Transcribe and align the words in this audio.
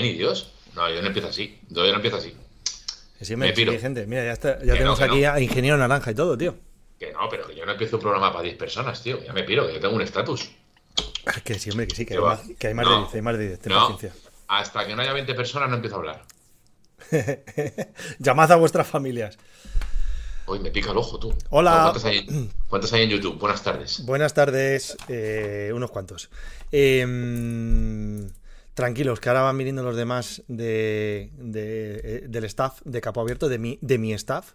hay 0.00 0.12
ni 0.12 0.18
Dios. 0.18 0.52
No, 0.74 0.88
yo 0.88 1.00
no 1.00 1.08
empiezo 1.08 1.28
así. 1.28 1.58
Yo 1.68 1.82
no 1.82 1.94
empiezo 1.94 2.16
así. 2.16 2.34
Sí, 3.20 3.36
me, 3.36 3.52
gente. 3.52 4.06
Mira, 4.06 4.24
ya, 4.24 4.32
está, 4.32 4.62
ya 4.64 4.72
tenemos 4.72 5.00
aquí 5.00 5.24
a 5.24 5.38
Ingeniero 5.40 5.76
Naranja 5.76 6.10
y 6.10 6.14
todo, 6.14 6.38
tío. 6.38 6.56
Que 6.98 7.12
no, 7.12 7.28
pero 7.28 7.46
que 7.46 7.54
yo 7.54 7.66
no 7.66 7.72
empiezo 7.72 7.96
un 7.96 8.02
programa 8.02 8.32
para 8.32 8.44
10 8.44 8.56
personas, 8.56 9.02
tío. 9.02 9.22
Ya 9.22 9.32
me 9.32 9.42
piro, 9.42 9.66
que 9.66 9.74
yo 9.74 9.80
tengo 9.80 9.94
un 9.94 10.02
estatus. 10.02 10.50
Que 11.44 11.58
sí, 11.58 11.70
hombre, 11.70 11.86
que 11.86 11.94
sí, 11.94 12.06
que, 12.06 12.14
hay 12.14 12.20
más, 12.20 12.40
que 12.58 12.68
hay 12.68 12.74
más, 12.74 12.88
de 12.88 12.96
10, 12.96 13.14
hay 13.14 13.20
más 13.20 13.38
de 13.38 13.48
10. 13.48 13.66
No, 13.66 13.98
hasta 14.48 14.86
que 14.86 14.96
no 14.96 15.02
haya 15.02 15.12
20 15.12 15.34
personas 15.34 15.68
no 15.68 15.76
empiezo 15.76 15.96
a 15.96 15.98
hablar. 15.98 16.24
Llamad 18.18 18.52
a 18.52 18.56
vuestras 18.56 18.86
familias. 18.86 19.38
Hoy 20.46 20.58
me 20.58 20.70
pica 20.70 20.90
el 20.90 20.96
ojo, 20.96 21.18
tú. 21.18 21.32
Hola. 21.50 21.92
¿Cuántos 22.68 22.92
hay, 22.92 23.02
en 23.04 23.10
YouTube? 23.10 23.38
Buenas 23.38 23.62
tardes. 23.62 24.04
Buenas 24.04 24.34
tardes, 24.34 24.96
eh, 25.08 25.70
unos 25.74 25.90
cuantos. 25.90 26.30
Eh, 26.72 27.06
tranquilos, 28.80 29.20
que 29.20 29.28
ahora 29.28 29.42
van 29.42 29.58
viniendo 29.58 29.82
los 29.82 29.94
demás 29.94 30.42
de, 30.48 31.30
eh, 31.54 32.24
del 32.26 32.44
staff 32.44 32.80
de 32.86 33.02
Capo 33.02 33.20
Abierto, 33.20 33.50
de 33.50 33.58
mi, 33.58 33.78
de 33.82 33.98
mi 33.98 34.14
staff. 34.14 34.54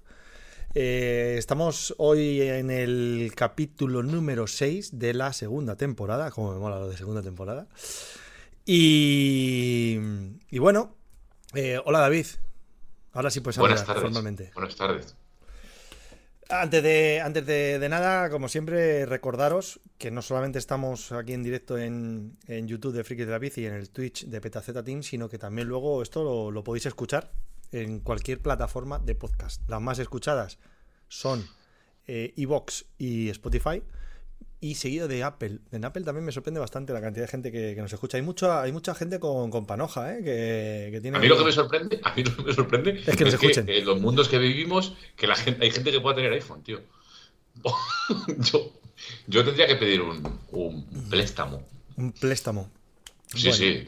Eh, 0.73 1.35
estamos 1.38 1.93
hoy 1.99 2.41
en 2.41 2.71
el 2.71 3.31
capítulo 3.35 4.01
número 4.01 4.48
6 4.48 4.98
de 4.98 5.13
la 5.13 5.31
segunda 5.31 5.75
temporada, 5.75 6.31
como 6.31 6.53
me 6.53 6.59
mola 6.59 6.79
lo 6.79 6.89
de 6.89 6.98
segunda 6.98 7.21
temporada. 7.21 7.67
Y, 8.65 9.99
y 10.49 10.57
bueno, 10.57 10.95
eh, 11.53 11.79
hola 11.85 11.99
David. 11.99 12.26
Ahora 13.13 13.29
sí 13.29 13.41
puedes 13.41 13.59
hablar 13.59 13.77
formalmente. 13.85 14.49
Buenas 14.55 14.76
tardes. 14.76 15.15
Antes 16.49 16.84
de, 16.84 17.21
antes 17.21 17.46
de, 17.46 17.88
nada, 17.90 18.29
como 18.29 18.48
siempre, 18.48 19.07
recordaros 19.07 19.79
que 19.98 20.12
no 20.12 20.21
solamente 20.21 20.60
estamos 20.60 21.12
aquí 21.12 21.34
en 21.34 21.41
directo 21.41 21.77
en, 21.77 22.38
YouTube 22.48 22.93
de 22.93 23.04
Friki 23.04 23.26
de 23.26 23.32
la 23.32 23.40
Bici 23.40 23.62
y 23.62 23.65
en 23.65 23.74
el 23.74 23.90
Twitch 23.90 24.26
de 24.26 24.41
PetaZ 24.41 24.71
Team, 24.84 25.01
sino 25.01 25.27
que 25.27 25.40
también 25.40 25.68
luego 25.68 26.04
esto 26.04 26.51
lo, 26.51 26.63
podéis 26.63 26.85
escuchar 26.85 27.32
en 27.71 27.99
cualquier 27.99 28.41
plataforma 28.41 28.99
de 28.99 29.16
podcast. 29.16 29.68
Las 29.68 29.82
más 29.82 29.98
escuchadas 29.98 30.60
son 31.07 31.43
Evox 32.05 32.82
eh, 32.82 32.85
y 32.99 33.29
Spotify 33.29 33.82
y 34.66 34.74
seguido 34.74 35.08
de 35.08 35.24
Apple. 35.24 35.60
En 35.71 35.85
Apple 35.85 36.04
también 36.04 36.26
me 36.26 36.32
sorprende 36.32 36.60
bastante 36.60 36.91
la 36.91 36.99
cantidad 36.99 37.26
de 37.26 37.32
gente 37.32 37.52
que, 37.52 37.76
nos 37.76 37.94
escucha. 37.94 38.18
Hay 38.18 38.24
mucha, 38.24 38.63
hay 38.63 38.72
mucha 38.72 38.96
gente 38.96 39.20
con, 39.20 39.68
panoja, 39.68 40.16
¿eh? 40.16 40.24
Que, 40.24 40.99
tiene... 41.02 41.18
A 41.18 41.20
mí 41.22 41.27
lo 41.27 41.38
que 41.38 41.44
me 41.44 41.52
sorprende, 41.52 41.99
a 42.04 42.16
mí 42.16 42.24
lo 42.24 42.35
que 42.35 42.44
me 42.44 42.54
sorprende 42.54 43.04
es 43.05 43.16
que, 43.16 43.26
nos 43.26 43.35
escuchen. 43.35 43.70
en 43.70 43.85
los 43.85 44.02
mundos 44.02 44.27
que 44.27 44.40
vivimos, 44.40 44.96
que 45.16 45.27
la 45.27 45.35
gente, 45.35 45.63
hay 45.63 45.70
gente 45.70 45.91
que 45.91 46.02
pueda 46.02 46.16
tener 46.16 46.34
iPhone, 46.34 46.63
tío. 46.63 46.82
yo, 49.27 49.46
tendría 49.46 49.68
que 49.68 49.76
pedir 49.76 50.02
un, 50.02 50.40
un 50.52 51.10
préstamo. 51.12 51.62
Un 51.98 52.12
préstamo. 52.12 52.72
Sí, 53.35 53.54
sí. 53.54 53.88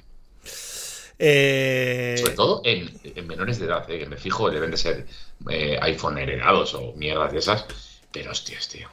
Eh, 1.17 2.17
Sobre 2.19 2.33
todo 2.35 2.61
en, 2.63 2.99
menores 3.25 3.57
de 3.57 3.65
edad, 3.65 3.89
¿eh? 3.89 3.97
que 3.97 4.05
me 4.05 4.17
fijo, 4.17 4.51
deben 4.51 4.69
de 4.69 4.77
ser 4.77 5.07
eh, 5.49 5.79
iPhone 5.81 6.19
heredados 6.19 6.75
o 6.75 6.93
mierdas 6.93 7.31
de 7.31 7.39
esas. 7.39 7.65
Pero 8.11 8.29
hostias, 8.29 8.69
tío. 8.69 8.87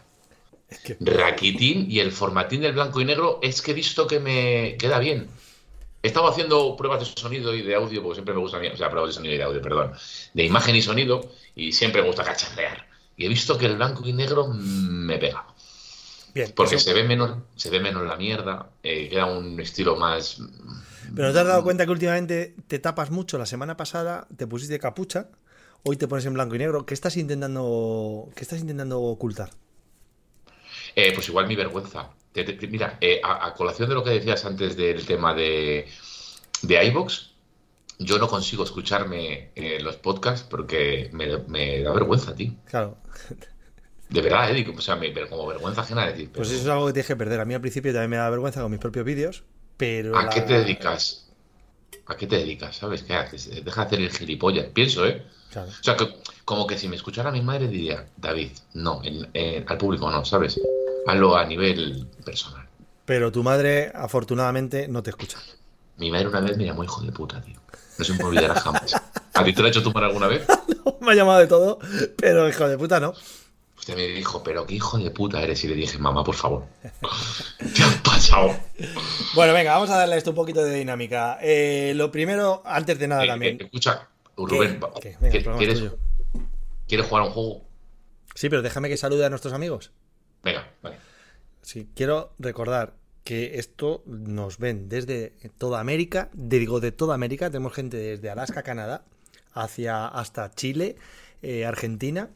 Raquitín 1.01 1.91
y 1.91 2.01
el 2.01 2.13
formatín 2.13 2.63
del 2.63 2.73
blanco 2.73 3.01
y 3.01 3.05
negro 3.05 3.39
es 3.43 3.63
que 3.63 3.73
he 3.73 3.75
visto 3.75 4.07
que 4.07 4.21
me 4.21 4.77
queda 4.79 4.99
bien. 4.99 5.29
He 6.03 6.09
estado 6.09 6.29
haciendo 6.29 6.77
pruebas 6.77 7.01
de 7.01 7.07
sonido 7.07 7.55
y 7.55 7.63
de 7.63 7.75
audio, 7.75 8.03
porque 8.03 8.17
siempre 8.17 8.35
me 8.35 8.41
gusta, 8.41 8.59
o 8.59 8.77
sea, 8.77 8.91
pruebas 8.91 9.11
de 9.11 9.15
sonido 9.15 9.35
y 9.35 9.39
de 9.39 9.45
audio, 9.45 9.63
perdón, 9.63 9.93
de 10.35 10.45
imagen 10.45 10.77
y 10.77 10.83
sonido, 10.83 11.31
y 11.55 11.73
siempre 11.73 12.03
me 12.03 12.09
gusta 12.09 12.25
cacharrear. 12.25 12.87
Y 13.17 13.25
he 13.25 13.29
visto 13.29 13.57
que 13.57 13.67
el 13.67 13.77
blanco 13.77 14.07
y 14.07 14.13
negro 14.13 14.49
me 14.49 15.17
pega. 15.19 15.47
Bien, 16.35 16.53
porque 16.55 16.79
se 16.79 16.93
ve 16.93 17.05
menos, 17.05 17.39
se 17.55 17.71
ve 17.71 17.81
menos 17.81 18.07
la 18.07 18.17
mierda, 18.17 18.69
eh, 18.83 19.09
queda 19.09 19.27
un 19.27 19.59
estilo 19.61 19.97
más. 19.97 20.43
Pero 21.15 21.33
te 21.33 21.39
has 21.39 21.47
dado 21.47 21.63
cuenta 21.63 21.87
que 21.87 21.93
últimamente 21.93 22.55
te 22.67 22.79
tapas 22.81 23.11
mucho. 23.11 23.39
La 23.39 23.47
semana 23.47 23.77
pasada 23.77 24.27
te 24.37 24.47
pusiste 24.47 24.79
capucha, 24.79 25.29
hoy 25.85 25.97
te 25.97 26.09
pones 26.09 26.27
en 26.27 26.35
blanco 26.35 26.57
y 26.57 26.59
negro. 26.59 26.85
¿Qué 26.85 26.93
estás 26.93 27.17
intentando, 27.17 28.29
qué 28.35 28.43
estás 28.43 28.61
intentando 28.61 29.01
ocultar? 29.01 29.51
Eh, 30.97 31.13
pues 31.15 31.29
igual 31.29 31.47
mi 31.47 31.57
vergüenza. 31.57 32.11
mira, 32.69 32.99
eh, 33.01 33.21
a, 33.23 33.53
colación 33.55 33.89
de 33.89 33.95
lo 33.95 34.05
que 34.05 34.11
decías 34.11 34.45
antes 34.45 34.77
del 34.77 35.05
tema 35.05 35.35
de, 35.35 35.89
de 36.63 36.85
iVox, 36.87 37.35
yo 37.99 38.19
no 38.19 38.29
consigo 38.29 38.65
escucharme 38.65 39.51
eh, 39.55 39.79
los 39.81 39.97
podcasts 39.97 40.47
porque 40.49 41.11
me, 41.13 41.83
da 41.83 41.93
vergüenza, 41.93 42.35
tío. 42.35 42.53
Claro. 42.67 42.97
De 44.09 44.21
verdad, 44.21 44.55
eh, 44.55 44.75
o 44.77 44.81
sea, 44.81 44.99
como 45.29 45.47
vergüenza 45.47 45.83
ajena 45.83 46.07
decir. 46.07 46.31
Pues 46.33 46.51
eso 46.51 46.63
es 46.63 46.69
algo 46.69 46.87
que 46.87 46.93
tienes 46.93 47.07
que 47.07 47.17
perder. 47.17 47.41
A 47.41 47.45
mí 47.45 47.55
al 47.55 47.61
principio 47.61 47.93
también 47.93 48.11
me 48.11 48.17
da 48.17 48.31
vergüenza 48.31 48.63
con 48.63 48.71
mis 48.71 48.81
propios 48.81 49.05
vídeos, 49.05 49.45
pero... 49.77 50.17
¿A 50.17 50.29
qué 50.29 50.43
te 50.43 50.55
dedicas? 50.55 51.31
¿A 52.07 52.17
qué 52.17 52.27
te 52.27 52.37
dedicas? 52.37 52.77
¿Sabes 52.77 53.03
qué 53.03 53.15
haces? 53.15 53.65
Deja 53.65 53.83
de 53.83 53.87
hacer 53.87 54.01
el 54.01 54.11
gilipollas. 54.11 54.67
Pienso, 54.67 55.07
¿eh? 55.07 55.25
Claro. 55.51 55.69
O 55.69 55.83
sea, 55.85 55.97
que, 55.97 56.15
como 56.45 56.67
que 56.67 56.77
si 56.77 56.89
me 56.89 56.97
escuchara 56.97 57.31
mi 57.31 57.41
madre 57.41 57.69
diría, 57.69 58.07
David, 58.17 58.51
no, 58.75 59.01
al 59.67 59.79
público 59.79 60.11
no, 60.11 60.25
¿sabes? 60.25 60.61
Hazlo 61.07 61.37
a 61.37 61.45
nivel 61.45 62.07
personal. 62.25 62.67
Pero 63.05 63.31
tu 63.31 63.43
madre, 63.43 63.93
afortunadamente, 63.95 64.89
no 64.89 65.03
te 65.03 65.11
escucha. 65.11 65.39
Mi 65.99 66.11
madre 66.11 66.29
una 66.29 66.41
vez 66.41 66.57
me 66.57 66.65
llamó 66.65 66.85
hijo 66.85 67.03
de 67.03 67.13
puta, 67.13 67.41
tío. 67.43 67.61
No 67.99 68.05
se 68.05 68.13
me 68.15 68.25
olvidará 68.25 68.55
jamás. 68.55 68.95
¿A 69.35 69.45
ti 69.45 69.53
te 69.53 69.61
lo 69.61 69.67
ha 69.67 69.71
hecho 69.71 69.83
tu 69.83 69.93
madre 69.93 70.09
alguna 70.09 70.27
vez? 70.27 70.47
no, 70.85 70.97
me 71.01 71.13
ha 71.13 71.15
llamado 71.15 71.39
de 71.39 71.47
todo, 71.47 71.79
pero 72.17 72.49
hijo 72.49 72.67
de 72.67 72.79
puta 72.79 72.99
no. 72.99 73.15
Usted 73.79 73.97
me 73.97 74.07
dijo, 74.07 74.43
pero 74.43 74.67
qué 74.67 74.77
hijo 74.77 74.99
de 74.99 75.11
puta 75.11 75.43
eres. 75.43 75.63
Y 75.65 75.69
le 75.69 75.75
dije, 75.75 75.99
mamá, 75.99 76.25
por 76.25 76.35
favor. 76.35 76.65
¿Qué 77.75 77.83
has 77.83 77.97
pasado? 77.97 78.57
Bueno, 79.35 79.53
venga, 79.53 79.75
vamos 79.75 79.91
a 79.91 79.97
darle 79.97 80.17
esto 80.17 80.31
un 80.31 80.37
poquito 80.37 80.65
de 80.65 80.75
dinámica. 80.75 81.39
Eh, 81.43 81.93
lo 81.95 82.11
primero, 82.11 82.63
antes 82.65 82.99
de 82.99 83.09
nada 83.09 83.25
eh, 83.25 83.29
también. 83.29 83.57
Eh, 83.61 83.65
escucha, 83.65 84.09
Rubén, 84.37 84.81
¿quieres, 85.59 85.83
¿quieres 86.89 87.07
jugar 87.07 87.25
a 87.25 87.27
un 87.27 87.33
juego? 87.33 87.65
Sí, 88.35 88.49
pero 88.49 88.63
déjame 88.63 88.89
que 88.89 88.97
salude 88.97 89.27
a 89.27 89.31
nuestros 89.31 89.53
amigos. 89.53 89.93
Venga, 90.45 90.71
vale. 90.83 90.99
Sí, 91.63 91.89
quiero 91.95 92.35
recordar 92.39 92.95
que 93.25 93.59
esto 93.59 94.03
nos 94.07 94.59
ven 94.59 94.89
desde 94.89 95.33
toda 95.57 95.81
América, 95.81 96.29
digo 96.35 96.79
de 96.81 96.93
toda 96.93 97.15
América, 97.15 97.51
tenemos 97.51 97.73
gente 97.73 97.97
desde 97.97 98.29
Alaska, 98.29 98.63
Canadá, 98.63 99.05
hacia 99.55 100.07
hasta 100.07 100.51
Chile, 100.51 100.97
eh, 101.43 101.65
Argentina. 101.65 102.31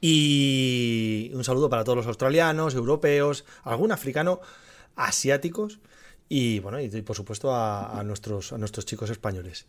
Y 0.00 1.30
un 1.34 1.44
saludo 1.44 1.70
para 1.70 1.84
todos 1.84 1.96
los 1.96 2.06
australianos, 2.06 2.74
europeos, 2.74 3.44
algún 3.62 3.92
africano, 3.92 4.40
asiáticos 4.96 5.78
y 6.28 6.58
bueno, 6.58 6.80
y, 6.80 6.88
por 7.02 7.16
supuesto 7.16 7.54
a, 7.54 8.02
nuestros, 8.04 8.52
a 8.52 8.58
nuestros 8.58 8.84
chicos 8.84 9.08
españoles. 9.10 9.66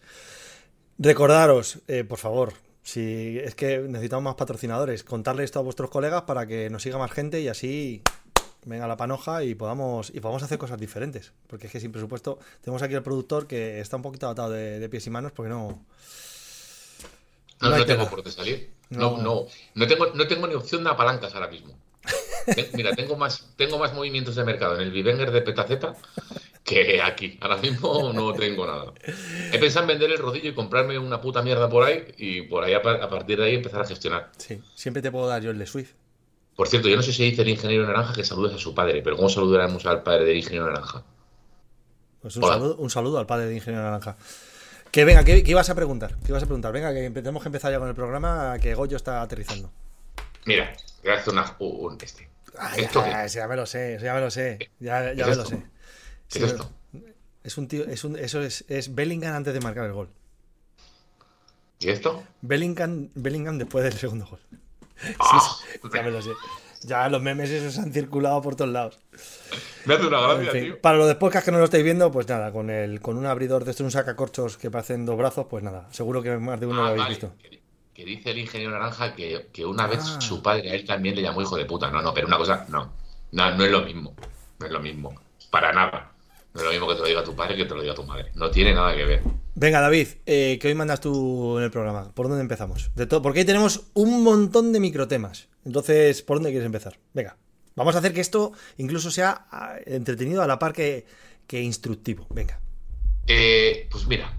Recordaros, 0.97 1.79
eh, 1.87 2.03
por 2.03 2.17
favor, 2.17 2.53
si 2.89 3.37
es 3.37 3.53
que 3.53 3.79
necesitamos 3.79 4.23
más 4.23 4.35
patrocinadores, 4.35 5.03
contarle 5.03 5.43
esto 5.43 5.59
a 5.59 5.61
vuestros 5.61 5.91
colegas 5.91 6.23
para 6.23 6.47
que 6.47 6.71
nos 6.71 6.81
siga 6.81 6.97
más 6.97 7.11
gente 7.11 7.39
y 7.39 7.47
así 7.47 8.01
venga 8.65 8.87
la 8.87 8.97
panoja 8.97 9.43
y 9.43 9.53
podamos 9.53 10.09
y 10.09 10.19
podamos 10.19 10.41
hacer 10.41 10.57
cosas 10.57 10.79
diferentes. 10.79 11.31
Porque 11.47 11.67
es 11.67 11.71
que 11.71 11.79
sin 11.79 11.91
presupuesto 11.91 12.39
tenemos 12.61 12.81
aquí 12.81 12.95
al 12.95 13.03
productor 13.03 13.45
que 13.45 13.79
está 13.79 13.95
un 13.95 14.01
poquito 14.01 14.27
atado 14.27 14.49
de, 14.49 14.89
pies 14.89 15.05
y 15.05 15.11
manos 15.11 15.31
porque 15.33 15.49
no. 15.49 15.85
No, 17.61 17.85
tengo 17.85 18.09
por 18.09 18.23
qué 18.23 18.31
salir. 18.31 18.71
No. 18.89 19.17
no, 19.17 19.45
no, 19.75 19.87
tengo, 19.87 20.07
no 20.15 20.27
tengo 20.27 20.47
ni 20.47 20.55
opción 20.55 20.83
de 20.83 20.89
apalancas 20.89 21.35
ahora 21.35 21.47
mismo. 21.47 21.77
Mira, 22.73 22.95
tengo 22.95 23.15
más, 23.17 23.51
tengo 23.55 23.77
más 23.77 23.93
movimientos 23.93 24.35
de 24.35 24.43
mercado 24.45 24.75
en 24.75 24.81
el 24.81 24.91
Vivenger 24.91 25.29
de 25.29 25.41
Petaceta 25.41 25.95
que 26.69 27.01
aquí. 27.01 27.37
Ahora 27.41 27.57
mismo 27.57 28.13
no 28.13 28.33
tengo 28.33 28.65
nada. 28.67 28.93
He 29.51 29.57
pensado 29.57 29.83
en 29.83 29.87
vender 29.87 30.11
el 30.11 30.19
rodillo 30.19 30.51
y 30.51 30.53
comprarme 30.53 30.99
una 30.99 31.19
puta 31.19 31.41
mierda 31.41 31.67
por 31.67 31.83
ahí 31.83 32.05
y 32.17 32.43
por 32.43 32.63
ahí 32.63 32.73
a, 32.73 32.81
partir 32.81 33.39
de 33.39 33.45
ahí 33.45 33.55
empezar 33.55 33.81
a 33.81 33.85
gestionar. 33.85 34.31
Sí, 34.37 34.61
siempre 34.75 35.01
te 35.01 35.11
puedo 35.11 35.27
dar 35.27 35.41
yo 35.41 35.49
el 35.49 35.57
de 35.57 35.65
Swift. 35.65 35.93
Por 36.55 36.67
cierto, 36.67 36.87
yo 36.89 36.95
no 36.95 37.01
sé 37.01 37.11
si 37.11 37.23
dice 37.23 37.41
el 37.41 37.49
ingeniero 37.49 37.87
naranja 37.87 38.13
que 38.13 38.23
saludes 38.23 38.53
a 38.53 38.59
su 38.59 38.75
padre, 38.75 39.01
pero 39.01 39.15
¿cómo 39.15 39.29
saludaremos 39.29 39.85
al 39.85 40.03
padre 40.03 40.25
del 40.25 40.37
ingeniero 40.37 40.67
naranja? 40.67 41.03
Pues 42.21 42.35
un, 42.35 42.89
saludo, 42.89 43.17
al 43.17 43.25
padre 43.25 43.45
del 43.45 43.55
ingeniero 43.55 43.83
naranja. 43.83 44.17
Que 44.91 45.05
venga, 45.05 45.23
¿qué, 45.23 45.41
ibas 45.45 45.69
a 45.69 45.75
preguntar? 45.75 46.17
¿Qué 46.23 46.29
ibas 46.29 46.43
a 46.43 46.45
preguntar? 46.45 46.73
Venga, 46.73 46.93
que 46.93 47.09
tenemos 47.09 47.41
que 47.41 47.47
empezar 47.47 47.71
ya 47.71 47.79
con 47.79 47.87
el 47.87 47.95
programa, 47.95 48.57
que 48.61 48.75
Goyo 48.75 48.97
está 48.97 49.21
aterrizando. 49.21 49.71
Mira, 50.45 50.73
voy 51.03 51.13
a 51.13 51.29
una, 51.31 51.55
un 51.59 51.97
este. 52.01 52.29
ya, 52.93 53.25
ya, 53.25 53.47
me 53.47 53.55
lo 53.55 53.65
sé, 53.65 53.97
ya 54.01 54.13
me 54.13 54.19
lo 54.19 54.29
sé. 54.29 54.69
Ya, 54.79 55.13
ya 55.13 55.25
me 55.27 55.35
lo 55.35 55.45
sé. 55.45 55.63
¿Qué 56.29 56.39
es 56.39 56.45
esto? 56.45 56.69
Es 57.43 57.57
un 57.57 57.67
tío, 57.67 57.85
es 57.85 58.03
un, 58.03 58.17
eso 58.17 58.41
es, 58.41 58.65
es, 58.67 58.93
Bellingham 58.93 59.35
antes 59.35 59.53
de 59.53 59.59
marcar 59.61 59.85
el 59.85 59.93
gol. 59.93 60.09
¿Y 61.79 61.89
esto? 61.89 62.23
Bellingham, 62.41 63.09
Bellingham 63.15 63.57
después 63.57 63.83
del 63.83 63.93
segundo 63.93 64.25
gol. 64.25 64.39
Ah, 65.19 65.57
ya 65.93 66.03
me 66.03 66.11
lo 66.11 66.21
sé. 66.21 66.31
Ya 66.81 67.09
los 67.09 67.21
memes 67.21 67.49
esos 67.49 67.77
han 67.77 67.91
circulado 67.91 68.41
por 68.41 68.55
todos 68.55 68.71
lados. 68.71 68.99
Me 69.85 69.95
hace 69.95 70.07
una 70.07 70.21
gracia, 70.21 70.51
tío. 70.51 70.81
Para 70.81 70.97
los 70.97 71.07
después 71.07 71.43
que 71.43 71.51
no 71.51 71.57
lo 71.57 71.65
estáis 71.65 71.83
viendo, 71.83 72.11
pues 72.11 72.27
nada, 72.27 72.51
con 72.51 72.69
el 72.69 73.01
con 73.01 73.17
un 73.17 73.25
abridor 73.25 73.65
de 73.65 73.71
estos, 73.71 73.83
un 73.83 73.91
sacacorchos 73.91 74.57
que 74.57 74.69
parecen 74.71 75.05
dos 75.05 75.17
brazos, 75.17 75.47
pues 75.49 75.63
nada, 75.63 75.87
seguro 75.91 76.21
que 76.21 76.37
más 76.37 76.59
de 76.59 76.67
uno 76.67 76.81
lo 76.81 76.87
ah, 76.87 76.89
habéis 76.89 77.07
visto. 77.09 77.33
Que, 77.93 78.05
dice 78.05 78.31
el 78.31 78.37
ingeniero 78.37 78.71
naranja 78.71 79.13
que, 79.13 79.65
una 79.65 79.87
vez 79.87 79.99
ah. 80.05 80.21
su 80.21 80.41
padre 80.41 80.71
a 80.71 80.75
él 80.75 80.85
también 80.85 81.15
le 81.15 81.21
llamó 81.21 81.41
hijo 81.41 81.57
de 81.57 81.65
puta. 81.65 81.91
No, 81.91 82.01
no, 82.01 82.13
pero 82.13 82.27
una 82.27 82.37
cosa, 82.37 82.65
no. 82.69 82.93
No, 83.31 83.55
no 83.55 83.65
es 83.65 83.71
lo 83.71 83.81
mismo. 83.81 84.15
No 84.59 84.65
es 84.65 84.71
lo 84.71 84.79
mismo. 84.79 85.13
Para 85.51 85.73
nada. 85.73 86.11
No 86.53 86.61
es 86.61 86.65
lo 86.65 86.71
mismo 86.71 86.87
que 86.87 86.95
te 86.95 87.01
lo 87.01 87.07
diga 87.07 87.23
tu 87.23 87.35
padre 87.35 87.55
que 87.55 87.65
te 87.65 87.75
lo 87.75 87.81
diga 87.81 87.93
tu 87.93 88.03
madre. 88.03 88.31
No 88.35 88.49
tiene 88.49 88.73
nada 88.73 88.95
que 88.95 89.05
ver. 89.05 89.21
Venga, 89.55 89.81
David, 89.81 90.07
eh, 90.25 90.57
¿qué 90.59 90.67
hoy 90.67 90.73
mandas 90.73 91.01
tú 91.01 91.57
en 91.57 91.65
el 91.65 91.71
programa? 91.71 92.11
¿Por 92.13 92.27
dónde 92.27 92.41
empezamos? 92.41 92.91
De 92.95 93.05
todo, 93.05 93.21
porque 93.21 93.39
hoy 93.39 93.45
tenemos 93.45 93.87
un 93.93 94.23
montón 94.23 94.71
de 94.73 94.79
microtemas. 94.79 95.47
Entonces, 95.65 96.21
¿por 96.21 96.37
dónde 96.37 96.51
quieres 96.51 96.65
empezar? 96.65 96.97
Venga, 97.13 97.37
vamos 97.75 97.95
a 97.95 97.99
hacer 97.99 98.13
que 98.13 98.21
esto 98.21 98.53
incluso 98.77 99.11
sea 99.11 99.47
ah, 99.51 99.75
entretenido 99.85 100.41
a 100.41 100.47
la 100.47 100.57
par 100.57 100.73
que, 100.73 101.05
que 101.45 101.61
instructivo. 101.61 102.25
Venga. 102.29 102.59
Eh, 103.27 103.87
pues 103.91 104.07
mira, 104.07 104.33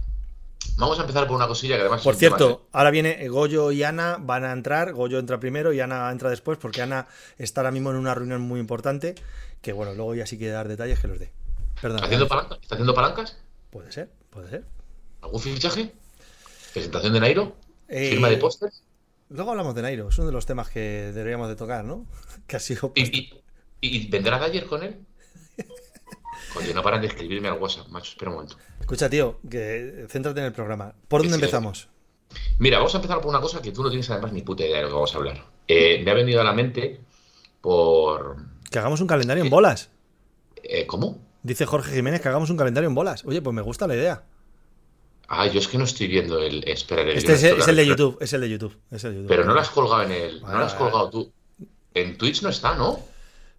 vamos 0.77 0.99
a 0.99 1.03
empezar 1.03 1.27
por 1.27 1.37
una 1.37 1.47
cosilla 1.47 1.77
que 1.77 1.83
además. 1.83 2.03
Por 2.03 2.17
cierto, 2.17 2.67
ahora 2.73 2.91
viene 2.91 3.29
Goyo 3.29 3.71
y 3.71 3.83
Ana, 3.83 4.17
van 4.19 4.45
a 4.45 4.53
entrar. 4.53 4.93
Goyo 4.93 5.19
entra 5.19 5.39
primero 5.39 5.73
y 5.73 5.81
Ana 5.81 6.11
entra 6.11 6.31
después, 6.31 6.59
porque 6.59 6.83
Ana 6.83 7.07
está 7.39 7.61
ahora 7.61 7.71
mismo 7.71 7.91
en 7.91 7.97
una 7.97 8.15
reunión 8.15 8.41
muy 8.41 8.59
importante. 8.59 9.15
Que 9.61 9.73
bueno, 9.73 9.95
luego 9.95 10.15
ya 10.15 10.27
sí 10.27 10.39
quiere 10.39 10.55
dar 10.55 10.67
detalles 10.67 10.99
que 10.99 11.09
los 11.09 11.19
dé. 11.19 11.31
¿Está 11.83 12.05
haciendo, 12.05 12.27
¿Está 12.27 12.75
haciendo 12.75 12.95
palancas? 12.95 13.39
Puede 13.71 13.91
ser, 13.91 14.11
puede 14.29 14.51
ser. 14.51 14.65
¿Algún 15.23 15.41
fichaje? 15.41 15.93
¿Presentación 16.75 17.15
de 17.15 17.21
Nairo? 17.21 17.57
¿Firma 17.89 18.29
de 18.29 18.35
eh, 18.35 18.39
póster? 18.39 18.71
Luego 19.31 19.53
hablamos 19.53 19.75
de 19.75 19.83
Nairo, 19.83 20.09
es 20.09 20.19
uno 20.19 20.27
de 20.27 20.33
los 20.33 20.45
temas 20.45 20.69
que 20.69 21.13
deberíamos 21.15 21.49
de 21.49 21.57
tocar, 21.57 21.85
¿no? 21.85 22.07
Que 22.47 22.57
ha 22.57 22.61
sido. 22.61 22.93
¿Y, 22.95 23.33
y, 23.81 24.09
vendrá 24.09 24.39
Dyer 24.47 24.67
con 24.67 24.83
él? 24.83 25.07
Coño, 26.53 26.75
no 26.75 26.83
paran 26.83 27.01
de 27.01 27.07
escribirme 27.07 27.49
al 27.49 27.59
WhatsApp, 27.59 27.89
macho. 27.89 28.11
Espera 28.11 28.31
un 28.31 28.37
momento. 28.37 28.57
Escucha, 28.81 29.09
tío, 29.09 29.39
que 29.49 30.07
céntrate 30.09 30.41
en 30.41 30.47
el 30.47 30.53
programa. 30.53 30.95
¿Por 31.09 31.23
dónde 31.23 31.37
empezamos? 31.37 31.89
Mira, 32.59 32.79
vamos 32.79 32.95
a 32.95 32.99
empezar 32.99 33.19
por 33.21 33.29
una 33.29 33.41
cosa 33.41 33.63
que 33.63 33.73
tú 33.73 33.83
no 33.83 33.89
tienes 33.89 34.11
además 34.11 34.33
ni 34.33 34.43
puta 34.43 34.65
idea 34.65 34.79
de 34.79 34.83
lo 34.83 34.89
que 34.89 34.95
vamos 34.95 35.15
a 35.15 35.19
hablar. 35.19 35.45
Eh, 35.67 36.03
me 36.05 36.11
ha 36.11 36.15
venido 36.15 36.41
a 36.41 36.45
la 36.45 36.53
mente 36.53 37.01
por. 37.61 38.37
Que 38.71 38.79
hagamos 38.79 39.01
un 39.01 39.07
calendario 39.07 39.45
en 39.45 39.51
bolas. 39.51 39.91
Eh, 40.63 40.87
¿Cómo? 40.87 41.30
Dice 41.43 41.67
Jorge 41.67 41.93
Jiménez 41.93 42.21
que 42.21 42.29
hagamos 42.29 42.51
un 42.51 42.57
calendario 42.57 42.89
en 42.89 42.95
bolas. 42.95 43.25
Oye, 43.25 43.41
pues 43.41 43.55
me 43.55 43.63
gusta 43.63 43.87
la 43.87 43.95
idea. 43.95 44.25
Ah, 45.29 45.47
yo 45.47 45.61
es 45.61 45.69
que 45.69 45.79
no 45.79 45.85
estoy 45.85 46.09
viendo 46.09 46.41
el. 46.41 46.69
Espera, 46.69 47.03
este 47.03 47.35
es, 47.35 47.69
el 47.69 47.77
de 47.77 47.87
YouTube, 47.87 48.19
es 48.21 48.33
el 48.33 48.41
de 48.41 48.51
YouTube, 48.51 48.77
es 48.91 49.05
el 49.05 49.13
de 49.13 49.17
YouTube. 49.19 49.29
Pero 49.29 49.45
no 49.45 49.55
lo 49.55 49.61
has 49.61 49.71
colgado 49.71 50.03
en 50.03 50.11
el. 50.11 50.43
no 50.43 50.59
lo 50.59 50.65
has 50.65 50.75
colgado 50.75 51.09
tú. 51.09 51.33
En 51.95 52.19
Twitch 52.19 52.43
no 52.43 52.49
está, 52.49 52.75
¿no? 52.75 52.99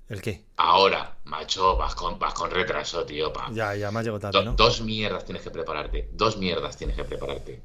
¿El 0.10 0.22
qué? 0.22 0.44
Ahora, 0.58 1.16
macho, 1.24 1.78
vas 1.78 1.96
con, 1.96 2.20
vas 2.20 2.34
con 2.34 2.52
retraso, 2.52 3.06
tío. 3.06 3.32
Pa. 3.32 3.50
Ya, 3.54 3.74
ya 3.76 3.90
me 3.90 4.00
ha 4.00 4.04
llegado 4.04 4.20
tarde, 4.20 4.44
¿no? 4.44 4.54
Dos 4.54 4.82
mierdas 4.82 5.24
tienes 5.24 5.42
que 5.42 5.50
prepararte. 5.50 6.10
Dos 6.12 6.38
mierdas 6.38 6.76
tienes 6.76 6.98
que 6.98 7.06
prepararte. 7.06 7.62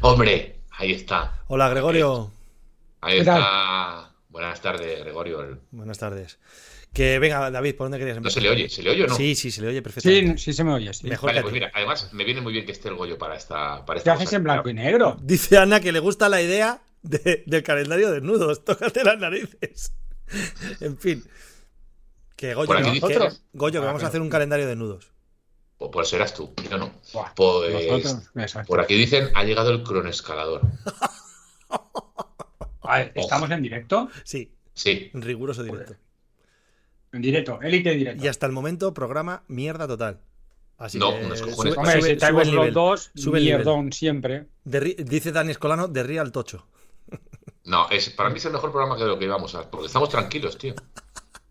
Hombre, 0.00 0.60
ahí 0.70 0.92
está. 0.92 1.42
Hola, 1.48 1.68
Gregorio. 1.68 2.30
Ahí 3.02 3.18
está. 3.18 4.10
Buenas 4.30 4.62
tardes, 4.62 5.00
Gregorio. 5.00 5.58
Buenas 5.70 5.98
tardes. 5.98 6.38
Que 6.92 7.20
venga, 7.20 7.50
David, 7.50 7.76
¿por 7.76 7.84
dónde 7.84 7.98
querías 7.98 8.16
empezar? 8.16 8.42
No 8.42 8.48
se 8.48 8.54
le 8.54 8.62
oye, 8.62 8.68
¿se 8.68 8.82
le 8.82 8.90
oye 8.90 9.04
o 9.04 9.06
no? 9.06 9.14
Sí, 9.14 9.36
sí, 9.36 9.52
se 9.52 9.62
le 9.62 9.68
oye 9.68 9.80
perfectamente. 9.80 10.38
Sí, 10.38 10.44
sí 10.44 10.52
se 10.52 10.64
me 10.64 10.72
oye. 10.72 10.90
Mejor 11.04 11.30
vale, 11.30 11.42
pues 11.42 11.52
mira, 11.52 11.70
además 11.72 12.12
me 12.12 12.24
viene 12.24 12.40
muy 12.40 12.52
bien 12.52 12.66
que 12.66 12.72
esté 12.72 12.88
el 12.88 12.96
Goyo 12.96 13.16
para 13.16 13.36
esta. 13.36 13.84
Para 13.86 13.98
esta 13.98 14.12
¿Qué 14.12 14.22
haces 14.22 14.32
en 14.32 14.42
blanco 14.42 14.68
y 14.68 14.74
negro? 14.74 15.16
Dice 15.22 15.56
Ana 15.56 15.78
que 15.80 15.92
le 15.92 16.00
gusta 16.00 16.28
la 16.28 16.42
idea 16.42 16.82
del 17.02 17.62
calendario 17.62 18.10
de 18.10 18.20
nudos. 18.20 18.64
Tócate 18.64 19.04
las 19.04 19.18
narices. 19.18 19.92
en 20.80 20.98
fin. 20.98 21.24
Que 22.34 22.54
Goyo, 22.54 22.74
que, 22.74 23.30
Goyo, 23.52 23.80
que 23.80 23.86
vamos 23.86 24.02
a 24.02 24.08
hacer 24.08 24.20
un 24.20 24.30
calendario 24.30 24.66
de 24.66 24.74
nudos. 24.74 25.12
Pues, 25.78 25.90
pues 25.92 26.08
serás 26.08 26.34
tú, 26.34 26.52
yo 26.68 26.76
no. 26.76 26.92
Pues, 27.36 28.16
por 28.66 28.80
aquí 28.80 28.94
dicen, 28.94 29.30
ha 29.34 29.44
llegado 29.44 29.70
el 29.70 29.82
cronoescalador. 29.82 30.62
¿Estamos 33.14 33.50
en 33.50 33.62
directo? 33.62 34.08
Sí. 34.24 34.52
Sí. 34.74 35.10
En 35.14 35.22
riguroso 35.22 35.62
directo. 35.62 35.94
En 37.12 37.22
directo, 37.22 37.58
élite 37.60 37.90
directo. 37.90 38.24
Y 38.24 38.28
hasta 38.28 38.46
el 38.46 38.52
momento, 38.52 38.94
programa 38.94 39.42
mierda 39.48 39.88
total. 39.88 40.20
Así 40.78 40.98
no, 40.98 41.10
que, 41.10 41.24
unos 41.26 41.42
cojones. 41.42 41.74
Sube, 41.74 41.78
Hombre, 41.78 42.18
sube, 42.18 42.44
si 42.44 42.50
los 42.52 42.72
dos, 42.72 43.10
sube 43.14 43.40
mierdón 43.40 43.92
siempre. 43.92 44.46
dice 44.64 45.32
Dani 45.32 45.50
Escolano, 45.50 45.88
de 45.88 46.02
Real 46.02 46.32
Tocho. 46.32 46.66
No, 47.64 47.88
es, 47.90 48.10
para 48.10 48.30
mí 48.30 48.38
es 48.38 48.44
el 48.46 48.52
mejor 48.52 48.70
programa 48.70 48.96
que 48.96 49.02
de 49.02 49.08
lo 49.10 49.18
que 49.18 49.26
íbamos 49.26 49.54
a. 49.54 49.70
Porque 49.70 49.86
estamos 49.86 50.08
tranquilos, 50.08 50.56
tío. 50.56 50.74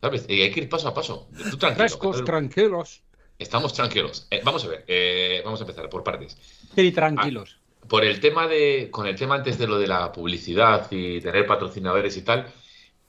¿Sabes? 0.01 0.25
Y 0.27 0.41
hay 0.41 0.51
que 0.51 0.61
ir 0.61 0.69
paso 0.69 0.87
a 0.87 0.93
paso. 0.93 1.29
Tú 1.51 1.57
tranquilo. 1.57 1.75
Frescos, 1.75 2.23
tranquilos. 2.23 3.03
Estamos 3.37 3.73
tranquilos. 3.73 4.27
Eh, 4.31 4.41
vamos 4.43 4.65
a 4.65 4.69
ver, 4.69 4.85
eh, 4.87 5.41
vamos 5.45 5.61
a 5.61 5.63
empezar 5.63 5.89
por 5.89 6.03
partes. 6.03 6.37
Sí, 6.75 6.91
tranquilos. 6.91 7.57
Ah, 7.57 7.85
por 7.87 8.03
el 8.03 8.19
tema 8.19 8.47
de. 8.47 8.89
Con 8.89 9.05
el 9.05 9.15
tema 9.15 9.35
antes 9.35 9.57
de 9.57 9.67
lo 9.67 9.77
de 9.77 9.87
la 9.87 10.11
publicidad 10.11 10.87
y 10.89 11.21
tener 11.21 11.45
patrocinadores 11.45 12.17
y 12.17 12.23
tal 12.23 12.51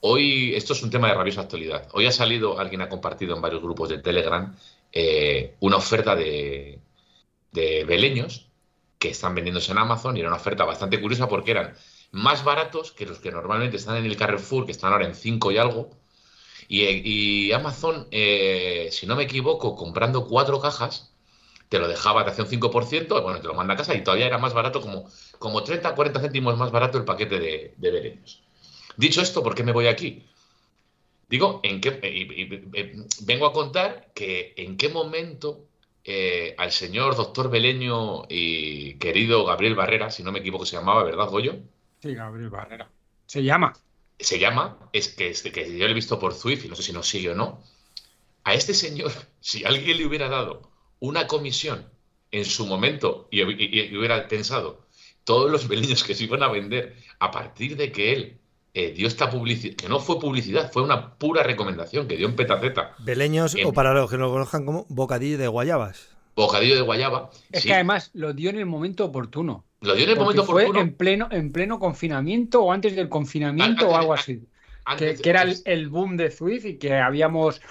Hoy, 0.03 0.55
esto 0.55 0.73
es 0.73 0.81
un 0.83 0.89
tema 0.89 1.07
de 1.07 1.13
rabiosa 1.13 1.41
actualidad. 1.41 1.87
Hoy 1.93 2.07
ha 2.07 2.11
salido, 2.11 2.59
alguien 2.59 2.81
ha 2.81 2.89
compartido 2.89 3.35
en 3.35 3.41
varios 3.41 3.61
grupos 3.61 3.89
de 3.89 3.99
Telegram, 3.99 4.55
eh, 4.91 5.55
una 5.59 5.77
oferta 5.77 6.15
de, 6.15 6.79
de 7.51 7.83
beleños 7.85 8.49
que 8.99 9.09
están 9.09 9.35
vendiéndose 9.35 9.71
en 9.71 9.77
Amazon 9.79 10.17
y 10.17 10.21
era 10.21 10.29
una 10.29 10.37
oferta 10.37 10.65
bastante 10.65 10.99
curiosa 11.01 11.27
porque 11.29 11.51
eran 11.51 11.75
más 12.11 12.43
baratos 12.43 12.91
que 12.93 13.05
los 13.05 13.19
que 13.19 13.31
normalmente 13.31 13.77
están 13.77 13.97
en 13.97 14.05
el 14.05 14.17
Carrefour, 14.17 14.65
que 14.65 14.71
están 14.71 14.93
ahora 14.93 15.05
en 15.05 15.15
5 15.15 15.51
y 15.51 15.57
algo. 15.57 15.91
Y, 16.67 17.51
Amazon, 17.51 18.07
eh, 18.11 18.89
si 18.91 19.05
no 19.07 19.15
me 19.15 19.23
equivoco, 19.23 19.75
comprando 19.75 20.27
cuatro 20.27 20.61
cajas, 20.61 21.13
te 21.69 21.79
lo 21.79 21.87
dejaba, 21.87 22.23
te 22.25 22.31
hacía 22.31 22.45
un 22.45 22.49
5%, 22.49 23.21
bueno, 23.23 23.41
te 23.41 23.47
lo 23.47 23.53
manda 23.55 23.73
a 23.75 23.77
casa 23.77 23.95
y 23.95 24.03
todavía 24.03 24.27
era 24.27 24.37
más 24.37 24.53
barato, 24.53 24.81
como, 24.81 25.07
como 25.39 25.63
30, 25.63 25.95
40 25.95 26.19
céntimos 26.21 26.57
más 26.57 26.71
barato 26.71 26.97
el 26.97 27.05
paquete 27.05 27.39
de, 27.39 27.73
de 27.77 27.91
beleños. 27.91 28.43
Dicho 28.97 29.21
esto, 29.21 29.43
¿por 29.43 29.55
qué 29.55 29.63
me 29.63 29.71
voy 29.71 29.87
aquí? 29.87 30.25
Digo, 31.29 31.61
en 31.63 31.79
qué, 31.79 33.07
vengo 33.21 33.45
a 33.45 33.53
contar 33.53 34.11
que 34.13 34.53
en 34.57 34.75
qué 34.75 34.89
momento 34.89 35.65
eh, 36.03 36.55
al 36.57 36.71
señor 36.71 37.15
doctor 37.15 37.49
Beleño 37.49 38.23
y 38.27 38.95
querido 38.95 39.45
Gabriel 39.45 39.75
Barrera, 39.75 40.09
si 40.09 40.23
no 40.23 40.31
me 40.31 40.39
equivoco 40.39 40.65
se 40.65 40.75
llamaba, 40.75 41.03
¿verdad, 41.03 41.29
Goyo? 41.29 41.55
Sí, 42.01 42.13
Gabriel 42.13 42.49
Barrera. 42.49 42.89
Se 43.27 43.43
llama. 43.43 43.73
Se 44.19 44.39
llama, 44.39 44.77
es 44.91 45.07
que, 45.07 45.29
es 45.29 45.41
que 45.41 45.77
yo 45.77 45.85
lo 45.85 45.91
he 45.91 45.93
visto 45.93 46.19
por 46.19 46.33
Zwift 46.33 46.65
y 46.65 46.67
no 46.67 46.75
sé 46.75 46.83
si 46.83 46.91
nos 46.91 47.07
sigue 47.07 47.29
o 47.29 47.35
no. 47.35 47.63
A 48.43 48.53
este 48.53 48.73
señor, 48.73 49.11
si 49.39 49.63
alguien 49.63 49.97
le 49.97 50.05
hubiera 50.05 50.27
dado 50.27 50.69
una 50.99 51.27
comisión 51.27 51.87
en 52.31 52.45
su 52.45 52.65
momento 52.65 53.27
y, 53.31 53.41
hubiera 53.43 54.27
pensado 54.27 54.85
todos 55.23 55.51
los 55.51 55.67
beleños 55.67 56.03
que 56.03 56.15
se 56.15 56.23
iban 56.23 56.43
a 56.43 56.47
vender 56.47 56.95
a 57.19 57.31
partir 57.31 57.77
de 57.77 57.91
que 57.91 58.13
él 58.13 58.40
eh, 58.73 58.93
dio 58.95 59.07
esta 59.07 59.29
publicidad, 59.29 59.75
que 59.75 59.89
no 59.89 59.99
fue 59.99 60.19
publicidad, 60.19 60.71
fue 60.71 60.83
una 60.83 61.15
pura 61.15 61.43
recomendación 61.43 62.07
que 62.07 62.15
dio 62.15 62.27
en 62.27 62.35
Petaceta. 62.35 62.95
Beleños, 62.99 63.55
o 63.65 63.73
para 63.73 63.93
los 63.93 64.09
que 64.09 64.17
lo 64.17 64.31
conozcan 64.31 64.65
como 64.65 64.85
bocadillo 64.87 65.37
de 65.37 65.47
guayabas. 65.47 66.09
Bocadillo 66.35 66.75
de 66.75 66.81
guayaba. 66.81 67.29
Es 67.51 67.65
que 67.65 67.73
además 67.73 68.11
lo 68.13 68.33
dio 68.33 68.49
en 68.49 68.57
el 68.57 68.65
momento 68.65 69.05
oportuno. 69.05 69.65
Lo 69.81 69.93
dio 69.95 70.05
en 70.05 70.11
el 70.11 70.17
momento 70.17 70.45
fue 70.45 70.63
oportuno. 70.63 70.81
En 70.81 70.93
pleno, 70.93 71.27
en 71.31 71.51
pleno 71.51 71.79
confinamiento 71.79 72.63
o 72.63 72.71
antes 72.71 72.95
del 72.95 73.09
confinamiento 73.09 73.89
o 73.89 73.95
algo 73.95 74.13
así. 74.13 74.47
que, 74.97 75.17
era 75.23 75.43
el, 75.65 75.89
boom 75.89 76.15
de 76.15 76.31
Zwift 76.31 76.65
y 76.65 76.77
que 76.77 76.95
habíamos 76.95 77.61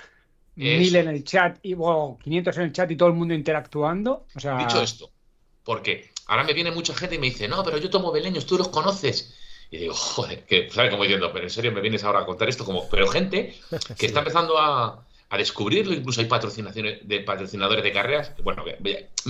mil 0.56 0.94
en 0.96 1.08
el 1.08 1.24
chat 1.24 1.58
y 1.62 1.74
500 1.74 2.56
en 2.58 2.62
el 2.62 2.72
chat 2.72 2.90
y 2.90 2.96
todo 2.96 3.08
el 3.08 3.14
mundo 3.14 3.32
interactuando. 3.32 4.26
O 4.34 4.40
sea... 4.40 4.58
Dicho 4.58 4.82
esto, 4.82 5.10
porque 5.64 6.10
ahora 6.26 6.44
me 6.44 6.52
viene 6.52 6.70
mucha 6.70 6.94
gente 6.94 7.14
y 7.14 7.18
me 7.18 7.28
dice, 7.28 7.48
no, 7.48 7.64
pero 7.64 7.78
yo 7.78 7.88
tomo 7.88 8.12
beleños, 8.12 8.44
tú 8.44 8.58
los 8.58 8.68
conoces. 8.68 9.34
Y 9.70 9.78
digo, 9.78 9.94
joder, 10.14 10.44
que, 10.44 10.68
¿sabes? 10.70 10.90
Como 10.90 11.04
diciendo, 11.04 11.30
pero 11.32 11.44
en 11.44 11.50
serio 11.50 11.72
me 11.72 11.80
vienes 11.80 12.04
ahora 12.04 12.20
a 12.20 12.26
contar 12.26 12.48
esto 12.48 12.64
como. 12.64 12.88
Pero 12.88 13.06
gente 13.08 13.54
que 13.98 14.06
está 14.06 14.20
empezando 14.20 14.58
a, 14.58 15.04
a, 15.28 15.38
descubrirlo, 15.38 15.94
incluso 15.94 16.20
hay 16.20 16.26
patrocinaciones 16.26 17.06
de 17.06 17.20
patrocinadores 17.20 17.84
de 17.84 17.92
carreras. 17.92 18.32
Bueno, 18.42 18.64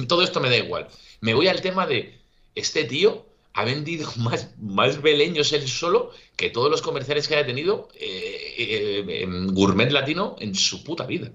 todo 0.08 0.22
esto 0.22 0.40
me 0.40 0.50
da 0.50 0.56
igual. 0.56 0.88
Me 1.20 1.34
voy 1.34 1.48
al 1.48 1.60
tema 1.60 1.86
de 1.86 2.18
este 2.54 2.84
tío 2.84 3.26
ha 3.52 3.64
vendido 3.64 4.10
más, 4.16 4.50
más 4.58 5.02
beleños 5.02 5.52
él 5.52 5.66
solo 5.68 6.12
que 6.36 6.50
todos 6.50 6.70
los 6.70 6.82
comerciales 6.82 7.28
que 7.28 7.36
haya 7.36 7.46
tenido 7.46 7.88
eh, 7.94 8.54
eh, 8.58 9.22
en 9.22 9.54
Gourmet 9.54 9.90
Latino 9.90 10.36
en 10.38 10.54
su 10.54 10.84
puta 10.84 11.06
vida. 11.06 11.30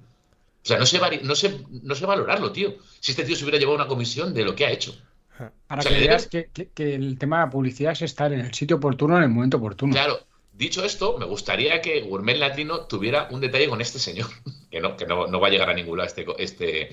O 0.64 0.68
sea, 0.68 0.80
no 0.80 0.86
sé, 0.88 1.00
no, 1.22 1.36
sé, 1.36 1.60
no 1.84 1.94
sé 1.94 2.06
valorarlo, 2.08 2.52
tío. 2.52 2.76
Si 3.00 3.12
este 3.12 3.24
tío 3.24 3.36
se 3.36 3.44
hubiera 3.44 3.60
llevado 3.60 3.76
una 3.76 3.88
comisión 3.88 4.34
de 4.34 4.44
lo 4.44 4.56
que 4.56 4.66
ha 4.66 4.72
hecho. 4.72 4.96
Para 5.68 5.84
que 5.84 5.94
veas 5.94 6.28
que, 6.28 6.50
el 6.78 7.18
tema 7.18 7.40
de 7.40 7.46
la 7.46 7.50
publicidad 7.50 7.94
es 7.94 8.02
estar 8.04 8.32
en 8.32 8.40
el 8.40 8.54
sitio 8.54 8.78
oportuno 8.78 9.18
en 9.18 9.24
el 9.24 9.30
momento 9.30 9.58
oportuno. 9.58 9.94
Claro, 9.94 10.20
dicho 10.54 10.84
esto, 10.84 11.18
me 11.18 11.26
gustaría 11.26 11.82
que 11.82 12.02
Gourmet 12.02 12.38
Latino 12.38 12.82
tuviera 12.82 13.28
un 13.32 13.42
detalle 13.42 13.68
con 13.68 13.82
este 13.82 14.00
señor, 14.00 14.28
que 14.72 14.80
no, 14.80 14.96
que 14.96 15.06
no, 15.06 15.40
va 15.40 15.48
a 15.48 15.52
llegar 15.52 15.70
a 15.70 15.74
ningún 15.74 15.98
lado 15.98 16.08
este, 16.08 16.26
este 16.38 16.90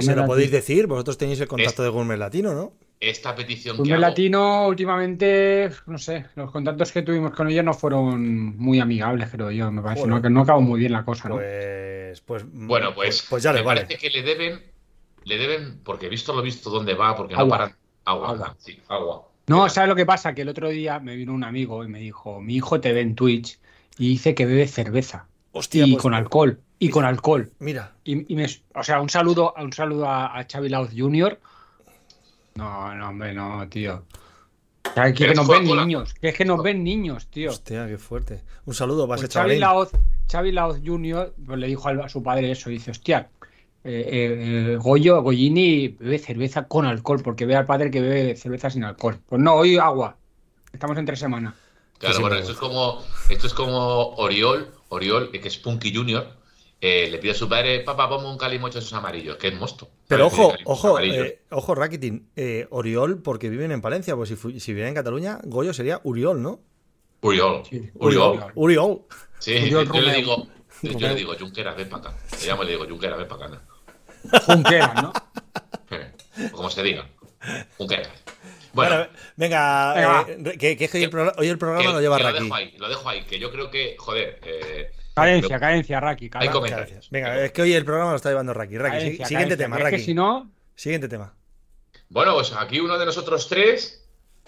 se, 0.00 0.16
lo 0.16 0.26
podéis 0.26 0.50
decir, 0.50 0.86
vosotros 0.86 1.18
tenéis 1.18 1.40
el 1.40 1.48
contacto 1.48 1.82
de 1.82 1.88
Gourmet 1.88 2.18
Latino, 2.18 2.54
¿no? 2.54 2.72
Esta 3.00 3.34
petición 3.34 3.76
Gourmet 3.76 3.98
Latino 3.98 4.66
últimamente, 4.66 5.70
no 5.86 5.98
sé, 5.98 6.26
los 6.36 6.50
contactos 6.50 6.92
que 6.92 7.02
tuvimos 7.02 7.32
con 7.32 7.48
ellos 7.50 7.64
no 7.64 7.74
fueron 7.74 8.56
muy 8.56 8.80
amigables, 8.80 9.28
creo 9.30 9.50
yo, 9.50 9.70
me 9.70 9.82
parece, 9.82 10.06
no, 10.06 10.20
que 10.22 10.30
no 10.30 10.42
acabó 10.42 10.60
muy 10.60 10.80
bien 10.80 10.92
la 10.92 11.04
cosa, 11.04 11.28
¿no? 11.28 11.36
Pues, 11.36 12.20
pues 12.20 12.44
bueno, 12.46 12.94
pues, 12.94 13.20
pues, 13.22 13.26
pues 13.30 13.42
ya 13.42 13.52
me 13.52 13.62
parece 13.62 13.96
que 13.96 14.10
le 14.10 14.22
deben 14.22 14.73
le 15.24 15.38
deben, 15.38 15.80
porque 15.84 16.06
he 16.06 16.08
visto 16.08 16.34
lo 16.34 16.42
visto 16.42 16.70
dónde 16.70 16.94
va, 16.94 17.16
porque 17.16 17.34
no 17.34 17.48
paran. 17.48 17.74
Agua, 18.04 18.30
agua. 18.30 18.56
Sí, 18.58 18.78
agua. 18.88 19.28
No, 19.46 19.68
¿sabes 19.68 19.88
lo 19.88 19.96
que 19.96 20.06
pasa? 20.06 20.34
Que 20.34 20.42
el 20.42 20.48
otro 20.48 20.68
día 20.68 21.00
me 21.00 21.16
vino 21.16 21.32
un 21.32 21.44
amigo 21.44 21.84
y 21.84 21.88
me 21.88 22.00
dijo, 22.00 22.40
mi 22.40 22.56
hijo 22.56 22.80
te 22.80 22.92
ve 22.92 23.00
en 23.00 23.14
Twitch 23.14 23.58
y 23.98 24.08
dice 24.08 24.34
que 24.34 24.46
bebe 24.46 24.66
cerveza. 24.66 25.26
Hostia, 25.52 25.86
y 25.86 25.92
pues 25.92 26.02
con 26.02 26.14
alcohol. 26.14 26.60
Y 26.78 26.88
con 26.88 27.04
alcohol. 27.04 27.50
Mira. 27.58 27.94
Y, 28.04 28.34
me, 28.34 28.46
o 28.74 28.82
sea, 28.82 29.00
un 29.00 29.08
saludo, 29.08 29.54
un 29.56 29.72
saludo 29.72 30.08
a, 30.08 30.38
a 30.38 30.46
Xavi 30.50 30.68
Lauz 30.68 30.90
Jr. 30.96 31.38
No, 32.56 32.94
no, 32.94 33.08
hombre, 33.08 33.34
no, 33.34 33.68
tío. 33.68 34.04
Que, 34.94 35.12
que 35.14 35.34
nos 35.34 35.48
ven 35.48 35.64
niños, 35.64 36.14
que 36.14 36.28
es 36.28 36.34
que 36.36 36.44
nos 36.44 36.62
ven 36.62 36.84
niños, 36.84 37.26
tío. 37.28 37.50
Hostia, 37.50 37.86
qué 37.88 37.98
fuerte. 37.98 38.42
Un 38.66 38.74
saludo 38.74 39.08
para 39.08 39.20
pues 39.20 39.32
Xavi 39.32 39.58
Laoz, 39.58 39.90
Xavi 40.30 40.52
Laoz 40.52 40.80
Jr. 40.84 41.34
Pues 41.44 41.58
le 41.58 41.66
dijo 41.66 41.88
a 41.88 42.08
su 42.08 42.22
padre 42.22 42.50
eso, 42.50 42.70
dice, 42.70 42.90
hostia, 42.90 43.28
eh, 43.84 44.72
eh, 44.72 44.76
Goyo, 44.76 45.22
Goyini 45.22 45.88
bebe 45.88 46.18
cerveza 46.18 46.66
con 46.66 46.86
alcohol, 46.86 47.22
porque 47.22 47.46
ve 47.46 47.56
al 47.56 47.66
padre 47.66 47.90
que 47.90 48.00
bebe 48.00 48.36
cerveza 48.36 48.70
sin 48.70 48.84
alcohol. 48.84 49.18
Pues 49.28 49.40
no, 49.40 49.54
hoy 49.54 49.76
agua. 49.76 50.16
Estamos 50.72 50.98
entre 50.98 51.16
semana. 51.16 51.54
Claro, 51.98 52.20
bueno, 52.20 52.36
esto 52.36 52.52
es 52.52 52.58
como 52.58 53.02
esto 53.30 53.46
es 53.46 53.54
como 53.54 54.14
Oriol, 54.16 54.68
Oriol, 54.88 55.30
que 55.30 55.48
es 55.48 55.56
Punky 55.58 55.94
Junior, 55.94 56.26
eh, 56.80 57.08
le 57.10 57.16
pide 57.18 57.32
a 57.32 57.34
su 57.34 57.48
padre, 57.48 57.80
papá, 57.80 58.08
ponme 58.08 58.28
un 58.28 58.36
calimocho 58.36 58.78
esos 58.78 58.92
amarillos, 58.92 59.36
que 59.36 59.48
es 59.48 59.54
mosto. 59.54 59.88
Pero 60.06 60.26
ojo, 60.26 60.52
ojo, 60.64 61.00
eh, 61.00 61.40
ojo, 61.50 61.74
Rakitin, 61.74 62.28
eh, 62.36 62.66
Oriol, 62.68 63.22
porque 63.22 63.48
viven 63.48 63.72
en 63.72 63.80
Palencia, 63.80 64.14
pues 64.16 64.28
si, 64.28 64.60
si 64.60 64.72
viviera 64.72 64.88
en 64.90 64.94
Cataluña, 64.94 65.40
Goyo 65.44 65.72
sería 65.72 66.00
Uriol, 66.04 66.42
¿no? 66.42 66.60
Uriol. 67.22 67.62
Uriol. 67.94 68.52
Uriol. 68.54 69.00
Sí, 69.38 69.70
yo 69.70 69.82
le 69.82 70.14
digo, 70.14 70.46
yo 70.82 71.08
le 71.08 71.14
digo, 71.14 71.34
Junqueras, 71.38 71.74
ven 71.74 71.88
para 71.88 72.10
acá. 72.10 72.18
Le 72.38 72.46
llamo 72.46 72.64
y 72.64 72.66
le 72.66 72.72
digo, 72.72 72.86
Junqueras, 72.86 73.18
ven 73.18 73.28
para 73.28 73.46
acá. 73.46 73.62
Junqueras, 74.46 75.02
¿no? 75.02 75.12
como 76.52 76.70
se 76.70 76.82
diga. 76.82 77.06
Junqueras. 77.76 78.08
Bueno, 78.72 79.06
venga, 79.36 80.26
que, 80.58 80.76
que, 80.76 80.90
hoy, 80.92 81.48
el 81.48 81.58
programa, 81.58 81.92
lo 81.92 82.00
lleva 82.00 82.18
Raki. 82.18 82.38
Lo 82.38 82.44
dejo 82.44 82.54
ahí, 82.54 82.74
lo 82.78 82.88
dejo 82.88 83.08
ahí, 83.08 83.22
que 83.22 83.38
yo 83.38 83.52
creo 83.52 83.70
que, 83.70 83.94
joder, 83.98 84.40
eh, 84.42 84.90
Cadencia, 85.14 85.60
cadencia, 85.60 86.00
Raki. 86.00 86.30
Hay 86.34 86.50
Venga, 87.10 87.44
es 87.44 87.52
que 87.52 87.62
hoy 87.62 87.72
el 87.72 87.84
programa 87.84 88.10
lo 88.10 88.16
está 88.16 88.30
llevando 88.30 88.52
Raki. 88.52 88.78
Raki, 88.78 89.24
siguiente 89.24 89.56
tema, 89.56 89.78
Raki. 89.78 90.00
si 90.00 90.14
no... 90.14 90.50
Siguiente 90.74 91.06
tema. 91.08 91.32
Bueno, 92.08 92.34
pues 92.34 92.52
aquí 92.52 92.80
uno 92.80 92.98
de 92.98 93.06
nosotros 93.06 93.48
tres, 93.48 94.04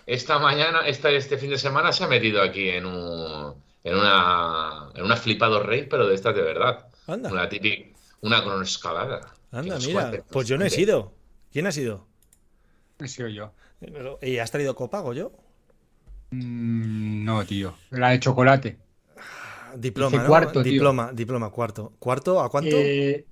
esta 0.06 0.40
mañana, 0.40 0.80
este, 0.80 1.14
este 1.16 1.38
fin 1.38 1.50
de 1.50 1.58
semana, 1.58 1.92
se 1.92 2.02
ha 2.02 2.08
metido 2.08 2.42
aquí 2.42 2.68
en 2.68 2.84
un. 2.84 3.64
En 3.84 3.94
una, 3.94 4.90
en 4.96 5.04
una 5.04 5.16
flipado 5.16 5.62
rey, 5.62 5.86
pero 5.88 6.08
de 6.08 6.16
estas 6.16 6.34
de 6.34 6.42
verdad. 6.42 6.88
Anda. 7.06 7.30
Una 7.30 7.48
típica, 7.48 7.96
una 8.20 8.42
cronoescalada. 8.42 9.35
Anda, 9.50 9.78
mira. 9.78 10.24
pues 10.30 10.48
yo 10.48 10.58
no 10.58 10.64
he 10.64 10.70
sido. 10.70 11.14
¿Quién 11.52 11.66
ha 11.66 11.72
sido? 11.72 12.06
He 12.98 13.08
sido 13.08 13.28
yo. 13.28 13.52
¿Y 14.22 14.38
has 14.38 14.50
traído 14.50 14.74
copago 14.74 15.12
yo? 15.12 15.32
Mm, 16.30 17.24
no, 17.24 17.44
tío. 17.44 17.74
La 17.90 18.10
de 18.10 18.20
chocolate. 18.20 18.76
Diploma, 19.76 20.26
cuarto, 20.26 20.62
diploma, 20.62 21.12
diploma, 21.12 21.50
cuarto. 21.50 21.92
¿Cuarto 21.98 22.40
a 22.40 22.48
cuánto? 22.48 22.76
Eh, 22.76 23.26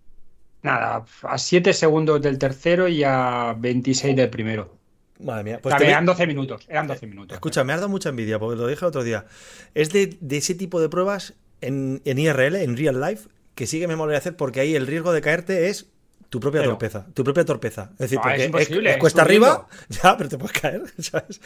nada, 0.62 1.04
a 1.23 1.38
7 1.38 1.73
segundos 1.73 2.21
del 2.21 2.38
tercero 2.38 2.87
y 2.87 3.02
a 3.02 3.54
26 3.59 4.14
del 4.14 4.28
primero. 4.28 4.76
Madre 5.21 5.44
mía. 5.44 5.61
Pues 5.62 5.75
eran 5.80 6.04
12 6.04 6.26
minutos. 6.26 6.64
Eran 6.68 6.87
12 6.87 7.06
minutos. 7.06 7.35
Escucha, 7.35 7.64
me 7.64 7.73
ha 7.73 7.76
dado 7.76 7.88
mucha 7.88 8.11
envidia 8.11 8.38
porque 8.38 8.56
lo 8.56 8.66
dije 8.66 8.85
el 8.85 8.88
otro 8.88 9.04
día. 9.04 9.26
Es 9.75 9.90
de, 9.90 10.18
ese 10.30 10.54
tipo 10.54 10.80
de 10.80 10.88
pruebas 10.88 11.35
en, 11.61 12.02
en, 12.04 12.18
IRL, 12.18 12.56
en 12.56 12.76
real 12.76 13.00
life, 13.00 13.28
que 13.54 13.66
sí 13.66 13.80
que 13.80 13.88
me 13.88 13.97
molaría 13.97 14.18
hacer 14.18 14.37
porque 14.37 14.61
ahí 14.61 14.75
el 14.75 14.87
riesgo 14.87 15.12
de 15.12 15.23
caerte 15.23 15.68
es 15.68 15.94
tu 16.35 16.41
propia 16.41 16.64
torpeza, 16.64 17.07
tu 17.14 17.23
propia 17.23 17.45
torpeza. 17.45 17.91
Es 17.93 18.11
decir, 18.11 18.19
porque 18.21 18.50
es, 18.53 18.97
cuesta 18.97 19.23
arriba, 19.23 19.69
ya, 19.88 20.17
pero 20.17 20.29
te 20.29 20.37
puedes 20.37 20.61
caer, 20.61 20.83
¿sabes? 20.99 21.41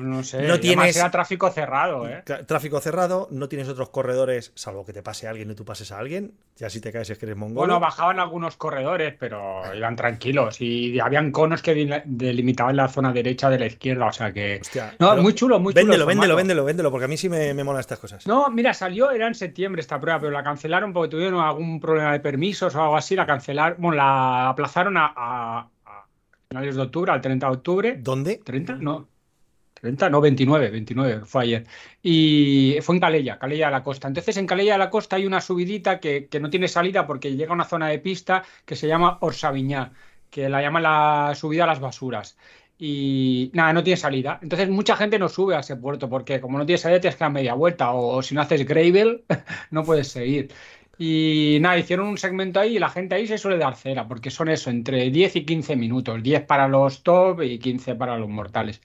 no 0.00 0.24
sé. 0.24 0.42
No 0.42 0.58
tienes 0.58 1.00
tráfico 1.12 1.50
cerrado, 1.50 2.08
¿eh? 2.08 2.24
Tráfico 2.44 2.80
cerrado, 2.80 3.28
no 3.30 3.48
tienes 3.48 3.68
otros 3.68 3.90
corredores, 3.90 4.50
salvo 4.56 4.84
que 4.84 4.92
te 4.92 5.04
pase 5.04 5.28
alguien 5.28 5.52
y 5.52 5.54
tú 5.54 5.64
pases 5.64 5.92
a 5.92 6.00
alguien. 6.00 6.32
Ya 6.56 6.68
si 6.68 6.80
te 6.80 6.90
caes 6.92 7.10
es 7.10 7.18
que 7.18 7.26
eres 7.26 7.36
mongol. 7.36 7.66
Bueno, 7.66 7.78
bajaban 7.78 8.18
algunos 8.18 8.56
corredores, 8.56 9.14
pero 9.18 9.62
iban 9.72 9.94
tranquilos 9.94 10.60
y 10.60 10.98
habían 10.98 11.30
conos 11.30 11.62
que 11.62 12.02
delimitaban 12.04 12.76
la 12.76 12.88
zona 12.88 13.12
derecha 13.12 13.50
de 13.50 13.58
la 13.60 13.66
izquierda, 13.66 14.06
o 14.06 14.12
sea 14.12 14.32
que 14.32 14.60
No, 14.98 15.16
muy 15.16 15.34
chulo, 15.34 15.60
muy 15.60 15.74
chulo. 15.74 15.84
Véndelo, 15.84 16.06
véndelo, 16.06 16.36
véndelo, 16.36 16.64
véndelo, 16.64 16.90
porque 16.90 17.04
a 17.04 17.08
mí 17.08 17.16
sí 17.16 17.28
me, 17.28 17.54
me 17.54 17.62
molan 17.62 17.80
estas 17.80 18.00
cosas. 18.00 18.26
No, 18.26 18.50
mira, 18.50 18.74
salió 18.74 19.12
era 19.12 19.28
en 19.28 19.34
septiembre 19.36 19.80
esta 19.80 20.00
prueba, 20.00 20.18
pero 20.18 20.32
la 20.32 20.42
cancelaron 20.42 20.92
porque 20.92 21.10
tuvieron 21.10 21.40
algún 21.40 21.78
problema 21.78 22.12
de 22.12 22.20
permisos 22.20 22.74
o 22.74 22.82
algo 22.82 22.96
así, 22.96 23.14
la 23.14 23.26
cancelaron, 23.26 23.76
bueno, 23.80 23.96
la 23.96 24.23
aplazaron 24.50 24.94
a, 24.96 25.68
finales 26.48 26.76
de 26.76 26.82
octubre, 26.82 27.12
al 27.12 27.20
30 27.20 27.46
de 27.46 27.52
octubre. 27.52 27.96
¿Dónde? 27.98 28.40
¿30? 28.40 28.78
No. 28.78 29.08
30, 29.84 30.08
no, 30.08 30.20
29, 30.22 30.70
29, 30.70 31.26
fue 31.26 31.42
ayer. 31.42 31.66
Y 32.02 32.78
fue 32.80 32.94
en 32.94 33.00
Calella, 33.00 33.38
Calella 33.38 33.66
de 33.66 33.72
la 33.72 33.82
Costa. 33.82 34.08
Entonces, 34.08 34.36
en 34.38 34.46
Calella 34.46 34.72
de 34.72 34.78
la 34.78 34.88
Costa 34.88 35.16
hay 35.16 35.26
una 35.26 35.42
subidita 35.42 36.00
que, 36.00 36.26
no 36.40 36.48
tiene 36.48 36.68
salida 36.68 37.06
porque 37.06 37.36
llega 37.36 37.50
a 37.50 37.54
una 37.54 37.66
zona 37.66 37.88
de 37.88 37.98
pista 37.98 38.44
que 38.64 38.76
se 38.76 38.88
llama 38.88 39.18
Orsaviñá, 39.20 39.92
que 40.30 40.48
la 40.48 40.62
llaman 40.62 40.84
la 40.84 41.32
subida 41.34 41.64
a 41.64 41.66
las 41.66 41.80
basuras. 41.80 42.38
Y 42.78 43.50
nada, 43.52 43.74
no 43.74 43.84
tiene 43.84 43.98
salida. 43.98 44.38
Entonces, 44.42 44.70
mucha 44.70 44.96
gente 44.96 45.18
no 45.18 45.28
sube 45.28 45.54
a 45.54 45.60
ese 45.60 45.76
puerto 45.76 46.08
porque, 46.08 46.40
como 46.40 46.56
no 46.56 46.64
tiene 46.64 46.78
salida, 46.78 47.00
tienes 47.00 47.16
que 47.16 47.24
dar 47.24 47.32
media 47.32 47.52
vuelta. 47.52 47.92
O, 47.92 48.16
o 48.16 48.22
si 48.22 48.34
no 48.34 48.40
haces 48.40 48.66
gravel, 48.66 49.24
no 49.70 49.84
puedes 49.84 50.08
seguir. 50.08 50.50
Y 50.98 51.58
nada, 51.60 51.78
hicieron 51.78 52.06
un 52.06 52.18
segmento 52.18 52.60
ahí 52.60 52.76
y 52.76 52.78
la 52.78 52.88
gente 52.88 53.14
ahí 53.14 53.26
se 53.26 53.38
suele 53.38 53.58
dar 53.58 53.76
cera, 53.76 54.06
porque 54.06 54.30
son 54.30 54.48
eso, 54.48 54.70
entre 54.70 55.10
10 55.10 55.36
y 55.36 55.44
15 55.44 55.76
minutos, 55.76 56.22
10 56.22 56.42
para 56.42 56.68
los 56.68 57.02
top 57.02 57.42
y 57.42 57.58
15 57.58 57.94
para 57.94 58.18
los 58.18 58.28
mortales. 58.28 58.80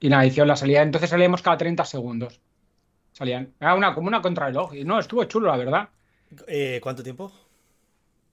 Y 0.00 0.08
nada, 0.08 0.26
hicieron 0.26 0.48
la 0.48 0.56
salida, 0.56 0.82
entonces 0.82 1.10
salíamos 1.10 1.42
cada 1.42 1.56
30 1.56 1.84
segundos. 1.84 2.40
Salían, 3.12 3.52
era 3.58 3.74
una, 3.74 3.94
como 3.94 4.08
una 4.08 4.22
contrarreloj. 4.22 4.74
Y 4.74 4.84
no, 4.84 4.98
estuvo 4.98 5.24
chulo, 5.24 5.48
la 5.48 5.56
verdad. 5.56 5.88
Eh, 6.46 6.78
¿Cuánto 6.82 7.02
tiempo? 7.02 7.32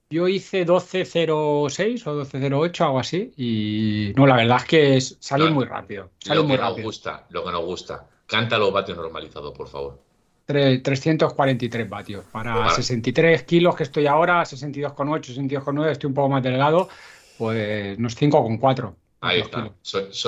Yo 0.08 0.28
hice 0.28 0.64
12.06 0.64 1.26
o 1.26 1.68
12.08, 1.68 2.80
algo 2.84 3.00
así. 3.00 3.32
Y 3.36 4.12
no, 4.14 4.26
la 4.26 4.36
verdad 4.36 4.58
es 4.58 4.64
que 4.64 5.00
salí 5.00 5.50
muy 5.50 5.64
rápido. 5.64 6.10
Salí 6.18 6.42
lo 6.42 6.46
que 6.46 6.58
nos 6.58 6.80
gusta, 6.80 7.26
lo 7.30 7.44
que 7.44 7.50
nos 7.50 7.64
gusta. 7.64 8.06
Cántalo 8.26 8.72
patio 8.72 8.94
normalizado, 8.94 9.52
por 9.52 9.68
favor. 9.68 10.05
343 10.46 11.88
vatios. 11.88 12.24
Para 12.30 12.70
63 12.70 13.42
kilos 13.42 13.74
que 13.74 13.82
estoy 13.82 14.06
ahora, 14.06 14.42
62,8, 14.42 15.34
62,9, 15.34 15.90
estoy 15.90 16.08
un 16.08 16.14
poco 16.14 16.28
más 16.28 16.42
delgado, 16.42 16.88
pues 17.36 17.98
unos 17.98 18.16
5,4. 18.16 18.94
Ahí 19.20 19.40
está. 19.40 19.72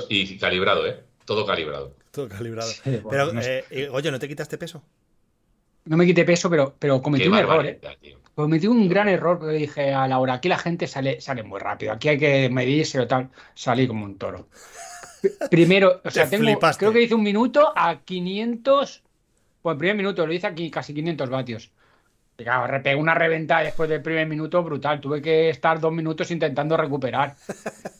y 0.09 0.39
calibrado, 0.39 0.87
¿eh? 0.87 1.01
Todo 1.25 1.47
calibrado. 1.47 1.95
Todo 2.11 2.29
calibrado. 2.29 2.71
pero, 3.09 3.31
eh, 3.41 3.89
oye, 3.93 4.11
¿no 4.11 4.19
te 4.19 4.27
quitaste 4.27 4.59
peso? 4.59 4.83
No 5.85 5.97
me 5.97 6.05
quité 6.05 6.25
peso, 6.25 6.51
pero, 6.51 6.75
pero 6.79 7.01
cometí 7.01 7.29
un 7.29 7.39
error, 7.39 7.65
¿eh? 7.65 7.81
Cometí 8.35 8.67
un 8.67 8.89
gran 8.89 9.09
error 9.09 9.39
porque 9.39 9.55
dije 9.55 9.93
a 9.93 10.07
Laura, 10.07 10.35
aquí 10.35 10.49
la 10.49 10.59
gente 10.59 10.87
sale, 10.87 11.21
sale 11.21 11.43
muy 11.43 11.61
rápido, 11.61 11.93
aquí 11.93 12.09
hay 12.09 12.19
que 12.19 12.49
medirse 12.51 13.01
o 13.01 13.07
tal. 13.07 13.31
Salí 13.55 13.87
como 13.87 14.05
un 14.05 14.19
toro. 14.19 14.49
Primero, 15.51 16.01
o 16.05 16.11
sea, 16.11 16.29
tengo, 16.29 16.59
creo 16.77 16.93
que 16.93 17.03
hice 17.03 17.15
un 17.15 17.23
minuto 17.23 17.73
a 17.75 18.01
500 18.01 19.03
pues 19.69 19.75
el 19.75 19.79
primer 19.79 19.97
minuto 19.97 20.27
lo 20.27 20.33
hice 20.33 20.47
aquí 20.47 20.71
casi 20.71 20.95
500 20.95 21.29
vatios. 21.29 21.71
Y 22.41 22.45
claro, 22.45 22.81
una 22.99 23.15
reventa 23.15 23.59
después 23.65 23.91
del 23.91 24.01
primer 24.01 24.25
minuto 24.29 24.63
brutal. 24.63 25.01
Tuve 25.01 25.21
que 25.21 25.51
estar 25.51 25.81
dos 25.81 25.93
minutos 25.93 26.31
intentando 26.31 26.77
recuperar. 26.77 27.35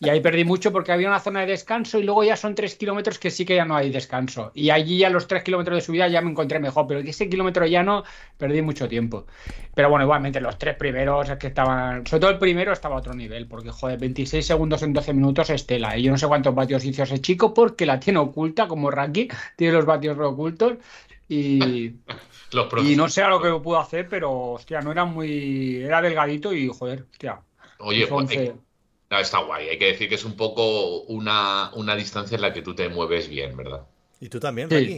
Y 0.01 0.09
ahí 0.09 0.21
perdí 0.21 0.45
mucho 0.45 0.71
porque 0.71 0.93
había 0.93 1.09
una 1.09 1.19
zona 1.19 1.41
de 1.41 1.47
descanso 1.47 1.99
y 1.99 2.05
luego 2.05 2.23
ya 2.23 2.37
son 2.37 2.55
tres 2.55 2.77
kilómetros 2.77 3.19
que 3.19 3.33
sí 3.33 3.45
que 3.45 3.57
ya 3.57 3.65
no 3.65 3.75
hay 3.75 3.91
descanso. 3.91 4.53
Y 4.55 4.71
allí 4.71 4.99
ya 4.99 5.11
los 5.11 5.27
tres 5.27 5.43
kilómetros 5.43 5.79
de 5.79 5.81
subida 5.81 6.07
ya 6.07 6.21
me 6.21 6.31
encontré 6.31 6.61
mejor, 6.61 6.87
pero 6.87 7.01
ese 7.01 7.29
kilómetro 7.29 7.67
ya 7.67 7.83
no 7.83 8.05
perdí 8.37 8.63
mucho 8.63 8.89
tiempo. 8.89 9.27
Pero 9.75 9.91
bueno, 9.91 10.05
igualmente 10.05 10.41
los 10.41 10.57
tres 10.57 10.77
primeros 10.77 11.29
es 11.29 11.37
que 11.37 11.49
estaban, 11.49 12.07
sobre 12.07 12.21
todo 12.21 12.31
el 12.31 12.39
primero 12.39 12.73
estaba 12.73 12.95
a 12.95 12.99
otro 13.01 13.15
nivel, 13.15 13.49
porque 13.49 13.71
joder, 13.71 13.99
26 13.99 14.47
segundos 14.47 14.85
en 14.85 14.93
12 14.93 15.15
minutos 15.15 15.51
estela. 15.51 15.99
Y 15.99 16.05
yo 16.05 16.13
no 16.13 16.17
sé 16.17 16.29
cuántos 16.29 16.55
vatios 16.55 16.85
hizo 16.85 17.03
ese 17.03 17.21
chico 17.21 17.53
porque 17.53 17.87
la 17.87 17.99
tiene 17.99 18.21
oculta 18.21 18.69
como 18.69 18.89
Raki, 18.89 19.29
tiene 19.57 19.73
los 19.73 19.85
vatios 19.85 20.17
ocultos 20.17 20.79
y, 21.29 21.95
y 22.85 22.97
no 22.97 23.09
sé 23.09 23.23
a 23.23 23.29
lo 23.29 23.41
que 23.41 23.51
pudo 23.63 23.79
hacer, 23.79 24.09
pero 24.09 24.53
hostia, 24.53 24.81
no 24.81 24.93
era 24.93 25.05
muy. 25.05 25.77
Era 25.77 26.03
delgadito 26.03 26.53
y 26.53 26.69
joder, 26.69 27.07
hostia. 27.11 27.41
Oye, 27.79 28.07
pues, 28.07 28.31
está 29.11 29.39
guay. 29.41 29.69
Hay 29.69 29.79
que 29.79 29.87
decir 29.87 30.09
que 30.09 30.17
es 30.17 30.25
un 30.25 30.37
poco 30.37 31.03
una, 31.03 31.71
una, 31.75 31.95
distancia 31.95 32.37
en 32.37 32.43
la 32.43 32.53
que 32.53 32.63
tú 32.63 32.75
te 32.75 32.89
mueves 32.89 33.29
bien, 33.29 33.57
¿verdad? 33.57 33.87
Y 34.21 34.29
tú 34.29 34.41
también, 34.41 34.69
sí, 34.69 34.97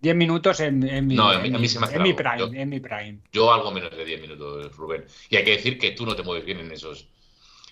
10 0.00 0.14
minutos 0.14 0.60
en, 0.60 0.78
mi, 0.78 1.16
no, 1.16 1.32
en, 1.32 1.42
mi 1.42 2.12
prime, 2.12 2.38
yo, 2.38 2.46
en 2.46 2.68
mi 2.68 2.78
prime. 2.78 3.18
Yo 3.32 3.52
algo 3.52 3.72
menos 3.72 3.90
de 3.90 4.04
10 4.04 4.20
minutos, 4.20 4.76
Rubén. 4.76 5.04
Y 5.28 5.36
hay 5.36 5.44
que 5.44 5.50
decir 5.52 5.76
que 5.76 5.90
tú 5.90 6.06
no 6.06 6.14
te 6.14 6.22
mueves 6.22 6.44
bien 6.44 6.60
en 6.60 6.70
esos, 6.70 7.08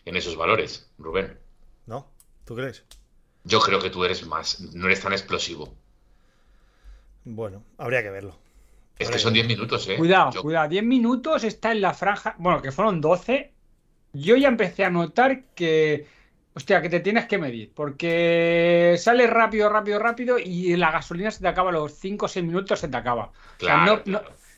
en 0.04 0.16
esos 0.16 0.34
valores, 0.34 0.90
Rubén. 0.98 1.38
¿No? 1.86 2.10
¿Tú 2.44 2.56
crees? 2.56 2.84
Yo 3.44 3.60
creo 3.60 3.78
que 3.80 3.90
tú 3.90 4.04
eres 4.04 4.26
más, 4.26 4.60
no 4.60 4.86
eres 4.86 5.00
tan 5.00 5.12
explosivo. 5.12 5.72
Bueno, 7.26 7.64
habría 7.76 8.02
que 8.02 8.10
verlo. 8.10 8.36
Es 8.98 9.10
que 9.10 9.18
son 9.18 9.34
10 9.34 9.46
minutos, 9.46 9.86
¿eh? 9.88 9.96
Cuidado, 9.96 10.40
cuidado. 10.40 10.68
10 10.68 10.84
minutos 10.84 11.44
está 11.44 11.72
en 11.72 11.82
la 11.82 11.92
franja. 11.92 12.34
Bueno, 12.38 12.62
que 12.62 12.72
fueron 12.72 13.00
12. 13.00 13.52
Yo 14.12 14.36
ya 14.36 14.48
empecé 14.48 14.84
a 14.84 14.90
notar 14.90 15.42
que. 15.54 16.06
Hostia, 16.54 16.80
que 16.80 16.88
te 16.88 17.00
tienes 17.00 17.26
que 17.26 17.36
medir. 17.36 17.72
Porque 17.74 18.94
sales 18.98 19.28
rápido, 19.28 19.68
rápido, 19.68 19.98
rápido 19.98 20.38
y 20.38 20.74
la 20.76 20.90
gasolina 20.90 21.30
se 21.30 21.40
te 21.40 21.48
acaba 21.48 21.70
a 21.70 21.74
los 21.74 21.92
5 21.92 22.24
o 22.24 22.28
6 22.28 22.46
minutos, 22.46 22.80
se 22.80 22.88
te 22.88 22.96
acaba. 22.96 23.32
Claro, 23.58 24.02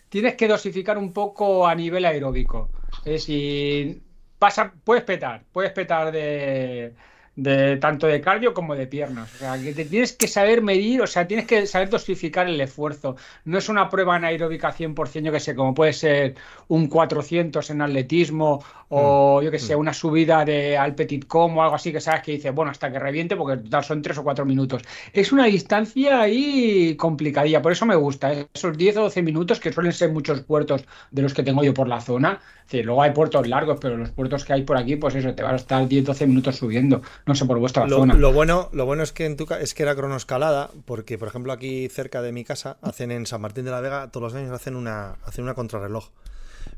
tienes 0.09 0.35
que 0.35 0.47
dosificar 0.47 0.99
un 0.99 1.13
poco 1.13 1.67
a 1.67 1.75
nivel 1.75 2.05
aeróbico. 2.05 2.71
Es 2.99 3.27
decir, 3.27 4.01
pasa, 4.39 4.73
puedes 4.85 5.03
petar, 5.03 5.43
puedes 5.51 5.73
petar 5.73 6.13
de 6.13 6.95
de 7.39 7.77
tanto 7.77 8.09
de 8.09 8.21
cardio 8.21 8.53
como 8.53 8.75
de 8.75 8.89
piernas. 8.89 9.33
O 9.33 9.39
sea, 9.39 9.57
que 9.63 9.73
te 9.73 9.85
tienes 9.85 10.13
que 10.13 10.27
saber 10.27 10.61
medir, 10.61 11.01
o 11.03 11.07
sea, 11.07 11.29
tienes 11.29 11.47
que 11.47 11.69
saber 11.69 11.89
dosificar 11.89 12.49
el 12.49 12.61
esfuerzo. 12.61 13.15
No 13.45 13.59
es 13.59 13.69
una 13.69 13.89
prueba 13.89 14.17
anaeróbica 14.17 14.73
100%, 14.73 15.23
yo 15.23 15.31
que 15.31 15.39
sé, 15.39 15.55
como 15.55 15.73
puede 15.73 15.93
ser 15.93 16.35
un 16.67 16.89
400 16.89 17.71
en 17.71 17.81
atletismo 17.81 18.65
o 18.89 19.41
mm. 19.41 19.45
yo 19.45 19.51
que 19.53 19.61
sé, 19.61 19.77
mm. 19.77 19.79
una 19.79 19.95
subida 19.95 20.45
de 20.45 20.77
al 20.77 20.97
petit 20.97 21.29
com 21.29 21.57
o 21.57 21.63
algo 21.63 21.77
así 21.77 21.93
que 21.93 22.01
sabes 22.01 22.23
que 22.23 22.33
dice, 22.33 22.51
bueno, 22.51 22.73
hasta 22.73 22.91
que 22.91 22.99
reviente 22.99 23.37
porque 23.37 23.63
total 23.63 23.85
son 23.85 24.03
3 24.03 24.19
o 24.19 24.25
4 24.25 24.45
minutos. 24.45 24.83
Es 25.13 25.31
una 25.31 25.45
distancia 25.45 26.21
ahí 26.21 26.97
complicadilla, 26.97 27.63
por 27.63 27.71
eso 27.71 27.87
me 27.87 27.95
gusta, 27.95 28.33
¿eh? 28.33 28.49
esos 28.53 28.77
10 28.77 28.97
o 28.97 29.03
12 29.03 29.23
minutos 29.23 29.61
que 29.61 29.73
suelen 29.73 29.93
ser 29.93 30.11
muchos 30.11 30.41
puertos 30.41 30.85
de 31.13 31.23
los 31.23 31.35
que 31.35 31.45
tengo 31.45 31.63
yo 31.63 31.73
por 31.73 31.87
la 31.87 32.01
zona. 32.01 32.41
Luego 32.73 33.03
hay 33.03 33.13
puertos 33.13 33.47
largos, 33.47 33.79
pero 33.81 33.97
los 33.97 34.11
puertos 34.11 34.45
que 34.45 34.53
hay 34.53 34.63
por 34.63 34.77
aquí, 34.77 34.97
pues 34.97 35.15
eso, 35.15 35.35
te 35.35 35.43
vas 35.43 35.53
a 35.53 35.57
estar 35.57 35.89
10 35.89 36.05
12 36.05 36.27
minutos 36.27 36.57
subiendo 36.57 37.03
no 37.27 37.35
sé 37.35 37.45
por 37.47 37.59
vuestra 37.59 37.87
lo, 37.87 37.99
zona. 37.99 38.15
Lo 38.15 38.33
bueno, 38.33 38.69
lo 38.73 38.85
bueno 38.87 39.03
es 39.03 39.13
que 39.13 39.27
en 39.27 39.37
tu 39.37 39.47
es 39.55 39.75
que 39.75 39.83
era 39.83 39.95
cronoescalada, 39.95 40.71
porque 40.85 41.19
por 41.19 41.29
ejemplo 41.29 41.53
aquí 41.53 41.89
cerca 41.89 42.23
de 42.23 42.33
mi 42.33 42.45
casa 42.45 42.77
hacen 42.83 43.11
en 43.11 43.27
San 43.27 43.41
Martín 43.41 43.65
de 43.65 43.71
la 43.71 43.81
Vega 43.81 44.11
todos 44.11 44.33
los 44.33 44.41
años 44.41 44.53
hacen 44.53 44.77
una 44.77 45.17
hacen 45.25 45.45
una 45.45 45.55
contrarreloj. 45.55 46.11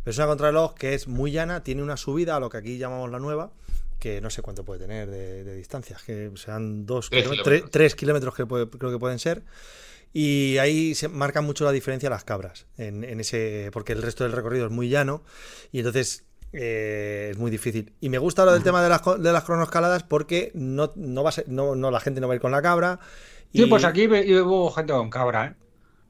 Pero 0.04 0.10
es 0.12 0.18
una 0.18 0.28
contrarreloj 0.28 0.74
que 0.74 0.94
es 0.94 1.08
muy 1.08 1.32
llana, 1.32 1.62
tiene 1.62 1.82
una 1.82 1.96
subida 1.96 2.36
a 2.36 2.40
lo 2.40 2.48
que 2.48 2.58
aquí 2.58 2.78
llamamos 2.78 3.10
la 3.10 3.18
nueva, 3.18 3.50
que 3.98 4.20
no 4.20 4.30
sé 4.30 4.42
cuánto 4.42 4.64
puede 4.64 4.80
tener 4.80 5.10
de, 5.10 5.44
de 5.44 5.56
distancia, 5.56 5.96
que 6.06 6.30
sean 6.36 6.86
dos 6.86 7.10
kilómetros, 7.10 7.70
tres, 7.70 7.94
kilómetros 7.94 8.34
que 8.34 8.46
creo 8.46 8.90
que 8.92 8.98
pueden 8.98 9.18
ser. 9.18 9.42
Y 10.12 10.58
ahí 10.58 10.94
se 10.94 11.08
marcan 11.08 11.44
mucho 11.44 11.64
la 11.64 11.72
diferencia 11.72 12.10
las 12.10 12.24
cabras, 12.24 12.66
en, 12.76 13.04
en, 13.04 13.20
ese, 13.20 13.70
porque 13.72 13.92
el 13.92 14.02
resto 14.02 14.24
del 14.24 14.32
recorrido 14.32 14.66
es 14.66 14.72
muy 14.72 14.88
llano 14.88 15.22
y 15.70 15.78
entonces 15.78 16.24
eh, 16.52 17.28
es 17.30 17.38
muy 17.38 17.50
difícil. 17.50 17.92
Y 18.00 18.08
me 18.08 18.18
gusta 18.18 18.44
lo 18.44 18.52
del 18.52 18.62
tema 18.62 18.82
de 18.82 18.88
las, 18.88 19.02
de 19.04 19.32
las 19.32 19.44
cronoscaladas 19.44 20.02
porque 20.02 20.50
no, 20.54 20.92
no, 20.96 21.22
va 21.22 21.28
a 21.28 21.32
ser, 21.32 21.48
no, 21.48 21.76
no, 21.76 21.90
la 21.90 22.00
gente 22.00 22.20
no 22.20 22.26
va 22.26 22.34
a 22.34 22.36
ir 22.36 22.40
con 22.40 22.52
la 22.52 22.62
cabra. 22.62 22.98
Y... 23.52 23.62
Sí, 23.62 23.66
pues 23.66 23.84
aquí 23.84 24.06
hubo 24.06 24.70
gente 24.72 24.92
con 24.92 25.10
cabra, 25.10 25.46
¿eh? 25.46 25.54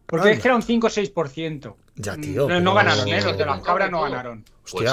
Porque 0.07 0.33
es 0.33 0.41
que 0.41 0.49
era 0.49 0.57
un 0.57 0.63
5 0.63 0.87
o 0.87 0.91
6%. 0.91 1.77
Ya, 1.95 2.17
tío. 2.17 2.49
No, 2.61 2.75
ganaron, 2.75 3.07
¿eh? 3.07 3.21
Los 3.23 3.39
de 3.39 3.47
las 3.47 3.63
cabras 3.63 3.93
no 3.93 4.03
ganaron. 4.03 4.45
Pues 4.69 4.91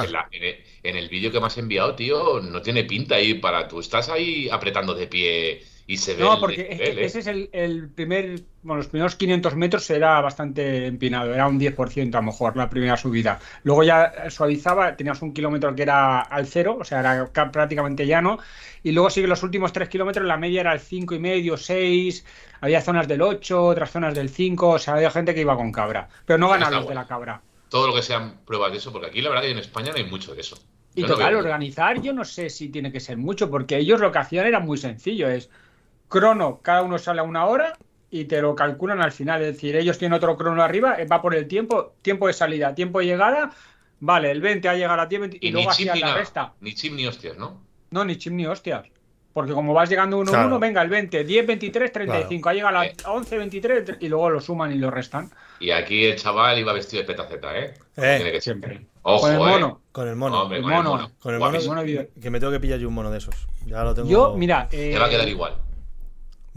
en, 0.83 0.95
el, 0.95 1.09
vídeo 1.09 1.31
que 1.31 1.39
me 1.39 1.47
has 1.47 1.57
enviado, 1.57 1.95
tío, 1.95 2.39
no 2.39 2.61
tiene 2.61 2.83
pinta 2.83 3.15
ahí 3.15 3.33
para. 3.35 3.67
Tú 3.67 3.79
estás 3.79 4.09
ahí 4.09 4.47
apretando 4.49 4.93
de 4.93 5.07
pie 5.07 5.63
y 5.89 5.95
se 5.95 6.15
ve. 6.15 6.23
No, 6.23 6.37
porque 6.37 6.61
¿eh? 6.69 7.05
ese 7.05 7.19
es 7.19 7.27
el, 7.27 7.89
primer. 7.89 8.41
Bueno, 8.61 8.79
los 8.79 8.87
primeros 8.87 9.15
500 9.15 9.55
metros 9.55 9.89
era 9.89 10.19
bastante 10.19 10.85
empinado, 10.85 11.33
era 11.33 11.47
un 11.47 11.57
10% 11.57 12.13
a 12.13 12.17
lo 12.17 12.23
mejor 12.23 12.57
la 12.57 12.69
primera 12.69 12.97
subida. 12.97 13.39
Luego 13.63 13.83
ya 13.83 14.29
suavizaba, 14.29 14.97
tenías 14.97 15.21
un 15.21 15.33
kilómetro 15.33 15.73
que 15.73 15.83
era 15.83 16.19
al 16.19 16.45
cero, 16.45 16.77
o 16.81 16.83
sea, 16.83 16.99
era 16.99 17.51
prácticamente 17.51 18.05
llano. 18.05 18.37
Y 18.83 18.91
luego 18.91 19.09
sigue 19.09 19.27
los 19.27 19.41
últimos 19.43 19.71
3 19.71 19.87
kilómetros, 19.87 20.25
la 20.25 20.35
media 20.35 20.59
era 20.61 20.73
el 20.73 20.81
5,5, 20.81 21.57
6. 21.57 22.25
Había 22.59 22.81
zonas 22.81 23.07
del 23.07 23.21
8, 23.21 23.63
otras 23.63 23.89
zonas 23.89 24.13
del 24.13 24.29
5. 24.29 24.69
O 24.69 24.79
sea, 24.79 24.95
había 24.95 25.09
gente 25.09 25.33
que 25.33 25.41
iba 25.41 25.55
con 25.55 25.71
cabra. 25.71 26.09
Pero 26.25 26.37
no 26.37 26.49
ganan 26.49 26.73
los 26.73 26.87
de 26.87 26.95
la 26.95 27.07
cabra. 27.07 27.41
Todo 27.69 27.87
lo 27.87 27.95
que 27.95 28.01
sean 28.01 28.41
pruebas 28.45 28.71
de 28.71 28.77
eso, 28.79 28.91
porque 28.91 29.07
aquí 29.07 29.21
la 29.21 29.29
verdad 29.29 29.43
que 29.43 29.51
en 29.51 29.59
España 29.59 29.91
no 29.91 29.97
hay 29.97 30.05
mucho 30.05 30.35
de 30.35 30.41
eso. 30.41 30.57
Y 30.95 31.03
total, 31.03 31.35
organizar, 31.35 32.01
yo 32.01 32.11
no 32.11 32.25
sé 32.25 32.49
si 32.49 32.69
tiene 32.69 32.91
que 32.91 32.99
ser 32.99 33.17
mucho, 33.17 33.51
porque 33.51 33.77
ellos 33.77 33.99
lo 33.99 34.11
que 34.11 34.17
hacían 34.17 34.47
era 34.47 34.59
muy 34.59 34.77
sencillo: 34.77 35.29
es 35.29 35.49
crono, 36.07 36.59
cada 36.61 36.81
uno 36.81 36.97
sale 36.97 37.21
a 37.21 37.23
una 37.23 37.45
hora 37.45 37.77
y 38.09 38.25
te 38.25 38.41
lo 38.41 38.55
calculan 38.55 39.01
al 39.01 39.11
final. 39.11 39.41
Es 39.41 39.53
decir, 39.53 39.75
ellos 39.75 39.97
tienen 39.97 40.15
otro 40.15 40.37
crono 40.37 40.63
arriba, 40.63 40.99
eh, 40.99 41.05
va 41.05 41.21
por 41.21 41.35
el 41.35 41.47
tiempo, 41.47 41.93
tiempo 42.01 42.27
de 42.27 42.33
salida, 42.33 42.75
tiempo 42.75 42.99
de 42.99 43.05
llegada. 43.05 43.51
Vale, 43.99 44.31
el 44.31 44.41
20 44.41 44.69
ha 44.69 44.75
llegado 44.75 45.01
a 45.01 45.09
tiempo 45.09 45.35
y, 45.39 45.51
luego 45.51 45.71
hacía 45.71 45.95
la 45.95 46.15
resta. 46.15 46.53
Ni 46.61 46.73
chim 46.73 46.95
ni 46.95 47.07
hostias, 47.07 47.37
¿no? 47.37 47.61
No, 47.89 48.05
ni 48.05 48.17
chim 48.17 48.35
ni 48.35 48.45
hostias. 48.45 48.85
Porque 49.33 49.53
como 49.53 49.71
vas 49.71 49.87
llegando 49.87 50.17
uno 50.17 50.33
a 50.33 50.47
uno, 50.47 50.57
venga, 50.57 50.81
el 50.81 50.89
20, 50.89 51.23
10, 51.23 51.45
23, 51.45 51.91
35. 51.91 52.49
Ha 52.49 52.53
llegado 52.53 52.77
a 52.79 52.85
la 52.85 52.91
11, 53.05 53.37
23 53.37 53.97
y 53.99 54.07
luego 54.07 54.31
lo 54.31 54.41
suman 54.41 54.73
y 54.73 54.79
lo 54.79 54.89
restan. 54.89 55.29
Y 55.59 55.69
aquí 55.69 56.05
el 56.05 56.15
chaval 56.15 56.57
iba 56.57 56.73
vestido 56.73 57.03
de 57.03 57.07
petaceta, 57.07 57.55
¿eh? 57.55 57.75
eh 57.97 58.15
Tiene 58.17 58.31
que 58.31 58.41
siempre. 58.41 58.87
Ojo, 59.03 59.21
con 59.21 59.31
el 59.33 59.37
mono. 59.37 59.67
Eh. 59.67 59.91
Con 59.91 60.07
el 60.07 60.15
mono. 60.15 60.43
con, 60.47 60.53
el 60.55 60.63
mono. 60.63 61.11
Con 61.19 61.35
el 61.35 61.39
mono. 61.39 61.83
que 62.19 62.29
me 62.31 62.39
tengo 62.39 62.51
que 62.51 62.59
pillar 62.59 62.79
yo 62.79 62.87
un 62.87 62.95
mono 62.95 63.11
de 63.11 63.19
esos. 63.19 63.35
Ya 63.67 63.83
lo 63.83 63.93
tengo. 63.93 64.09
Yo, 64.09 64.33
mira. 64.35 64.67
Te 64.69 64.97
va 64.97 65.05
a 65.05 65.09
quedar 65.09 65.29
igual. 65.29 65.66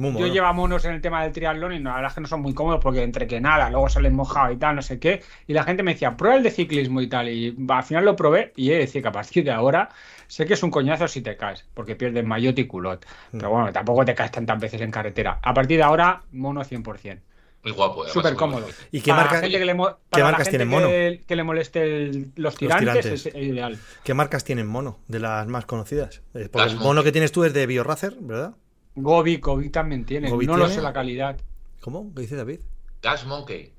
Yo 0.01 0.27
llevo 0.27 0.53
monos 0.55 0.85
en 0.85 0.95
el 0.95 1.01
tema 1.01 1.23
del 1.23 1.33
triatlón 1.33 1.75
y 1.75 1.79
la 1.79 1.95
verdad 1.95 2.11
es 2.11 2.15
que 2.15 2.21
no 2.23 2.27
son 2.27 2.41
muy 2.41 2.55
cómodos 2.55 2.81
porque 2.83 3.03
entre 3.03 3.27
que 3.27 3.41
nada, 3.41 3.69
luego 3.69 3.89
salen 3.89 4.15
mojado 4.15 4.53
y 4.53 4.57
tal, 4.57 4.77
no 4.77 4.83
sé 4.83 4.99
qué. 4.99 5.23
Y 5.47 5.53
la 5.53 5.65
gente 5.65 5.83
me 5.83 5.93
decía, 5.93 6.17
prueba 6.17 6.37
el 6.37 6.43
de 6.43 6.51
ciclismo 6.51 7.01
y 7.01 7.09
tal. 7.09 7.29
Y 7.29 7.55
al 7.69 7.83
final 7.83 8.05
lo 8.05 8.17
probé 8.17 8.53
y 8.57 8.71
he 8.71 8.79
decir 8.79 9.03
que 9.03 9.09
a 9.09 9.13
partir 9.13 9.45
de 9.45 9.51
ahora 9.51 9.91
sé 10.27 10.47
que 10.47 10.55
es 10.55 10.63
un 10.63 10.71
coñazo 10.71 11.07
si 11.09 11.21
te 11.21 11.37
caes, 11.37 11.67
porque 11.75 11.97
pierdes 11.97 12.25
maillot 12.25 12.59
y 12.59 12.67
culot. 12.67 13.05
Mm. 13.33 13.39
Pero 13.39 13.51
bueno, 13.51 13.73
tampoco 13.73 14.05
te 14.05 14.15
caes 14.15 14.31
tantas 14.31 14.59
veces 14.59 14.81
en 14.81 14.91
carretera. 14.91 15.39
A 15.43 15.53
partir 15.53 15.77
de 15.77 15.83
ahora, 15.83 16.23
mono 16.33 16.63
100%. 16.63 17.21
Muy 17.63 17.73
guapo, 17.73 18.09
Súper 18.09 18.37
cómodo. 18.37 18.67
¿Y 18.91 19.03
qué, 19.03 19.13
marca, 19.13 19.43
que 19.43 19.49
le, 19.51 19.77
¿qué 20.11 20.23
marcas 20.23 20.49
tienen 20.49 20.69
mono? 20.69 20.89
Que, 20.89 21.37
le 21.37 21.43
moleste 21.43 22.31
los, 22.37 22.57
tirantes, 22.57 23.05
es 23.05 23.27
ideal. 23.27 23.79
¿Qué 24.03 24.15
marcas 24.15 24.45
tienen 24.45 24.67
mono? 24.67 24.99
De 25.09 25.19
las 25.19 25.47
más 25.47 25.67
conocidas. 25.67 26.23
Eh, 26.33 26.49
porque 26.51 26.71
el 26.71 26.77
mono 26.79 27.03
que 27.03 27.13
tienes 27.13 27.33
tú 27.33 27.45
es 27.45 27.53
de 27.53 27.67
BioRacer, 27.67 28.17
¿verdad? 28.19 28.55
Gobi, 28.95 29.37
Gobi 29.37 29.71
también 29.71 30.05
tiene. 30.05 30.31
no 30.31 30.57
lo 30.57 30.69
sé 30.69 30.83
la 30.83 30.93
calidad. 30.93 31.39
¿Cómo? 31.81 32.13
¿Qué 32.15 32.23
dice 32.23 32.37
David? 32.37 32.61
Gas 33.03 33.25
Monkey. 33.27 33.73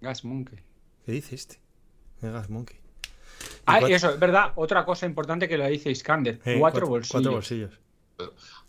Gas 0.00 0.24
Monkey. 0.24 0.58
¿Qué 1.04 1.12
dice 1.12 1.34
este? 1.34 1.60
Gas 2.22 2.48
Monkey. 2.48 2.78
Ah, 3.66 3.80
eso, 3.80 4.10
es 4.10 4.18
verdad. 4.18 4.52
Otra 4.56 4.84
cosa 4.84 5.06
importante 5.06 5.48
que 5.48 5.58
lo 5.58 5.66
dice 5.66 5.90
Iskander. 5.90 6.40
Eh, 6.44 6.56
cuatro, 6.58 6.86
bolsillos. 6.86 7.12
Cuatro 7.12 7.32
bolsillos. 7.32 7.80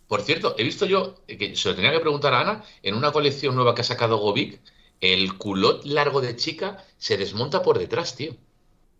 Por 0.07 0.21
cierto, 0.21 0.55
he 0.57 0.63
visto 0.63 0.86
yo, 0.86 1.23
que 1.27 1.55
se 1.55 1.69
lo 1.69 1.75
tenía 1.75 1.91
que 1.91 1.99
preguntar 1.99 2.33
a 2.33 2.41
Ana, 2.41 2.63
en 2.81 2.95
una 2.95 3.12
colección 3.12 3.55
nueva 3.55 3.75
que 3.75 3.81
ha 3.81 3.86
sacado 3.86 4.17
Gobic, 4.17 4.62
el 4.99 5.38
culot 5.38 5.86
largo 5.86 6.21
de 6.21 6.36
chica 6.36 6.83
se 6.97 7.17
desmonta 7.17 7.62
por 7.62 7.77
detrás, 7.77 8.15
tío. 8.15 8.36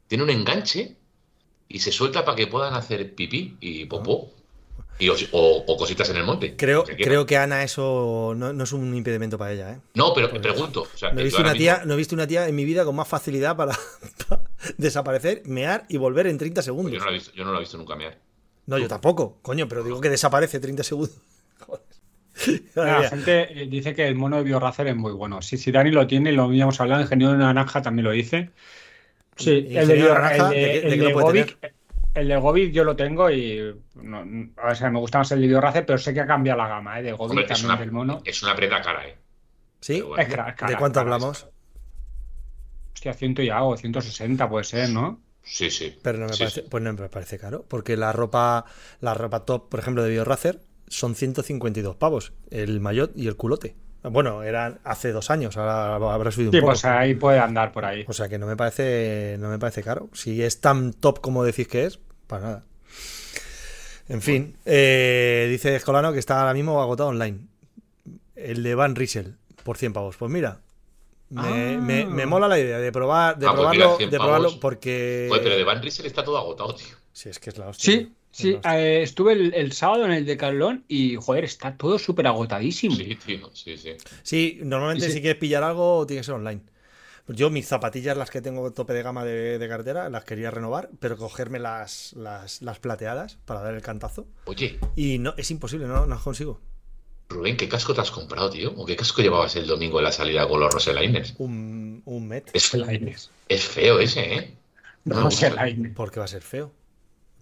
Tiene 0.08 0.24
un 0.24 0.30
enganche 0.30 0.96
y 1.68 1.80
se 1.80 1.92
suelta 1.92 2.24
para 2.24 2.36
que 2.36 2.48
puedan 2.48 2.74
hacer 2.74 3.16
pipí 3.16 3.58
y 3.60 3.86
popó 3.86 4.32
o, 5.32 5.78
cositas 5.78 6.10
en 6.10 6.18
el 6.18 6.24
monte. 6.24 6.56
Creo, 6.56 6.84
creo 6.84 7.26
que 7.26 7.38
Ana 7.38 7.64
eso 7.64 8.34
no, 8.36 8.64
es 8.64 8.72
un 8.72 8.96
impedimento 8.96 9.38
para 9.38 9.54
ella. 9.54 9.72
¿eh? 9.74 9.80
No, 9.94 10.14
pero 10.14 10.32
me 10.32 10.40
pregunto. 10.40 10.88
no, 11.14 11.20
he 11.20 11.24
visto 11.24 11.42
una 11.42 11.54
tía, 11.54 11.84
no 11.86 11.94
he 11.94 11.98
visto 11.98 12.16
una 12.16 12.28
tía 12.28 12.48
en 12.48 12.56
mi 12.56 12.66
vida 12.66 12.86
con 12.86 12.96
más 12.96 13.08
facilidad 13.08 13.56
para, 13.56 13.78
desaparecer, 14.78 15.44
mear 15.46 15.86
y 15.90 15.98
volver 15.98 16.28
en 16.28 16.38
30 16.38 16.62
segundos. 16.62 16.94
yo, 16.94 17.00
no 17.44 17.52
lo 17.52 17.58
he 17.58 17.62
visto, 17.62 17.78
nunca 17.78 17.96
mear. 17.96 18.18
No, 18.66 18.78
yo 18.78 18.88
tampoco, 18.88 19.38
coño, 19.42 19.68
pero 19.68 19.84
digo 19.84 20.02
que 20.02 20.10
desaparece 20.10 20.60
30 20.60 20.84
segundos. 20.84 21.18
La 22.76 23.10
gente 23.10 23.64
eh, 23.64 23.68
dice 23.68 23.96
que 23.96 24.08
el 24.08 24.16
mono 24.16 24.38
de 24.38 24.44
Biorracer 24.44 24.88
es 24.88 24.96
muy 24.96 25.12
bueno. 25.12 25.42
Si, 25.42 25.58
si 25.58 25.72
Dani 25.72 25.90
lo 25.90 26.06
tiene, 26.06 26.32
lo 26.32 26.44
habíamos 26.44 26.80
hablado, 26.80 27.02
el 27.02 27.06
ingeniero 27.06 27.34
de 27.34 27.40
naranja 27.40 27.82
también 27.82 28.06
lo 28.06 28.12
dice. 28.12 28.52
Sí, 29.38 29.68
el 29.72 29.88
de, 29.88 29.94
Biorracer, 29.96 30.42
el 30.42 30.50
de, 30.52 30.80
el 30.80 31.00
de 31.00 31.46
Gobi 32.40 32.72
yo 32.72 32.84
lo 32.84 32.96
tengo 32.96 33.30
y 33.30 33.60
a 33.60 34.68
ver, 34.68 34.92
me 34.92 35.00
gusta 35.00 35.20
más 35.20 35.32
el 35.32 35.42
de 35.42 35.48
Biorace, 35.48 35.84
pero 35.84 35.98
sé 35.98 36.14
que 36.14 36.22
ha 36.22 36.28
cambiado 36.28 36.58
la 36.58 36.68
gama, 36.68 37.00
¿eh? 37.00 37.04
De 37.04 37.12
Gobi 37.14 37.46
también 37.46 37.66
una, 37.66 37.78
del 37.78 37.92
mono. 37.92 38.22
Es 38.26 38.42
una 38.44 38.56
preta 38.56 38.82
cara, 38.82 39.08
¿eh? 39.08 39.18
¿Sí? 39.80 40.04
¿De 40.68 40.76
cuánto 40.78 41.00
hablamos? 41.00 41.48
Hostia, 42.94 43.14
ciento 43.14 43.42
y 43.42 43.50
algo, 43.50 43.78
160 43.78 44.50
puede 44.50 44.64
ser, 44.64 44.90
¿no? 44.90 45.22
Sí, 45.44 45.70
sí. 45.70 45.98
Pero 46.02 46.18
no 46.20 46.26
me 46.28 46.36
parece, 46.36 46.64
pues 46.64 46.84
no 46.84 46.94
me 46.94 47.10
parece 47.10 47.38
caro, 47.38 47.66
porque 47.68 47.96
la 47.96 48.12
ropa, 48.12 48.66
la 49.00 49.14
ropa 49.14 49.46
top, 49.46 49.70
por 49.70 49.80
ejemplo, 49.80 50.04
de 50.04 50.10
BioRacer 50.10 50.62
son 50.88 51.16
152 51.16 51.96
pavos, 51.96 52.34
el 52.52 52.80
maillot 52.80 53.12
y 53.16 53.28
el 53.28 53.36
culote. 53.36 53.76
Bueno, 54.04 54.44
eran 54.44 54.80
hace 54.84 55.12
dos 55.12 55.30
años, 55.32 55.58
ahora 55.58 55.96
habrá 55.96 56.32
subido 56.32 56.52
un 56.52 56.56
sí, 56.56 56.60
poco. 56.60 56.72
pues 56.72 56.86
ahí 56.86 57.16
puede 57.16 57.40
andar 57.40 57.72
por 57.72 57.86
ahí. 57.86 58.06
O 58.08 58.14
sea 58.14 58.30
que 58.30 58.38
no 58.38 58.46
me 58.46 58.56
parece, 58.56 59.38
no 59.40 59.50
me 59.50 59.60
parece 59.60 59.84
caro. 59.84 60.10
Si 60.14 60.42
es 60.42 60.62
tan 60.62 60.94
top 60.94 61.20
como 61.20 61.44
decís 61.44 61.68
que 61.68 61.86
es, 61.86 62.00
para 62.28 62.44
nada. 62.44 62.64
En 64.10 64.22
fin, 64.22 64.56
eh, 64.66 65.48
dice 65.50 65.76
Escolano 65.76 66.14
que 66.14 66.20
está 66.20 66.40
ahora 66.40 66.54
mismo 66.54 66.82
agotado 66.82 67.10
online. 67.10 67.40
El 68.36 68.64
de 68.64 68.76
Van 68.76 68.96
Riesel, 68.96 69.36
por 69.64 69.78
100 69.78 69.94
pavos. 69.94 70.16
Pues 70.16 70.32
mira, 70.32 70.62
me, 71.30 72.04
ah. 72.04 72.26
mola 72.26 72.48
la 72.48 72.60
idea 72.60 72.80
de 72.80 72.92
probar 72.92 73.38
de 73.38 73.48
ah, 73.48 73.50
pues 73.50 73.60
probarlo, 73.60 73.98
de 73.98 74.08
probarlo 74.08 74.60
porque. 74.60 75.30
pero 75.32 75.58
de 75.58 75.64
Van 75.64 75.82
Riesel 75.82 76.06
está 76.06 76.24
todo 76.24 76.38
agotado, 76.38 76.74
tío. 76.76 76.96
Sí, 77.12 77.30
es 77.30 77.40
que 77.40 77.50
es 77.50 77.58
la 77.58 77.68
hostia. 77.68 77.94
Sí, 77.94 78.12
sí, 78.32 78.60
eh, 78.64 79.02
estuve 79.02 79.34
el, 79.34 79.72
sábado 79.74 80.06
en 80.06 80.12
el 80.12 80.26
de 80.26 80.38
Carlón 80.38 80.86
y, 80.88 81.16
joder, 81.16 81.44
está 81.44 81.76
todo 81.76 82.00
súper 82.00 82.28
agotadísimo. 82.28 82.96
Sí, 82.96 83.16
tío, 83.16 83.50
sí, 83.54 83.76
sí. 83.78 83.96
Sí, 84.24 84.60
normalmente 84.62 85.10
si 85.10 85.20
quieres 85.20 85.40
pillar 85.40 85.64
algo 85.64 86.06
tiene 86.06 86.22
que 86.22 86.26
ser 86.26 86.36
online. 86.36 86.62
Yo 87.28 87.50
mis 87.50 87.68
zapatillas, 87.68 88.16
las 88.16 88.30
que 88.30 88.42
tengo 88.42 88.72
tope 88.72 88.94
de 88.94 89.04
gama 89.04 89.26
de, 89.26 89.66
cartera, 89.68 90.10
las 90.10 90.24
quería 90.24 90.50
renovar, 90.50 90.90
pero 91.00 91.18
cogerme 91.18 91.60
las, 91.60 92.14
las, 92.14 92.80
plateadas 92.80 93.38
para 93.46 93.62
dar 93.62 93.74
el 93.74 93.82
cantazo. 93.82 94.26
Oye. 94.46 94.80
Y 94.96 95.20
no, 95.20 95.34
es 95.38 95.52
imposible, 95.52 95.88
no, 95.88 96.06
no 96.06 96.20
consigo. 96.22 96.62
Rubén, 97.30 97.58
¿qué 97.58 97.68
casco 97.68 97.94
te 97.94 98.02
has 98.02 98.12
comprado, 98.12 98.50
tío? 98.50 98.74
¿O 98.78 98.86
qué 98.86 98.96
casco 98.96 99.22
llevabas 99.22 99.56
el 99.58 99.68
domingo 99.68 100.00
en 100.00 100.06
la 100.06 100.14
salida 100.14 100.48
con 100.48 100.62
los 100.62 100.74
Roselaines? 100.74 101.36
Un, 101.38 102.02
un 102.06 102.28
Met. 102.28 102.50
Es, 102.54 102.72
es 103.50 103.66
feo 103.66 104.00
ese, 104.00 104.34
¿eh? 104.34 104.54
No, 105.04 105.24
Roselaines. 105.24 105.94
¿Por 105.94 106.12
qué 106.12 106.20
va 106.20 106.26
a 106.26 106.30
ser 106.30 106.42
feo? 106.42 106.72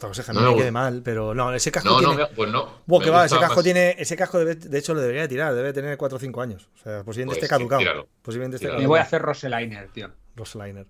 A 0.02 0.34
mí 0.34 0.42
me 0.42 0.56
quede 0.56 0.72
mal, 0.72 1.02
pero 1.04 1.34
no, 1.34 1.54
ese 1.54 1.72
casco 1.72 1.90
no, 1.90 2.00
tiene... 2.00 2.16
No, 2.16 2.30
pues 2.36 2.52
no. 2.52 2.70
Bueno, 2.86 3.06
que 3.06 3.12
va, 3.12 3.26
ese 3.26 3.40
casco 3.40 3.64
tiene... 3.64 3.96
Ese 3.98 4.18
casco, 4.18 4.44
de 4.44 4.78
hecho, 4.78 4.94
lo 4.94 5.00
debería 5.00 5.28
tirar. 5.28 5.54
Debe 5.56 5.72
tener 5.72 5.98
4 5.98 6.18
o 6.18 6.20
5 6.20 6.42
años. 6.42 6.70
O 6.76 6.84
sea, 6.84 7.04
posiblemente 7.04 7.40
pues 7.40 7.44
esté 7.44 7.48
caducado. 7.48 8.08
Posiblemente 8.22 8.58
esté 8.58 8.68
caducado. 8.68 8.84
Y 8.84 8.88
voy 8.88 9.00
a 9.00 9.04
hacer 9.04 9.22
Roseliner, 9.22 9.90
tío. 9.90 10.12
Roseliner. 10.36 10.86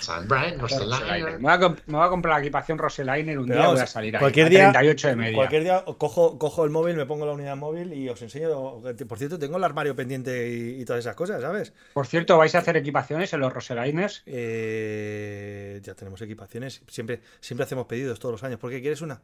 San 0.00 0.28
Brian, 0.28 0.58
Roseliner. 0.58 1.38
Me, 1.38 1.58
voy 1.58 2.06
a 2.06 2.08
comprar 2.08 2.36
la 2.36 2.40
equipación 2.40 2.78
Roseliner 2.78 3.38
un 3.38 3.46
día 3.46 3.66
voy 3.66 3.80
a 3.80 3.86
salir 3.86 4.18
cualquier 4.18 4.46
ahí, 4.46 4.50
día, 4.50 4.72
38 4.72 5.08
de 5.08 5.16
media. 5.16 5.36
Cualquier 5.36 5.62
día 5.62 5.84
cojo, 5.98 6.38
cojo 6.38 6.64
el 6.64 6.70
móvil, 6.70 6.96
me 6.96 7.06
pongo 7.06 7.26
la 7.26 7.32
unidad 7.32 7.56
móvil 7.56 7.92
y 7.92 8.08
os 8.08 8.20
enseño. 8.22 8.80
Por 8.80 9.18
cierto, 9.18 9.38
tengo 9.38 9.56
el 9.56 9.64
armario 9.64 9.94
pendiente 9.94 10.48
y, 10.50 10.84
todas 10.84 11.00
esas 11.00 11.16
cosas, 11.16 11.40
¿sabes? 11.40 11.72
Por 11.94 12.06
cierto, 12.06 12.36
¿vais 12.36 12.54
a 12.54 12.58
hacer 12.58 12.76
equipaciones 12.76 13.32
en 13.32 13.40
los 13.40 13.52
Roseliners? 13.52 14.22
Eh, 14.26 15.80
ya 15.82 15.94
tenemos 15.94 16.20
equipaciones. 16.22 16.82
Siempre, 16.88 17.20
siempre 17.40 17.64
hacemos 17.64 17.86
pedidos 17.86 18.18
todos 18.18 18.32
los 18.32 18.44
años. 18.44 18.58
¿Por 18.58 18.70
qué 18.70 18.80
quieres 18.80 19.00
una? 19.00 19.20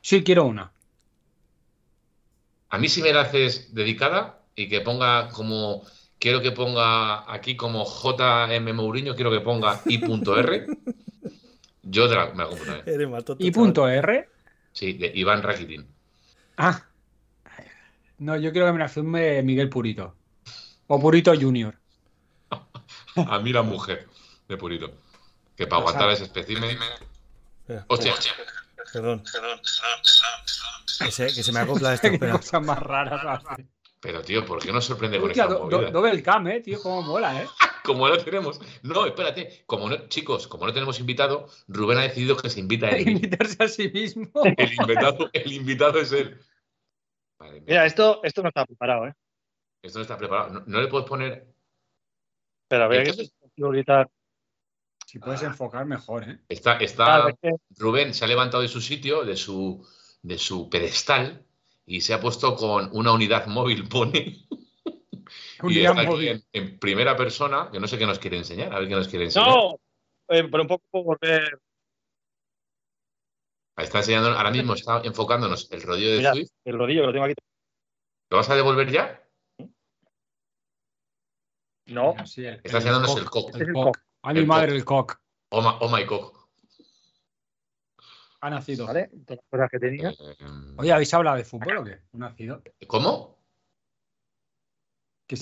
Sí, 0.00 0.22
quiero 0.22 0.44
una. 0.44 0.72
A 2.70 2.78
mí 2.78 2.88
si 2.88 3.02
me 3.02 3.12
la 3.12 3.22
haces 3.22 3.74
dedicada 3.74 4.42
y 4.54 4.68
que 4.68 4.80
ponga 4.80 5.28
como 5.30 5.82
quiero 6.18 6.40
que 6.40 6.52
ponga 6.52 7.32
aquí 7.32 7.56
como 7.56 7.84
JM 7.84 8.72
Mourinho, 8.74 9.14
quiero 9.14 9.30
que 9.30 9.40
ponga 9.40 9.80
I.R. 9.86 10.66
Yo 11.82 12.08
te 12.08 12.14
la, 12.14 12.26
me 12.32 12.44
la 12.44 12.48
compro 12.48 13.90
¿I.R? 13.90 14.28
Sí, 14.72 14.92
de 14.92 15.10
Iván 15.14 15.42
Rakitin. 15.42 15.86
Ah. 16.56 16.84
No, 18.18 18.36
yo 18.36 18.52
quiero 18.52 18.66
que 18.66 18.72
me 18.72 18.78
la 18.78 18.88
firme 18.88 19.42
Miguel 19.42 19.68
Purito. 19.68 20.14
O 20.88 21.00
Purito 21.00 21.32
Junior. 21.34 21.74
A 23.16 23.38
mí 23.38 23.52
la 23.52 23.62
mujer 23.62 24.08
de 24.48 24.56
Purito. 24.56 24.92
Que 25.56 25.66
para 25.66 25.80
aguantar 25.80 26.10
ese 26.10 26.24
espécimen. 26.24 26.78
Hostia. 27.88 28.14
Perdón. 28.92 29.22
Que 30.98 31.10
se, 31.10 31.26
que 31.26 31.42
se 31.42 31.52
me 31.52 31.60
acopla 31.60 31.94
esto. 31.94 32.10
Qué 32.10 32.18
cosas 32.18 32.62
más 32.62 32.78
raras 32.78 33.42
pero, 34.00 34.22
tío, 34.22 34.44
¿por 34.44 34.62
qué 34.62 34.72
nos 34.72 34.84
sorprende 34.84 35.18
con 35.18 35.30
esta 35.30 35.48
movida? 35.48 35.90
Doble 35.90 36.22
cam, 36.22 36.46
eh, 36.48 36.60
tío, 36.60 36.80
cómo 36.80 37.02
mola, 37.02 37.42
eh. 37.42 37.46
como 37.84 38.08
no 38.08 38.16
tenemos. 38.18 38.60
No, 38.82 39.06
espérate. 39.06 39.64
Como 39.66 39.88
no, 39.88 40.08
chicos, 40.08 40.46
como 40.46 40.66
no 40.66 40.72
tenemos 40.72 41.00
invitado, 41.00 41.48
Rubén 41.66 41.98
ha 41.98 42.02
decidido 42.02 42.36
que 42.36 42.50
se 42.50 42.60
invita 42.60 42.86
a 42.86 42.90
él. 42.96 43.08
Invitarse 43.08 43.62
a 43.64 43.68
sí 43.68 43.90
mismo. 43.90 44.30
El 44.56 44.72
invitado, 44.72 45.30
el 45.32 45.52
invitado 45.52 45.98
es 46.00 46.12
él. 46.12 46.38
mira. 47.66 47.86
esto, 47.86 48.20
esto 48.22 48.42
no 48.42 48.48
está 48.48 48.64
preparado, 48.64 49.06
eh. 49.06 49.14
Esto 49.82 49.98
no 49.98 50.02
está 50.02 50.16
preparado. 50.16 50.62
No, 50.66 50.80
le 50.80 50.88
puedes 50.88 51.08
poner. 51.08 51.46
Espera, 52.64 52.86
voy 52.86 52.98
a 52.98 53.70
gritar. 53.70 54.10
Si 55.06 55.18
puedes 55.18 55.42
enfocar 55.42 55.86
mejor, 55.86 56.28
¿eh? 56.28 56.38
Está, 56.50 56.76
está 56.76 57.34
Rubén 57.78 58.12
se 58.12 58.26
ha 58.26 58.28
levantado 58.28 58.62
de 58.62 58.68
su 58.68 58.82
sitio, 58.82 59.24
de 59.24 59.36
su, 59.36 59.82
de 60.20 60.36
su 60.36 60.68
pedestal, 60.68 61.46
y 61.88 62.02
se 62.02 62.12
ha 62.12 62.20
puesto 62.20 62.54
con 62.54 62.90
una 62.92 63.12
unidad 63.12 63.46
móvil 63.46 63.88
Pone. 63.88 64.46
y 65.62 65.80
está 65.80 66.02
aquí 66.02 66.28
en, 66.52 66.78
primera 66.78 67.16
persona, 67.16 67.70
que 67.72 67.80
no 67.80 67.88
sé 67.88 67.98
qué 67.98 68.06
nos 68.06 68.18
quiere 68.18 68.36
enseñar, 68.36 68.72
a 68.74 68.78
ver 68.78 68.88
qué 68.88 68.94
nos 68.94 69.08
quiere 69.08 69.24
enseñar. 69.24 69.48
No, 69.48 69.80
eh, 70.28 70.46
pero 70.50 70.62
un 70.62 70.68
poco 70.68 71.02
volver. 71.02 71.58
Está 73.78 73.98
enseñando, 73.98 74.30
ahora 74.30 74.50
mismo 74.50 74.74
está 74.74 75.00
enfocándonos 75.02 75.70
el 75.72 75.82
rodillo 75.82 76.16
de 76.16 76.30
Swift. 76.30 76.50
El 76.64 76.78
rodillo 76.78 77.00
que 77.02 77.06
lo 77.06 77.12
tengo 77.12 77.24
aquí. 77.24 77.34
¿Lo 78.30 78.36
vas 78.36 78.50
a 78.50 78.56
devolver 78.56 78.90
ya? 78.90 79.24
No. 81.86 82.14
está 82.18 82.76
enseñándonos 82.76 83.16
el, 83.16 83.30
cock. 83.30 83.54
El, 83.54 83.72
cock. 83.72 83.98
A 84.24 84.34
mi 84.34 84.44
madre 84.44 84.76
el 84.76 84.84
cock. 84.84 85.18
Oh 85.50 85.62
my, 85.62 85.70
oh 85.80 85.88
my 85.88 86.04
cock. 86.04 86.37
Ha 88.40 88.50
nacido. 88.50 88.86
¿Vale? 88.86 89.10
Todas 89.26 89.38
las 89.38 89.50
cosas 89.50 89.70
que 89.70 89.78
tenía. 89.78 90.10
Eh, 90.10 90.36
Oye, 90.76 90.92
¿habéis 90.92 91.12
hablado 91.14 91.36
de 91.36 91.44
fútbol 91.44 91.78
o 91.78 91.84
qué? 91.84 92.00
¿Ha 92.12 92.18
nacido? 92.18 92.62
¿Cómo? 92.86 93.38
Que 95.26 95.36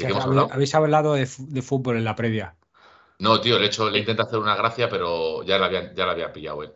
¿Habéis 0.50 0.74
hablado 0.74 1.14
de, 1.14 1.26
fútbol 1.26 1.96
en 1.96 2.04
la 2.04 2.16
previa? 2.16 2.56
No, 3.18 3.40
tío, 3.40 3.58
le, 3.58 3.66
he 3.66 3.68
hecho, 3.68 3.88
le 3.88 4.00
intento 4.00 4.22
hacer 4.22 4.38
una 4.38 4.56
gracia, 4.56 4.88
pero 4.88 5.44
ya 5.44 5.58
la 5.58 5.66
había, 5.66 5.94
ya 5.94 6.06
la 6.06 6.12
había 6.12 6.32
pillado 6.32 6.64
él. 6.64 6.72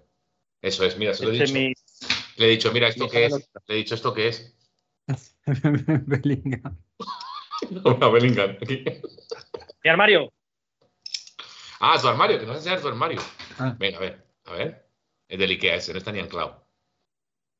Eso 0.62 0.84
es, 0.84 0.96
mira, 0.96 1.12
se 1.12 1.24
lo 1.24 1.32
he 1.32 1.38
dicho. 1.38 1.54
Le 2.36 2.46
he 2.46 2.50
dicho, 2.50 2.72
mira, 2.72 2.88
¿esto 2.88 3.08
qué 3.08 3.26
es? 3.26 3.50
Le 3.66 3.74
he 3.74 3.78
dicho, 3.78 3.94
¿esto 3.94 4.14
qué 4.14 4.28
es? 4.28 4.56
Bellingham. 5.46 6.78
Una 7.84 8.08
Bellingham. 8.08 8.56
Mi 9.84 9.90
armario. 9.90 10.32
Ah, 11.80 11.98
tu 12.00 12.08
armario, 12.08 12.38
que 12.38 12.46
nos 12.46 12.56
vas 12.56 12.66
a 12.66 12.70
enseñar 12.70 12.80
tu 12.80 12.88
armario. 12.88 13.20
Ah. 13.58 13.74
Venga, 13.78 13.98
a 13.98 14.00
ver, 14.00 14.26
a 14.44 14.52
ver. 14.52 14.89
Es 15.30 15.38
del 15.38 15.50
Ikea 15.50 15.76
ese, 15.76 15.92
no 15.92 15.98
está 15.98 16.10
ni 16.10 16.18
anclado. 16.18 16.66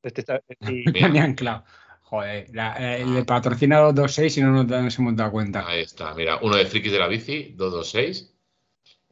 Este 0.03 0.23
está, 0.23 0.43
ni 0.61 1.19
anclado. 1.19 1.65
Joder, 2.03 2.49
el 2.51 3.19
ah. 3.19 3.25
patrocinado 3.25 3.93
226 3.93 4.37
y 4.37 4.41
no 4.43 4.65
nos, 4.65 4.99
hemos 4.99 5.15
dado 5.15 5.31
cuenta. 5.31 5.65
Ahí 5.65 5.83
está, 5.83 6.13
mira, 6.15 6.41
uno 6.43 6.57
de 6.57 6.67
Frikis 6.67 6.91
de 6.91 6.99
la 6.99 7.07
Bici, 7.07 7.55
226. 7.57 8.35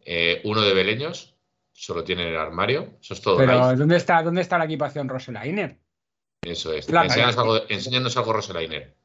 Eh, 0.04 0.40
uno 0.44 0.62
de 0.62 0.74
Beleños, 0.74 1.36
solo 1.72 2.02
tiene 2.02 2.22
en 2.22 2.28
el 2.30 2.36
armario. 2.36 2.98
Eso 3.00 3.14
es 3.14 3.20
todo. 3.20 3.36
Pero, 3.36 3.76
¿dónde 3.76 3.96
está, 3.96 4.20
¿dónde 4.24 4.40
está 4.40 4.58
la 4.58 4.64
equipación 4.64 5.08
Roselainer? 5.08 5.78
Eso 6.42 6.72
es. 6.72 6.88
Enséñanos 6.88 7.38
algo, 7.38 7.60
enséñanos 7.68 8.16
algo 8.16 8.32
Roselainer. 8.32 8.96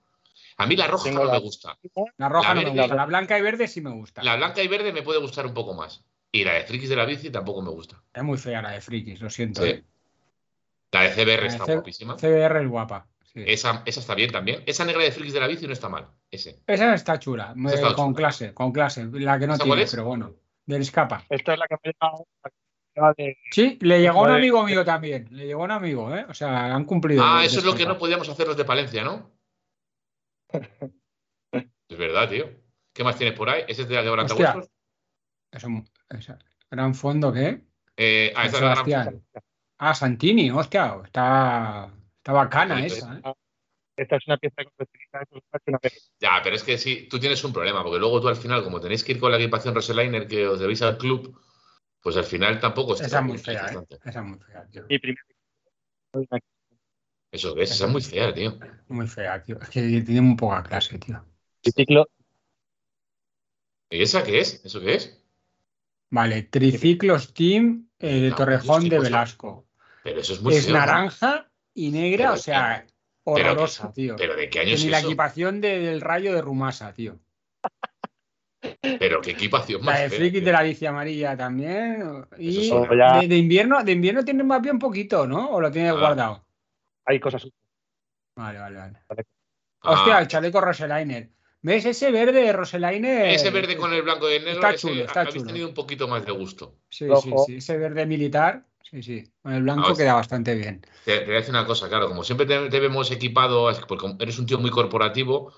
A 0.58 0.66
mí 0.66 0.76
la 0.76 0.88
roja 0.88 1.12
no 1.12 1.32
me 1.32 1.40
gusta. 1.40 1.78
La 2.18 2.30
roja 2.30 2.56
no 2.56 2.64
me 2.64 2.70
gusta. 2.72 2.96
La 2.96 3.06
blanca 3.06 3.38
y 3.38 3.42
verde 3.44 3.68
sí 3.68 3.82
me 3.82 3.92
gusta. 3.92 4.24
La 4.24 4.36
blanca 4.36 4.64
y 4.64 4.68
verde 4.68 4.92
me 4.92 5.04
puede 5.04 5.20
gustar 5.20 5.46
un 5.46 5.54
poco 5.54 5.76
más. 5.76 6.04
Y 6.36 6.44
la 6.44 6.54
de 6.54 6.64
Frikis 6.64 6.90
de 6.90 6.96
la 6.96 7.06
bici 7.06 7.30
tampoco 7.30 7.62
me 7.62 7.70
gusta. 7.70 8.02
Es 8.12 8.24
muy 8.24 8.40
fea 8.40 8.60
la 8.62 8.72
de 8.72 8.82
Frikis, 8.82 9.22
lo 9.22 9.30
siento. 9.30 9.64
¿eh? 9.64 9.84
La 10.92 11.04
de 11.04 11.10
CBR 11.12 11.46
está 11.46 11.66
guapísima. 11.66 12.16
CBR 12.18 12.62
es 12.62 12.68
guapa. 12.68 13.08
Esa, 13.36 13.84
esa, 13.86 14.00
está 14.00 14.16
bien 14.16 14.32
también.Esa 14.32 14.84
negra 14.84 15.04
de 15.04 15.12
Frikis 15.12 15.34
de 15.34 15.40
la 15.40 15.48
bici 15.48 15.68
no 15.68 15.74
está 15.74 15.90
mal. 15.90 16.08
Ese. 16.32 16.60
Esa 16.66 16.96
está 16.96 17.20
chula. 17.20 17.54
con 17.96 18.16
clase, 18.16 18.52
con 18.54 18.72
clase. 18.72 19.06
La 19.12 19.38
que 19.38 19.46
no 19.46 19.60
tiene, 19.60 19.86
pero 19.90 20.06
bueno. 20.06 20.34
Del 20.66 20.82
escapa. 20.82 21.24
Esta 21.30 21.54
es 21.54 21.60
la 21.60 21.68
que 21.68 21.76
me 21.84 21.94
de... 23.18 23.38
Sí, 23.52 23.78
le 23.82 24.02
llegó 24.02 24.22
un 24.22 24.32
amigo 24.32 24.64
mío 24.64 24.84
también. 24.84 25.28
Le 25.32 25.46
llegó 25.46 25.64
un 25.64 25.72
amigo, 25.72 26.16
¿eh? 26.16 26.26
O 26.30 26.34
sea, 26.34 26.74
han 26.74 26.86
cumplido. 26.86 27.24
Ah, 27.24 27.44
eso 27.46 27.60
es 27.60 27.66
lo 27.66 27.76
que 27.76 27.86
no 27.86 27.98
podíamos 28.00 28.28
hacer 28.28 28.48
los 28.48 28.58
de 28.58 28.66
Palencia, 28.66 29.04
¿no? 29.04 29.32
es 31.52 31.98
verdad, 31.98 32.28
tío. 32.28 32.50
¿Qué 32.92 33.04
más 33.04 33.18
tienes 33.18 33.38
por 33.38 33.50
ahí? 33.50 33.64
¿Ese 33.68 33.84
es 33.84 33.88
de 33.88 33.96
la 33.96 34.04
de 34.04 34.68
Eso, 35.52 35.68
¿Gran 36.70 36.96
fondo 36.96 37.32
qué? 37.32 37.62
Eh, 37.98 38.34
ah, 38.36 38.50
Sebastián. 38.50 39.24
Ah, 39.78 39.94
Santini, 39.94 40.50
hostia, 40.50 40.98
está, 41.04 41.92
está 42.18 42.32
bacana 42.32 42.86
esa. 42.86 43.18
¿eh? 43.18 43.34
Esta 43.96 44.16
es 44.16 44.28
una 44.28 44.38
pieza 44.38 44.64
que 44.64 45.90
Ya, 46.20 46.42
pero 46.44 46.56
es 46.56 46.64
que 46.64 46.78
sí, 46.78 47.08
tú 47.10 47.20
tienes 47.20 47.44
un 47.44 47.54
problema, 47.54 47.84
porque 47.84 48.00
luego 48.00 48.22
tú 48.22 48.28
al 48.28 48.36
final, 48.36 48.64
como 48.64 48.80
tenéis 48.80 49.04
que 49.04 49.12
ir 49.12 49.20
con 49.20 49.32
la 49.32 49.38
equipación 49.38 49.76
Roseliner 49.76 50.28
que 50.28 50.48
os 50.48 50.60
debéis 50.60 50.82
al 50.82 50.98
club, 50.98 51.40
pues 52.02 52.18
al 52.18 52.24
final 52.24 52.60
tampoco 52.60 52.96
Esa 52.96 53.20
es 53.20 53.26
muy 53.26 53.38
fea, 53.38 53.72
¿eh? 53.72 53.98
Esa 54.04 54.20
es 54.20 54.26
muy 54.26 54.40
fea, 54.40 54.68
tío. 54.68 54.86
Eso 57.32 57.58
es, 57.58 57.72
esa 57.72 57.86
es 57.86 57.92
muy 57.92 58.02
fea, 58.02 58.34
tío. 58.34 58.58
Muy 58.88 59.08
fea, 59.08 59.44
tío. 59.44 59.60
Es 59.62 59.70
que 59.70 59.82
tiene 60.02 60.22
muy 60.22 60.36
poca 60.36 60.64
clase, 60.64 60.98
tío. 60.98 61.24
¿Y 63.90 64.02
esa 64.02 64.24
qué 64.24 64.40
es? 64.40 64.66
¿Eso 64.66 64.80
qué 64.80 64.96
es? 64.96 65.23
Vale, 66.14 66.44
Triciclos 66.44 67.34
Team 67.34 67.90
eh, 67.98 68.22
de 68.22 68.32
Torrejón 68.34 68.88
de 68.88 69.00
Velasco. 69.00 69.66
Pero 70.04 70.20
eso 70.20 70.34
es 70.34 70.42
muy 70.44 70.54
Es 70.54 70.70
naranja 70.70 71.50
y 71.74 71.90
negra, 71.90 72.34
o 72.34 72.38
sea, 72.38 72.86
horrorosa, 73.24 73.92
tío. 73.92 74.16
¿Pero 74.16 74.36
de 74.36 74.48
qué 74.48 74.60
año 74.60 74.76
es 74.76 74.84
Ni 74.84 74.92
la 74.92 75.00
equipación 75.00 75.60
del 75.60 76.02
rayo 76.02 76.36
de 76.36 76.44
Rumasa, 76.44 76.94
tío. 76.94 77.18
Pero 79.00 79.22
qué 79.22 79.32
equipación 79.32 79.84
más. 79.84 79.96
La 79.96 80.02
de 80.04 80.10
Friki 80.12 80.40
de 80.42 80.52
la 80.52 80.62
bici 80.62 80.86
amarilla 80.86 81.36
también. 81.36 82.28
Y 82.38 82.70
de, 82.70 83.36
invierno, 83.36 83.84
de 83.84 83.94
invierno 83.94 84.24
tiene 84.24 84.44
más 84.44 84.62
bien 84.62 84.78
poquito, 84.78 85.26
¿no? 85.26 85.50
¿O 85.50 85.60
lo 85.60 85.72
tienes 85.72 85.94
ah. 85.94 86.00
guardado? 86.00 86.46
Hay 87.06 87.20
cosas. 87.20 87.50
Vale, 88.36 88.60
vale, 88.60 88.78
vale. 88.78 89.26
Hostia, 89.82 90.20
el 90.20 90.28
chaleco 90.28 90.62
Roseliner. 90.62 91.32
¿Ves 91.64 91.86
ese 91.86 92.12
verde 92.12 92.52
Roselaine? 92.52 93.34
Ese 93.34 93.50
verde 93.50 93.78
con 93.78 93.94
el 93.94 94.02
blanco 94.02 94.30
y 94.30 94.34
el 94.34 94.44
negro. 94.44 94.60
Está 94.68 94.76
chulo, 94.76 95.06
está 95.06 95.22
habéis 95.22 95.46
tenido 95.46 95.66
un 95.66 95.74
poquito 95.74 96.10
más 96.10 96.26
de 96.26 96.34
gusto. 96.34 96.76
Sí, 96.90 97.08
sí, 97.22 97.32
sí. 97.46 97.56
Ese 97.56 97.78
verde 97.78 98.06
militar, 98.06 98.66
sí, 98.84 99.02
sí. 99.02 99.24
Con 99.42 99.54
el 99.54 99.64
blanco 99.64 99.96
queda 99.96 100.14
bastante 100.14 100.56
bien. 100.56 100.86
Te, 101.06 101.24
voy 101.24 101.36
a 101.36 101.38
decir 101.38 101.52
una 101.52 101.66
cosa, 101.66 101.88
claro. 101.88 102.10
Como 102.10 102.26
siempre 102.26 102.46
te, 102.46 102.80
vemos 102.82 103.10
equipado, 103.12 103.72
porque 103.88 104.14
eres 104.20 104.38
un 104.40 104.46
tío 104.46 104.60
muy 104.60 104.72
corporativo, 104.72 105.54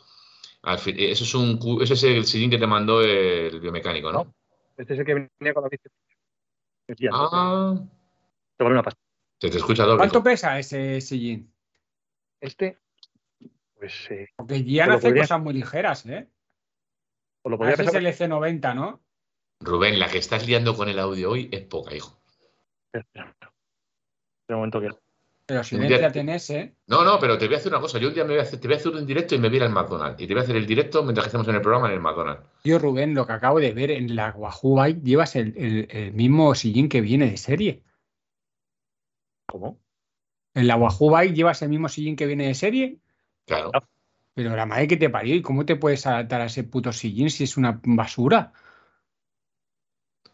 eso 0.64 1.24
es, 1.24 1.34
un, 1.34 1.60
ese 1.82 1.96
es 1.96 2.04
el 2.04 2.26
sillín 2.26 2.52
que 2.52 2.60
te 2.60 2.68
mandó 2.68 3.02
el 3.02 3.60
biomecánico, 3.60 4.12
¿no? 4.12 4.32
Este 4.78 4.94
es 4.94 5.00
el 5.00 5.06
que 5.08 5.14
venía 5.16 5.54
con 5.56 5.64
la 5.64 5.70
bici. 5.70 5.90
Ah. 7.12 7.76
Te 8.58 8.64
vale 8.64 8.76
una 8.76 8.84
pasta. 8.84 9.02
Se 9.42 9.50
te 9.50 9.58
escucha 9.58 9.86
doble. 9.86 9.98
¿Cuánto 9.98 10.22
pesa 10.22 10.60
ese 10.60 11.02
sillín? 11.02 11.52
Este 12.40 12.78
pues, 13.86 14.12
eh, 14.12 14.28
Porque 14.36 14.64
ya 14.64 14.86
hace 14.96 15.10
cosas 15.22 15.42
muy 15.42 15.54
ligeras, 15.54 16.06
¿eh? 16.06 16.28
O 17.44 17.50
lo 17.50 17.58
podría 17.58 17.76
es 17.76 17.94
el 17.94 18.06
EC90, 18.08 18.74
¿no? 18.76 19.02
Rubén, 19.62 20.00
la 20.00 20.10
que 20.10 20.18
estás 20.18 20.46
liando 20.48 20.76
con 20.76 20.90
el 20.90 21.00
audio 21.00 21.32
hoy 21.32 21.50
es 21.52 21.62
poca, 21.62 21.96
hijo. 21.96 22.20
De 24.48 24.56
momento 24.56 24.82
que 24.82 24.90
Pero 25.46 25.64
silenciate 25.64 26.20
en 26.20 26.30
ese. 26.30 26.76
No, 26.88 27.04
no, 27.04 27.20
pero 27.20 27.38
te 27.38 27.46
voy 27.46 27.56
a 27.56 27.58
hacer 27.60 27.72
una 27.72 27.82
cosa. 27.82 28.00
Yo 28.00 28.08
un 28.10 28.14
día 28.14 28.24
me 28.24 28.32
voy 28.32 28.40
a 28.40 28.44
hacer, 28.44 28.60
te 28.60 28.68
voy 28.68 28.76
a 28.76 28.80
hacer 28.80 28.92
un 28.94 29.06
directo 29.06 29.36
y 29.36 29.40
me 29.40 29.48
voy 29.50 29.58
a 29.58 29.58
ir 29.58 29.64
al 29.64 29.72
McDonald's. 29.72 30.22
Y 30.22 30.28
te 30.28 30.34
voy 30.34 30.42
a 30.42 30.44
hacer 30.44 30.56
el 30.56 30.66
directo 30.66 31.04
mientras 31.04 31.26
que 31.26 31.28
estemos 31.30 31.48
en 31.48 31.56
el 31.56 31.62
programa 31.62 31.88
en 31.88 31.94
el 31.94 32.00
McDonald's. 32.00 32.44
Yo, 32.64 32.80
Rubén, 32.80 33.14
lo 33.14 33.26
que 33.28 33.34
acabo 33.34 33.60
de 33.60 33.72
ver 33.74 33.92
en 33.92 34.16
la 34.16 34.32
Wahoo 34.32 34.76
Bike, 34.76 35.04
llevas 35.04 35.36
el, 35.36 35.54
el- 35.58 35.88
el 35.90 36.14
mismo 36.14 36.54
sillín 36.56 36.90
que 36.90 37.02
viene 37.02 37.30
de 37.30 37.38
serie. 37.38 37.84
¿Cómo? 39.48 39.80
En 40.56 40.68
la 40.68 40.76
Wahoo 40.78 41.12
Bike 41.12 41.36
llevas 41.36 41.62
el 41.62 41.70
mismo 41.70 41.90
sillín 41.90 42.16
que 42.16 42.26
viene 42.26 42.48
de 42.48 42.56
serie. 42.56 43.00
Claro. 43.46 43.72
Pero 44.34 44.56
la 44.56 44.66
madre 44.66 44.88
que 44.88 44.98
te 44.98 45.10
parió, 45.10 45.34
¿y 45.36 45.42
cómo 45.42 45.66
te 45.66 45.76
puedes 45.78 46.06
adaptar 46.06 46.42
a 46.42 46.46
ese 46.46 46.64
puto 46.64 46.92
sillín 46.92 47.30
si 47.30 47.46
es 47.46 47.56
una 47.58 47.80
basura? 47.84 48.52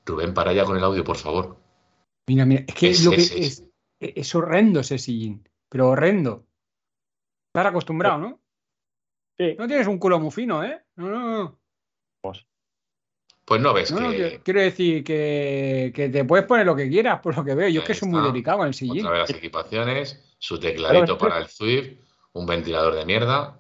Rubén, 0.06 0.34
para 0.34 0.54
ya 0.54 0.66
con 0.66 0.78
el 0.78 0.84
audio, 0.84 1.04
por 1.04 1.18
favor. 1.18 1.58
Mira, 2.28 2.46
mira, 2.46 2.64
es 2.68 2.74
que 2.74 2.90
Es- 2.90 3.04
lo 3.04 3.12
que 3.12 3.18
es- 3.18 3.32
es, 3.32 3.64
es 4.00 4.36
horrendo 4.36 4.80
ese 4.80 4.98
sillín, 4.98 5.48
pero 5.70 5.90
horrendo. 5.90 6.48
Estar 7.54 7.68
acostumbrado, 7.68 8.18
¿no? 8.18 8.40
Sí. 9.38 9.56
No 9.58 9.68
tienes 9.68 9.88
un 9.88 10.00
culo 10.00 10.20
muy 10.20 10.32
fino, 10.32 10.64
¿eh? 10.64 10.82
No, 10.96 11.10
no, 11.10 11.20
no. 11.44 11.60
Pues 13.46 13.60
no 13.60 13.74
ves 13.74 13.92
No, 13.92 14.00
no, 14.00 14.12
que 14.12 14.40
quiero 14.44 14.62
decir 14.62 15.04
que, 15.04 15.92
que 15.94 16.10
te 16.10 16.24
puedes 16.24 16.46
poner 16.46 16.66
lo 16.66 16.76
que 16.76 16.88
delicado, 16.88 17.22
por 17.22 17.36
lo 17.36 17.44
que 17.44 17.54
veo. 17.54 17.68
Yo 17.68 17.82
es 17.82 17.86
que 17.88 17.94
Ahí 17.94 18.00
soy 18.00 18.10
muy 18.10 18.22
delicado 18.22 18.62
en 18.62 18.68
el 18.68 18.74
sillín. 18.74 19.00
otra 19.06 19.12
vez 19.20 19.30
las 19.30 19.38
equipaciones, 19.38 20.36
su 20.40 20.60
tecladito 20.60 21.18
para 21.18 21.40
el 21.40 21.48
Swift, 21.48 21.98
un 22.34 22.46
ventilador 22.46 22.96
de 22.96 23.06
mierda. 23.06 23.60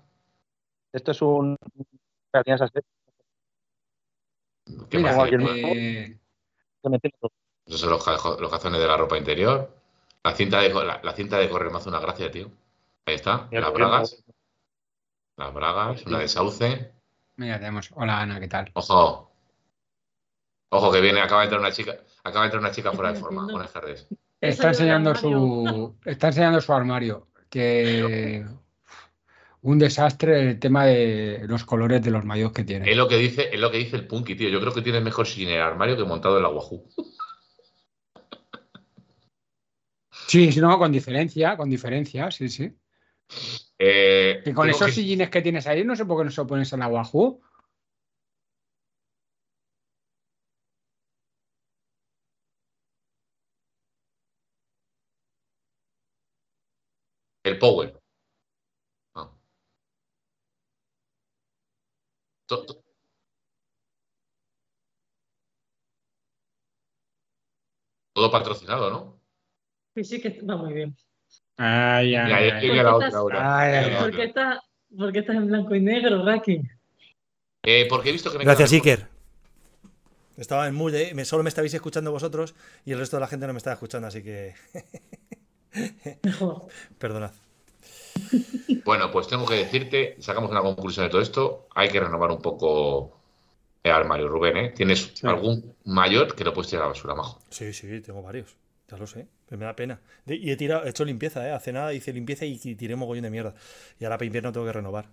Esto 0.93 1.11
es 1.11 1.21
un. 1.21 1.57
¿Qué 4.89 4.97
Mira, 4.97 5.15
más 5.15 5.29
eh. 5.31 6.17
Esos 7.65 7.79
son 7.79 7.89
los, 7.89 8.03
cajo- 8.03 8.39
los 8.39 8.51
cazones 8.51 8.79
de 8.81 8.87
la 8.87 8.97
ropa 8.97 9.17
interior. 9.17 9.75
La 10.23 10.33
cinta 10.35 10.59
de, 10.59 10.73
la, 10.73 11.01
la 11.03 11.13
cinta 11.13 11.37
de 11.37 11.49
correr 11.49 11.71
me 11.71 11.77
hace 11.77 11.89
una 11.89 11.99
gracia, 11.99 12.31
tío. 12.31 12.51
Ahí 13.05 13.15
está. 13.15 13.47
Mira, 13.51 13.61
Las 13.63 13.73
bragas. 13.73 14.23
Las 15.37 15.53
bragas, 15.53 16.05
una 16.05 16.19
de 16.19 16.27
sauce. 16.27 16.93
mira, 17.37 17.57
tenemos. 17.57 17.89
Hola 17.95 18.21
Ana, 18.21 18.39
¿qué 18.39 18.47
tal? 18.47 18.71
Ojo. 18.73 19.31
Ojo 20.73 20.91
que 20.91 21.01
viene, 21.01 21.21
acaba 21.21 21.41
de 21.41 21.45
entrar 21.45 21.59
una 21.59 21.71
chica, 21.71 21.97
acaba 22.23 22.41
de 22.41 22.45
entrar 22.45 22.61
una 22.61 22.71
chica 22.71 22.91
fuera 22.91 23.11
de 23.11 23.19
forma. 23.19 23.43
Buenas 23.49 23.73
tardes. 23.73 24.07
Está 24.39 24.69
enseñando 24.69 25.15
su. 25.15 25.97
Está 26.05 26.27
enseñando 26.27 26.61
su 26.61 26.71
armario. 26.73 27.27
Que 27.51 28.45
un 29.61 29.77
desastre 29.77 30.39
el 30.51 30.59
tema 30.59 30.85
de 30.85 31.41
los 31.47 31.65
colores 31.65 32.01
de 32.01 32.09
los 32.09 32.23
mayos 32.25 32.51
que 32.53 32.61
Es 32.61 32.67
tiene. 32.67 32.95
lo 32.95 33.07
que 33.09 33.17
dice, 33.17 33.49
es 33.53 33.59
lo 33.59 33.69
que 33.69 33.77
dice 33.77 33.97
el 33.97 34.07
Punky, 34.07 34.35
tío. 34.35 34.49
Yo 34.49 34.59
creo 34.61 34.73
que 34.73 34.81
tiene 34.81 35.01
mejor 35.01 35.27
sin 35.27 35.49
el 35.49 35.59
armario 35.61 35.97
que 35.97 36.03
montado 36.05 36.37
en 36.37 36.43
la 36.43 36.49
Wahoo. 36.49 36.87
Sí, 40.27 40.51
sí, 40.51 40.61
no, 40.61 40.77
con 40.77 40.91
diferencia, 40.93 41.57
con 41.57 41.69
diferencia, 41.69 42.31
sí, 42.31 42.47
sí. 42.47 42.73
Eh, 43.77 44.39
Que 44.45 44.53
con 44.53 44.69
esos 44.69 44.85
que- 44.87 44.93
sillines 44.93 45.29
que 45.29 45.41
tienes 45.41 45.67
ahí, 45.67 45.83
no 45.83 45.93
sé 45.95 46.05
por 46.05 46.17
qué 46.19 46.23
no 46.25 46.31
se 46.31 46.39
lo 46.41 46.47
pones 46.47 46.71
en 46.71 46.79
la 46.79 46.87
Wahoo. 46.87 47.41
Powell. 57.61 57.91
Ah. 59.15 59.29
To- 62.47 62.65
to- 62.65 62.81
Todo 68.13 68.29
patrocinado, 68.31 68.89
¿no? 68.89 69.21
Sí, 69.95 70.03
sí, 70.03 70.21
que 70.21 70.41
va 70.41 70.57
muy 70.57 70.73
bien. 70.73 70.95
Ay, 71.57 72.11
Ya, 72.11 72.25
ay, 72.25 72.29
ya 72.49 72.55
ay. 72.57 72.61
llegué 72.61 72.79
a 72.79 72.83
la 72.83 72.91
¿Por 72.91 72.99
qué 72.99 73.05
otra 73.05 73.07
estás- 73.07 73.19
ahora. 73.19 73.57
Ay, 73.59 73.73
ay. 73.73 73.95
¿Por 74.01 74.15
qué, 74.15 74.23
estás, 74.25 74.59
¿Por 74.97 75.11
qué 75.13 75.19
estás 75.19 75.35
en 75.35 75.47
blanco 75.47 75.75
y 75.75 75.79
negro, 75.81 76.25
Raki? 76.25 76.61
Eh, 77.63 77.85
porque 77.87 78.09
he 78.09 78.11
visto 78.11 78.31
que 78.31 78.37
me 78.39 78.43
Gracias. 78.43 78.71
Iker. 78.73 79.07
Estaba 80.37 80.67
en 80.67 80.75
mood, 80.75 80.93
¿eh? 80.95 81.13
Me- 81.13 81.25
solo 81.25 81.43
me 81.43 81.49
estabais 81.49 81.73
escuchando 81.73 82.11
vosotros 82.11 82.55
y 82.85 82.91
el 82.93 82.99
resto 82.99 83.17
de 83.17 83.21
la 83.21 83.27
gente 83.27 83.45
no 83.47 83.53
me 83.53 83.57
estaba 83.57 83.75
escuchando, 83.75 84.07
así 84.07 84.23
que 84.23 84.55
Mejor. 86.23 86.65
perdonad. 86.99 87.31
Bueno, 88.85 89.11
pues 89.11 89.27
tengo 89.27 89.45
que 89.45 89.55
decirte, 89.55 90.15
sacamos 90.19 90.49
una 90.51 90.61
conclusión 90.61 91.05
de 91.05 91.09
todo 91.09 91.21
esto. 91.21 91.67
Hay 91.75 91.89
que 91.89 91.99
renovar 91.99 92.31
un 92.31 92.41
poco 92.41 93.17
el 93.83 93.91
armario, 93.91 94.27
Rubén, 94.27 94.57
¿eh? 94.57 94.73
¿Tienes 94.75 95.23
algún 95.23 95.75
mayor 95.85 96.35
que 96.35 96.43
lo 96.43 96.53
puedes 96.53 96.69
tirar 96.69 96.83
a 96.83 96.87
la 96.87 96.93
basura, 96.93 97.15
majo? 97.15 97.39
Sí, 97.49 97.73
sí, 97.73 98.01
tengo 98.01 98.21
varios. 98.21 98.55
Ya 98.89 98.97
lo 98.97 99.07
sé. 99.07 99.27
Pero 99.47 99.59
me 99.59 99.65
da 99.65 99.75
pena. 99.75 99.99
Y 100.25 100.51
he 100.51 100.55
tirado, 100.57 100.85
he 100.85 100.89
hecho 100.89 101.05
limpieza, 101.05 101.47
¿eh? 101.47 101.51
Hace 101.51 101.71
nada 101.71 101.93
hice 101.93 102.11
limpieza 102.11 102.45
y, 102.45 102.57
tiré 102.57 102.95
mogollón 102.95 103.23
de 103.23 103.29
mierda. 103.31 103.53
Y 103.99 104.03
ahora 104.05 104.17
para 104.17 104.25
invierno 104.25 104.51
tengo 104.51 104.65
que 104.65 104.73
renovar. 104.73 105.05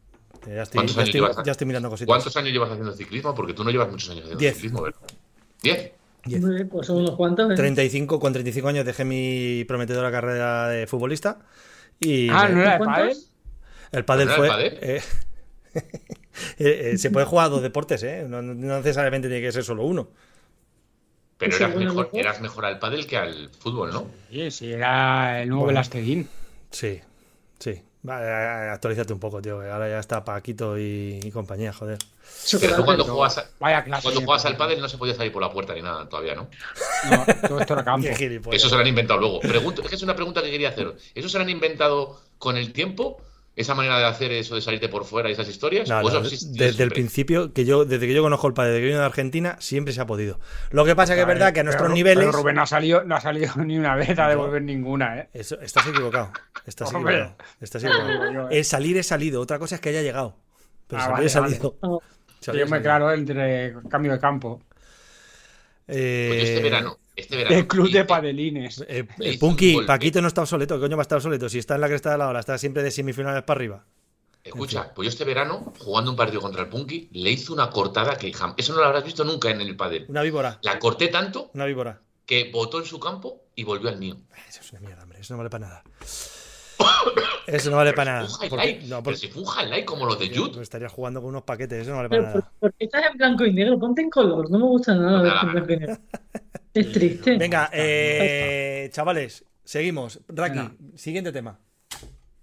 Eh, 0.46 0.54
Ya 0.56 0.62
estoy, 0.62 0.78
¿Cuántos 0.78 0.96
ya 0.96 1.02
años 1.02 1.08
estoy- 1.14 1.20
llevas? 1.20 1.44
ya 1.44 1.52
estoy 1.52 1.66
mirando 1.66 1.90
cositas. 1.90 2.06
¿Cuántos 2.06 2.36
años 2.36 2.52
llevas 2.52 2.70
haciendo 2.70 2.92
ciclismo? 2.92 3.34
Porque 3.34 3.54
tú 3.54 3.64
no 3.64 3.70
llevas 3.70 3.90
muchos 3.90 4.10
años 4.10 4.22
haciendo 4.22 4.40
Diez. 4.40 4.54
ciclismo, 4.54 4.82
¿verdad? 4.82 5.00
¿Diez? 5.62 5.92
Diez. 6.24 6.40
Muy 6.40 6.54
bien, 6.56 6.68
pues 6.68 6.86
son 6.86 6.98
unos 6.98 7.16
cuantos. 7.16 7.50
¿eh? 7.52 7.54
35, 7.54 8.18
con 8.20 8.32
35 8.32 8.68
años 8.68 8.84
dejé 8.84 9.04
mi 9.04 9.64
prometedora 9.66 10.10
carrera 10.10 10.68
de 10.68 10.86
futbolista. 10.86 11.38
Y 12.00 12.28
Ah, 12.30 12.48
¿no 12.48 12.60
era 12.60 12.78
¿Cuántos? 12.78 12.98
pádel? 12.98 13.16
el 13.92 14.04
pádel 14.04 14.26
¿No 14.28 14.34
era 14.34 14.54
fue. 14.54 14.66
el 14.66 14.78
eh, 14.80 15.02
eh, 16.58 16.90
eh, 16.92 16.98
se 16.98 17.10
puede 17.10 17.26
jugar 17.26 17.46
a 17.46 17.48
dos 17.50 17.62
deportes, 17.62 18.02
¿eh? 18.02 18.24
No, 18.28 18.42
no 18.42 18.54
necesariamente 18.54 19.28
tiene 19.28 19.42
que 19.42 19.52
ser 19.52 19.64
solo 19.64 19.84
uno. 19.84 20.08
Pero 21.38 21.56
eras 21.56 21.76
mejor, 21.76 22.10
eras 22.14 22.40
mejor 22.40 22.64
al 22.66 22.78
pádel 22.78 23.06
que 23.06 23.16
al 23.16 23.50
fútbol, 23.50 23.92
¿no? 23.92 24.06
Sí, 24.30 24.50
sí, 24.50 24.72
era 24.72 25.42
el 25.42 25.48
nuevo 25.48 25.64
Bueno. 25.64 25.80
Sí, 26.70 27.00
sí. 27.58 27.82
Va, 28.06 28.22
eh, 28.22 28.70
actualízate 28.70 29.12
un 29.12 29.18
poco, 29.18 29.40
tío. 29.42 29.60
que 29.60 29.68
Ahora 29.68 29.88
ya 29.88 29.98
está 29.98 30.24
Paquito 30.24 30.78
y, 30.78 31.20
y 31.22 31.30
compañía, 31.30 31.72
joder. 31.72 31.98
Pero 32.60 32.76
tú 32.76 32.84
cuando 32.84 33.04
juegas, 33.04 33.38
a- 33.38 33.46
Vaya 33.58 33.82
clase. 33.84 34.02
cuando 34.02 34.20
juegas 34.22 34.44
al 34.44 34.56
pádel. 34.56 34.80
no 34.80 34.88
se 34.88 34.98
podía 34.98 35.14
salir 35.14 35.32
por 35.32 35.42
la 35.42 35.50
puerta 35.50 35.74
ni 35.74 35.82
nada 35.82 36.08
todavía, 36.08 36.34
¿no? 36.34 36.48
No, 37.10 37.24
todo 37.48 37.60
esto 37.60 37.72
era 37.74 37.84
campo. 37.84 38.06
Eso 38.52 38.68
se 38.68 38.74
lo 38.74 38.80
han 38.80 38.86
inventado 38.86 39.18
luego. 39.18 39.40
Pregunto, 39.40 39.82
es 39.82 39.88
que 39.88 39.96
es 39.96 40.02
una 40.02 40.14
pregunta 40.14 40.42
que 40.42 40.50
quería 40.50 40.68
hacer. 40.68 40.94
¿Eso 41.14 41.28
se 41.28 41.38
lo 41.38 41.44
han 41.44 41.50
inventado 41.50 42.20
con 42.38 42.56
el 42.56 42.72
tiempo? 42.72 43.20
¿Esa 43.58 43.74
manera 43.74 43.98
de 43.98 44.04
hacer 44.04 44.30
eso 44.32 44.54
de 44.54 44.60
salirte 44.60 44.88
por 44.88 45.04
fuera 45.04 45.28
y 45.28 45.32
esas 45.32 45.48
historias? 45.48 45.88
No, 45.88 45.98
¿O 45.98 46.08
eso 46.08 46.20
no, 46.22 46.28
desde 46.28 46.84
el 46.84 46.90
principio, 46.90 47.52
que 47.52 47.64
yo, 47.64 47.84
desde 47.84 48.06
que 48.06 48.14
yo 48.14 48.22
conozco 48.22 48.46
el 48.46 48.54
padre, 48.54 48.70
desde 48.70 48.82
que 48.82 48.86
vino 48.86 49.00
de 49.00 49.04
Argentina, 49.04 49.56
siempre 49.58 49.92
se 49.92 50.00
ha 50.00 50.06
podido. 50.06 50.38
Lo 50.70 50.84
que 50.84 50.94
pasa 50.94 51.14
que 51.16 51.22
es 51.22 51.26
verdad 51.26 51.52
que 51.52 51.60
a 51.60 51.64
nuestros 51.64 51.86
pero- 51.88 51.94
niveles. 51.94 52.24
pero 52.26 52.38
Rubén 52.38 52.54
no 52.54 52.62
ha 52.62 52.66
salido, 52.66 53.02
no 53.02 53.16
ha 53.16 53.20
salido 53.20 53.52
ni 53.64 53.76
una 53.76 53.96
vez 53.96 54.16
a 54.18 54.28
devolver 54.28 54.62
ninguna, 54.62 55.18
¿eh? 55.18 55.28
Eso, 55.34 55.60
estás 55.60 55.86
equivocado. 55.88 56.30
Estás 56.66 56.94
Hombre. 56.94 57.14
equivocado. 57.16 57.44
Estás 57.60 57.82
equivocado. 57.84 58.48
Eh. 58.50 58.58
El 58.58 58.64
salir 58.64 58.96
es 58.96 59.06
salido. 59.08 59.40
Otra 59.40 59.58
cosa 59.58 59.74
es 59.74 59.80
que 59.80 59.88
haya 59.88 60.02
llegado. 60.02 60.36
Pero 60.86 61.00
Ah, 61.02 61.04
salir 61.04 61.14
vale, 61.14 61.26
es 61.26 61.32
salido. 61.32 61.76
vale. 61.82 61.98
Salir 62.40 62.60
Yo 62.60 62.66
me 62.66 62.70
salido. 62.70 62.82
claro 62.84 63.12
entre 63.12 63.74
cambio 63.90 64.12
de 64.12 64.20
campo. 64.20 64.62
Eh, 65.88 66.26
Pues 66.30 66.48
este 66.50 66.62
verano, 66.62 66.98
este 67.20 67.36
verano. 67.36 67.56
El 67.56 67.66
club 67.66 67.90
de 67.90 68.04
padelines. 68.04 68.84
eh, 68.88 69.06
eh, 69.20 69.38
Punky. 69.38 69.80
Paquito 69.86 70.20
no 70.22 70.28
está 70.28 70.42
obsoleto. 70.42 70.76
¿Qué 70.76 70.80
coño 70.82 70.96
va 70.96 71.02
a 71.02 71.08
estar 71.08 71.16
obsoleto? 71.16 71.48
Si 71.48 71.58
está 71.58 71.74
en 71.74 71.80
la 71.82 71.88
cresta 71.88 72.10
de 72.12 72.18
la 72.18 72.28
ola, 72.28 72.40
está 72.40 72.56
siempre 72.58 72.82
de 72.82 72.90
semifinales 72.90 73.42
para 73.42 73.58
arriba. 73.58 73.84
Escucha, 74.44 74.94
pues 74.94 75.06
yo 75.06 75.10
este 75.10 75.24
verano, 75.24 75.72
jugando 75.78 76.10
un 76.10 76.16
partido 76.16 76.40
contra 76.40 76.62
el 76.62 76.68
Punky, 76.68 77.10
le 77.12 77.30
hice 77.32 77.52
una 77.52 77.68
cortada 77.70 78.16
que 78.16 78.32
jam- 78.32 78.54
eso 78.56 78.72
no 78.72 78.78
lo 78.80 78.86
habrás 78.86 79.04
visto 79.04 79.22
nunca 79.24 79.50
en 79.50 79.60
el 79.60 79.76
pádel. 79.76 80.06
Una 80.08 80.22
víbora. 80.22 80.58
La 80.62 80.78
corté 80.78 81.08
tanto 81.08 81.50
Una 81.54 81.66
víbora. 81.66 82.00
que 82.24 82.50
botó 82.50 82.78
en 82.78 82.86
su 82.86 82.98
campo 82.98 83.42
y 83.54 83.64
volvió 83.64 83.90
al 83.90 83.98
mío. 83.98 84.16
Eso 84.48 84.60
es 84.62 84.72
una 84.72 84.80
mierda, 84.80 85.02
hombre. 85.02 85.20
Eso 85.20 85.34
no 85.34 85.38
vale 85.38 85.50
para 85.50 85.66
nada. 85.66 85.82
Eso 87.46 87.70
no 87.70 87.76
vale 87.76 87.92
para 87.94 88.14
nada. 88.22 88.28
Porque, 88.50 88.80
no, 88.82 88.88
pero 88.88 89.02
porque- 89.02 89.18
si 89.18 89.28
fue 89.28 89.42
un 89.42 89.48
highlight 89.48 89.84
como 89.86 90.04
los 90.06 90.18
de 90.18 90.28
Jude. 90.28 90.50
Pues 90.50 90.62
estaría 90.62 90.88
jugando 90.88 91.20
con 91.20 91.30
unos 91.30 91.42
paquetes. 91.44 91.82
Eso 91.82 91.90
no 91.92 91.96
vale 91.96 92.08
para 92.10 92.20
Pero, 92.22 92.32
¿por, 92.32 92.40
nada. 92.42 92.52
por 92.60 92.74
qué 92.74 92.84
estás 92.84 93.04
en 93.10 93.16
blanco 93.16 93.46
y 93.46 93.52
negro? 93.52 93.78
Ponte 93.78 94.02
en 94.02 94.10
color. 94.10 94.50
No 94.50 94.58
me 94.58 94.64
gusta 94.66 94.94
nada 94.94 95.22
verte 95.22 95.46
en 95.46 95.52
blanco 95.52 95.72
y 95.72 95.76
negro. 95.78 95.96
Es 96.74 96.92
triste. 96.92 97.36
Venga, 97.38 97.70
eh, 97.72 98.88
chavales, 98.92 99.44
seguimos. 99.64 100.20
Raki, 100.28 100.58
Venga. 100.58 100.74
siguiente 100.96 101.32
tema. 101.32 101.58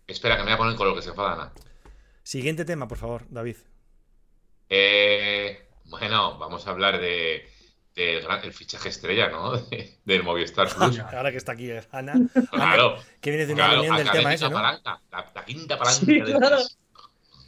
Espera, 0.07 0.35
que 0.37 0.41
me 0.43 0.47
voy 0.49 0.53
a 0.55 0.57
poner 0.57 0.75
con 0.75 0.87
lo 0.87 0.95
que 0.95 1.01
se 1.01 1.09
enfada 1.09 1.33
Ana. 1.33 1.53
Siguiente 2.23 2.65
tema, 2.65 2.87
por 2.87 2.97
favor, 2.97 3.25
David. 3.29 3.57
Eh, 4.69 5.67
bueno, 5.85 6.37
vamos 6.39 6.65
a 6.67 6.71
hablar 6.71 6.99
de, 6.99 7.47
gran- 7.95 8.43
el 8.43 8.53
fichaje 8.53 8.89
estrella, 8.89 9.29
¿no? 9.29 9.57
De- 9.69 9.97
del 10.05 10.23
Movistar 10.23 10.67
Plus. 10.73 10.99
Ahora 10.99 11.31
que 11.31 11.37
está 11.37 11.53
aquí 11.53 11.69
eh, 11.71 11.81
Ana, 11.91 12.15
Claro, 12.51 12.97
que 13.21 13.29
viene 13.31 13.45
de 13.45 13.53
una 13.53 13.65
claro, 13.65 13.81
reunión 13.81 13.97
del 14.05 14.11
tema 14.11 14.33
ese, 14.33 14.45
¿no? 14.49 14.51
palanca, 14.55 15.01
la, 15.11 15.31
la 15.33 15.45
quinta 15.45 15.77
palanca 15.77 15.99
Sí, 16.05 16.19
del 16.21 16.35
claro. 16.37 16.57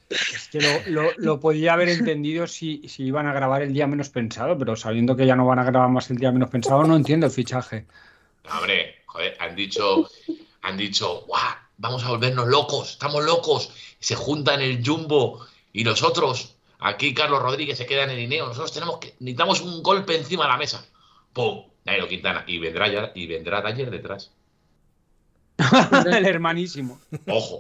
Es 0.09 0.47
que 0.49 0.61
lo, 0.61 0.69
lo- 0.87 1.11
lo 1.17 1.39
podía 1.41 1.73
haber 1.73 1.89
entendido 1.89 2.47
si, 2.47 2.87
si 2.87 3.03
iban 3.03 3.27
a 3.27 3.33
grabar 3.33 3.61
el 3.61 3.73
día 3.73 3.87
menos 3.87 4.09
pensado, 4.09 4.57
pero 4.57 4.77
sabiendo 4.77 5.17
que 5.17 5.25
ya 5.25 5.35
no 5.35 5.45
van 5.45 5.59
a 5.59 5.65
grabar 5.65 5.89
más 5.89 6.09
el 6.09 6.17
día 6.17 6.31
menos 6.31 6.49
pensado, 6.49 6.83
no 6.85 6.95
entiendo 6.95 7.25
el 7.25 7.31
fichaje. 7.33 7.85
No, 8.45 8.57
hombre, 8.59 8.95
joder, 9.05 9.35
han 9.39 9.53
dicho, 9.55 10.09
han 10.61 10.77
dicho, 10.77 11.25
¡guau! 11.27 11.41
Vamos 11.79 12.05
a 12.05 12.09
volvernos 12.09 12.47
locos, 12.47 12.91
estamos 12.93 13.23
locos. 13.25 13.71
Se 13.99 14.15
juntan 14.15 14.61
el 14.61 14.81
Jumbo 14.83 15.45
y 15.73 15.83
nosotros. 15.83 16.55
Aquí 16.79 17.13
Carlos 17.13 17.41
Rodríguez 17.41 17.77
se 17.77 17.85
queda 17.85 18.03
en 18.03 18.11
el 18.11 18.19
Ineo. 18.19 18.47
Nosotros 18.47 18.71
tenemos 18.71 18.97
que, 18.99 19.15
necesitamos 19.19 19.61
un 19.61 19.81
golpe 19.81 20.15
encima 20.15 20.43
de 20.43 20.49
la 20.49 20.57
mesa. 20.57 20.85
¡Pum! 21.33 21.65
Nairo 21.85 22.07
Quintana. 22.07 22.43
Y 22.47 22.59
vendrá 22.59 22.87
ya, 22.87 23.11
y 23.15 23.27
vendrá 23.27 23.61
Dyer 23.61 23.89
detrás. 23.89 24.31
el 26.05 26.25
hermanísimo. 26.25 26.99
Ojo. 27.27 27.59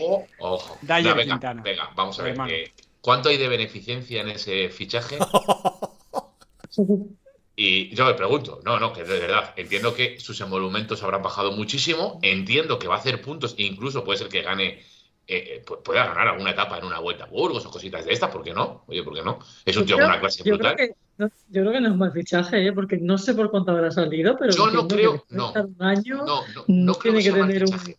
Ojo, 0.00 0.26
ojo. 0.38 0.78
No, 0.82 0.94
venga, 0.94 1.22
Quintana. 1.22 1.62
venga, 1.62 1.90
vamos 1.94 2.18
a 2.18 2.22
ver. 2.22 2.36
Eh, 2.48 2.72
¿Cuánto 3.00 3.28
hay 3.28 3.38
de 3.38 3.48
beneficencia 3.48 4.20
en 4.20 4.30
ese 4.30 4.68
fichaje? 4.68 5.18
Y 7.56 7.94
yo 7.94 8.04
me 8.04 8.14
pregunto, 8.14 8.60
no, 8.64 8.80
no, 8.80 8.92
que 8.92 9.04
de 9.04 9.20
verdad, 9.20 9.54
entiendo 9.56 9.94
que 9.94 10.18
sus 10.18 10.40
emolumentos 10.40 11.04
habrán 11.04 11.22
bajado 11.22 11.52
muchísimo, 11.52 12.18
entiendo 12.22 12.80
que 12.80 12.88
va 12.88 12.96
a 12.96 12.98
hacer 12.98 13.22
puntos, 13.22 13.54
e 13.56 13.62
incluso 13.62 14.02
puede 14.02 14.18
ser 14.18 14.28
que 14.28 14.42
gane, 14.42 14.82
eh, 15.26 15.56
eh, 15.56 15.64
pu- 15.64 15.82
pueda 15.82 16.06
ganar 16.06 16.28
alguna 16.28 16.50
etapa 16.50 16.78
en 16.78 16.84
una 16.84 16.98
vuelta 16.98 17.24
a 17.24 17.28
Burgos 17.28 17.64
o 17.66 17.70
cositas 17.70 18.04
de 18.04 18.12
estas, 18.12 18.30
¿por 18.30 18.42
qué 18.42 18.52
no? 18.52 18.84
Oye, 18.86 19.02
¿por 19.02 19.14
qué 19.14 19.22
no? 19.22 19.38
Es 19.64 19.76
un 19.76 19.86
tío 19.86 19.96
con 19.96 20.04
una 20.06 20.20
clase 20.20 20.38
yo, 20.38 20.44
creo 20.44 20.56
brutal. 20.58 20.76
que, 20.76 20.94
no, 21.16 21.28
yo 21.48 21.60
creo 21.62 21.72
que 21.72 21.80
no 21.80 21.88
es 21.88 21.96
mal 21.96 22.12
fichaje, 22.12 22.66
¿eh? 22.66 22.72
porque 22.72 22.98
no 22.98 23.16
sé 23.18 23.34
por 23.34 23.50
cuánto 23.50 23.70
habrá 23.72 23.90
salido, 23.90 24.36
pero 24.38 24.52
Yo 24.52 24.66
no 24.70 24.86
creo- 24.88 25.24
no. 25.30 25.52
un 25.52 25.76
año 25.82 26.16
No, 26.24 26.46
no, 26.54 26.64
mm, 26.66 26.84
no 26.84 26.94
creo 26.94 27.14
tiene 27.14 27.18
que 27.18 27.24
que 27.24 27.30
sea 27.30 27.38
mal 27.38 27.48
tener 27.48 27.64
un-. 27.64 27.96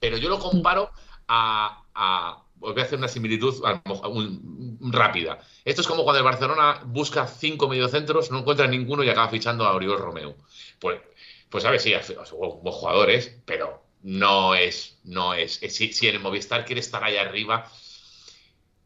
Pero 0.00 0.16
yo 0.18 0.28
lo 0.28 0.38
comparo 0.38 0.90
a, 1.28 1.82
a- 1.94 2.42
voy 2.56 2.78
a 2.80 2.82
hacer 2.82 2.98
una 2.98 3.08
similitud 3.08 3.54
a 3.64 3.82
un- 4.08 4.78
un- 4.80 4.92
rápida. 4.92 5.38
Esto 5.64 5.82
es 5.82 5.86
como 5.86 6.04
cuando 6.04 6.18
el 6.18 6.24
Barcelona 6.24 6.82
busca 6.86 7.26
cinco 7.26 7.68
mediocentros, 7.68 8.30
no 8.30 8.38
encuentra 8.40 8.66
ninguno 8.66 9.04
y 9.04 9.08
acaba 9.10 9.28
fichando 9.28 9.64
a 9.64 9.74
Oriol 9.74 9.98
Romeu. 9.98 10.34
Pues, 10.80 11.00
pues 11.48 11.62
sabes, 11.62 11.82
sí, 11.82 11.92
son 12.24 12.38
buenos 12.38 12.74
jugadores, 12.74 13.40
pero 13.44 13.85
no 14.06 14.54
es, 14.54 14.96
no 15.04 15.34
es. 15.34 15.58
es- 15.62 15.74
si, 15.74 15.92
si 15.92 16.06
el 16.06 16.20
Movistar 16.20 16.64
quiere 16.64 16.80
estar 16.80 17.02
ahí 17.02 17.16
arriba, 17.16 17.66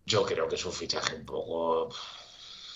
yo 0.07 0.25
creo 0.25 0.49
que 0.49 0.55
es 0.55 0.65
un 0.65 0.73
fichaje 0.73 1.15
un 1.17 1.27
poco. 1.27 1.91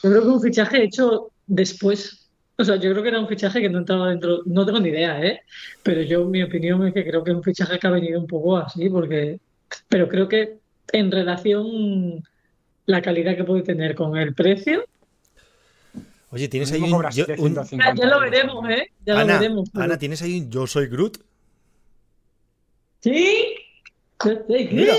Yo 0.03 0.11
creo 0.11 0.23
que 0.23 0.29
un 0.29 0.43
fichaje 0.43 0.85
hecho 0.85 1.31
después. 1.47 2.29
O 2.59 2.63
sea, 2.65 2.77
yo 2.77 2.91
creo 2.93 3.03
que 3.03 3.09
era 3.09 3.19
un 3.19 3.27
fichaje 3.29 3.61
que 3.63 3.71
no 3.71 3.79
entraba 3.79 4.11
dentro. 4.11 4.43
No 4.45 4.67
tengo 4.67 4.79
ni 4.79 4.91
idea, 4.91 5.21
¿eh? 5.25 5.41
Pero 5.83 6.03
yo, 6.03 6.27
mi 6.27 6.43
opinión 6.43 6.87
es 6.87 6.93
que 6.93 7.03
creo 7.05 7.25
que 7.25 7.31
es 7.31 7.37
un 7.37 7.43
fichaje 7.43 7.79
que 7.79 7.87
ha 7.87 7.91
venido 7.91 8.21
un 8.21 8.27
poco 8.27 8.59
así, 8.59 8.89
porque. 8.91 9.41
Pero 9.89 10.07
creo 10.09 10.29
que 10.29 10.59
en 10.93 11.11
relación 11.11 12.23
la 12.87 13.01
calidad 13.01 13.37
que 13.37 13.45
puede 13.45 13.63
tener 13.63 13.95
con 13.95 14.17
el 14.19 14.35
precio, 14.35 14.85
Oye, 16.31 16.49
tienes 16.49 16.71
Lo 16.71 16.77
ahí 16.77 16.83
un, 16.83 16.91
yo- 16.91 16.99
un- 17.39 17.55
750 17.55 17.95
ya, 17.95 18.03
ya 18.03 18.07
lo 18.07 18.21
veremos, 18.21 18.69
¿eh? 18.69 18.89
Ya 19.07 19.15
lo 19.15 19.21
Ana, 19.21 19.39
veremos. 19.39 19.71
pero- 19.73 19.85
Ana, 19.85 19.99
tienes 19.99 20.21
ahí 20.21 20.41
un 20.41 20.51
Yo 20.51 20.67
soy 20.67 20.89
Groot. 20.89 21.19
¿Sí? 23.05 23.55
¿Qué? 24.19 24.39
¿Qué? 24.49 24.69
Mira. 24.73 24.95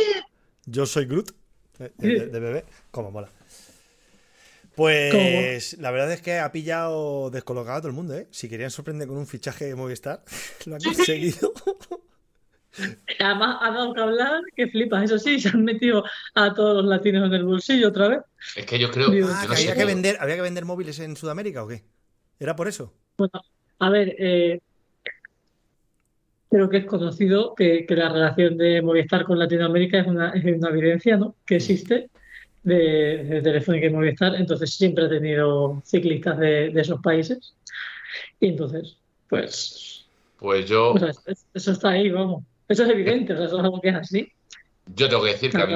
Yo 0.68 0.86
soy 0.86 1.06
Groot. 1.06 1.32
eh, 1.80 1.91
De, 1.98 2.28
de 2.28 2.39
bebé. 2.39 2.63
Como 2.91 3.10
mola. 3.10 3.30
Pues 4.76 5.76
la 5.80 5.89
verdad 5.89 6.12
es 6.12 6.22
que 6.22 6.38
ha 6.38 6.52
pillado 6.52 7.32
descolocado 7.32 7.78
a 7.78 7.82
todo 7.82 7.88
el 7.88 7.96
mundo, 7.96 8.13
¿eh? 8.13 8.28
Si 8.30 8.48
querían 8.48 8.70
sorprender 8.70 9.08
con 9.08 9.18
un 9.18 9.26
fichaje 9.26 9.65
de 9.65 9.74
Movistar, 9.76 10.24
lo 10.68 10.76
han 10.76 10.82
conseguido. 10.84 11.52
Además, 13.20 13.58
ha 13.62 13.72
dado 13.72 13.91
que 13.96 14.02
hablar, 14.02 14.41
que 14.56 14.68
flipas. 14.68 15.06
Eso 15.06 15.18
sí, 15.18 15.39
se 15.39 15.50
han 15.50 15.63
metido 15.63 16.04
a 16.36 16.54
todos 16.54 16.76
los 16.76 16.86
latinos 16.86 17.26
en 17.26 17.34
el 17.34 17.44
bolsillo 17.46 17.88
otra 17.88 18.10
vez. 18.10 18.20
Es 18.56 18.68
que 18.68 18.78
yo 18.78 18.91
creo. 18.91 19.12
Yo 19.12 19.28
Ah, 19.32 19.46
no 19.48 19.56
que 19.56 19.62
había 19.62 19.76
que 19.76 19.86
vender, 19.86 20.18
había 20.20 20.36
que 20.36 20.41
vender 20.41 20.65
móviles 20.65 21.00
en 21.00 21.15
Sudamérica 21.18 21.63
o 21.63 21.68
qué? 21.68 21.84
¿Era 22.39 22.56
por 22.56 22.68
eso? 22.68 22.94
A 23.80 23.89
ver, 23.89 24.15
eh, 24.20 24.60
creo 26.56 26.70
que 26.70 26.78
es 26.78 26.86
conocido 26.86 27.54
que, 27.54 27.86
que 27.86 27.96
la 27.96 28.08
relación 28.10 28.58
de 28.58 28.82
Movistar 28.82 29.26
con 29.26 29.38
Latinoamérica 29.38 30.00
es 30.00 30.08
una, 30.08 30.30
es 30.30 30.44
una 30.46 30.70
evidencia, 30.70 31.18
¿no? 31.18 31.36
que 31.46 31.58
existe 31.58 32.10
de, 32.63 33.24
de 33.26 33.41
Telefónica 33.41 33.88
y 33.88 33.89
Movistar. 33.89 34.36
Entonces 34.36 34.74
siempre 34.74 35.06
ha 35.06 35.10
tenido 35.10 35.82
ciclistas 35.86 36.39
de, 36.39 36.70
de 36.70 36.82
esos 36.82 37.02
países. 37.02 37.56
Y 38.39 38.48
entonces, 38.50 38.98
pues, 39.30 40.06
Pues 40.38 40.65
yo. 40.70 40.94
o 40.94 40.98
sea, 41.00 41.10
es- 41.26 41.46
eso 41.54 41.72
está 41.74 41.89
ahí, 41.89 42.10
vamos. 42.10 42.44
Eso 42.70 42.84
es 42.84 42.89
evidente, 42.89 43.34
o 43.34 43.38
sea, 43.38 43.46
eso 43.48 43.58
es 43.58 43.63
algo 43.63 43.82
que 43.82 43.89
es 43.89 43.96
así. 43.96 44.32
Yo 44.96 45.10
tengo 45.10 45.24
que 45.24 45.32
decir 45.32 45.52
que 45.52 45.62
a 45.62 45.65
mí 45.65 45.74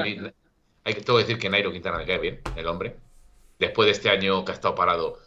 hay 0.84 0.94
tengo 0.94 1.18
que 1.18 1.24
decir 1.24 1.38
que 1.38 1.50
Nairo 1.50 1.70
Quintana 1.72 1.98
me 1.98 2.06
cae 2.06 2.18
bien, 2.18 2.40
el 2.56 2.66
hombre. 2.66 2.96
Después 3.58 3.86
de 3.86 3.92
este 3.92 4.08
año 4.08 4.44
que 4.44 4.52
ha 4.52 4.54
estado 4.54 4.74
parado, 4.74 5.18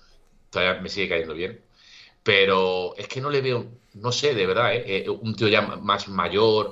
todavía 0.50 0.82
me 0.82 0.90
sigue 0.90 1.10
cayendo 1.10 1.36
bien. 1.36 1.60
Pero 2.24 2.96
es 2.98 3.08
que 3.08 3.22
no 3.22 3.30
le 3.30 3.42
veo, 3.42 3.66
no 3.96 4.12
sé, 4.12 4.34
de 4.34 4.46
verdad, 4.46 4.74
¿eh? 4.76 4.84
Eh, 5.06 5.10
un 5.10 5.36
tío 5.36 5.48
ya 5.48 5.62
más 5.62 6.08
mayor. 6.08 6.72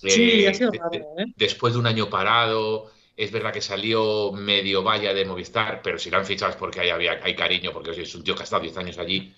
Sí, 0.00 0.44
eh, 0.44 0.48
ha 0.48 0.54
sido 0.54 0.70
de- 0.70 0.78
raro, 0.78 0.90
de- 0.90 1.22
¿eh? 1.22 1.26
después 1.36 1.72
de 1.74 1.80
un 1.80 1.86
año 1.86 2.08
parado, 2.08 2.90
es 3.16 3.30
verdad 3.32 3.52
que 3.52 3.60
salió 3.60 4.32
medio 4.32 4.82
valla 4.82 5.12
de 5.12 5.24
Movistar, 5.24 5.80
pero 5.82 5.98
si 5.98 6.10
lo 6.10 6.18
han 6.18 6.26
fichado 6.26 6.50
es 6.52 6.56
porque 6.56 6.80
hay, 6.80 6.90
había, 6.90 7.20
hay 7.22 7.34
cariño, 7.34 7.72
porque 7.72 7.90
es 7.90 8.14
un 8.14 8.22
tío 8.24 8.34
que 8.34 8.42
ha 8.42 8.44
estado 8.44 8.62
10 8.62 8.76
años 8.76 8.98
allí 8.98 9.34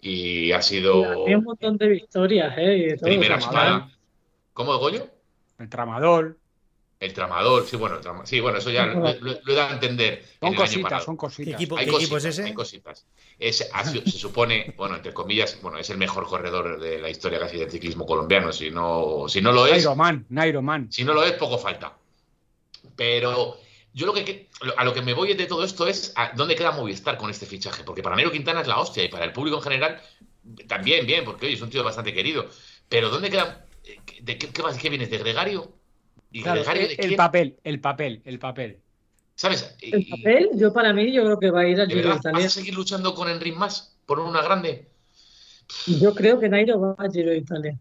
y 0.00 0.52
ha 0.52 0.62
sido 0.62 1.26
Hay 1.26 1.34
un 1.34 1.44
montón 1.44 1.76
de 1.78 1.88
victorias, 1.88 2.54
¿eh? 2.58 2.96
Todo, 3.00 3.10
primera 3.10 3.36
espada. 3.36 3.88
¿Cómo, 4.52 4.76
Goyo? 4.78 5.06
El 5.58 5.68
tramador. 5.68 6.38
El 6.98 7.12
tramador, 7.12 7.66
sí, 7.66 7.76
bueno, 7.76 8.00
trama- 8.00 8.24
sí, 8.24 8.40
bueno, 8.40 8.56
eso 8.58 8.70
ya 8.70 8.86
lo, 8.86 9.00
lo- 9.20 9.38
lo 9.42 9.52
he 9.52 9.54
dado 9.54 9.68
a 9.70 9.74
entender 9.74 10.24
en 10.40 10.40
Son 10.40 10.48
año 10.48 10.56
cositas, 10.56 11.04
son 11.04 11.14
¿Qué 11.14 11.20
cositas. 11.20 11.54
equipo, 11.54 11.76
Hay 11.76 11.84
qué 11.84 11.90
equipo 11.90 12.16
es 12.16 12.24
cositas, 12.24 12.38
ese? 12.38 12.42
hay 12.48 12.54
cositas. 12.54 13.06
Es- 13.38 13.70
se 14.06 14.18
supone, 14.18 14.74
bueno, 14.78 14.96
entre 14.96 15.12
comillas, 15.12 15.58
bueno, 15.60 15.78
es 15.78 15.90
el 15.90 15.98
mejor 15.98 16.26
corredor 16.26 16.80
de 16.80 16.98
la 16.98 17.10
historia 17.10 17.38
casi 17.38 17.58
del 17.58 17.70
ciclismo 17.70 18.06
colombiano. 18.06 18.50
Si 18.52 18.70
no, 18.70 19.26
si 19.28 19.42
no 19.42 19.52
lo 19.52 19.66
es, 19.66 19.72
Nairo 19.72 19.94
Man, 19.94 20.26
Nairo 20.30 20.62
Man. 20.62 20.88
si 20.90 21.04
no 21.04 21.12
lo 21.12 21.22
es, 21.22 21.32
poco 21.32 21.58
falta. 21.58 21.98
Pero 22.96 23.58
yo 23.92 24.06
lo 24.06 24.12
que, 24.14 24.48
a 24.76 24.84
lo 24.84 24.94
que 24.94 25.02
me 25.02 25.14
voy 25.14 25.34
de 25.34 25.46
todo 25.46 25.64
esto 25.64 25.86
es 25.86 26.12
a 26.16 26.32
dónde 26.34 26.54
queda 26.56 26.72
Movistar 26.72 27.16
con 27.18 27.30
este 27.30 27.46
fichaje. 27.46 27.84
Porque 27.84 28.02
para 28.02 28.16
Nairo 28.16 28.30
Quintana 28.32 28.60
es 28.62 28.66
la 28.68 28.78
hostia 28.78 29.04
y 29.04 29.08
para 29.08 29.24
el 29.24 29.32
público 29.32 29.56
en 29.58 29.62
general 29.62 30.00
también, 30.68 31.06
bien, 31.06 31.24
porque 31.24 31.46
oye, 31.46 31.54
es 31.56 31.62
un 31.62 31.70
tío 31.70 31.82
bastante 31.84 32.12
querido. 32.14 32.46
Pero 32.88 33.10
¿dónde 33.10 33.30
queda? 33.30 33.66
eh, 33.84 34.00
¿De 34.22 34.38
qué, 34.38 34.48
qué, 34.50 34.62
vas- 34.62 34.78
qué 34.78 34.88
vienes? 34.90 35.10
¿De 35.10 35.18
Gregario? 35.18 35.72
¿Y 36.30 36.42
Claro, 36.42 36.60
Gregario 36.60 36.82
el, 36.82 36.88
de 36.88 36.94
el 36.94 36.98
quién? 37.08 37.16
papel, 37.16 37.56
el 37.64 37.80
papel, 37.80 38.22
el 38.24 38.38
papel. 38.38 38.78
¿Sabes? 39.34 39.74
El 39.80 40.00
Y- 40.00 40.10
papel, 40.10 40.50
yo 40.54 40.72
para 40.72 40.92
mí, 40.92 41.12
yo 41.12 41.22
creo 41.24 41.38
que 41.38 41.50
va 41.50 41.60
a 41.60 41.68
ir 41.68 41.80
al 41.80 41.88
¿De 41.88 41.94
Giro 41.94 42.08
de 42.08 42.14
verdad 42.14 42.20
Italia. 42.30 42.38
vas 42.38 42.46
a 42.46 42.50
seguir 42.60 42.74
luchando 42.74 43.14
con 43.14 43.28
Enric 43.28 43.54
más 43.56 43.96
por 44.06 44.18
una 44.20 44.42
grande? 44.42 44.88
Yo 45.86 46.14
creo 46.14 46.38
que 46.38 46.48
Nairo 46.48 46.80
va 46.80 46.94
al 46.98 47.10
Giro 47.12 47.30
de 47.30 47.38
Italia. 47.38 47.78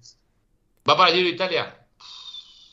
¿Va 0.89 0.97
para 0.97 1.11
Giro 1.11 1.25
de 1.27 1.33
Italia? 1.35 1.77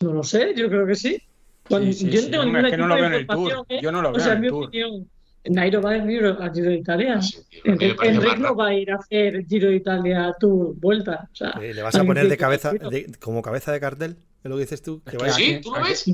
No 0.00 0.12
lo 0.12 0.22
sé, 0.24 0.52
yo 0.56 0.68
creo 0.68 0.86
que 0.86 0.94
sí. 0.96 1.22
Cuando- 1.68 1.92
Sí, 1.92 1.98
sí, 2.00 2.10
yo 2.10 2.18
sí, 2.20 2.24
no 2.26 2.30
tengo 2.32 2.42
hombre, 2.44 2.62
ningún 2.62 2.66
es 2.66 2.70
que 2.72 2.76
no 2.76 2.88
lo 2.88 2.94
veo 2.96 3.06
en 3.06 3.14
el 3.14 3.26
Tour. 3.26 3.66
¿eh? 3.68 3.80
Yo 3.82 3.92
no 3.92 4.02
lo 4.02 4.08
O 4.08 4.12
veo 4.12 4.20
sea, 4.20 4.32
en 4.32 4.38
en 4.38 4.44
el 4.44 4.50
mi 4.50 4.56
Tour. 4.56 4.66
opinión, 4.66 5.10
Nairo 5.44 5.82
va 5.82 5.90
al 5.92 6.06
Giro, 6.08 6.40
al 6.40 6.52
Giro 6.52 6.70
de 6.70 6.76
Italia. 6.76 7.14
A 7.14 7.20
parece 7.76 7.96
Enric 8.08 8.24
más 8.24 8.38
no 8.38 8.54
va 8.54 8.68
a 8.68 8.74
ir 8.74 8.90
a 8.92 8.96
hacer 8.96 9.44
Giro 9.46 9.68
de 9.68 9.76
Italia 9.76 10.32
Tour 10.38 10.74
vuelta. 10.76 11.28
O 11.32 11.34
sea, 11.34 11.50
Eh, 11.60 11.74
¿Le 11.74 11.82
vas 11.82 11.94
a 11.96 12.04
poner 12.04 12.28
de 12.28 12.36
cabeza, 12.36 12.72
de- 12.72 13.10
como 13.20 13.42
cabeza 13.42 13.72
de 13.72 13.80
cartel? 13.80 14.16
¿Es 14.44 14.48
lo 14.50 14.56
que 14.56 14.62
dices 14.62 14.82
tú? 14.82 15.02
Que 15.02 15.16
Es 15.16 15.22
vaya- 15.22 15.32
¿Sí? 15.34 15.60
¿Tú 15.62 15.74
lo 15.74 15.82
ves? 15.84 16.04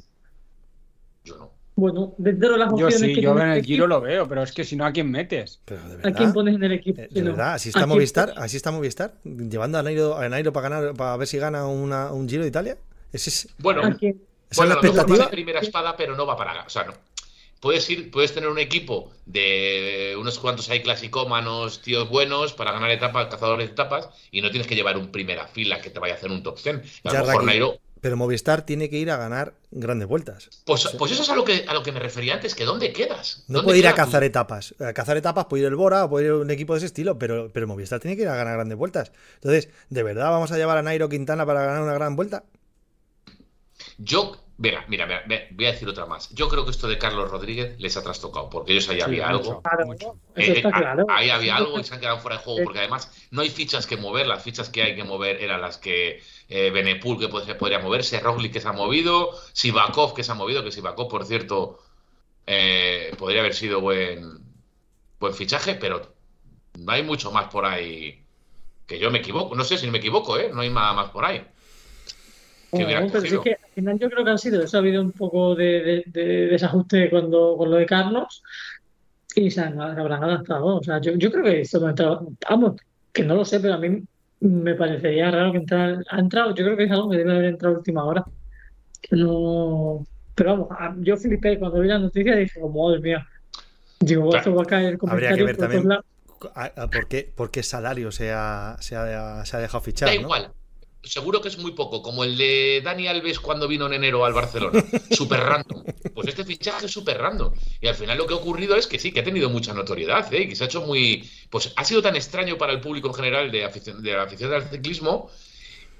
Yo 1.25 1.37
no. 1.37 1.59
Bueno, 1.77 2.15
dentro 2.19 2.51
de 2.53 2.59
las 2.59 2.69
Yo 2.71 2.75
opciones 2.75 2.99
sí, 2.99 3.15
que 3.15 3.21
yo 3.23 3.39
en 3.39 3.51
el 3.51 3.65
Giro 3.65 3.87
lo 3.87 4.01
veo, 4.01 4.27
pero 4.27 4.43
es 4.43 4.51
que 4.51 4.65
si 4.65 4.75
no, 4.75 4.85
¿a 4.85 4.91
quién 4.91 5.11
metes? 5.13 5.61
Pero 5.65 5.81
de 5.89 6.09
¿a 6.09 6.13
quién 6.13 6.33
pones 6.33 6.57
en 6.57 6.65
el 6.65 6.73
equipo? 6.73 7.01
Eh, 7.03 7.09
De 7.09 7.23
verdad, 7.23 7.53
así 7.55 7.69
¿a 7.69 7.71
está 7.71 7.87
Movistar, 7.87 8.33
así 8.37 8.57
está 8.57 8.73
Movistar, 8.73 9.15
llevando 9.23 9.79
a 9.79 9.83
Nairo, 9.85 10.17
a 10.17 10.29
Nairo 10.29 10.53
para 10.53 10.69
ganar, 10.71 10.95
para 10.95 11.17
ver 11.17 11.29
si 11.29 11.39
gana 11.39 11.69
una- 11.69 12.11
un 12.13 12.29
Giro 12.29 12.43
de 12.43 12.49
Italia. 12.49 12.77
Ese 13.13 13.31
es, 13.31 13.49
Bueno, 13.59 13.83
¿A 13.85 13.95
quién? 13.95 14.21
esa 14.51 14.63
bueno, 14.63 14.73
es 14.73 14.75
a 14.75 14.75
la 14.75 14.75
lo 14.75 14.83
mejor 14.83 14.97
va 14.99 15.03
expectativa. 15.03 15.31
primera 15.31 15.61
espada, 15.61 15.97
pero 15.97 16.17
no 16.17 16.27
va 16.27 16.37
para. 16.37 16.63
O 16.65 16.69
sea, 16.69 16.83
no. 16.85 16.95
Puedes 17.61 17.89
ir, 17.91 18.11
puedes 18.11 18.33
tener 18.33 18.49
un 18.49 18.59
equipo 18.59 19.11
de 19.27 20.15
unos 20.19 20.39
cuantos 20.39 20.69
hay 20.71 20.83
clasicómanos, 20.83 21.83
tíos 21.83 22.09
buenos 22.09 22.53
para 22.53 22.73
ganar 22.73 22.91
etapas, 22.91 23.27
cazadores 23.29 23.67
de 23.69 23.73
etapas, 23.73 24.09
y 24.31 24.41
no 24.43 24.51
tienes 24.51 24.67
que 24.69 24.75
llevar 24.77 24.97
un 24.97 25.11
primera 25.11 25.47
fila 25.49 25.81
que 25.81 25.91
te 25.91 25.99
vaya 25.99 26.15
a 26.15 26.17
hacer 26.17 26.31
un 26.31 26.43
top 26.43 26.59
10. 26.63 26.77
A 27.05 27.13
Ya, 27.13 27.21
lo 27.21 27.27
mejor 27.27 27.43
Raki. 27.43 27.47
Nairo. 27.47 27.79
Pero 28.01 28.17
Movistar 28.17 28.65
tiene 28.65 28.89
que 28.89 28.97
ir 28.99 29.11
a 29.11 29.17
ganar 29.17 29.55
grandes 29.73 30.07
vueltas. 30.07 30.51
Pues, 30.65 30.87
pues 30.97 31.11
eso 31.11 31.23
es 31.23 31.31
a 31.31 31.35
lo 31.35 31.45
que 31.45 31.65
a 31.67 31.75
lo 31.75 31.83
que 31.83 31.91
me 31.91 31.99
refería 31.99 32.35
antes, 32.35 32.55
que 32.55 32.65
¿dónde 32.65 32.93
quedas? 32.93 33.43
No 33.49 33.55
¿Dónde 33.55 33.65
puede 33.65 33.79
ir 33.81 33.89
a 33.89 33.95
cazar 33.95 34.23
etapas. 34.23 34.73
A 34.79 34.93
cazar 34.93 35.17
etapas 35.17 35.47
puede 35.47 35.63
ir 35.65 35.69
el 35.69 35.75
Bora, 35.75 36.09
puede 36.09 36.27
ir 36.27 36.33
un 36.33 36.51
equipo 36.53 36.75
de 36.75 36.79
ese 36.79 36.87
estilo, 36.87 37.19
pero, 37.19 37.51
pero 37.53 37.67
Movistar 37.67 37.99
tiene 37.99 38.17
que 38.17 38.23
ir 38.23 38.29
a 38.29 38.37
ganar 38.37 38.55
grandes 38.55 38.79
vueltas. 38.79 39.11
Entonces, 39.35 39.69
¿de 39.91 40.03
verdad 40.05 40.31
vamos 40.31 40.53
a 40.53 40.57
llevar 40.57 40.79
a 40.79 40.83
Nairo 40.83 41.09
Quintana 41.09 41.45
para 41.45 41.65
ganar 41.65 41.83
una 41.83 41.95
gran 41.95 42.15
vuelta? 42.15 42.45
Yo, 43.99 44.37
mira, 44.59 44.85
mira, 44.89 45.07
mira, 45.07 45.25
voy 45.53 45.67
a 45.67 45.73
decir 45.73 45.89
otra 45.89 46.07
más. 46.07 46.31
Yo 46.31 46.49
creo 46.49 46.65
que 46.65 46.71
esto 46.73 46.89
de 46.89 46.99
Carlos 46.99 47.31
Rodríguez 47.31 47.79
les 47.81 47.97
ha 47.97 48.03
trastocado, 48.03 48.51
porque 48.51 48.73
ellos 48.73 48.89
ahí 48.89 49.01
Sí, 49.01 49.01
había 49.01 49.29
mucho, 49.29 49.31
algo. 49.31 49.63
Claro, 49.63 49.87
mucho. 49.87 50.19
eso 50.35 50.53
Eh, 50.53 50.53
está 50.53 50.73
eh, 50.73 50.73
claro. 50.73 51.07
Ahí 51.07 51.31
había 51.31 51.57
algo 51.57 51.81
y 51.81 51.85
se 51.85 51.95
han 51.95 52.01
quedado 52.01 52.19
fuera 52.19 52.37
de 52.39 52.43
juego, 52.45 52.63
porque 52.63 52.81
además 52.81 53.11
no 53.31 53.43
hay 53.43 53.51
fichas 53.51 53.87
que 53.87 53.97
mover. 53.97 54.27
Las 54.27 54.43
fichas 54.43 54.69
que 54.71 54.83
hay 54.83 54.95
que 54.97 55.05
mover 55.05 55.43
eran 55.43 55.61
las 55.63 55.79
que 55.79 56.23
eh, 56.49 56.71
Benepul 56.71 57.19
que 57.19 57.29
pod- 57.31 57.57
podría 57.57 57.79
moverse, 57.81 58.21
Roglic 58.21 58.53
que 58.53 58.61
se 58.61 58.69
ha 58.69 58.73
movido, 58.73 59.31
Sivakov 59.53 60.15
que 60.15 60.23
se 60.25 60.33
ha 60.33 60.35
movido, 60.35 60.63
que 60.65 60.73
Sivakov, 60.73 61.09
por 61.09 61.25
cierto, 61.25 61.79
eh, 62.47 63.15
podría 63.19 63.41
haber 63.43 63.55
sido 63.55 63.81
buen, 63.81 64.41
buen 65.21 65.35
fichaje, 65.35 65.75
pero 65.77 66.15
no 66.79 66.93
hay 66.93 67.03
mucho 67.05 67.33
más 67.33 67.49
por 67.53 67.65
ahí 67.67 68.25
que 68.87 68.99
yo 69.01 69.11
me 69.11 69.19
equivoco. 69.21 69.55
No 69.57 69.65
sé 69.65 69.79
si 69.79 69.91
me 69.91 69.99
equivoco, 69.99 70.39
¿eh? 70.39 70.51
No 70.55 70.63
hay 70.63 70.71
nada 70.71 70.93
más 70.95 71.11
por 71.11 71.25
ahí. 71.27 71.47
que 72.73 72.85
hubiera 72.85 73.01
Bueno, 73.01 73.11
pero 73.11 73.41
que 73.41 73.57
final 73.79 73.99
yo 73.99 74.11
creo 74.11 74.25
que 74.25 74.31
han 74.31 74.39
sido 74.39 74.63
eso, 74.63 74.77
ha 74.77 74.81
habido 74.81 75.01
un 75.03 75.13
poco 75.13 75.55
de, 75.55 75.65
de- 75.83 76.05
de 76.07 76.25
desajuste 76.49 77.09
cuando, 77.11 77.57
con 77.57 77.71
lo 77.71 77.77
de 77.77 77.87
Carlos 77.87 78.43
y 79.35 79.51
se, 79.51 79.61
han- 79.61 79.81
habrán 79.81 80.25
adaptado. 80.25 80.77
O 80.77 80.83
sea, 80.83 81.01
yo, 81.01 81.13
yo 81.15 81.31
creo 81.31 81.45
que 81.45 81.61
esto 81.63 81.79
no 81.81 81.89
entraba, 81.91 82.21
vamos, 82.51 82.77
que 83.13 83.23
no 83.25 83.35
lo 83.35 83.45
sé, 83.45 83.61
pero 83.61 83.75
a 83.75 83.79
mí 83.79 84.03
me 84.41 84.75
parecería 84.75 85.31
raro 85.31 85.53
que 85.53 85.59
entrara. 85.59 86.01
Ha 86.11 86.19
entrado, 86.21 86.55
yo 86.55 86.65
creo 86.65 86.77
que 86.77 86.85
es 86.85 86.91
algo 86.91 87.11
que 87.11 87.17
debe 87.19 87.33
haber 87.33 87.45
entrado 87.47 87.75
a 87.75 87.79
última 87.79 88.05
hora. 88.05 88.25
No. 89.11 90.07
Pero 90.35 90.67
vamos, 90.69 90.99
yo 91.05 91.17
flipé 91.17 91.59
cuando 91.59 91.81
vi 91.81 91.89
la 91.89 91.99
noticia 91.99 92.37
y 92.37 92.41
dije, 92.45 92.61
oh, 92.63 92.69
madre 92.69 93.01
mía. 93.01 93.27
Digo, 94.01 94.35
esto 94.37 94.55
va 94.55 94.63
a 94.63 94.67
caer 94.67 94.99
Habría 95.09 95.35
que 95.35 95.43
ver 95.43 95.57
también 95.57 95.89
por 96.93 97.09
qué, 97.09 97.33
por 97.35 97.51
qué 97.51 97.65
salario 97.65 98.13
se 98.13 98.31
ha, 98.33 98.77
se 98.79 98.95
ha, 98.95 99.45
se 99.45 99.57
ha 99.57 99.61
dejado 99.61 99.81
fichar. 99.83 100.09
Da 100.09 100.15
igual, 100.15 100.53
seguro 101.03 101.41
que 101.41 101.49
es 101.49 101.59
muy 101.59 101.73
poco, 101.73 102.03
como 102.03 102.25
el 102.25 102.37
de 102.37 102.81
Dani 102.85 103.07
Alves 103.07 103.41
cuando 103.41 103.69
vino 103.69 103.87
en 103.87 103.95
enero 103.95 104.25
al 104.25 104.33
Barcelona. 104.33 104.85
Súper 105.11 105.41
random. 105.41 105.85
Pues 106.15 106.29
este 106.29 106.45
fichaje 106.45 106.87
es 106.87 106.93
súper 106.93 107.19
random. 107.19 107.53
Y 107.81 107.87
al 107.87 107.95
final 107.95 108.19
lo 108.19 108.27
que 108.27 108.35
ha 108.35 108.37
ocurrido 108.37 108.77
es 108.77 108.87
que 108.87 108.99
sí, 108.99 109.13
que 109.13 109.21
ha 109.21 109.25
tenido 109.25 109.51
mucha 109.51 109.73
notoriedad, 109.73 110.33
¿eh? 110.35 110.49
que 110.49 110.57
se 110.57 110.65
ha 110.65 110.67
hecho 110.67 110.83
muy. 110.83 111.29
Pues 111.51 111.73
ha 111.77 111.85
sido 111.85 112.03
tan 112.03 112.17
extraño 112.17 112.59
para 112.59 112.73
el 112.73 112.81
público 112.81 113.09
en 113.09 113.15
general 113.15 113.51
de, 113.51 113.65
afición, 113.65 114.03
de 114.03 114.13
la 114.13 114.23
afición 114.23 114.51
del 114.51 114.63
ciclismo 114.65 115.31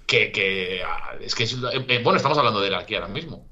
que, 0.09 0.83
ah, 0.85 1.17
es 1.21 1.35
que. 1.35 1.45
Eh, 1.45 1.85
eh, 1.89 2.01
bueno, 2.03 2.17
estamos 2.17 2.39
hablando 2.39 2.61
de 2.61 2.69
él 2.69 2.75
aquí 2.75 2.95
ahora 2.95 3.09
mismo. 3.09 3.47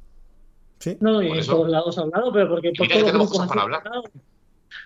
Sí. 0.78 0.97
No, 1.01 1.22
y 1.22 1.30
en 1.30 1.47
todos 1.47 1.68
lados 1.68 1.99
ha 1.99 2.03
hablado, 2.03 2.32
pero 2.32 2.49
porque. 2.49 2.72
Por 2.76 2.88
que 2.88 3.03
tenemos 3.03 3.30
cosas 3.30 3.49
para 3.49 3.62
hablar. 3.62 3.82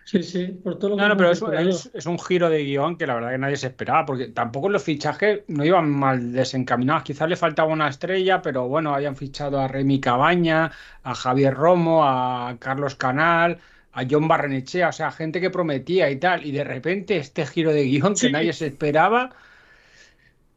Sí, 0.04 0.22
sí, 0.22 0.46
por 0.46 0.78
todo 0.78 0.90
lo 0.90 0.96
que. 0.96 1.08
No, 1.08 1.16
pero 1.16 1.30
es, 1.30 2.06
un 2.06 2.18
giro 2.18 2.48
de 2.50 2.64
guion 2.64 2.96
que 2.96 3.06
la 3.06 3.14
verdad 3.14 3.30
que 3.30 3.38
nadie 3.38 3.56
se 3.56 3.68
esperaba, 3.68 4.06
porque 4.06 4.28
tampoco 4.28 4.68
los 4.68 4.82
fichajes 4.82 5.40
no 5.48 5.64
iban 5.64 5.90
mal 5.90 6.32
desencaminados. 6.32 7.04
Quizás 7.04 7.28
le 7.28 7.36
faltaba 7.36 7.72
una 7.72 7.88
estrella, 7.88 8.42
pero 8.42 8.68
bueno, 8.68 8.94
habían 8.94 9.16
fichado 9.16 9.60
a 9.60 9.68
Remy 9.68 10.00
Cabaña, 10.00 10.72
a 11.02 11.14
Javier 11.14 11.54
Romo, 11.54 12.04
a 12.04 12.56
Carlos 12.58 12.94
Canal, 12.94 13.58
a 13.92 14.04
John 14.08 14.28
Barrenechea, 14.28 14.88
o 14.88 14.92
sea, 14.92 15.10
gente 15.10 15.40
que 15.40 15.50
prometía 15.50 16.10
y 16.10 16.16
tal. 16.16 16.44
Y 16.44 16.52
de 16.52 16.64
repente 16.64 17.16
este 17.16 17.46
giro 17.46 17.72
de 17.72 17.84
guion 17.84 18.14
que 18.14 18.30
nadie 18.30 18.52
se 18.52 18.66
esperaba 18.66 19.30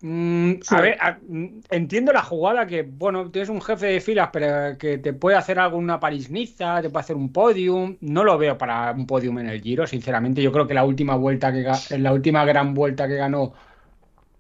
Mm, 0.06 0.56
a 0.68 0.82
ver, 0.82 0.98
mm, 1.30 1.60
entiendo 1.70 2.12
la 2.12 2.24
jugada 2.24 2.68
que, 2.68 2.82
bueno, 2.84 3.32
tienes 3.32 3.48
un 3.48 3.62
jefe 3.62 3.86
de 3.86 4.02
filas, 4.02 4.32
pero 4.34 4.78
que 4.78 4.98
te 4.98 5.14
puede 5.14 5.38
hacer 5.38 5.58
alguna 5.60 5.98
París-Niza, 5.98 6.82
te 6.82 6.90
puede 6.90 7.04
hacer 7.04 7.16
un 7.16 7.32
podium. 7.32 7.96
No 8.02 8.26
lo 8.26 8.38
veo 8.38 8.58
para 8.58 8.92
un 8.92 9.08
podium 9.08 9.40
en 9.40 9.48
el 9.48 9.62
Giro, 9.62 9.88
sinceramente. 9.88 10.42
Yo 10.42 10.52
creo 10.52 10.68
que 10.68 10.74
la 10.74 10.84
última 10.84 11.16
vuelta 11.16 11.54
que 11.54 11.98
la 11.98 12.12
última 12.12 12.44
gran 12.44 12.74
vuelta 12.74 13.08
que 13.08 13.16
ganó 13.16 13.54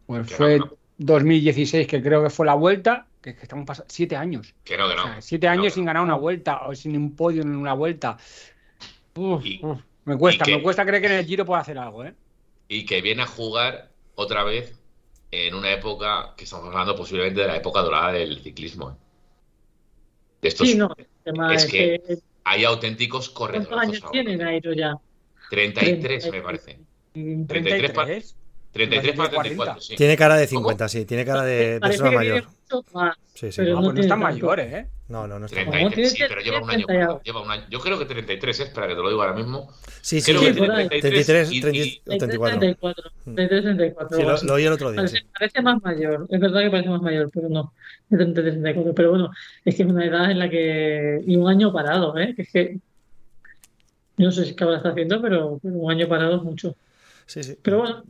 pues 0.05 0.29
fue 0.33 0.59
2016, 0.97 1.87
que 1.87 2.03
creo 2.03 2.21
que 2.21 2.29
fue 2.29 2.45
la 2.45 2.55
vuelta, 2.55 3.07
que, 3.21 3.29
estamos 3.29 3.65
pasando 3.65 3.87
siete 3.89 4.17
años. 4.17 4.53
Que 4.65 4.77
no, 4.77 4.89
que 4.89 4.95
no. 4.95 5.21
siete 5.21 5.47
años 5.47 5.75
sin 5.75 5.85
ganar 5.85 6.03
una 6.03 6.15
vuelta 6.15 6.67
o 6.67 6.75
sin 6.75 6.97
un 6.97 7.15
podium 7.15 7.47
en 7.47 7.55
una 7.55 7.73
vuelta. 7.73 8.17
me 9.15 10.17
cuesta, 10.17 10.43
me 10.45 10.61
cuesta 10.61 10.85
creer 10.85 11.01
que 11.01 11.07
en 11.07 11.19
el 11.19 11.25
Giro 11.25 11.45
pueda 11.45 11.61
hacer 11.61 11.77
algo, 11.77 12.03
¿eh? 12.03 12.13
Y 12.67 12.85
que 12.85 13.01
viene 13.01 13.21
a 13.21 13.27
jugar 13.27 13.91
otra 14.15 14.43
vez 14.43 14.82
en 15.33 15.55
una 15.55 15.71
época 15.71 16.33
que 16.37 16.43
estamos 16.43 16.67
hablando 16.67 16.95
posiblemente 16.95 17.41
de 17.41 17.47
la 17.47 17.57
época 17.57 17.81
dorada 17.81 18.11
del 18.11 18.39
ciclismo. 18.43 18.91
¿eh? 18.91 18.93
De 20.43 20.47
estos, 20.49 20.67
sí, 20.67 20.75
no, 20.75 20.93
es, 21.51 21.65
que, 21.65 22.19
hay 22.43 22.65
auténticos 22.65 23.29
corredores. 23.29 23.67
¿Cuántos 23.67 24.01
años 24.01 24.11
tienen 24.11 24.41
Airo 24.43 24.73
ya? 24.73 24.95
33, 25.49 26.31
me 26.31 26.41
parece. 26.41 26.79
33, 27.13 27.91
para, 27.91 28.07
33 28.73 29.15
para 29.15 29.29
34, 29.29 29.81
sí. 29.81 29.95
Tiene 29.95 30.17
cara 30.17 30.35
de 30.35 30.47
50, 30.47 30.89
sí, 30.89 31.05
tiene 31.05 31.25
cara 31.25 31.43
de 31.43 31.79
persona 31.79 32.11
mayor. 32.11 32.45
Sí, 33.33 33.51
sí. 33.51 33.57
Pero 33.57 33.75
no, 33.75 33.81
pues 33.81 33.95
no 33.95 34.01
están 34.01 34.19
mayores, 34.19 34.73
¿eh? 34.73 34.87
No, 35.09 35.27
no, 35.27 35.37
no 35.37 35.45
está 35.45 35.69
33, 35.69 36.11
sí, 36.11 36.23
pero 36.27 36.41
lleva 36.41 36.61
un, 36.61 36.69
año, 36.69 36.85
lleva 37.23 37.41
un 37.41 37.51
año. 37.51 37.63
Yo 37.69 37.79
creo 37.79 37.99
que 37.99 38.05
33 38.05 38.59
es, 38.61 38.69
para 38.69 38.87
que 38.87 38.95
te 38.95 39.01
lo 39.01 39.09
digo 39.09 39.21
ahora 39.21 39.35
mismo. 39.35 39.69
Sí, 40.01 40.21
sí, 40.21 40.31
creo 40.31 40.41
sí, 40.41 40.47
que 40.47 40.53
33, 40.53 41.27
33, 41.27 41.51
y, 41.51 41.61
34. 41.61 42.59
34. 42.59 43.11
33, 43.25 43.63
34. 43.63 44.17
Sí, 44.17 44.23
lo, 44.23 44.43
lo, 44.43 44.53
oí 44.53 44.65
el 44.65 44.71
otro 44.71 44.91
día. 44.91 44.97
Parece, 44.97 45.17
sí. 45.17 45.23
parece, 45.37 45.61
más 45.61 45.83
mayor. 45.83 46.25
Es 46.29 46.39
verdad 46.39 46.61
que 46.61 46.69
parece 46.69 46.89
más 46.89 47.01
mayor, 47.01 47.29
pero 47.33 47.49
no. 47.49 47.73
33, 48.09 48.53
34. 48.53 48.95
Pero 48.95 49.09
bueno, 49.09 49.31
es 49.65 49.75
que 49.75 49.83
es 49.83 49.89
una 49.89 50.05
edad 50.05 50.31
en 50.31 50.39
la 50.39 50.49
que. 50.49 51.21
Y 51.27 51.35
un 51.35 51.49
año 51.49 51.73
parado, 51.73 52.17
¿eh? 52.17 52.33
Que 52.33 52.41
es 52.43 52.51
que. 52.51 52.79
No 54.15 54.31
sé 54.31 54.45
si 54.45 54.55
qué 54.55 54.63
está 54.73 54.89
haciendo, 54.89 55.21
pero 55.21 55.59
un 55.63 55.91
año 55.91 56.07
parado 56.07 56.37
es 56.37 56.43
mucho. 56.43 56.77
Sí, 57.25 57.43
sí. 57.43 57.57
Pero 57.61 57.79
bueno, 57.79 58.03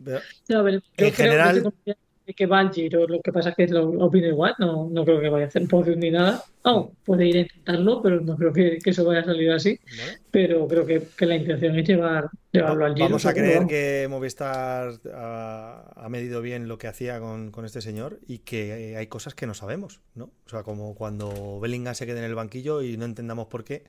ya 0.47 0.59
a 0.59 0.61
ver, 0.61 0.75
yo 0.75 1.05
en 1.07 1.11
creo 1.11 1.11
general, 1.11 1.73
que 1.85 1.95
que 2.35 2.45
va 2.45 2.59
al 2.59 2.71
Giro, 2.71 3.07
lo 3.07 3.21
que 3.21 3.33
pasa 3.33 3.49
es 3.49 3.55
que 3.55 3.67
lo 3.67 3.89
opino 4.05 4.27
igual, 4.27 4.55
no, 4.59 4.89
no 4.89 5.03
creo 5.03 5.19
que 5.19 5.29
vaya 5.29 5.45
a 5.45 5.47
hacer 5.47 5.67
podium 5.67 5.99
ni 5.99 6.11
nada. 6.11 6.43
Oh, 6.63 6.93
puede 7.03 7.27
ir 7.27 7.37
a 7.37 7.39
intentarlo, 7.41 8.01
pero 8.01 8.21
no 8.21 8.37
creo 8.37 8.53
que, 8.53 8.79
que 8.79 8.89
eso 8.91 9.03
vaya 9.03 9.19
a 9.19 9.25
salir 9.25 9.51
así. 9.51 9.77
¿Vale? 9.97 10.19
Pero 10.31 10.67
creo 10.67 10.85
que, 10.85 11.03
que, 11.17 11.25
la 11.25 11.35
intención 11.35 11.77
es 11.77 11.87
llevar, 11.87 12.29
llevarlo 12.51 12.85
al 12.85 12.93
Giro. 12.93 13.05
Vamos 13.05 13.25
a 13.25 13.33
creer 13.33 13.67
que 13.67 14.07
Movistar 14.09 14.93
ha, 15.13 15.91
ha, 15.95 16.09
medido 16.09 16.41
bien 16.41 16.67
lo 16.67 16.77
que 16.77 16.87
hacía 16.87 17.19
con, 17.19 17.51
con, 17.51 17.65
este 17.65 17.81
señor 17.81 18.19
y 18.27 18.39
que 18.39 18.95
hay 18.97 19.07
cosas 19.07 19.35
que 19.35 19.45
no 19.45 19.53
sabemos, 19.53 19.99
¿no? 20.15 20.31
O 20.45 20.49
sea, 20.49 20.63
como 20.63 20.95
cuando 20.95 21.59
Bellingham 21.59 21.95
se 21.95 22.05
quede 22.05 22.19
en 22.19 22.25
el 22.25 22.35
banquillo 22.35 22.81
y 22.81 22.95
no 22.95 23.05
entendamos 23.05 23.47
por 23.47 23.65
qué 23.65 23.83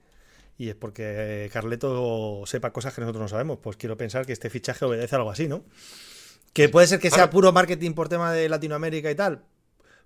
y 0.57 0.68
es 0.68 0.74
porque 0.74 1.49
Carleto 1.53 2.45
sepa 2.47 2.72
cosas 2.72 2.95
que 2.95 3.01
nosotros 3.01 3.22
no 3.22 3.28
sabemos. 3.28 3.59
Pues 3.62 3.76
quiero 3.76 3.97
pensar 3.97 4.26
que 4.26 4.32
este 4.32 4.51
fichaje 4.51 4.85
obedece 4.85 5.14
a 5.14 5.18
algo 5.18 5.30
así, 5.30 5.49
¿no? 5.49 5.64
Que 6.55 6.69
puede 6.69 6.87
ser 6.87 7.01
que 7.01 7.11
sea 7.11 7.31
puro 7.31 7.53
marketing 7.53 7.93
por 7.93 8.09
tema 8.09 8.33
de 8.33 8.49
Latinoamérica 8.49 9.11
y 9.11 9.15
tal. 9.15 9.43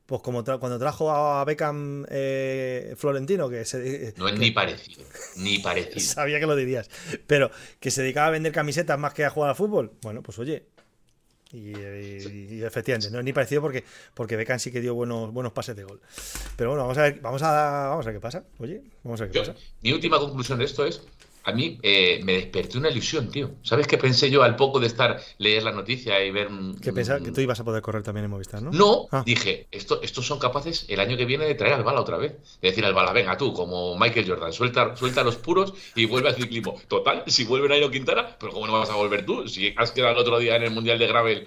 Pues 0.07 0.23
como 0.23 0.43
tra 0.43 0.57
cuando 0.57 0.79
trajo 0.79 1.11
a 1.11 1.45
Beckham 1.45 2.07
eh, 2.09 2.95
Florentino, 2.97 3.51
que 3.51 3.67
se. 3.67 4.15
No 4.17 4.27
es 4.27 4.33
que, 4.33 4.39
ni 4.39 4.51
parecido, 4.51 5.05
ni 5.37 5.59
parecido. 5.63 6.01
Sabía 6.01 6.41
que 6.41 6.47
lo 6.47 6.57
dirías. 6.57 6.89
Pero 7.27 7.51
que 7.79 7.91
se 7.91 8.01
dedicaba 8.01 8.29
a 8.29 8.31
vender 8.31 8.51
camisetas 8.51 8.99
más 8.99 9.13
que 9.13 9.27
a 9.27 9.31
jugar 9.31 9.51
al 9.51 9.57
fútbol. 9.57 9.93
Bueno, 10.01 10.23
pues 10.23 10.39
oye. 10.39 10.65
Y, 11.53 11.77
y, 11.79 12.49
y 12.51 12.63
efectivamente, 12.63 13.11
no 13.11 13.19
es 13.19 13.25
ni 13.27 13.35
parecido 13.35 13.61
porque, 13.61 13.85
porque 14.15 14.37
Beckham 14.37 14.59
sí 14.59 14.71
que 14.71 14.81
dio 14.81 14.95
buenos, 14.95 15.31
buenos 15.31 15.53
pases 15.53 15.77
de 15.77 15.85
gol. 15.85 16.01
Pero 16.57 16.71
bueno, 16.71 16.85
vamos 16.85 16.97
a 16.97 17.03
ver, 17.03 17.21
vamos 17.21 17.43
a, 17.43 17.89
vamos 17.89 18.07
a 18.07 18.09
ver 18.09 18.17
qué 18.17 18.21
pasa. 18.23 18.45
Oye, 18.59 18.83
vamos 19.05 19.21
a 19.21 19.25
ver 19.25 19.33
qué 19.33 19.39
Yo, 19.39 19.53
pasa. 19.53 19.59
Mi 19.83 19.93
última 19.93 20.19
conclusión 20.19 20.59
de 20.59 20.65
esto 20.65 20.87
es 20.87 21.03
a 21.45 21.53
mí 21.53 21.79
eh, 21.83 22.21
me 22.25 22.35
desperté 22.35 22.79
una 22.79 22.91
ilusión, 22.91 23.31
tío. 23.31 23.51
¿Sabes 23.63 23.87
qué 23.87 23.99
pensé 23.99 24.31
yo 24.31 24.43
al 24.43 24.57
poco 24.57 24.81
de 24.81 24.87
estar, 24.87 25.21
leer 25.39 25.63
la 25.63 25.73
noticia 25.73 26.23
y 26.25 26.31
ver... 26.31 26.49
Que 26.83 26.93
pensaba 26.93 27.21
que 27.21 27.31
tú 27.31 27.41
ibas 27.41 27.61
a 27.61 27.65
poder 27.65 27.83
correr 27.83 28.03
también 28.03 28.25
en 28.25 28.31
Movistar, 28.31 28.63
¿no? 28.63 28.71
No, 28.71 29.09
ah. 29.13 29.23
dije, 29.25 29.67
esto, 29.71 30.01
estos 30.03 30.27
son 30.27 30.39
capaces 30.39 30.87
el 30.89 31.01
año 31.01 31.17
que 31.17 31.25
viene 31.25 31.47
de 31.47 31.55
traer 31.55 31.75
al 31.75 31.85
Bala 31.85 32.01
otra 32.01 32.17
vez. 32.17 32.37
De 32.61 32.69
decir 32.69 32.85
al 32.85 32.95
Bala, 32.95 33.13
venga 33.13 33.37
tú, 33.37 33.53
como 33.53 33.99
Michael 33.99 34.29
Jordan, 34.29 34.53
suelta, 34.53 34.97
suelta 34.97 35.25
los 35.25 35.37
puros 35.37 35.75
y 35.95 36.05
vuelve 36.07 36.29
al 36.29 36.35
ciclismo. 36.35 36.81
Total, 36.89 37.25
si 37.27 37.45
vuelve 37.45 37.69
Nairo 37.69 37.91
Quintana, 37.91 38.37
pero 38.39 38.53
¿cómo 38.53 38.67
no 38.67 38.73
vas 38.75 38.91
a 38.91 38.97
volver 38.97 39.25
tú? 39.25 39.49
Si 39.49 39.73
has 39.77 39.91
quedado 39.91 40.13
el 40.13 40.19
otro 40.19 40.39
día 40.39 40.57
en 40.57 40.65
el 40.65 40.71
Mundial 40.71 40.99
de 40.99 41.07
Gravel 41.07 41.47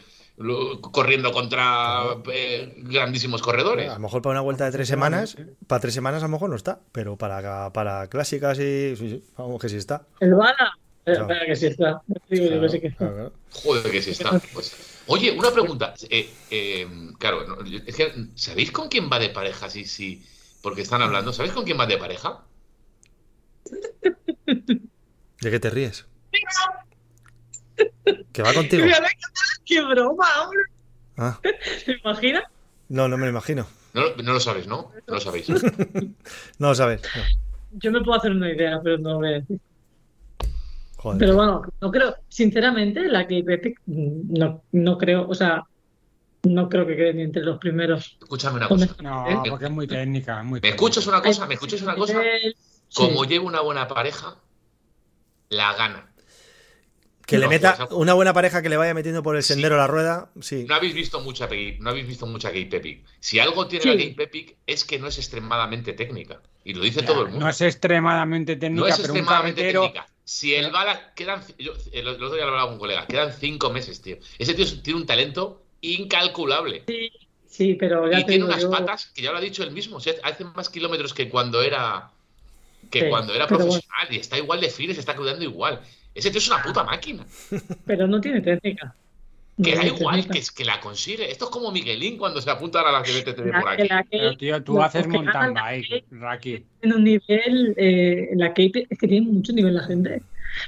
corriendo 0.91 1.31
contra 1.31 2.03
eh, 2.31 2.73
grandísimos 2.77 3.41
corredores. 3.41 3.89
A 3.89 3.93
lo 3.95 3.99
mejor 3.99 4.21
para 4.21 4.31
una 4.31 4.41
vuelta 4.41 4.65
de 4.65 4.71
tres 4.71 4.87
semanas, 4.87 5.37
para 5.67 5.79
tres 5.79 5.93
semanas 5.93 6.21
a 6.23 6.27
lo 6.27 6.31
mejor 6.31 6.49
no 6.49 6.55
está, 6.55 6.79
pero 6.91 7.17
para, 7.17 7.71
para 7.73 8.07
clásicas 8.07 8.59
y 8.59 8.95
sí, 8.95 9.09
sí, 9.09 9.23
vamos 9.37 9.61
que 9.61 9.69
sí 9.69 9.77
está. 9.77 10.05
El 10.19 10.35
Bala, 10.35 10.77
claro. 11.03 11.21
espera 11.21 11.45
que 11.45 11.55
sí 11.55 11.65
está. 11.67 12.01
Digo 12.29 12.47
claro, 12.47 12.55
yo 12.55 12.61
que 12.61 12.69
sí 12.69 12.79
que 12.79 12.87
está. 12.87 13.07
Claro. 13.09 13.33
Joder, 13.51 13.91
que 13.91 14.01
sí 14.01 14.11
está. 14.11 14.41
Pues, 14.53 15.03
oye, 15.07 15.31
una 15.31 15.51
pregunta. 15.51 15.93
Eh, 16.09 16.29
eh, 16.49 16.87
claro, 17.17 17.63
es 17.85 17.95
que, 17.95 18.13
¿sabéis 18.35 18.71
con 18.71 18.89
quién 18.89 19.09
va 19.11 19.19
de 19.19 19.29
pareja? 19.29 19.69
Sí, 19.69 19.85
sí, 19.85 20.25
porque 20.61 20.81
están 20.81 21.01
hablando. 21.01 21.33
¿Sabéis 21.33 21.53
con 21.53 21.65
quién 21.65 21.79
va 21.79 21.85
de 21.85 21.97
pareja? 21.97 22.43
¿De 24.45 25.49
qué 25.49 25.59
te 25.59 25.69
ríes? 25.69 26.05
Que 28.33 28.43
va 28.43 28.53
contigo. 28.53 28.85
¡Qué 29.65 29.81
broma, 29.81 30.25
hombre! 30.43 30.61
Ah. 31.17 31.39
¿Te 31.85 31.99
imaginas? 32.03 32.43
No, 32.89 33.07
no 33.07 33.17
me 33.17 33.25
lo 33.25 33.31
imagino. 33.31 33.67
No, 33.93 34.03
no 34.23 34.33
lo 34.33 34.39
sabéis, 34.39 34.67
¿no? 34.67 34.91
No 35.07 35.13
lo 35.15 35.19
sabéis. 35.19 35.49
no 36.59 36.69
lo 36.69 36.75
sabes. 36.75 37.01
No. 37.01 37.23
Yo 37.73 37.91
me 37.91 38.01
puedo 38.01 38.17
hacer 38.17 38.31
una 38.31 38.51
idea, 38.51 38.79
pero 38.83 38.97
no 38.97 39.11
lo 39.11 39.15
voy 39.17 39.27
a 39.27 39.31
decir. 39.31 39.59
Joder. 40.97 41.19
Pero 41.19 41.35
bueno, 41.35 41.61
no 41.79 41.91
creo, 41.91 42.15
sinceramente, 42.29 43.07
la 43.07 43.27
que 43.27 43.39
Epic 43.39 43.81
no, 43.85 44.61
no 44.71 44.97
creo, 44.97 45.27
o 45.27 45.33
sea, 45.33 45.63
no 46.43 46.69
creo 46.69 46.85
que 46.85 46.95
quede 46.95 47.13
ni 47.13 47.23
entre 47.23 47.43
los 47.43 47.57
primeros. 47.57 48.17
Escúchame 48.21 48.57
una 48.57 48.67
cosa. 48.67 48.95
No, 49.01 49.43
porque 49.49 49.65
es 49.65 49.71
muy 49.71 49.87
técnica. 49.87 50.43
Muy 50.43 50.59
¿Me 50.59 50.69
escuchas 50.69 51.07
una 51.07 51.21
cosa? 51.21 51.47
¿Me 51.47 51.55
escuchas 51.55 51.81
una 51.81 51.95
cosa? 51.95 52.21
Como 52.93 53.23
llevo 53.25 53.47
una 53.47 53.61
buena 53.61 53.87
pareja, 53.87 54.35
la 55.49 55.73
gana. 55.73 56.10
Que 57.31 57.37
le 57.39 57.47
meta 57.47 57.87
una 57.91 58.13
buena 58.13 58.33
pareja 58.33 58.61
que 58.61 58.69
le 58.69 58.77
vaya 58.77 58.93
metiendo 58.93 59.23
por 59.23 59.35
el 59.35 59.43
sendero 59.43 59.75
sí. 59.75 59.79
la 59.79 59.87
rueda. 59.87 60.31
Sí. 60.41 60.65
No 60.67 60.75
habéis 60.75 60.93
visto 60.93 61.21
mucha 61.21 61.47
no 61.79 61.89
habéis 61.89 62.07
visto 62.07 62.25
mucha 62.25 62.49
Game 62.49 62.69
Epic. 62.71 63.03
Si 63.19 63.39
algo 63.39 63.67
tiene 63.67 63.83
sí. 63.83 63.89
la 63.89 63.95
Game 63.95 64.15
Epic 64.23 64.55
es 64.67 64.83
que 64.83 64.99
no 64.99 65.07
es 65.07 65.17
extremadamente 65.17 65.93
técnica. 65.93 66.41
Y 66.63 66.73
lo 66.73 66.83
dice 66.83 67.01
ya, 67.01 67.07
todo 67.07 67.21
el 67.21 67.29
mundo. 67.29 67.45
No 67.45 67.49
es 67.49 67.61
extremadamente 67.61 68.55
técnica, 68.55 68.81
no 68.81 68.87
es 68.87 68.95
pero 68.95 69.05
extremadamente 69.05 69.61
un 69.61 69.67
carretero... 69.67 69.81
técnica. 69.83 70.07
Si 70.23 70.55
el 70.55 70.71
bala 70.71 71.13
quedan 71.13 71.43
yo, 71.57 71.73
el 71.91 72.07
otro 72.07 72.33
día 72.33 72.43
lo 72.43 72.51
hablaba 72.51 72.65
con 72.65 72.73
un 72.75 72.79
colega, 72.79 73.05
quedan 73.07 73.33
cinco 73.33 73.69
meses, 73.71 74.01
tío. 74.01 74.17
Ese 74.37 74.53
tío 74.53 74.65
tiene 74.81 74.99
un 74.99 75.05
talento 75.05 75.63
incalculable. 75.81 76.83
Sí, 76.87 77.11
sí 77.47 77.75
pero 77.75 78.09
ya 78.09 78.19
y 78.19 78.25
tiene 78.25 78.45
unas 78.45 78.61
yo... 78.61 78.71
patas 78.71 79.07
que 79.07 79.23
ya 79.23 79.31
lo 79.31 79.39
ha 79.39 79.41
dicho 79.41 79.63
él 79.63 79.71
mismo, 79.71 79.97
o 79.97 79.99
sea, 79.99 80.13
hace 80.23 80.45
más 80.45 80.69
kilómetros 80.69 81.13
que 81.13 81.27
cuando 81.27 81.61
era 81.61 82.11
que 82.89 83.01
sí, 83.01 83.09
cuando 83.09 83.33
era 83.33 83.47
profesional 83.47 83.81
bueno. 84.07 84.15
y 84.15 84.19
está 84.19 84.37
igual 84.37 84.61
de 84.61 84.69
fines, 84.69 84.97
está 84.97 85.15
cuidando 85.15 85.43
igual. 85.43 85.81
Ese 86.13 86.29
tío 86.29 86.39
es 86.39 86.47
una 86.47 86.61
puta 86.61 86.83
máquina. 86.83 87.25
Pero 87.85 88.07
no 88.07 88.19
tiene 88.19 88.41
técnica. 88.41 88.95
Que 89.61 89.75
da 89.75 89.85
igual, 89.85 90.27
que 90.27 90.41
que 90.55 90.65
la 90.65 90.79
consigue. 90.79 91.29
Esto 91.29 91.45
es 91.45 91.51
como 91.51 91.71
Miguelín 91.71 92.17
cuando 92.17 92.41
se 92.41 92.49
apunta 92.49 92.81
a 92.81 92.91
la 92.91 93.03
que 93.03 93.33
por 93.33 93.67
aquí. 93.67 93.87
Pero 94.09 94.37
tío, 94.37 94.63
tú 94.63 94.81
haces 94.81 95.07
mountain 95.07 95.53
bike, 95.53 96.05
Raki. 96.11 96.65
En 96.81 96.93
un 96.93 97.03
nivel, 97.03 97.73
eh, 97.77 98.29
la 98.35 98.49
Cape 98.49 98.87
es 98.89 98.97
que 98.97 99.07
tiene 99.07 99.27
mucho 99.27 99.53
nivel 99.53 99.75
la 99.75 99.83
gente. 99.83 100.21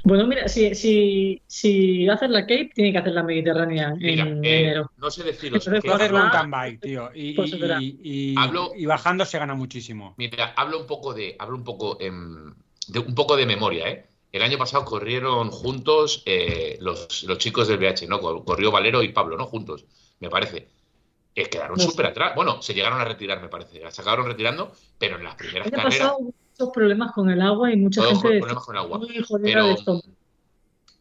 Bueno, 0.03 0.25
mira, 0.27 0.47
si, 0.47 0.73
si, 0.75 1.41
si 1.47 2.07
haces 2.07 2.29
la 2.29 2.41
Cape, 2.41 2.71
tiene 2.73 2.91
que 2.91 2.97
hacer 2.99 3.13
la 3.13 3.23
Mediterránea 3.23 3.93
mira, 3.97 4.23
en 4.23 4.45
eh, 4.45 4.59
enero. 4.59 4.91
No 4.97 5.11
sé 5.11 5.23
deciros. 5.23 5.65
Entonces, 5.65 5.91
hacer 5.91 6.11
mountain 6.13 6.51
bike, 6.51 6.79
tío. 6.81 7.09
Y, 7.13 7.33
Pues 7.33 7.53
y, 7.53 7.99
y, 8.03 8.35
Hablo- 8.37 8.73
y 8.77 8.85
bajando 8.85 9.25
se 9.25 9.39
gana 9.39 9.55
muchísimo. 9.55 10.13
Mira, 10.17 10.53
hablo 10.55 10.79
un 10.79 10.87
poco 10.87 11.13
de, 11.13 11.35
hablo 11.39 11.57
un 11.57 11.63
poco, 11.63 11.97
em, 11.99 12.53
de 12.87 12.99
un 12.99 13.15
poco 13.15 13.35
de 13.35 13.45
memoria, 13.45 13.89
¿eh? 13.89 14.05
El 14.33 14.41
año 14.41 14.57
pasado 14.57 14.83
corrieron 14.83 15.51
juntos 15.51 16.23
eh, 16.25 16.77
los, 16.81 17.23
los 17.23 17.37
chicos 17.37 17.67
del 17.67 17.77
BH, 17.77 18.07
¿no? 18.09 18.19
Cor- 18.19 18.43
Corrió 18.43 18.71
Valero 18.71 19.01
y 19.03 19.09
Pablo, 19.09 19.37
¿no? 19.37 19.45
Juntos, 19.45 19.85
me 20.19 20.29
parece. 20.29 20.67
Eh, 21.35 21.45
quedaron 21.49 21.79
súper 21.79 22.07
atrás. 22.07 22.33
Bueno, 22.35 22.61
se 22.61 22.73
llegaron 22.73 22.99
a 22.99 23.05
retirar, 23.05 23.41
me 23.41 23.47
parece. 23.47 23.79
Se 23.91 24.01
acabaron 24.01 24.25
retirando, 24.25 24.71
pero 24.97 25.17
en 25.17 25.23
las 25.23 25.35
primeras 25.35 25.67
El 25.67 25.73
año 25.75 25.83
carreras, 25.83 26.07
pasado 26.09 26.19
muchos 26.19 26.69
problemas 26.73 27.11
con 27.13 27.29
el 27.29 27.41
agua 27.41 27.71
y 27.71 27.77
mucha 27.77 28.03
gente 28.03 28.39
problemas 28.39 28.63
con 28.65 28.75
el 28.75 28.81
agua. 28.81 28.97
muy 28.97 29.23
Pero- 29.43 29.67
de 29.67 30.01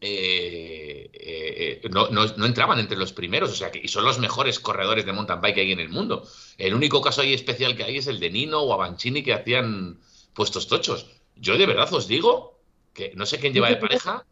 eh, 0.05 1.09
eh, 1.13 1.81
eh, 1.83 1.89
no, 1.89 2.09
no- 2.09 2.25
no 2.37 2.45
entraban 2.45 2.77
entre 2.79 2.97
los 2.97 3.13
primeros, 3.13 3.51
o 3.51 3.55
sea, 3.55 3.71
que 3.71 3.79
y 3.83 3.87
son 3.87 4.03
los 4.03 4.19
mejores 4.19 4.59
corredores 4.59 5.05
de 5.05 5.13
mountain 5.13 5.39
bike 5.41 5.55
que 5.55 5.61
hay 5.61 5.71
en 5.71 5.79
el 5.79 5.89
mundo. 5.89 6.27
El 6.57 6.73
único 6.73 7.01
caso 7.01 7.21
ahí 7.21 7.33
especial 7.33 7.75
que 7.75 7.83
hay 7.85 7.97
es 7.97 8.07
el 8.07 8.19
de 8.19 8.29
Nino 8.29 8.59
o 8.61 8.73
Avancini 8.73 9.23
que 9.23 9.33
hacían 9.33 9.99
puestos 10.33 10.67
tochos. 10.67 11.07
Yo 11.35 11.57
de 11.57 11.65
verdad 11.65 11.91
os 11.93 12.07
digo 12.07 12.52
que 12.93 13.13
no 13.15 13.25
sé 13.25 13.39
quién 13.39 13.53
lleva 13.53 13.69
de 13.69 13.77
pareja. 13.77 14.25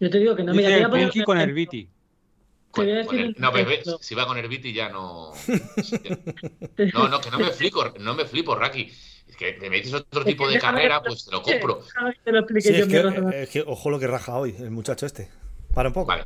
Yo 0.00 0.10
te 0.10 0.18
digo 0.18 0.36
que 0.36 0.42
no, 0.44 0.52
mira, 0.52 0.68
Dice 0.68 0.80
te 0.80 0.86
voy 0.86 0.86
a 0.86 0.90
poner 0.90 1.10
Pinky 1.10 1.24
con 1.24 1.38
el. 1.38 1.52
Viti. 1.52 1.88
Con- 2.70 2.86
con 3.06 3.18
el- 3.18 3.34
no, 3.38 3.52
bebé, 3.52 3.82
si 4.00 4.14
va 4.14 4.26
con 4.26 4.36
el 4.36 4.48
Viti 4.48 4.72
ya 4.72 4.90
no. 4.90 5.32
No, 6.94 7.08
no, 7.08 7.20
que 7.20 7.30
no 7.30 7.38
me 7.38 7.50
flipo, 7.50 7.84
no 8.00 8.14
me 8.14 8.24
flipo, 8.24 8.54
Raki. 8.54 8.90
Es 9.28 9.36
que 9.36 9.56
me 9.68 9.76
dices 9.76 9.94
otro 9.94 10.24
tipo 10.24 10.48
de 10.48 10.58
carrera, 10.58 11.02
pues 11.02 11.24
te 11.24 11.32
lo 11.32 11.42
compro. 11.42 11.82
Te 12.24 12.32
lo 12.32 12.46
Sí, 12.60 12.68
es 12.74 12.86
que, 12.86 13.42
es 13.42 13.48
que 13.50 13.64
ojo 13.66 13.90
lo 13.90 13.98
que 13.98 14.06
raja 14.06 14.36
hoy, 14.36 14.54
el 14.58 14.70
muchacho 14.70 15.06
este. 15.06 15.28
Para 15.74 15.88
un 15.88 15.94
poco. 15.94 16.06
Vale. 16.08 16.24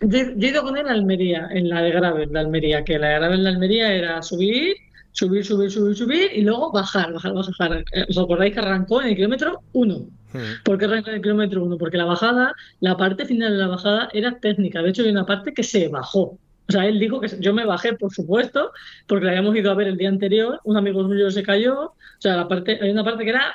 Yo, 0.00 0.18
yo 0.36 0.46
he 0.46 0.50
ido 0.50 0.62
con 0.62 0.76
él 0.76 0.86
a 0.86 0.92
Almería, 0.92 1.48
en 1.50 1.68
la 1.68 1.82
de 1.82 1.90
Gravel 1.90 2.30
de 2.30 2.38
Almería, 2.38 2.84
que 2.84 2.98
la 2.98 3.08
de 3.08 3.14
Gravel 3.14 3.42
de 3.42 3.48
Almería 3.48 3.92
era 3.92 4.22
subir, 4.22 4.76
subir, 5.18 5.44
subir, 5.44 5.70
subir, 5.70 5.96
subir 5.96 6.30
y 6.32 6.42
luego 6.42 6.70
bajar, 6.70 7.12
bajar, 7.12 7.34
bajar. 7.34 7.84
Eh, 7.92 8.06
¿Os 8.08 8.18
acordáis 8.18 8.54
que 8.54 8.60
arrancó 8.60 9.02
en 9.02 9.08
el 9.08 9.16
kilómetro 9.16 9.62
1? 9.72 9.98
Mm. 9.98 10.38
¿Por 10.64 10.78
qué 10.78 10.84
arrancó 10.84 11.10
en 11.10 11.16
el 11.16 11.22
kilómetro 11.22 11.64
1? 11.64 11.76
Porque 11.76 11.96
la 11.96 12.04
bajada, 12.04 12.54
la 12.80 12.96
parte 12.96 13.26
final 13.26 13.52
de 13.52 13.58
la 13.58 13.66
bajada 13.66 14.08
era 14.12 14.38
técnica. 14.38 14.80
De 14.80 14.90
hecho, 14.90 15.02
hay 15.02 15.10
una 15.10 15.26
parte 15.26 15.52
que 15.52 15.64
se 15.64 15.88
bajó. 15.88 16.38
O 16.68 16.72
sea, 16.72 16.86
él 16.86 17.00
dijo 17.00 17.20
que 17.20 17.28
yo 17.40 17.52
me 17.52 17.64
bajé, 17.64 17.94
por 17.94 18.12
supuesto, 18.12 18.70
porque 19.06 19.24
la 19.24 19.32
habíamos 19.32 19.56
ido 19.56 19.72
a 19.72 19.74
ver 19.74 19.88
el 19.88 19.96
día 19.96 20.08
anterior. 20.08 20.60
Un 20.64 20.76
amigo 20.76 21.02
suyo 21.02 21.30
se 21.30 21.42
cayó. 21.42 21.80
O 21.80 21.94
sea, 22.20 22.36
la 22.36 22.46
parte, 22.46 22.78
hay 22.80 22.90
una 22.90 23.02
parte 23.02 23.24
que 23.24 23.30
era 23.30 23.54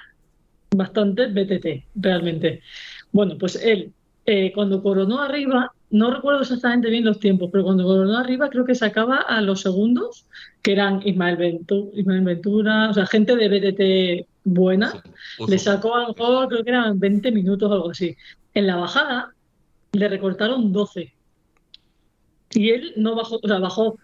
bastante 0.75 1.27
BTT, 1.27 1.85
realmente. 1.95 2.61
Bueno, 3.11 3.37
pues 3.37 3.55
él, 3.55 3.93
eh, 4.25 4.51
cuando 4.53 4.83
coronó 4.83 5.21
arriba, 5.21 5.71
no 5.93 6.09
recuerdo 6.11 6.41
exactamente 6.41 6.89
bien 6.89 7.05
los 7.05 7.19
tiempos, 7.19 7.49
pero 7.51 7.63
cuando 7.65 7.83
coronó 7.83 8.17
arriba 8.17 8.49
creo 8.49 8.65
que 8.65 8.73
sacaba 8.73 9.17
a 9.17 9.41
los 9.41 9.61
segundos, 9.61 10.25
que 10.63 10.71
eran 10.71 11.01
Ismael 11.07 11.37
Ventura, 11.37 11.91
Ismael 11.93 12.21
Ventura 12.23 12.89
o 12.89 12.93
sea, 12.95 13.05
gente 13.05 13.35
de 13.35 13.47
BTT 13.47 14.27
buena. 14.43 14.91
Le 15.47 15.59
sacó 15.59 15.95
a 15.95 16.01
lo 16.01 16.07
mejor, 16.09 16.47
creo 16.47 16.63
que 16.63 16.69
eran 16.71 16.99
20 16.99 17.31
minutos 17.31 17.69
o 17.69 17.73
algo 17.73 17.91
así. 17.91 18.15
En 18.55 18.65
la 18.65 18.75
bajada 18.77 19.33
le 19.91 20.09
recortaron 20.09 20.73
12. 20.73 21.13
Y 22.55 22.69
él 22.71 22.93
no 22.97 23.15
bajó, 23.15 23.39
o 23.41 23.47
sea, 23.47 23.59
bajó 23.59 23.97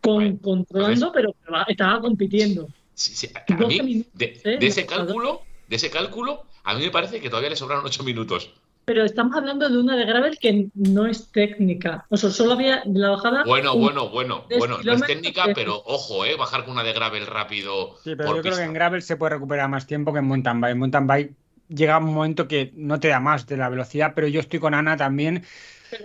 con, 0.00 0.38
controlando, 0.38 1.12
pero 1.12 1.34
estaba 1.68 2.00
compitiendo. 2.00 2.68
Sí, 2.94 3.14
sí, 3.14 3.28
a- 3.34 3.54
a 3.54 3.56
12 3.56 3.82
mí, 3.82 3.88
minutos, 3.90 4.12
de, 4.14 4.40
¿eh? 4.44 4.58
de 4.58 4.66
ese 4.66 4.84
cálculo, 4.84 5.42
de 5.68 5.76
ese 5.76 5.90
cálculo, 5.90 6.42
a 6.64 6.74
mí 6.74 6.84
me 6.84 6.90
parece 6.90 7.20
que 7.20 7.28
todavía 7.30 7.50
le 7.50 7.56
sobraron 7.56 7.84
ocho 7.86 8.02
minutos. 8.02 8.52
Pero 8.86 9.04
estamos 9.04 9.36
hablando 9.36 9.68
de 9.68 9.78
una 9.78 9.96
de 9.96 10.04
gravel 10.04 10.38
que 10.38 10.68
no 10.74 11.06
es 11.06 11.32
técnica. 11.32 12.06
O 12.08 12.16
sea, 12.16 12.30
solo 12.30 12.52
había 12.52 12.82
de 12.86 13.00
la 13.00 13.10
bajada. 13.10 13.42
Bueno, 13.44 13.76
bueno, 13.76 14.08
bueno, 14.10 14.44
bueno, 14.58 14.78
no 14.84 14.92
es 14.92 15.02
técnica, 15.02 15.46
pero 15.56 15.82
ojo, 15.84 16.24
eh, 16.24 16.36
bajar 16.36 16.62
con 16.64 16.74
una 16.74 16.84
de 16.84 16.92
gravel 16.92 17.26
rápido 17.26 17.96
Sí, 18.04 18.14
pero 18.14 18.28
por 18.28 18.36
yo 18.36 18.42
creo 18.42 18.56
que 18.56 18.62
en 18.62 18.72
gravel 18.72 19.02
se 19.02 19.16
puede 19.16 19.34
recuperar 19.34 19.68
más 19.68 19.88
tiempo 19.88 20.12
que 20.12 20.20
en 20.20 20.26
mountain 20.26 20.60
bike. 20.60 20.72
En 20.72 20.78
mountain 20.78 21.06
bike 21.08 21.32
llega 21.68 21.98
un 21.98 22.14
momento 22.14 22.46
que 22.46 22.70
no 22.76 23.00
te 23.00 23.08
da 23.08 23.18
más 23.18 23.44
de 23.48 23.56
la 23.56 23.68
velocidad, 23.68 24.12
pero 24.14 24.28
yo 24.28 24.38
estoy 24.38 24.60
con 24.60 24.72
Ana 24.72 24.96
también. 24.96 25.42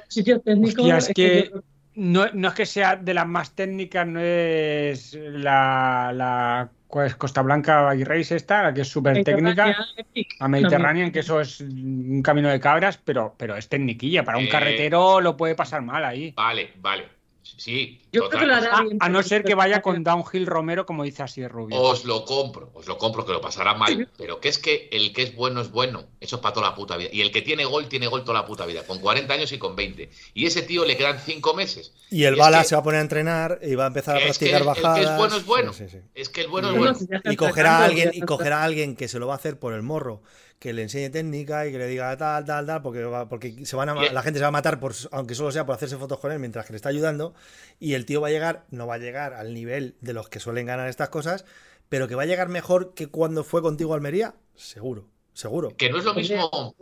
sitios 0.08 0.44
técnicos. 0.44 0.80
Hostia, 0.80 0.98
es 0.98 1.12
que 1.14 1.52
yo- 1.54 1.62
no, 1.94 2.26
no 2.34 2.48
es 2.48 2.54
que 2.56 2.66
sea 2.66 2.96
de 2.96 3.14
las 3.14 3.28
más 3.28 3.54
técnicas, 3.54 4.08
no 4.08 4.20
es 4.20 5.14
la, 5.14 6.12
la 6.16 6.72
¿cuál 6.92 7.08
es? 7.08 7.16
Costa 7.16 7.42
Blanca 7.42 7.82
Bike 7.84 8.08
Race 8.08 8.36
esta, 8.36 8.62
la 8.62 8.74
que 8.74 8.82
es 8.82 8.88
súper 8.88 9.24
técnica. 9.24 9.76
La 10.40 10.48
Mediterránea, 10.48 11.12
que 11.12 11.20
eso 11.20 11.42
es 11.42 11.62
un 11.62 12.22
camino 12.22 12.50
de 12.50 12.60
cabras, 12.60 12.98
pero, 13.04 13.34
pero 13.38 13.56
es 13.56 13.68
tecniquilla. 13.68 14.24
Para 14.24 14.38
un 14.38 14.44
Eh. 14.44 14.50
carretero 14.50 15.22
lo 15.22 15.36
puede 15.38 15.56
pasar 15.56 15.82
mal 15.82 16.06
ahí. 16.06 16.34
Vale, 16.36 16.72
vale. 16.80 17.08
Sí, 17.58 18.02
Yo 18.12 18.24
total. 18.24 18.30
creo 18.30 18.42
que 18.42 18.46
lo 18.48 18.56
hará 18.56 18.78
A, 18.78 18.84
bien, 18.84 18.98
a 19.00 19.10
no 19.10 19.22
ser 19.24 19.44
que 19.44 19.54
vaya 19.56 19.82
con 19.82 20.04
Downhill 20.04 20.48
Romero, 20.48 20.86
como 20.86 21.04
dice 21.04 21.24
así 21.24 21.46
Rubio. 21.48 21.80
Os 21.80 22.06
lo 22.06 22.26
compro, 22.26 22.72
os 22.74 22.88
lo 22.88 22.98
compro, 22.98 23.26
que 23.26 23.34
lo 23.34 23.42
pasará 23.42 23.74
mal. 23.76 24.10
Pero 24.18 24.40
que 24.40 24.50
es 24.50 24.58
que 24.58 24.90
el 24.92 25.14
que 25.14 25.24
es 25.24 25.36
bueno 25.36 25.62
es 25.62 25.70
bueno. 25.72 26.06
Eso 26.20 26.38
es 26.38 26.42
para 26.42 26.54
toda 26.54 26.70
la 26.70 26.76
puta 26.76 26.98
vida. 26.98 27.10
Y 27.12 27.22
el 27.22 27.32
que 27.32 27.42
tiene 27.42 27.66
gol, 27.66 27.88
tiene 27.88 28.08
gol 28.08 28.24
toda 28.24 28.40
la 28.42 28.46
puta 28.48 28.66
vida. 28.66 28.84
Con 28.86 29.00
40 29.00 29.34
años 29.34 29.52
y 29.52 29.58
con 29.58 29.76
20. 29.76 30.10
Y 30.34 30.46
ese 30.46 30.62
tío 30.64 30.86
le 30.86 30.98
quedan 30.98 31.20
5 31.20 31.54
meses. 31.54 31.94
Y 32.10 32.24
el 32.24 32.36
Bala 32.36 32.60
que- 32.62 32.66
se 32.70 32.76
va 32.76 32.82
a 32.82 32.84
poner 32.84 33.00
a 33.00 33.04
entrenar 33.04 33.60
y 33.62 33.76
va 33.76 33.84
a 33.84 33.88
empezar 33.88 34.18
a 34.18 34.20
practicar 34.22 34.62
el- 34.62 34.68
el 34.68 34.74
que 34.74 34.82
bajadas. 34.82 35.00
es 35.12 35.18
bueno 35.18 35.36
es 35.38 35.46
bueno. 35.46 35.74
Sí, 35.74 35.84
sí, 35.90 35.98
sí. 35.98 35.98
Es 36.16 36.30
que 36.30 36.42
el 36.42 36.48
bueno 36.48 36.70
es 36.70 36.74
No, 36.76 36.80
bueno. 36.80 37.22
Y 37.26 37.36
cogerá 37.36 37.78
a 37.80 37.86
alguien, 37.86 38.12
y 38.14 38.22
cogerá 38.22 38.62
a 38.62 38.64
alguien 38.64 38.96
que 38.96 39.08
se 39.08 39.20
lo 39.20 39.28
va 39.28 39.34
a 39.34 39.38
hacer 39.38 39.60
por 39.60 39.74
el 39.74 39.82
morro, 39.84 40.22
que 40.62 40.74
le 40.74 40.84
enseñe 40.84 41.10
técnica 41.10 41.66
y 41.66 41.72
que 41.72 41.80
le 41.80 41.88
diga 41.88 42.16
tal, 42.18 42.46
tal, 42.46 42.68
tal, 42.68 42.84
porque, 42.84 43.04
va- 43.04 43.28
porque 43.28 43.66
se 43.66 43.76
van 43.76 43.90
a, 43.90 43.96
la 43.96 44.22
gente 44.22 44.38
se 44.38 44.44
va 44.44 44.50
a 44.50 44.52
matar, 44.52 44.80
por, 44.80 44.94
aunque 45.12 45.34
solo 45.34 45.52
sea 45.52 45.66
por 45.66 45.74
hacerse 45.74 45.98
fotos 45.98 46.20
con 46.20 46.32
él 46.32 46.38
mientras 46.38 46.68
que 46.68 46.74
le 46.74 46.78
está 46.78 46.90
ayudando, 46.90 47.34
y 47.80 47.96
el 47.96 48.06
tío 48.06 48.22
va 48.22 48.28
a 48.28 48.30
llegar, 48.32 48.64
no 48.70 48.86
va 48.86 48.94
a 48.94 48.98
llegar 49.00 49.34
al 49.34 49.56
nivel 49.56 49.96
de 50.02 50.14
los 50.14 50.30
que 50.30 50.40
suelen 50.40 50.68
ganar 50.68 50.88
estas 50.88 51.10
cosas, 51.10 51.46
pero 51.90 52.08
que 52.08 52.14
va 52.14 52.22
a 52.22 52.26
llegar 52.28 52.48
mejor 52.48 52.94
que 52.94 53.08
cuando 53.08 53.44
fue 53.44 53.64
contigo 53.64 53.94
a 53.94 53.96
Almería, 53.96 54.36
seguro, 54.56 55.08
seguro. 55.34 55.76
Que 55.76 55.90
no 55.90 55.98
es 55.98 56.06
lo 56.06 56.14
mismo 56.14 56.76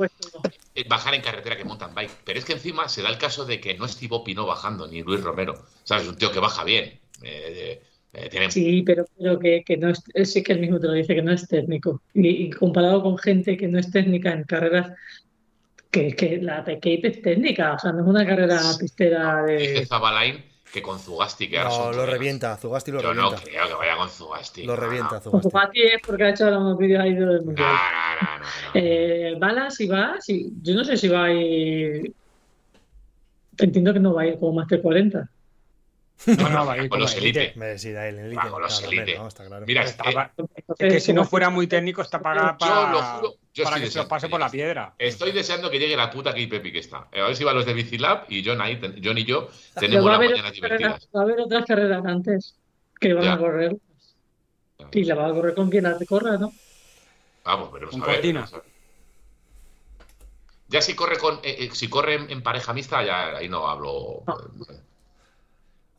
eh, 0.75 0.85
bajar 0.89 1.13
en 1.13 1.21
carretera 1.21 1.55
que 1.55 1.63
mountain 1.63 1.95
bike. 1.95 2.11
Pero 2.25 2.37
es 2.37 2.43
que 2.43 2.53
encima 2.53 2.89
se 2.89 3.01
da 3.01 3.07
el 3.07 3.17
caso 3.17 3.45
de 3.45 3.61
que 3.61 3.77
no 3.77 3.85
es 3.85 3.95
Thibaut 3.95 4.25
Pinot 4.25 4.45
bajando, 4.45 4.87
ni 4.87 5.03
Luis 5.03 5.23
Romero. 5.23 5.65
¿Sabes? 5.85 6.05
Un 6.05 6.17
tío 6.17 6.33
que 6.33 6.39
baja 6.39 6.65
bien. 6.65 6.99
Eh, 7.23 7.81
eh, 8.13 8.47
Sí, 8.49 8.81
pero, 8.83 9.05
pero 9.17 9.37
que, 9.39 9.63
que 9.63 9.77
no 9.77 9.89
es, 9.89 10.03
sí 10.31 10.41
que 10.43 10.53
el 10.53 10.59
mismo 10.59 10.79
te 10.79 10.87
lo 10.87 10.93
dice, 10.93 11.15
que 11.15 11.21
no 11.21 11.31
es 11.31 11.47
técnico. 11.47 12.01
Y, 12.13 12.27
y 12.27 12.49
comparado 12.49 13.03
con 13.03 13.17
gente 13.17 13.55
que 13.57 13.67
no 13.67 13.79
es 13.79 13.91
técnica 13.91 14.31
en 14.31 14.43
carreras, 14.43 14.91
que, 15.91 16.15
que 16.15 16.37
la 16.41 16.61
de 16.61 16.75
Cape 16.75 17.07
es 17.07 17.21
técnica, 17.21 17.73
o 17.73 17.79
sea, 17.79 17.91
no 17.91 18.01
es 18.01 18.07
una 18.07 18.25
carrera 18.25 18.59
pistera 18.79 19.43
Dice 19.43 19.73
de... 19.73 19.85
Zabalain 19.85 20.43
que 20.71 20.83
con 20.83 20.99
Zugasti, 20.99 21.49
que 21.49 21.57
ahora 21.57 21.69
No, 21.71 21.75
son 21.77 21.95
lo 21.95 22.05
revienta, 22.05 22.55
Zugasti 22.55 22.91
lo 22.91 23.01
Yo 23.01 23.11
no 23.15 23.31
revienta. 23.31 23.43
creo 23.49 23.67
que 23.69 23.73
vaya 23.73 23.97
con 23.97 24.07
Zugasti. 24.09 24.63
Lo 24.65 24.75
No, 24.75 24.81
revienta, 24.81 25.15
no. 25.15 25.31
Con 25.31 25.41
Zugasti. 25.41 25.49
Fugatti 25.49 25.81
es 25.81 26.01
porque 26.05 26.23
ha 26.25 26.29
hecho 26.29 26.43
ahora 26.45 26.59
unos 26.59 26.77
vídeos 26.77 27.01
ahí 27.01 27.15
del 27.15 27.25
No, 27.39 27.41
mundial. 27.43 27.67
no, 28.21 28.27
no, 28.27 28.37
no, 28.37 28.45
no. 28.45 28.71
Eh, 28.75 29.35
Bala, 29.39 29.71
si 29.71 29.87
va, 29.87 30.17
si, 30.19 30.53
yo 30.61 30.75
no 30.75 30.83
sé 30.83 30.95
si 30.95 31.07
va 31.07 31.25
a 31.25 31.33
ir... 31.33 32.13
Entiendo 33.57 33.93
que 33.93 33.99
no 33.99 34.13
va 34.13 34.21
a 34.21 34.27
ir 34.27 34.37
como 34.39 34.53
más 34.53 34.67
de 34.67 34.79
40. 34.79 35.27
No, 36.25 36.49
no, 36.49 36.65
va 36.65 36.73
a 36.73 36.77
ir 36.77 36.89
con 36.89 36.99
los 36.99 37.15
elite. 37.15 37.39
elite. 37.45 37.59
Me 37.59 37.65
decía 37.67 38.07
él, 38.07 38.19
el 38.19 38.37
Va 38.37 38.49
con 38.49 38.61
los 38.61 38.71
Claro, 38.79 38.89
hombre, 38.89 39.03
elite. 39.03 39.17
no, 39.19 39.27
está 39.27 39.45
claro. 39.45 39.65
Mira, 39.65 39.83
Estaba- 39.83 40.31
eh, 40.37 40.43
Es 40.77 40.93
que 40.93 40.99
si 40.99 41.13
no 41.13 41.23
fuera 41.25 41.49
muy 41.49 41.67
técnico, 41.67 42.01
está 42.01 42.21
pagada 42.21 42.57
Yo 42.59 42.65
lo 42.67 42.97
para, 42.99 43.03
juro, 43.19 43.35
yo 43.53 43.63
para 43.63 43.75
que 43.77 43.79
se 43.81 43.85
lo 43.85 43.85
deseando 44.03 44.09
pase 44.09 44.27
que 44.27 44.31
por 44.31 44.39
la 44.39 44.49
piedra. 44.49 44.93
Estoy 44.97 45.31
deseando 45.31 45.69
que 45.71 45.79
llegue 45.79 45.95
la 45.95 46.09
puta 46.09 46.31
Kate 46.31 46.47
Pepi 46.47 46.71
que 46.73 46.79
está. 46.79 47.07
A 47.11 47.23
ver 47.27 47.35
si 47.35 47.43
van 47.43 47.55
los 47.55 47.65
de 47.65 47.73
Bicilab 47.73 48.25
y 48.29 48.43
John, 48.45 48.59
ahí, 48.61 48.79
John 49.03 49.17
y 49.17 49.23
yo 49.23 49.47
Pero 49.75 49.79
tenemos 49.87 50.05
va 50.05 50.09
a 50.09 50.11
las 50.11 50.17
haber, 50.17 50.29
mañanas 50.31 50.51
otras 50.51 50.61
carreras, 50.61 50.79
divertidas. 50.79 51.09
va 51.15 51.19
a 51.19 51.23
haber 51.23 51.39
otras 51.39 51.65
carreras 51.65 52.05
antes 52.05 52.55
que 52.99 53.13
van 53.13 53.23
Ya. 53.23 53.33
a 53.33 53.37
correr. 53.37 53.75
Y 54.91 55.03
la 55.05 55.15
va 55.15 55.27
a 55.27 55.31
correr 55.31 55.53
con 55.55 55.69
quien 55.69 55.83
la 55.83 55.97
corra, 56.07 56.37
¿no? 56.37 56.51
Vamos, 57.45 57.71
veremos 57.71 57.93
Con 57.95 58.03
a 58.03 58.07
ver. 58.07 58.37
a. 58.37 58.49
Ya 60.67 60.81
si 60.81 60.95
corre 60.95 61.17
con 61.17 61.35
eh, 61.43 61.55
eh, 61.59 61.69
si 61.73 61.89
corre 61.89 62.15
en, 62.15 62.29
en 62.29 62.43
pareja 62.43 62.73
mixta, 62.73 63.03
ya 63.03 63.37
ahí 63.37 63.49
no 63.49 63.67
hablo. 63.67 64.23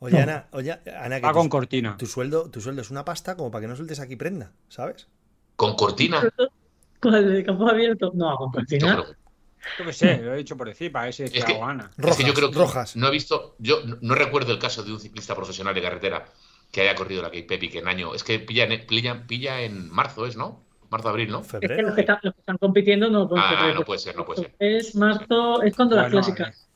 Oye, 0.03 0.17
No. 0.17 0.23
Ana, 0.23 0.47
oye, 0.51 0.71
Ana, 0.99 1.17
que 1.19 1.25
Va 1.27 1.31
tu- 1.31 1.37
con 1.37 1.47
cortina. 1.49 1.95
tu 1.95 2.07
sueldo, 2.07 2.49
tu 2.49 2.59
sueldo 2.59 2.81
es 2.81 2.89
una 2.89 3.05
pasta 3.05 3.35
como 3.37 3.51
para 3.51 3.61
que 3.61 3.67
no 3.67 3.75
sueltes 3.75 3.99
aquí 3.99 4.15
prenda, 4.15 4.51
¿sabes? 4.67 5.07
Con 5.55 5.75
cortina. 5.75 6.21
Con 6.99 7.13
el 7.13 7.31
de 7.31 7.43
campo 7.43 7.69
abierto. 7.69 8.11
No, 8.15 8.35
con 8.35 8.51
cortina. 8.51 9.03
Yo 9.77 9.85
qué 9.85 9.93
sé, 9.93 10.17
lo 10.23 10.33
he 10.33 10.37
dicho 10.37 10.57
por 10.57 10.67
decir, 10.67 10.91
para 10.91 11.11
si 11.11 11.21
Es 11.23 11.31
que 11.45 11.53
hago 11.53 11.65
gana. 11.67 11.91
es 11.95 12.17
que 12.17 12.23
yo 12.23 12.29
Rojas, 12.29 12.33
creo 12.35 12.49
que 12.51 12.57
rojas. 12.57 12.95
no 12.95 13.07
he 13.07 13.11
visto, 13.11 13.55
yo 13.59 13.85
no, 13.85 13.97
no 14.01 14.15
recuerdo 14.15 14.51
el 14.53 14.57
caso 14.57 14.81
de 14.81 14.91
un 14.91 14.99
ciclista 14.99 15.35
profesional 15.35 15.75
de 15.75 15.83
carretera 15.83 16.25
que 16.71 16.81
haya 16.81 16.95
corrido 16.95 17.21
la 17.21 17.27
Cape 17.29 17.43
Pepi 17.43 17.69
que 17.69 17.77
en 17.79 17.87
año. 17.87 18.15
Es 18.15 18.23
que 18.23 18.39
pilla 18.39 18.63
en, 18.63 18.87
pilla, 18.87 19.27
pilla 19.27 19.61
en 19.61 19.87
marzo, 19.91 20.25
¿es, 20.25 20.35
no? 20.35 20.63
Marzo-abril, 20.89 21.29
¿no? 21.31 21.41
Es 21.41 21.45
que 21.47 21.59
Febrero. 21.59 21.83
los 21.89 21.95
que, 21.95 22.01
están, 22.01 22.17
los 22.23 22.33
que 22.33 22.39
están 22.39 22.57
compitiendo 22.57 23.07
no 23.11 23.29
pueden 23.29 23.45
Ah, 23.47 23.71
no 23.75 23.83
puede 23.85 23.99
ser, 23.99 24.15
no 24.15 24.25
puede 24.25 24.41
ser. 24.41 24.55
Es 24.57 24.95
marzo, 24.95 25.61
es 25.61 25.75
cuando 25.75 25.95
las 25.95 26.09
clásicas. 26.09 26.67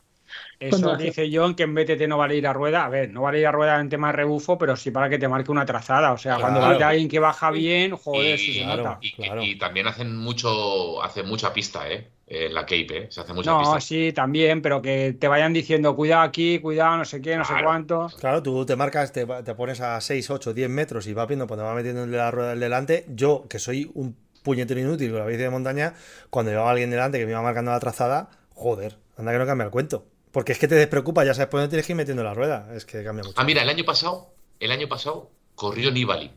Eso 0.59 0.95
dice 0.95 1.29
John 1.31 1.55
que 1.55 1.63
en 1.63 1.75
BTT 1.75 2.07
no 2.07 2.17
vale 2.17 2.35
ir 2.35 2.47
a 2.47 2.53
rueda. 2.53 2.85
A 2.85 2.89
ver, 2.89 3.11
no 3.11 3.21
vale 3.21 3.39
ir 3.39 3.47
a 3.47 3.51
rueda 3.51 3.79
en 3.79 3.89
tema 3.89 4.07
de 4.07 4.13
rebufo, 4.13 4.57
pero 4.57 4.75
sí 4.75 4.91
para 4.91 5.09
que 5.09 5.17
te 5.17 5.27
marque 5.27 5.51
una 5.51 5.65
trazada. 5.65 6.11
O 6.13 6.17
sea, 6.17 6.37
cuando 6.37 6.61
vas 6.61 6.77
de 6.77 6.83
alguien 6.83 7.09
que 7.09 7.19
baja 7.19 7.51
bien, 7.51 7.95
joder, 7.95 8.37
si 8.37 8.53
se 8.53 8.65
nota. 8.65 8.99
Y, 9.01 9.57
también 9.57 9.87
hacen 9.87 10.15
mucho, 10.15 11.01
hacen 11.03 11.27
mucha 11.27 11.53
pista, 11.53 11.89
¿eh? 11.89 12.09
En 12.27 12.55
la 12.55 12.61
Cape, 12.61 12.97
¿eh? 12.97 13.07
Se 13.09 13.21
hace 13.21 13.33
mucha 13.33 13.51
no, 13.51 13.79
sí, 13.79 14.11
también, 14.11 14.61
pero 14.63 14.81
que 14.81 15.15
te 15.19 15.27
vayan 15.27 15.53
diciendo, 15.53 15.95
cuidado 15.95 16.23
aquí, 16.23 16.57
cuidado, 16.57 16.97
no 16.97 17.05
sé 17.05 17.21
qué, 17.21 17.37
no 17.37 17.45
sé 17.45 17.53
cuánto. 17.63 18.07
Claro, 18.19 18.41
tú 18.41 18.65
te 18.65 18.75
marcas, 18.75 19.11
te, 19.11 19.27
pones 19.27 19.79
a 19.81 20.01
6, 20.01 20.31
8, 20.31 20.53
10 20.53 20.69
metros 20.69 21.05
y 21.05 21.13
vas 21.13 21.27
viendo 21.27 21.45
cuando 21.45 21.65
va 21.65 21.75
metiendo 21.75 22.05
la 22.07 22.31
rueda 22.31 22.49
del 22.49 22.59
delante. 22.59 23.05
Yo, 23.09 23.45
que 23.47 23.59
soy 23.59 23.91
un 23.93 24.15
puñetero 24.41 24.79
inútil 24.79 25.11
con 25.11 25.19
la 25.19 25.25
bici 25.25 25.41
de 25.41 25.49
montaña, 25.49 25.93
cuando 26.31 26.51
llevaba 26.51 26.71
alguien 26.71 26.89
delante 26.89 27.19
que 27.19 27.25
me 27.25 27.31
iba 27.31 27.41
marcando 27.41 27.71
la 27.71 27.79
trazada, 27.79 28.29
joder, 28.53 28.97
anda 29.17 29.31
que 29.31 29.37
no 29.37 29.45
cambia 29.45 29.65
el 29.65 29.71
cuento. 29.71 30.05
Porque 30.35 30.51
es 30.51 30.59
que 30.59 30.67
te 30.67 30.75
despreocupa, 30.75 31.23
ya 31.23 31.33
sabes 31.33 31.47
por 31.47 31.61
dónde 31.61 31.69
tienes 31.69 31.85
que 31.85 31.93
ir 31.93 31.95
metiendo 31.95 32.21
la 32.21 32.33
rueda. 32.33 32.67
Es 32.75 32.83
que 32.83 33.01
cambia 33.05 33.23
mucho. 33.23 33.39
Ah, 33.39 33.45
mira, 33.45 33.61
el 33.61 33.69
año 33.69 33.85
pasado, 33.85 34.33
el 34.59 34.69
año 34.69 34.89
pasado 34.89 35.31
corrió 35.55 35.91
Nibali. 35.91 36.29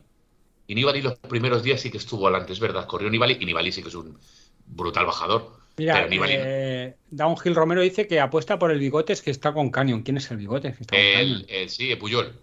Y 0.67 0.75
Nibali 0.75 1.01
los 1.01 1.19
primeros 1.19 1.63
días 1.63 1.81
sí 1.81 1.91
que 1.91 1.97
estuvo 1.97 2.25
adelante, 2.25 2.53
es 2.53 2.61
verdad. 2.61 2.87
Corrió 2.87 3.09
Nibali 3.09 3.35
y 3.41 3.45
Nibali 3.45 3.73
sí 3.73 3.81
que 3.81 3.89
es 3.89 3.95
un 3.95 4.17
brutal 4.67 5.05
bajador. 5.05 5.51
Mira, 5.75 5.95
pero 5.95 6.07
Nibali... 6.07 6.33
eh, 6.33 6.95
Downhill 7.11 7.55
Romero 7.55 7.81
dice 7.81 8.07
que 8.07 8.21
apuesta 8.21 8.57
por 8.57 8.71
el 8.71 8.79
Bigotes 8.79 9.21
que 9.21 9.31
está 9.31 9.51
con 9.51 9.69
Canyon. 9.69 10.03
¿Quién 10.03 10.15
es 10.15 10.31
el 10.31 10.37
Bigotes? 10.37 10.77
el, 10.93 11.45
el, 11.49 11.69
sí, 11.69 11.93
Puyol, 11.97 12.39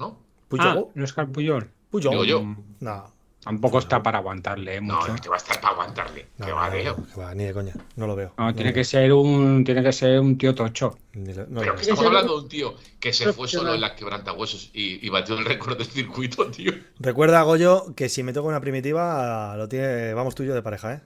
¿no? 0.00 0.18
¿Puyol? 0.48 0.66
Ah, 0.66 0.90
no 0.92 1.04
es 1.04 1.12
Puyol. 1.12 1.70
Puyol. 1.88 2.10
Digo 2.10 2.24
yo. 2.24 2.56
No. 2.80 3.14
Tampoco 3.46 3.78
está 3.78 4.02
para 4.02 4.18
aguantarle 4.18 4.74
¿eh? 4.74 4.80
mucho. 4.80 5.06
No, 5.06 5.14
es 5.14 5.20
que 5.20 5.28
va 5.28 5.36
a 5.36 5.38
estar 5.38 5.60
para 5.60 5.74
aguantarle. 5.74 6.26
No, 6.38 6.46
que 6.46 6.50
va, 6.50 6.68
no, 6.68 6.96
va, 7.16 7.32
ni 7.32 7.44
de 7.44 7.52
coña. 7.52 7.74
No 7.94 8.08
lo 8.08 8.16
veo. 8.16 8.32
No, 8.36 8.52
tiene 8.52 8.72
que 8.72 8.82
ser 8.82 9.12
un 9.12 9.62
tiene 9.62 9.84
que 9.84 9.92
ser 9.92 10.18
un 10.18 10.36
tío 10.36 10.52
tocho. 10.52 10.98
Pero 11.12 11.76
que 11.76 11.82
estamos 11.82 12.04
hablando 12.04 12.38
de 12.38 12.42
un 12.42 12.48
tío 12.48 12.74
que 12.98 13.12
se 13.12 13.32
fue 13.32 13.46
solo 13.46 13.72
en 13.72 13.80
las 13.80 13.92
quebrantahuesos 13.92 14.70
y, 14.74 15.06
y 15.06 15.08
batió 15.10 15.38
el 15.38 15.44
récord 15.44 15.78
del 15.78 15.86
circuito, 15.86 16.50
tío. 16.50 16.72
Recuerda, 16.98 17.40
Goyo, 17.42 17.94
que 17.94 18.08
si 18.08 18.24
me 18.24 18.32
toca 18.32 18.48
una 18.48 18.60
primitiva, 18.60 19.54
lo 19.56 19.68
tiene, 19.68 20.12
vamos 20.12 20.34
tú 20.34 20.42
y 20.42 20.48
yo 20.48 20.54
de 20.54 20.62
pareja, 20.62 20.94
¿eh? 20.94 21.00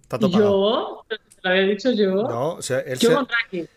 Está 0.00 0.18
¿Yo? 0.18 1.04
¿Te 1.10 1.16
lo 1.42 1.50
había 1.50 1.62
dicho 1.64 1.92
yo? 1.92 2.14
No, 2.22 2.54
o 2.54 2.62
sea, 2.62 2.80
él 2.80 2.98
yo 2.98 3.26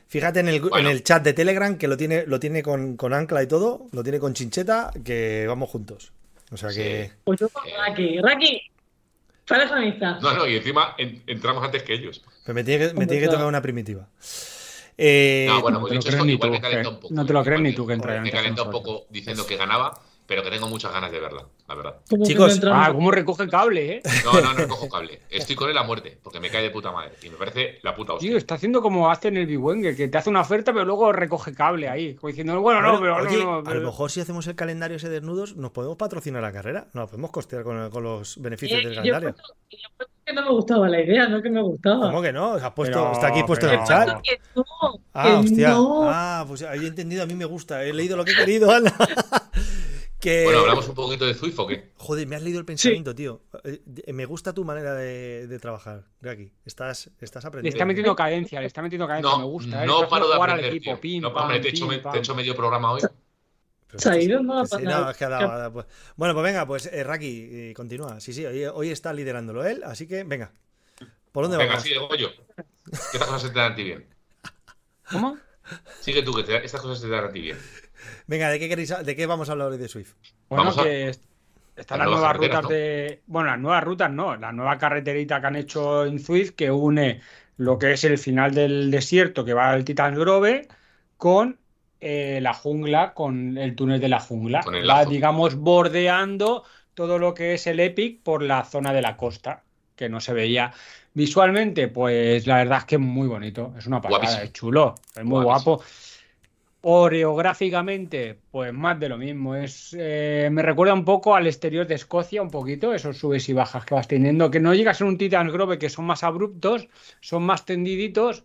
Fíjate 0.07 0.39
en 0.39 0.47
el, 0.47 0.61
en 0.73 0.87
el, 0.87 1.03
chat 1.03 1.21
de 1.21 1.33
Telegram 1.33 1.77
que 1.77 1.89
lo 1.89 1.97
tiene, 1.97 2.25
lo 2.27 2.39
tiene 2.39 2.63
con, 2.63 2.95
con 2.95 3.13
ancla 3.13 3.43
y 3.43 3.47
todo, 3.47 3.87
lo 3.91 4.03
tiene 4.03 4.19
con 4.19 4.33
chincheta, 4.33 4.91
que 5.03 5.43
vamos 5.49 5.69
juntos. 5.69 6.13
O 6.53 6.57
sea 6.57 6.69
que. 6.69 7.11
Pues 7.23 7.39
yo 7.39 7.49
con 7.49 7.63
Raki. 7.77 8.21
Raki, 8.21 8.61
amistad. 9.49 10.19
No, 10.21 10.33
no, 10.33 10.47
y 10.47 10.55
encima 10.55 10.95
entramos 10.97 11.63
antes 11.63 11.83
que 11.83 11.93
ellos. 11.93 12.23
Pero 12.45 12.53
me 12.53 12.63
tiene 12.63 12.87
que, 12.87 12.93
me 12.93 13.07
tiene 13.07 13.23
que 13.23 13.29
tocar 13.29 13.45
una 13.47 13.61
primitiva. 13.61 14.07
Eh, 14.97 15.47
no, 15.49 15.61
bueno, 15.61 15.81
pues 15.81 15.93
dicho 15.93 16.09
esto, 16.09 16.25
igual 16.25 16.51
me 16.51 16.61
calenta 16.61 16.89
un 16.89 16.99
poco. 16.99 17.13
No 17.13 17.25
te 17.25 17.33
lo 17.33 17.43
crees 17.43 17.61
ni 17.61 17.73
tú 17.73 17.87
que 17.87 17.93
entra 17.93 18.21
Me 18.21 18.31
calenta 18.31 18.63
un 18.63 18.71
poco 18.71 19.07
diciendo 19.09 19.45
que 19.45 19.57
ganaba 19.57 19.99
pero 20.33 20.45
que 20.45 20.49
tengo 20.49 20.67
muchas 20.67 20.91
ganas 20.91 21.11
de 21.11 21.19
verla, 21.19 21.45
la 21.67 21.75
verdad. 21.75 21.95
Chicos, 22.23 22.59
ah, 22.65 22.89
¿cómo 22.91 23.11
recoge 23.11 23.47
cable, 23.47 23.97
eh? 23.97 24.01
No, 24.25 24.33
no, 24.33 24.41
no 24.41 24.53
recojo 24.53 24.89
cable. 24.89 25.21
Estoy 25.29 25.55
con 25.55 25.69
él 25.69 25.77
a 25.77 25.83
muerte, 25.83 26.17
porque 26.23 26.39
me 26.39 26.49
cae 26.49 26.63
de 26.63 26.71
puta 26.71 26.91
madre. 26.91 27.11
Y 27.21 27.29
me 27.29 27.37
parece 27.37 27.77
la 27.83 27.93
puta 27.95 28.13
hostia. 28.13 28.29
Tío, 28.29 28.37
está 28.39 28.55
haciendo 28.55 28.81
como 28.81 29.11
hace 29.11 29.27
en 29.27 29.37
el 29.37 29.45
Big 29.45 29.95
que 29.95 30.07
te 30.07 30.17
hace 30.17 30.31
una 30.31 30.41
oferta, 30.41 30.73
pero 30.73 30.85
luego 30.85 31.11
recoge 31.11 31.53
cable 31.53 31.87
ahí. 31.87 32.15
Como 32.15 32.29
diciendo, 32.29 32.59
bueno, 32.61 32.81
no, 32.81 32.99
pero 32.99 33.21
no, 33.21 33.69
A 33.69 33.73
lo 33.75 33.81
mejor 33.81 34.09
si 34.09 34.21
hacemos 34.21 34.47
el 34.47 34.55
calendario 34.55 34.97
ese 34.97 35.07
desnudos, 35.07 35.55
nos 35.55 35.69
podemos 35.69 35.97
patrocinar 35.97 36.41
la 36.41 36.51
carrera. 36.51 36.87
No, 36.93 37.05
podemos 37.05 37.29
costear 37.29 37.61
con, 37.61 37.91
con 37.91 38.01
los 38.01 38.41
beneficios 38.41 38.83
del 38.83 38.95
calendario. 38.95 39.35
Yo, 39.69 40.07
que 40.25 40.33
no 40.33 40.41
me 40.41 40.49
gustaba 40.49 40.89
la 40.89 40.99
idea, 40.99 41.27
no 41.27 41.43
que 41.43 41.49
me 41.51 41.61
gustaba. 41.61 42.07
¿Cómo 42.07 42.23
que 42.23 42.33
no? 42.33 42.53
Has 42.53 42.71
puesto, 42.71 43.11
está 43.11 43.27
aquí 43.27 43.43
puesto 43.43 43.67
en 43.67 43.79
el 43.79 43.85
chat. 43.85 44.09
ah, 45.13 45.39
hostia. 45.39 45.75
Ah, 45.75 46.45
pues 46.47 46.63
había 46.63 46.87
entendido, 46.87 47.21
a 47.21 47.27
mí 47.27 47.35
me 47.35 47.45
gusta. 47.45 47.83
He 47.83 47.93
leído 47.93 48.17
lo 48.17 48.25
que 48.25 48.31
he 48.31 48.35
querido, 48.35 48.71
Ana. 48.71 48.91
Bueno, 50.23 50.59
hablamos 50.59 50.87
un 50.87 50.95
poquito 50.95 51.25
de 51.25 51.33
Zwift 51.33 51.59
o 51.59 51.67
qué? 51.67 51.91
Joder, 51.97 52.27
me 52.27 52.35
has 52.35 52.41
leído 52.41 52.59
el 52.59 52.65
pensamiento, 52.65 53.13
tío. 53.13 53.41
Eh, 53.63 54.13
me 54.13 54.25
gusta 54.25 54.53
tu 54.53 54.63
manera 54.63 54.93
de, 54.93 55.59
trabajar, 55.59 56.05
Gaki. 56.21 56.51
Estás, 56.65 57.11
estás 57.19 57.45
aprendiendo. 57.45 57.75
Le 57.75 57.77
está 57.77 57.85
metiendo 57.85 58.15
cadencia, 58.15 58.59
le 58.61 58.67
está 58.67 58.81
metiendo 58.81 59.07
cadencia, 59.07 59.37
me 59.37 59.43
gusta. 59.43 59.83
¿eh? 59.83 59.87
No 59.87 60.07
paro 60.07 60.27
de 60.27 60.35
aprender, 60.35 60.73
equipo, 60.73 60.97
no, 61.21 61.33
pam, 61.33 61.49
te, 61.49 61.67
he 61.67 61.71
hecho, 61.71 61.87
te, 61.87 62.17
he 62.17 62.19
hecho, 62.19 62.35
medio 62.35 62.55
programa 62.55 62.91
hoy. 62.91 63.01
Se 63.95 64.09
ha 64.09 64.19
ido, 64.19 64.41
no, 64.41 64.63
pues, 64.63 65.85
Bueno, 66.15 66.33
pues 66.33 66.43
venga, 66.43 66.65
pues 66.65 66.87
eh, 66.87 67.03
Raki, 67.03 67.49
eh, 67.51 67.73
continúa. 67.75 68.19
Sí, 68.19 68.33
sí, 68.33 68.45
hoy, 68.45 68.65
hoy, 68.65 68.89
está 68.89 69.13
liderándolo 69.13 69.65
él, 69.65 69.83
así 69.83 70.07
que 70.07 70.23
venga. 70.23 70.51
¿Por 71.31 71.43
dónde 71.43 71.57
venga, 71.57 71.73
vamos? 71.73 71.83
Venga, 71.83 72.07
sigue, 72.07 72.21
yo. 72.21 72.29
Que 73.11 73.17
estas 73.17 73.27
cosas 73.27 73.41
se 73.41 73.49
te 73.49 73.59
dan 73.59 73.73
a 73.73 73.75
ti 73.75 73.83
bien. 73.83 74.07
¿Cómo? 75.11 75.37
Sigue 76.01 76.23
tú, 76.23 76.33
que 76.33 76.55
estas 76.55 76.81
cosas 76.81 76.99
se 76.99 77.07
te 77.07 77.11
dan 77.11 77.25
a 77.25 77.31
ti 77.31 77.41
bien. 77.41 77.57
Venga, 78.27 78.49
¿de 78.49 78.59
qué, 78.59 78.75
¿de 78.75 79.15
qué 79.15 79.25
vamos 79.25 79.49
a 79.49 79.53
hablar 79.53 79.69
hoy 79.69 79.77
de 79.77 79.87
Swift? 79.87 80.13
Bueno, 80.49 80.75
que 80.75 81.11
están 81.75 81.99
las 81.99 82.07
nuevas 82.07 82.37
rutas 82.37 82.67
de. 82.67 83.21
Bueno, 83.27 83.49
las 83.49 83.59
nuevas 83.59 83.83
rutas 83.83 84.11
no, 84.11 84.35
la 84.35 84.51
nueva 84.51 84.77
carreterita 84.77 85.41
que 85.41 85.47
han 85.47 85.55
hecho 85.55 86.05
en 86.05 86.19
Swift 86.19 86.51
que 86.51 86.71
une 86.71 87.21
lo 87.57 87.77
que 87.77 87.93
es 87.93 88.03
el 88.03 88.17
final 88.17 88.53
del 88.53 88.91
desierto 88.91 89.45
que 89.45 89.53
va 89.53 89.71
al 89.71 89.85
Titan 89.85 90.15
Grove 90.15 90.67
con 91.17 91.57
eh, 92.01 92.39
la 92.41 92.53
jungla, 92.53 93.13
con 93.13 93.57
el 93.57 93.75
túnel 93.75 94.01
de 94.01 94.09
la 94.09 94.19
jungla. 94.19 94.61
Va, 94.89 95.05
digamos, 95.05 95.55
bordeando 95.55 96.63
todo 96.93 97.17
lo 97.17 97.33
que 97.33 97.53
es 97.53 97.65
el 97.67 97.79
Epic 97.79 98.21
por 98.21 98.43
la 98.43 98.65
zona 98.65 98.93
de 98.93 99.01
la 99.01 99.15
costa, 99.15 99.63
que 99.95 100.09
no 100.09 100.19
se 100.19 100.33
veía. 100.33 100.73
Visualmente, 101.13 101.87
pues 101.87 102.45
la 102.47 102.57
verdad 102.57 102.79
es 102.79 102.85
que 102.85 102.95
es 102.95 103.01
muy 103.01 103.27
bonito, 103.27 103.73
es 103.77 103.85
una 103.87 104.01
pasada, 104.01 104.43
es 104.43 104.51
chulo, 104.51 104.95
es 105.15 105.23
muy 105.23 105.43
guapo. 105.43 105.81
Oreográficamente, 106.85 108.41
pues 108.51 108.73
más 108.73 108.99
de 108.99 109.07
lo 109.07 109.17
mismo. 109.17 109.55
Es, 109.55 109.95
eh, 109.97 110.49
me 110.51 110.61
recuerda 110.61 110.93
un 110.93 111.05
poco 111.05 111.33
al 111.33 111.47
exterior 111.47 111.87
de 111.87 111.95
Escocia, 111.95 112.41
un 112.41 112.49
poquito, 112.51 112.93
esos 112.93 113.17
subes 113.17 113.47
y 113.47 113.53
bajas 113.53 113.85
que 113.85 113.95
vas 113.95 114.09
teniendo, 114.09 114.51
que 114.51 114.59
no 114.59 114.73
llega 114.73 114.91
a 114.91 114.93
ser 114.93 115.07
un 115.07 115.17
Titan 115.17 115.47
Grove, 115.49 115.79
que 115.79 115.89
son 115.89 116.03
más 116.05 116.23
abruptos, 116.25 116.89
son 117.21 117.43
más 117.43 117.63
tendiditos. 117.65 118.43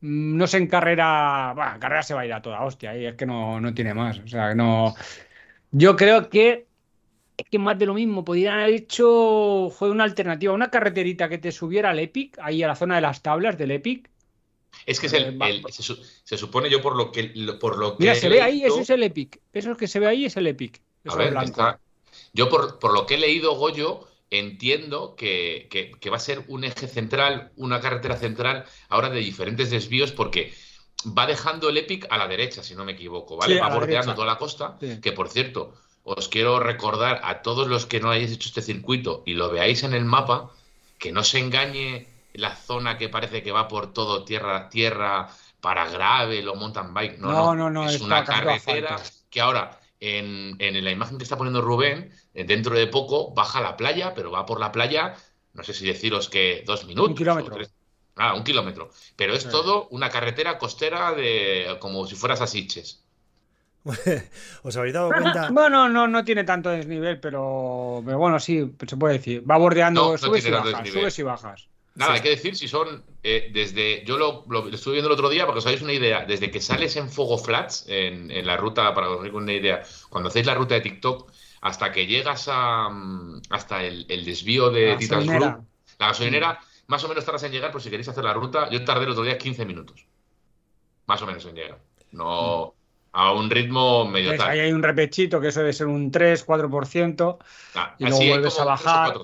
Mm, 0.00 0.36
no 0.36 0.46
sé 0.46 0.58
en 0.58 0.68
carrera, 0.68 1.54
bueno, 1.56 1.74
en 1.74 1.80
carrera 1.80 2.02
se 2.04 2.14
va 2.14 2.20
a 2.22 2.26
ir 2.26 2.32
a 2.34 2.42
toda 2.42 2.62
hostia, 2.64 2.96
y 2.96 3.06
es 3.06 3.14
que 3.16 3.26
no, 3.26 3.60
no 3.60 3.74
tiene 3.74 3.94
más. 3.94 4.20
O 4.20 4.28
sea, 4.28 4.54
no. 4.54 4.94
Yo 5.72 5.96
creo 5.96 6.30
que 6.30 6.68
es 7.36 7.46
que 7.50 7.58
más 7.58 7.78
de 7.78 7.86
lo 7.86 7.94
mismo. 7.94 8.24
Podrían 8.24 8.60
haber 8.60 8.74
hecho 8.74 9.70
fue 9.72 9.90
una 9.90 10.04
alternativa, 10.04 10.54
una 10.54 10.70
carreterita 10.70 11.28
que 11.28 11.38
te 11.38 11.52
subiera 11.52 11.90
al 11.90 11.98
Epic, 12.00 12.38
ahí 12.40 12.62
a 12.62 12.68
la 12.68 12.76
zona 12.76 12.96
de 12.96 13.02
las 13.02 13.22
tablas 13.22 13.58
del 13.58 13.72
Epic, 13.72 14.11
es 14.86 14.98
que 14.98 15.06
es 15.06 15.12
el, 15.12 15.38
eh, 15.40 15.62
se, 16.24 16.36
supone 16.36 16.68
yo 16.68 16.82
por 16.82 16.96
lo 16.96 17.12
que 17.12 17.24
por 17.60 17.78
lo 17.78 17.96
Mira, 17.98 18.14
se 18.14 18.28
ve 18.28 18.42
ahí, 18.42 18.64
eso 18.64 18.80
es 18.80 18.90
el 18.90 19.02
Epic. 19.02 19.40
Eso 19.52 19.76
que 19.76 19.88
se 19.88 20.00
ve 20.00 20.06
ahí 20.06 20.24
es 20.24 20.36
el 20.36 20.46
Epic. 20.46 20.80
A 21.06 21.16
ver, 21.16 21.36
está. 21.42 21.78
Yo 22.32 22.48
por, 22.48 22.78
por, 22.78 22.92
lo 22.92 23.06
que 23.06 23.14
he 23.14 23.18
leído, 23.18 23.54
Goyo, 23.54 24.08
entiendo 24.30 25.14
que, 25.16 25.68
que, 25.70 26.10
va 26.10 26.16
a 26.16 26.20
ser 26.20 26.44
un 26.48 26.64
eje 26.64 26.88
central, 26.88 27.52
una 27.56 27.80
carretera 27.80 28.16
central, 28.16 28.64
ahora 28.88 29.10
de 29.10 29.20
diferentes 29.20 29.70
desvíos, 29.70 30.12
porque 30.12 30.52
va 31.06 31.26
dejando 31.26 31.68
el 31.68 31.78
Epic 31.78 32.06
a 32.10 32.18
la 32.18 32.28
derecha, 32.28 32.62
si 32.62 32.74
no 32.74 32.84
me 32.84 32.92
equivoco, 32.92 33.36
¿vale? 33.36 33.60
va 33.60 33.74
bordeando 33.74 34.14
toda 34.14 34.26
la 34.26 34.38
costa, 34.38 34.78
que 35.02 35.12
por 35.12 35.28
cierto, 35.28 35.74
os 36.04 36.28
quiero 36.28 36.60
recordar 36.60 37.20
a 37.24 37.42
todos 37.42 37.68
los 37.68 37.86
que 37.86 38.00
no 38.00 38.10
hayáis 38.10 38.32
hecho 38.32 38.48
este 38.48 38.62
circuito 38.62 39.22
y 39.26 39.34
lo 39.34 39.50
veáis 39.50 39.82
en 39.82 39.94
el 39.94 40.04
mapa, 40.04 40.50
que 40.98 41.12
no 41.12 41.24
se 41.24 41.38
engañe 41.38 42.06
la 42.34 42.54
zona 42.54 42.98
que 42.98 43.08
parece 43.08 43.42
que 43.42 43.52
va 43.52 43.68
por 43.68 43.92
todo 43.92 44.24
tierra, 44.24 44.68
tierra 44.68 45.28
para 45.60 45.88
gravel 45.88 46.48
o 46.48 46.54
mountain 46.54 46.92
bike. 46.92 47.18
No, 47.18 47.54
no, 47.54 47.70
no. 47.70 47.88
es 47.88 48.00
una 48.00 48.24
carretera 48.24 49.00
que 49.30 49.40
ahora, 49.40 49.78
en, 50.00 50.56
la 50.58 50.90
imagen 50.90 51.18
que 51.18 51.24
está 51.24 51.36
poniendo 51.36 51.60
Rubén, 51.60 52.12
eh, 52.34 52.44
dentro 52.44 52.74
de 52.74 52.86
poco 52.86 53.32
baja 53.32 53.60
a 53.60 53.62
la 53.62 53.76
playa, 53.76 54.12
pero 54.14 54.30
va 54.30 54.44
por 54.44 54.60
la 54.60 54.72
playa, 54.72 55.14
no 55.54 55.62
sé 55.62 55.72
si 55.72 55.86
deciros 55.86 56.28
que 56.28 56.64
dos 56.66 56.84
minutos. 56.84 57.10
Un 57.10 57.16
kilómetro. 57.16 57.56
Ah, 58.16 58.34
un 58.34 58.44
kilómetro. 58.44 58.90
Pero 59.16 59.34
es 59.34 59.48
todo 59.48 59.88
una 59.88 60.10
carretera 60.10 60.58
costera 60.58 61.12
de 61.12 61.76
como 61.80 62.06
si 62.06 62.14
fueras 62.14 62.40
a 62.40 62.46
Siches. 62.46 63.04
¿Os 64.62 64.76
habéis 64.76 64.94
dado 64.94 65.08
cuenta? 65.12 65.48
Bueno, 65.50 65.88
no, 65.88 66.06
no 66.06 66.24
tiene 66.24 66.44
tanto 66.44 66.70
desnivel, 66.70 67.20
pero, 67.20 68.02
pero 68.04 68.18
bueno, 68.18 68.38
sí, 68.38 68.74
se 68.86 68.96
puede 68.96 69.14
decir. 69.14 69.48
Va 69.48 69.56
bordeando, 69.56 70.18
subes, 70.18 70.44
y 70.44 70.50
bajas, 70.50 70.88
subes 70.88 71.18
y 71.18 71.22
bajas. 71.22 71.68
Nada, 71.94 72.14
hay 72.14 72.22
que 72.22 72.30
decir 72.30 72.56
si 72.56 72.68
son 72.68 73.04
eh, 73.22 73.50
desde. 73.52 74.02
Yo 74.04 74.16
lo, 74.16 74.44
estuve 74.72 74.94
viendo 74.94 75.08
el 75.08 75.14
otro 75.14 75.28
día 75.28 75.42
para 75.42 75.54
que 75.54 75.58
os 75.58 75.66
hagáis 75.66 75.82
una 75.82 75.92
idea. 75.92 76.24
Desde 76.24 76.50
que 76.50 76.60
sales 76.60 76.96
en 76.96 77.10
Fuego 77.10 77.36
Flats, 77.36 77.84
en, 77.88 78.46
la 78.46 78.56
ruta, 78.56 78.94
para 78.94 79.08
que 79.08 79.12
os 79.12 79.18
hagáis 79.20 79.34
una 79.34 79.52
idea, 79.52 79.82
cuando 80.08 80.28
hacéis 80.28 80.46
la 80.46 80.54
ruta 80.54 80.74
de 80.74 80.80
TikTok, 80.80 81.30
hasta 81.60 81.92
que 81.92 82.06
llegas 82.06 82.48
a. 82.50 82.88
Mm, 82.88 83.42
hasta 83.50 83.84
el, 83.84 84.06
desvío 84.24 84.70
de 84.70 84.96
Titans 84.96 85.26
Group, 85.26 85.66
la 85.98 86.06
gasolinera, 86.08 86.58
más 86.86 87.04
o 87.04 87.08
menos 87.08 87.24
tardas 87.24 87.42
en 87.42 87.52
llegar, 87.52 87.70
por 87.70 87.82
si 87.82 87.90
queréis 87.90 88.08
hacer 88.08 88.24
la 88.24 88.32
ruta. 88.32 88.70
Yo 88.70 88.82
tardé 88.84 89.04
el 89.04 89.10
otro 89.10 89.24
día 89.24 89.36
15 89.36 89.64
minutos. 89.66 90.06
Más 91.06 91.20
o 91.20 91.26
menos 91.26 91.44
en 91.44 91.54
llegar. 91.54 91.78
No. 92.12 92.74
A 93.14 93.32
un 93.32 93.50
ritmo 93.50 94.06
medio 94.06 94.30
pues 94.30 94.40
tal. 94.40 94.48
Ahí 94.48 94.60
hay 94.60 94.72
un 94.72 94.82
repechito 94.82 95.38
que 95.38 95.48
eso 95.48 95.60
debe 95.60 95.74
ser 95.74 95.86
un 95.86 96.10
3, 96.10 96.46
4%. 96.46 97.38
Ah, 97.74 97.94
y 97.98 98.04
luego 98.06 98.26
vuelves 98.26 98.58
a 98.58 98.64
bajar. 98.64 99.14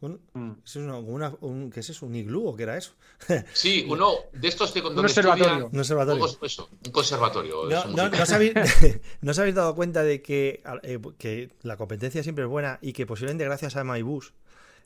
Mm. 0.00 0.52
¿eso 0.64 0.80
es 0.80 1.34
un, 1.40 1.70
¿Qué 1.70 1.80
es 1.80 1.90
eso? 1.90 2.06
¿Un 2.06 2.14
iglú 2.14 2.46
o 2.48 2.56
qué 2.56 2.62
era 2.62 2.76
eso? 2.76 2.92
sí, 3.52 3.84
uno 3.88 4.12
de 4.32 4.46
estos 4.46 4.72
de 4.72 4.80
un 4.80 4.98
observatorio. 4.98 5.68
un 5.72 5.78
observatorio. 5.78 6.26
Eso, 6.42 6.70
un 6.86 6.92
conservatorio. 6.92 7.64
No, 7.68 7.84
no, 7.86 8.08
no, 8.08 8.22
os 8.22 8.30
habéis, 8.30 8.52
¿no, 9.20 9.32
os 9.32 9.38
habéis, 9.38 9.56
dado 9.56 9.74
cuenta 9.74 10.04
de 10.04 10.22
que, 10.22 10.62
eh, 10.84 11.00
que, 11.18 11.50
la 11.62 11.76
competencia 11.76 12.22
siempre 12.22 12.44
es 12.44 12.50
buena 12.50 12.78
y 12.80 12.92
que 12.92 13.06
posiblemente 13.06 13.44
gracias 13.44 13.74
a 13.74 13.82
MyBus 13.82 14.32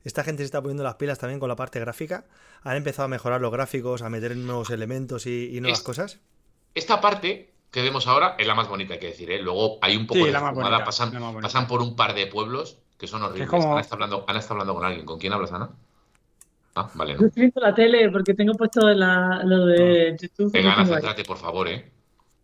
esta 0.05 0.25
gente 0.25 0.43
se 0.43 0.47
está 0.47 0.61
poniendo 0.61 0.83
las 0.83 0.97
pilas 0.97 1.19
también 1.19 1.39
con 1.39 1.49
la 1.49 1.57
parte 1.57 1.79
gráfica. 1.79 2.25
Han 2.63 2.77
empezado 2.77 3.05
a 3.05 3.09
mejorar 3.09 3.41
los 3.41 3.53
gráficos, 3.53 4.03
a 4.03 4.09
meter 4.09 4.37
nuevos 4.37 4.71
elementos 4.71 5.27
y, 5.27 5.61
nuevas 5.61 5.83
cosas. 5.83 6.19
Esta 6.75 7.01
parte 7.01 7.53
que 7.71 7.83
vemos 7.83 8.07
ahora 8.07 8.35
es 8.39 8.47
la 8.47 8.55
más 8.55 8.69
bonita, 8.69 8.95
hay 8.95 9.01
que 9.01 9.09
decir. 9.09 9.31
¿eh? 9.31 9.41
Luego 9.41 9.79
hay 9.81 9.97
un 9.97 10.07
poco 10.07 10.27
de 10.27 10.33
fumada, 10.33 10.85
pasan, 10.85 11.13
pasan 11.41 11.67
por 11.69 11.83
un 11.83 11.95
par 11.95 12.15
de 12.15 12.27
pueblos 12.27 12.82
que 12.99 13.07
son 13.07 13.23
horribles. 13.23 13.53
Ana, 13.53 13.81
está 13.81 13.95
hablando, 13.95 14.25
Ana 14.27 14.39
está 14.39 14.55
hablando 14.55 14.75
con 14.75 14.85
alguien. 14.85 15.05
¿Con 15.05 15.19
quién 15.19 15.33
hablas, 15.33 15.53
Ana? 15.53 15.71
Ah, 16.75 16.91
vale. 16.95 17.15
No. 17.15 17.27
Estoy 17.27 17.43
viendo 17.43 17.61
la 17.61 17.75
tele 17.75 18.11
porque 18.11 18.35
tengo 18.35 18.55
puesto 18.55 18.89
la, 18.89 19.43
lo 19.45 19.67
de 19.67 20.11
ah. 20.13 20.17
YouTube. 20.21 20.53
Venga, 20.53 20.75
Ana, 20.75 20.87
céntrate, 20.87 21.25
por 21.25 21.37
favor, 21.37 21.69
¿eh? 21.69 21.91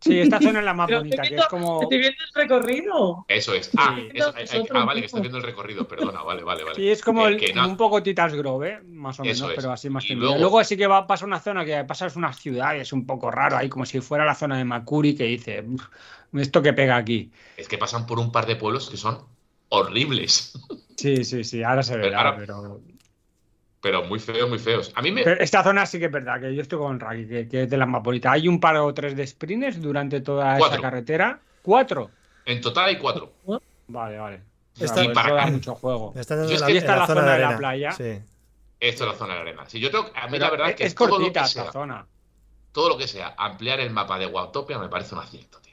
Sí, 0.01 0.21
esta 0.21 0.39
zona 0.41 0.61
es 0.61 0.65
la 0.65 0.75
más 0.75 0.89
bonita, 0.91 1.23
que 1.23 1.35
es 1.35 1.47
como. 1.47 1.83
Estoy 1.83 1.99
viendo 1.99 2.19
el 2.23 2.43
recorrido. 2.43 3.25
Eso 3.27 3.53
es. 3.53 3.71
Ah, 3.77 3.97
ah 3.97 4.85
vale, 4.85 5.01
que 5.01 5.07
estás 5.07 5.21
viendo 5.21 5.39
el 5.39 5.45
recorrido, 5.45 5.89
perdona, 5.89 6.23
vale, 6.23 6.45
vale, 6.45 6.63
vale. 6.63 6.77
Sí, 6.77 6.89
es 6.89 7.03
como, 7.03 7.25
un 7.25 7.77
poco 7.77 8.03
Titas 8.03 8.33
Grove, 8.35 8.69
¿eh? 8.69 8.81
más 8.85 9.19
o 9.19 9.25
menos, 9.25 9.53
pero 9.57 9.73
así 9.73 9.91
más 9.91 10.09
luego... 10.09 10.39
luego 10.39 10.63
sí 10.63 10.77
que 10.77 10.87
va, 10.87 11.07
pasa 11.07 11.25
una 11.25 11.41
zona 11.41 11.65
que 11.65 11.83
pasa 11.85 12.07
es 12.07 12.15
una 12.15 12.33
ciudad 12.33 12.77
y 12.77 12.81
es 12.81 12.93
un 12.93 13.07
poco 13.07 13.31
raro 13.31 13.57
ahí, 13.57 13.69
como 13.69 13.87
si 13.87 14.01
fuera 14.01 14.25
la 14.25 14.35
zona 14.35 14.57
de 14.57 14.65
Makuri 14.65 15.17
que 15.17 15.25
dice, 15.25 15.65
esto 16.35 16.63
que 16.63 16.73
pega 16.73 16.97
aquí. 16.97 17.33
Es 17.57 17.67
que 17.67 17.79
pasan 17.79 18.07
por 18.07 18.21
un 18.21 18.31
par 18.31 18.47
de 18.47 18.55
pueblos 18.55 18.89
que 18.91 18.97
son 18.97 19.19
horribles. 19.69 20.53
Sí, 20.97 21.25
sí, 21.25 21.45
sí, 21.45 21.63
ahora 21.63 21.83
se 21.83 21.97
ve, 21.97 22.11
pero 22.39 22.81
pero 23.81 24.03
muy 24.05 24.19
feos, 24.19 24.49
muy 24.49 24.59
feos. 24.59 24.93
A 24.97 25.03
mí 25.03 25.13
me... 25.13 25.23
esta 25.39 25.63
zona 25.63 25.87
sí 25.87 25.99
que 25.99 26.07
es 26.07 26.13
verdad, 26.13 26.41
que 26.41 26.55
yo 26.55 26.63
estoy 26.63 26.79
con 26.79 26.99
Raki, 26.99 27.27
que, 27.49 27.63
es 27.63 27.71
de 27.71 27.77
las 27.77 27.89
más 27.89 28.03
bonitas. 28.03 28.33
Hay 28.33 28.49
un 28.49 28.59
par 28.59 28.77
o 28.77 28.93
tres 28.93 29.17
de 29.17 29.27
sprints 29.27 29.81
durante 29.81 30.21
toda 30.21 30.59
esa 30.59 30.81
carretera. 30.81 31.41
¿Cuatro? 31.63 32.11
En 32.45 32.61
total 32.61 32.87
hay 32.87 32.99
cuatro. 32.99 33.33
Vale, 33.87 34.19
vale. 34.19 34.41
Está, 34.79 35.13
para... 35.13 35.47
mucho 35.47 35.75
juego. 35.75 36.13
Está 36.17 36.35
en 36.35 36.61
la, 36.61 36.69
esta 36.69 36.97
la, 36.97 37.07
zona, 37.07 37.33
de, 37.33 37.39
la 37.39 37.57
playa. 37.57 37.93
Sí. 37.93 38.21
Esto 38.81 39.05
es 39.05 39.11
la 39.11 39.17
zona 39.17 39.35
de 39.35 39.39
la 39.39 39.43
arena. 39.43 39.69
Si 39.69 39.81
yo 39.81 39.91
tengo, 39.91 40.11
a 40.15 40.29
mí 40.29 40.39
la 40.39 40.51
verdad 40.51 40.71
es 40.71 40.77
que 40.77 40.85
es 40.85 40.95
cortita 40.95 41.45
esta 41.45 41.71
zona. 41.73 42.07
Todo 42.73 42.91
lo 42.91 42.99
que 42.99 43.09
sea 43.09 43.35
ampliar 43.37 43.81
el 43.81 43.91
mapa 43.91 44.19
de 44.19 44.27
Watopia 44.27 44.79
me 44.79 44.89
parece 44.89 45.15
un 45.15 45.21
acierto, 45.21 45.61
tío. 45.61 45.68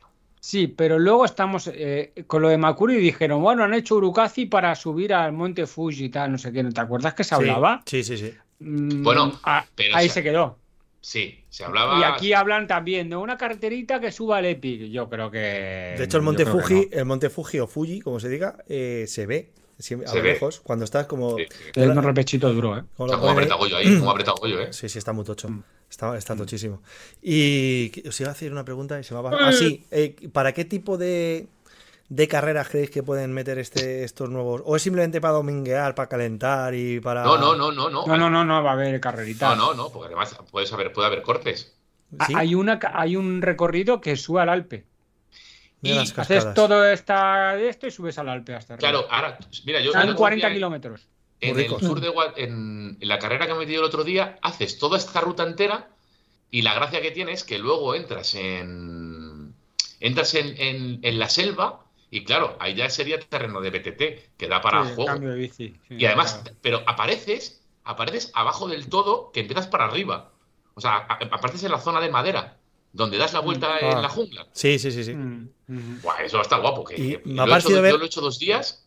Sí, 0.45 0.67
pero 0.67 0.99
luego 0.99 1.25
estamos 1.25 1.67
eh, 1.73 2.13
con 2.27 2.43
lo 2.43 2.49
de 2.49 2.57
Makuri 2.59 2.97
y 2.97 2.99
dijeron, 2.99 3.41
bueno, 3.41 3.63
han 3.63 3.73
hecho 3.73 3.95
Urukazi 3.95 4.45
para 4.45 4.75
subir 4.75 5.11
al 5.11 5.33
monte 5.33 5.65
Fuji 5.65 6.03
y 6.03 6.09
tal, 6.09 6.33
no 6.33 6.37
sé 6.37 6.51
qué. 6.51 6.63
¿Te 6.65 6.81
acuerdas 6.81 7.15
que 7.15 7.23
se 7.23 7.33
hablaba? 7.33 7.81
Sí, 7.87 8.03
sí, 8.03 8.15
sí. 8.15 8.31
Mm, 8.59 9.01
bueno, 9.01 9.39
ah, 9.43 9.65
ahí 9.95 10.07
se... 10.07 10.21
quedó. 10.21 10.59
Sí, 11.01 11.43
se 11.49 11.63
hablaba. 11.63 11.99
Y 11.99 12.03
aquí 12.03 12.33
hablan 12.33 12.67
también 12.67 13.09
de 13.09 13.15
una 13.15 13.37
carterita 13.37 13.99
que 13.99 14.11
suba 14.11 14.37
al 14.37 14.45
Epic. 14.45 14.91
Yo 14.91 15.09
creo 15.09 15.31
que. 15.31 15.95
De 15.97 16.03
hecho, 16.03 16.17
el 16.17 16.23
monte 16.23 16.45
Fuji, 16.45 16.89
el 16.91 17.05
monte 17.05 17.31
Fuji 17.31 17.59
o 17.61 17.65
Fuji, 17.65 18.01
como 18.01 18.19
se 18.19 18.29
diga, 18.29 18.57
eh, 18.67 19.05
se 19.07 19.25
ve 19.25 19.51
a 20.07 20.15
lo 20.15 20.23
lejos, 20.23 20.61
cuando 20.61 20.85
estás 20.85 21.05
como. 21.05 21.37
Sí, 21.37 21.81
un 21.81 22.03
repechito 22.03 22.51
duro, 22.53 22.77
¿eh? 22.77 22.83
Como, 22.95 23.07
está 23.07 23.19
como 23.19 23.31
apretado 23.31 23.63
ahí, 23.75 23.99
como 23.99 24.11
apretado 24.11 24.37
¿eh? 24.47 24.71
Sí, 24.71 24.89
sí, 24.89 24.97
está 24.97 25.13
muy 25.13 25.25
tocho. 25.25 25.49
Mm. 25.49 25.63
Está, 25.89 26.17
está 26.17 26.35
tochísimo. 26.35 26.81
Y 27.21 28.07
os 28.07 28.19
iba 28.19 28.29
a 28.29 28.31
hacer 28.31 28.51
una 28.51 28.65
pregunta 28.65 28.99
y 28.99 29.03
se 29.03 29.13
me 29.13 29.21
va 29.21 29.31
a 29.31 29.49
Ah, 29.49 29.51
sí. 29.51 29.85
Eh, 29.91 30.15
¿Para 30.31 30.53
qué 30.53 30.65
tipo 30.65 30.97
de, 30.97 31.47
de 32.09 32.27
carreras 32.27 32.69
creéis 32.69 32.89
que 32.89 33.03
pueden 33.03 33.33
meter 33.33 33.59
este, 33.59 34.03
estos 34.03 34.29
nuevos? 34.29 34.61
¿O 34.65 34.75
es 34.75 34.81
simplemente 34.81 35.21
para 35.21 35.33
dominguear, 35.33 35.93
para 35.95 36.09
calentar 36.09 36.73
y 36.73 36.99
para.? 36.99 37.23
No, 37.23 37.37
no, 37.37 37.55
no, 37.55 37.71
no. 37.71 37.89
No, 37.89 38.17
no, 38.17 38.29
no, 38.29 38.43
no, 38.43 38.63
va 38.63 38.71
a 38.71 38.73
haber 38.73 38.99
carreritas. 38.99 39.57
No, 39.57 39.73
no, 39.73 39.73
no, 39.73 39.89
porque 39.89 40.07
además 40.07 40.35
puedes 40.51 40.71
haber, 40.73 40.91
puede 40.91 41.07
haber 41.07 41.21
cortes. 41.21 41.75
Hay, 42.19 42.55
una, 42.55 42.79
hay 42.93 43.15
un 43.15 43.41
recorrido 43.41 44.01
que 44.01 44.15
sube 44.15 44.41
al 44.41 44.49
Alpe. 44.49 44.85
Y 45.85 45.97
haces 45.97 46.53
todo 46.53 46.83
esta, 46.85 47.59
esto 47.59 47.85
y 47.87 47.91
subes 47.91 48.17
al 48.17 48.29
Alpe 48.29 48.55
hasta 48.55 48.73
arriba. 48.73 48.89
Claro, 48.89 49.07
ahora, 49.09 49.37
mira, 49.65 49.79
yo. 49.81 49.91
Son 49.91 50.15
40 50.15 50.51
kilómetros. 50.51 51.07
En 51.41 51.59
el 51.59 51.67
sur 51.67 51.99
de 51.99 52.11
en, 52.37 52.97
la 53.01 53.19
carrera 53.19 53.45
que 53.45 53.53
me 53.53 53.59
metido 53.59 53.81
el 53.81 53.85
otro 53.85 54.03
día, 54.03 54.39
haces 54.41 54.79
toda 54.79 54.97
esta 54.97 55.21
ruta 55.21 55.43
entera 55.43 55.89
y 56.49 56.63
la 56.63 56.73
gracia 56.73 57.01
que 57.01 57.11
tiene 57.11 57.33
es 57.33 57.43
que 57.43 57.59
luego 57.59 57.93
entras 57.93 58.33
en. 58.35 59.53
Entras 59.99 60.33
en, 60.35 60.99
la 61.19 61.29
selva 61.29 61.85
y 62.09 62.23
claro, 62.23 62.57
ahí 62.59 62.75
ya 62.75 62.89
sería 62.89 63.19
terreno 63.19 63.61
de 63.61 63.69
BTT, 63.69 64.37
que 64.37 64.47
da 64.47 64.61
para 64.61 64.85
juego. 64.85 65.19
y 65.89 66.05
además, 66.05 66.43
pero 66.61 66.81
apareces, 66.87 67.61
apareces 67.83 68.31
abajo 68.33 68.67
del 68.67 68.87
todo 68.87 69.31
que 69.31 69.41
empiezas 69.41 69.67
para 69.67 69.85
arriba. 69.85 70.31
O 70.73 70.81
sea, 70.81 70.97
apareces 71.31 71.63
en 71.63 71.71
la 71.71 71.79
zona 71.79 72.01
de 72.01 72.09
madera 72.09 72.57
donde 72.95 73.17
das 73.17 73.33
la 73.33 73.41
mm. 73.41 73.45
vuelta 73.45 73.79
en 73.79 74.01
la 74.01 74.09
jungla. 74.09 74.47
Sí, 74.53 74.79
sí, 74.79 74.89
sí, 74.89 75.03
sí. 75.03 75.13
Mm, 75.13 75.49
eso 75.67 76.37
va 76.37 76.41
a 76.41 76.43
estar 76.43 76.61
guapo. 76.61 76.83
Que, 76.83 77.21
me 77.25 77.41
ha 77.41 77.45
parecido 77.45 77.81
ver... 77.81 77.91
Yo 77.91 77.97
lo 77.97 78.03
he 78.03 78.07
hecho 78.07 78.21
dos 78.21 78.39
días. 78.39 78.85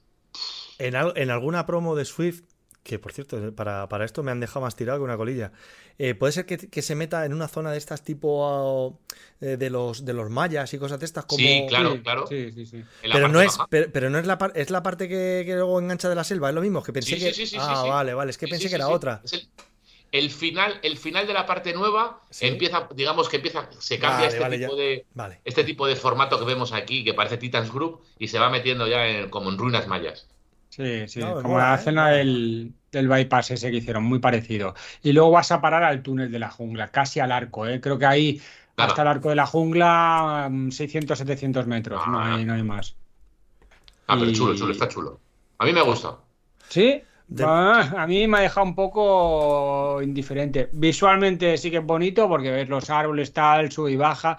En, 0.79 0.95
en, 0.95 1.31
alguna 1.31 1.67
promo 1.67 1.97
de 1.97 2.05
Swift, 2.05 2.43
que 2.85 2.99
por 2.99 3.13
cierto, 3.13 3.55
para, 3.55 4.05
esto 4.05 4.23
me 4.23 4.31
han 4.31 4.41
dejado 4.41 4.61
más 4.61 4.77
tirado 4.77 4.99
que 4.99 5.05
una 5.05 5.17
colilla. 5.17 5.53
Eh, 5.99 6.15
puede 6.15 6.33
ser 6.33 6.47
que, 6.47 6.83
se 6.83 6.95
meta 6.95 7.27
en 7.27 7.35
una 7.35 7.49
zona 7.49 7.73
de 7.73 7.79
estas 7.79 8.03
tipo 8.03 9.01
eh, 9.41 9.57
de 9.57 9.69
los 9.69 10.05
de 10.05 10.13
los 10.13 10.31
mayas 10.31 10.73
y 10.73 10.79
cosas 10.79 11.01
de 11.01 11.07
estas 11.07 11.25
como. 11.25 11.39
Sí, 11.39 11.67
claro, 11.69 12.01
claro. 12.03 12.27
Sí, 12.29 12.53
sí, 12.53 12.67
sí. 12.67 12.85
Pero 13.03 13.29
no 13.29 13.43
es, 13.43 13.59
pero, 13.69 14.09
no 14.11 14.19
es 14.19 14.27
la 14.27 14.39
es 14.55 14.71
la 14.71 14.83
parte 14.85 15.09
que, 15.09 15.45
luego 15.49 15.81
engancha 15.81 16.09
de 16.09 16.15
la 16.15 16.23
selva, 16.23 16.49
es 16.49 16.55
lo 16.55 16.61
mismo, 16.61 16.83
que 16.83 16.93
pensé 16.93 17.19
que. 17.19 17.59
ah, 17.59 17.85
vale, 17.87 18.15
vale, 18.15 18.31
es 18.31 18.39
que 18.39 18.47
pensé 18.47 18.69
que 18.69 18.77
era 18.77 18.89
otra 18.89 19.23
el 19.25 19.49
final, 20.31 20.79
el 20.83 20.97
final 20.97 21.27
de 21.27 21.35
la 21.35 21.45
parte 21.45 21.73
nueva 21.75 22.21
empieza, 22.41 22.89
digamos 22.95 23.29
que 23.29 23.37
empieza, 23.37 23.69
se 23.79 23.99
cambia 23.99 24.29
este, 24.29 24.59
tipo 24.59 24.77
de, 24.77 25.07
este 25.45 25.65
tipo 25.65 25.87
de 25.87 25.97
formato 25.97 26.39
que 26.39 26.47
vemos 26.47 26.73
aquí, 26.73 27.05
que 27.05 27.15
parece 27.15 27.37
Titans 27.37 27.73
Group, 27.73 28.01
y 28.19 28.29
se 28.29 28.39
va 28.39 28.49
metiendo 28.49 28.87
ya 28.87 29.07
en, 29.07 29.29
como 29.29 29.51
en 29.51 29.59
ruinas 29.59 29.87
mayas. 29.87 30.27
Sí, 30.71 31.09
sí, 31.09 31.21
como 31.21 31.59
la 31.59 31.75
escena 31.75 32.11
del, 32.11 32.73
bypass 32.93 33.51
ese 33.51 33.71
que 33.71 33.79
hicieron, 33.79 34.05
muy 34.05 34.19
parecido. 34.19 34.75
Y 35.03 35.13
luego 35.13 35.31
vas 35.31 35.53
a 35.53 35.61
parar 35.61 35.83
al 35.83 36.03
túnel 36.03 36.31
de 36.31 36.39
la 36.39 36.51
jungla, 36.51 36.89
casi 36.89 37.21
al 37.21 37.33
arco, 37.33 37.67
¿eh? 37.67 37.81
creo 37.81 37.99
que 37.99 38.07
ahí 38.07 38.41
hasta 38.77 39.03
el 39.03 39.09
arco 39.09 39.29
de 39.29 39.35
la 39.35 39.47
jungla 39.47 40.51
600, 40.71 41.19
mm, 41.19 41.19
700 41.19 41.67
metros, 41.67 42.07
no, 42.07 42.21
hay, 42.21 42.45
no 42.45 42.55
hay 42.55 42.63
más. 42.63 42.95
Ah, 44.07 44.17
pero 44.19 44.33
chulo, 44.33 44.55
chulo, 44.55 44.73
está 44.73 44.89
chulo. 44.89 45.21
A 45.59 45.65
mí 45.65 45.73
me 45.73 45.83
gusta. 45.83 46.17
¿Sí? 46.69 47.03
Ah, 47.41 47.95
a 47.99 48.07
mí 48.07 48.27
me 48.27 48.39
ha 48.39 48.41
dejado 48.41 48.67
un 48.67 48.75
poco 48.75 50.01
indiferente. 50.03 50.71
Visualmente 50.73 51.57
sí 51.59 51.71
que 51.71 51.79
es 51.79 51.85
bonito 51.85 52.29
porque 52.29 52.51
ves 52.51 52.69
los 52.69 52.89
árboles 52.91 53.33
tal, 53.33 53.71
sube 53.71 53.93
y 53.93 53.97
baja, 53.97 54.39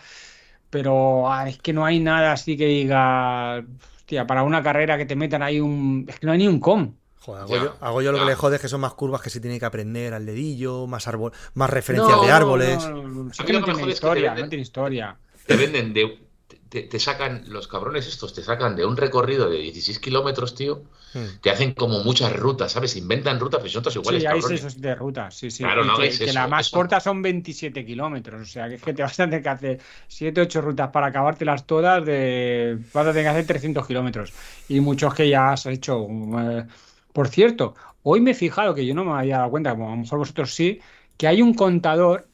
pero 0.69 1.31
ah, 1.31 1.47
es 1.47 1.59
que 1.59 1.71
no 1.71 1.85
hay 1.85 1.99
nada 1.99 2.31
así 2.31 2.57
que 2.57 2.65
diga, 2.65 3.63
hostia, 3.95 4.25
para 4.25 4.43
una 4.43 4.63
carrera 4.63 4.97
que 4.97 5.05
te 5.05 5.15
metan 5.15 5.43
ahí 5.43 5.59
un... 5.59 6.05
Es 6.07 6.19
que 6.19 6.25
no 6.25 6.33
hay 6.33 6.39
ni 6.39 6.47
un 6.47 6.59
com. 6.59 6.95
Joder, 7.19 7.71
hago, 7.81 8.01
yo, 8.01 8.11
lo 8.11 8.19
que 8.19 8.25
le 8.25 8.35
jode 8.35 8.55
es 8.55 8.61
que 8.61 8.69
son 8.69 8.81
más 8.81 8.93
curvas 8.93 9.21
que 9.21 9.29
se 9.29 9.39
tiene 9.39 9.59
que 9.59 9.65
aprender 9.65 10.13
al 10.13 10.25
dedillo, 10.25 10.87
más 10.87 11.07
árbol, 11.07 11.33
más 11.53 11.69
referencias 11.69 12.19
de 12.21 12.31
árboles. 12.31 12.87
No, 12.87 13.03
no, 13.03 13.23
no, 13.25 13.31
tiene 13.31 13.91
historia, 13.91 14.33
no 14.33 14.47
tiene 14.47 14.61
historia. 14.63 15.17
Te 15.45 15.55
venden 15.55 15.93
de 15.93 16.28
te, 16.69 16.99
sacan, 16.99 17.43
los 17.47 17.67
cabrones 17.67 18.07
estos 18.07 18.33
te 18.33 18.43
sacan 18.43 18.75
de 18.75 18.85
un 18.85 18.95
recorrido 18.95 19.49
de 19.49 19.57
16 19.57 19.97
kilómetros, 19.99 20.53
tío, 20.53 20.83
hmm. 21.13 21.39
te 21.41 21.49
hacen 21.49 21.73
como 21.73 22.03
muchas 22.03 22.35
rutas, 22.35 22.71
¿sabes? 22.71 22.95
Inventan 22.95 23.39
rutas, 23.39 23.59
pero 23.59 23.71
son 23.71 23.83
todas 23.83 23.95
iguales. 23.95 24.21
Sí, 24.21 24.27
hay 24.27 24.41
seis 24.41 24.79
de 24.79 24.95
rutas, 24.95 25.35
sí, 25.35 25.49
sí. 25.49 25.63
Claro, 25.63 25.83
no 25.83 25.97
que, 25.97 26.09
que 26.09 26.31
la 26.31 26.47
más 26.47 26.69
corta 26.69 26.99
son 26.99 27.23
27 27.23 27.83
kilómetros, 27.83 28.41
o 28.41 28.45
sea, 28.45 28.69
que 28.69 28.75
es 28.75 28.81
que 28.83 28.93
te 28.93 29.01
vas 29.01 29.19
a 29.19 29.25
tener 29.25 29.41
que 29.41 29.49
hacer 29.49 29.79
7, 30.07 30.41
8 30.41 30.61
rutas 30.61 30.89
para 30.91 31.07
acabártelas 31.07 31.65
todas, 31.65 32.05
de 32.05 32.77
vas 32.93 33.07
a 33.07 33.09
tener 33.09 33.23
que 33.23 33.29
hacer 33.29 33.47
300 33.47 33.87
kilómetros. 33.87 34.31
Y 34.67 34.79
muchos 34.79 35.13
que 35.13 35.27
ya 35.27 35.51
has 35.51 35.65
hecho. 35.65 36.07
Eh, 36.07 36.65
por 37.11 37.29
cierto, 37.29 37.73
hoy 38.03 38.21
me 38.21 38.31
he 38.31 38.35
fijado, 38.35 38.75
que 38.75 38.85
yo 38.85 38.93
no 38.93 39.03
me 39.03 39.13
había 39.13 39.39
dado 39.39 39.49
cuenta, 39.49 39.71
como 39.71 39.87
a 39.87 39.91
lo 39.91 39.97
mejor 39.97 40.19
vosotros 40.19 40.53
sí, 40.53 40.79
que 41.17 41.27
hay 41.27 41.41
un 41.41 41.55
contador 41.55 42.27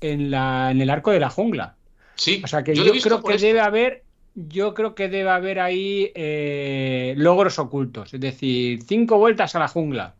en, 0.00 0.30
la, 0.30 0.70
en 0.70 0.80
el 0.80 0.90
arco 0.90 1.12
de 1.12 1.20
la 1.20 1.30
jungla. 1.30 1.77
Sí, 2.18 2.42
o 2.44 2.48
sea 2.48 2.64
que 2.64 2.74
yo, 2.74 2.84
creo 3.00 3.22
que 3.22 3.38
debe 3.38 3.60
haber, 3.60 4.02
yo 4.34 4.74
creo 4.74 4.94
que 4.96 5.08
debe 5.08 5.30
haber 5.30 5.60
ahí 5.60 6.10
eh, 6.14 7.14
logros 7.16 7.58
ocultos, 7.60 8.12
es 8.12 8.20
decir, 8.20 8.82
cinco 8.82 9.18
vueltas 9.18 9.54
a 9.54 9.60
la 9.60 9.68
jungla. 9.68 10.16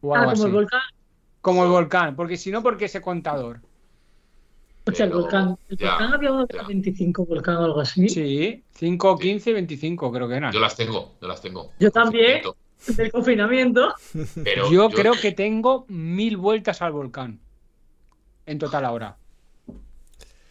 O 0.00 0.14
ah, 0.14 0.32
como 0.32 0.46
el 0.46 0.52
volcán. 0.52 0.80
Como 1.40 1.64
el 1.64 1.70
volcán, 1.70 2.14
porque 2.14 2.36
si 2.36 2.52
no, 2.52 2.62
porque 2.62 2.84
ese 2.84 3.02
contador. 3.02 3.60
O 4.86 4.92
sea, 4.92 5.06
el 5.06 5.12
volcán, 5.12 5.58
el 5.68 5.76
volcán 5.76 6.14
había 6.14 6.30
25 6.68 7.26
volcán 7.26 7.56
o 7.56 7.64
algo 7.64 7.80
así. 7.80 8.08
Sí, 8.08 8.62
5, 8.70 9.18
15, 9.18 9.52
25 9.54 10.12
creo 10.12 10.28
que 10.28 10.34
eran. 10.36 10.52
Yo 10.52 10.60
las 10.60 10.76
tengo, 10.76 11.16
yo 11.20 11.26
las 11.26 11.42
tengo. 11.42 11.72
Yo 11.80 11.90
también, 11.90 12.42
del 12.86 13.10
confinamiento. 13.10 13.92
Pero 14.44 14.70
yo, 14.70 14.88
creo 14.90 15.14
que 15.20 15.32
tengo 15.32 15.84
mil 15.88 16.36
vueltas 16.36 16.80
al 16.80 16.92
volcán. 16.92 17.40
En 18.46 18.58
total 18.58 18.84
ahora. 18.84 19.16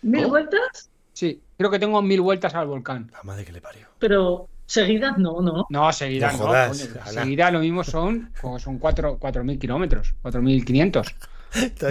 ¿Mil 0.04 0.28
vueltas? 0.28 0.90
Sí, 1.14 1.42
creo 1.58 1.70
que 1.72 1.80
tengo 1.80 2.02
mil 2.02 2.22
vueltas 2.22 2.54
al 2.56 2.68
volcán. 2.68 3.10
La 3.14 3.24
madre 3.24 3.46
que 3.46 3.52
le 3.52 3.62
parió. 3.62 3.88
Pero, 4.00 4.50
Seguidas 4.66 5.18
no, 5.18 5.42
no. 5.42 5.66
No, 5.70 5.94
seguidas 5.94 6.40
no. 6.40 6.46
jodas, 6.48 6.90
seguidas 7.06 7.52
lo 7.52 7.60
mismo 7.60 7.84
son, 7.84 8.32
como 8.42 8.58
son 8.60 8.80
4 8.80 9.20
4.000 9.20 9.60
kilómetros, 9.60 10.16
4.500. 10.24 11.14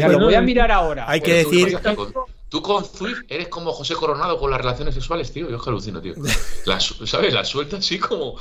Ya 0.00 0.08
lo 0.08 0.18
voy 0.18 0.34
a 0.34 0.40
mirar 0.40 0.72
ahora. 0.72 1.04
hay 1.08 1.20
que 1.20 1.44
Bueno, 1.44 1.48
tú, 1.50 1.54
decir- 1.54 1.66
fíjate, 1.68 1.96
con- 1.96 2.12
Tú 2.48 2.60
con 2.60 2.84
Zwift 2.84 3.22
eres 3.28 3.48
como 3.48 3.72
José 3.72 3.94
Coronado 3.94 4.38
con 4.38 4.50
las 4.50 4.60
relaciones 4.60 4.94
sexuales, 4.94 5.32
tío. 5.32 5.48
Yo 5.48 5.56
es 5.56 5.62
que 5.62 5.70
alucino, 5.70 6.02
tío. 6.02 6.14
¿Sabes? 7.06 7.32
Las 7.32 7.48
sueltas 7.48 7.78
así 7.80 7.98
como. 7.98 8.36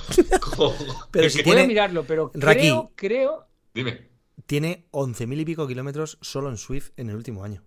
como- 0.55 0.73
Pero 1.11 1.27
es 1.27 1.33
si 1.33 1.39
que- 1.39 1.43
tiene- 1.45 1.65
mirarlo, 1.67 2.03
pero 2.03 2.29
Raki. 2.33 2.59
creo, 2.61 2.91
creo. 2.95 3.45
Dime. 3.73 4.09
Tiene 4.45 4.87
11.000 4.91 5.39
y 5.41 5.45
pico 5.45 5.65
kilómetros 5.67 6.17
solo 6.21 6.49
en 6.49 6.57
Swift 6.57 6.89
en 6.97 7.09
el 7.09 7.15
último 7.15 7.43
año. 7.45 7.63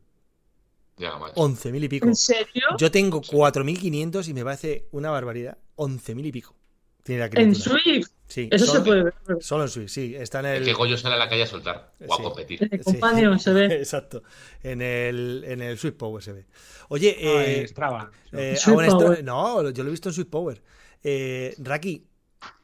Ya, 0.97 1.17
macho. 1.19 1.35
11.000 1.35 1.85
y 1.85 1.89
pico. 1.89 2.07
¿En 2.07 2.15
serio? 2.15 2.63
Yo 2.79 2.91
tengo 2.91 3.21
4.500 3.21 4.29
y 4.29 4.35
me 4.35 4.45
parece 4.45 4.87
una 4.93 5.11
barbaridad. 5.11 5.59
11.000 5.77 6.27
y 6.27 6.33
pico. 6.33 6.55
Tiene 7.03 7.29
la 7.29 7.41
En. 7.41 7.55
Swift. 7.55 8.09
Sí, 8.27 8.49
Eso 8.51 8.65
solo, 8.65 8.79
se 8.79 8.85
puede 8.87 9.03
ver. 9.05 9.15
solo 9.41 9.65
en 9.65 9.69
Swift, 9.69 9.91
sí. 9.91 10.15
Está 10.17 10.41
en 10.41 10.47
Es 10.47 10.59
el. 10.61 10.65
que 10.65 10.73
Goyo 10.73 10.97
sale 10.97 11.17
a 11.17 11.19
la 11.19 11.29
calle 11.29 11.43
a 11.43 11.47
soltar 11.47 11.93
o 12.09 12.15
a 12.15 12.17
Sí. 12.17 12.23
competir. 12.23 12.63
En 12.65 12.69
el 12.73 12.79
Sí. 12.79 12.85
Companion 12.93 13.39
se 13.39 13.53
ve. 13.53 13.67
Exacto. 13.75 14.23
En 14.63 14.81
el, 14.81 15.45
en 15.47 15.61
el 15.61 15.77
Swift 15.77 15.97
Power 15.97 16.23
se 16.23 16.33
ve. 16.33 16.47
Oye, 16.89 17.19
No, 17.23 17.41
eh, 17.41 17.61
en 17.61 17.69
Strava. 17.69 18.11
eh, 18.33 18.57
Swift 18.57 18.79
ah, 18.81 18.87
esto- 18.87 19.23
no, 19.23 19.71
yo 19.71 19.83
lo 19.83 19.89
he 19.89 19.91
visto 19.91 20.09
en 20.09 20.15
Swift 20.15 20.29
Power. 20.31 20.63
Eh, 21.03 21.55
Raki, 21.59 22.07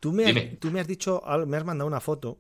tú 0.01 0.13
me, 0.13 0.25
Dime. 0.25 0.57
tú 0.59 0.71
me 0.71 0.81
has 0.81 0.87
dicho, 0.87 1.23
me 1.47 1.57
has 1.59 1.65
mandado 1.67 1.87
una 1.87 2.01
foto. 2.01 2.39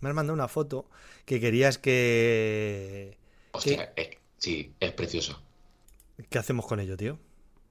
Me 0.00 0.08
has 0.08 0.14
mandado 0.14 0.34
una 0.34 0.48
foto 0.48 0.86
que 1.26 1.38
querías 1.40 1.76
que. 1.76 3.18
Hostia, 3.52 3.92
es- 3.96 4.08
sí, 4.42 4.74
es 4.80 4.92
precioso. 4.92 5.40
¿Qué 6.28 6.38
hacemos 6.38 6.66
con 6.66 6.80
ello, 6.80 6.96
tío? 6.96 7.18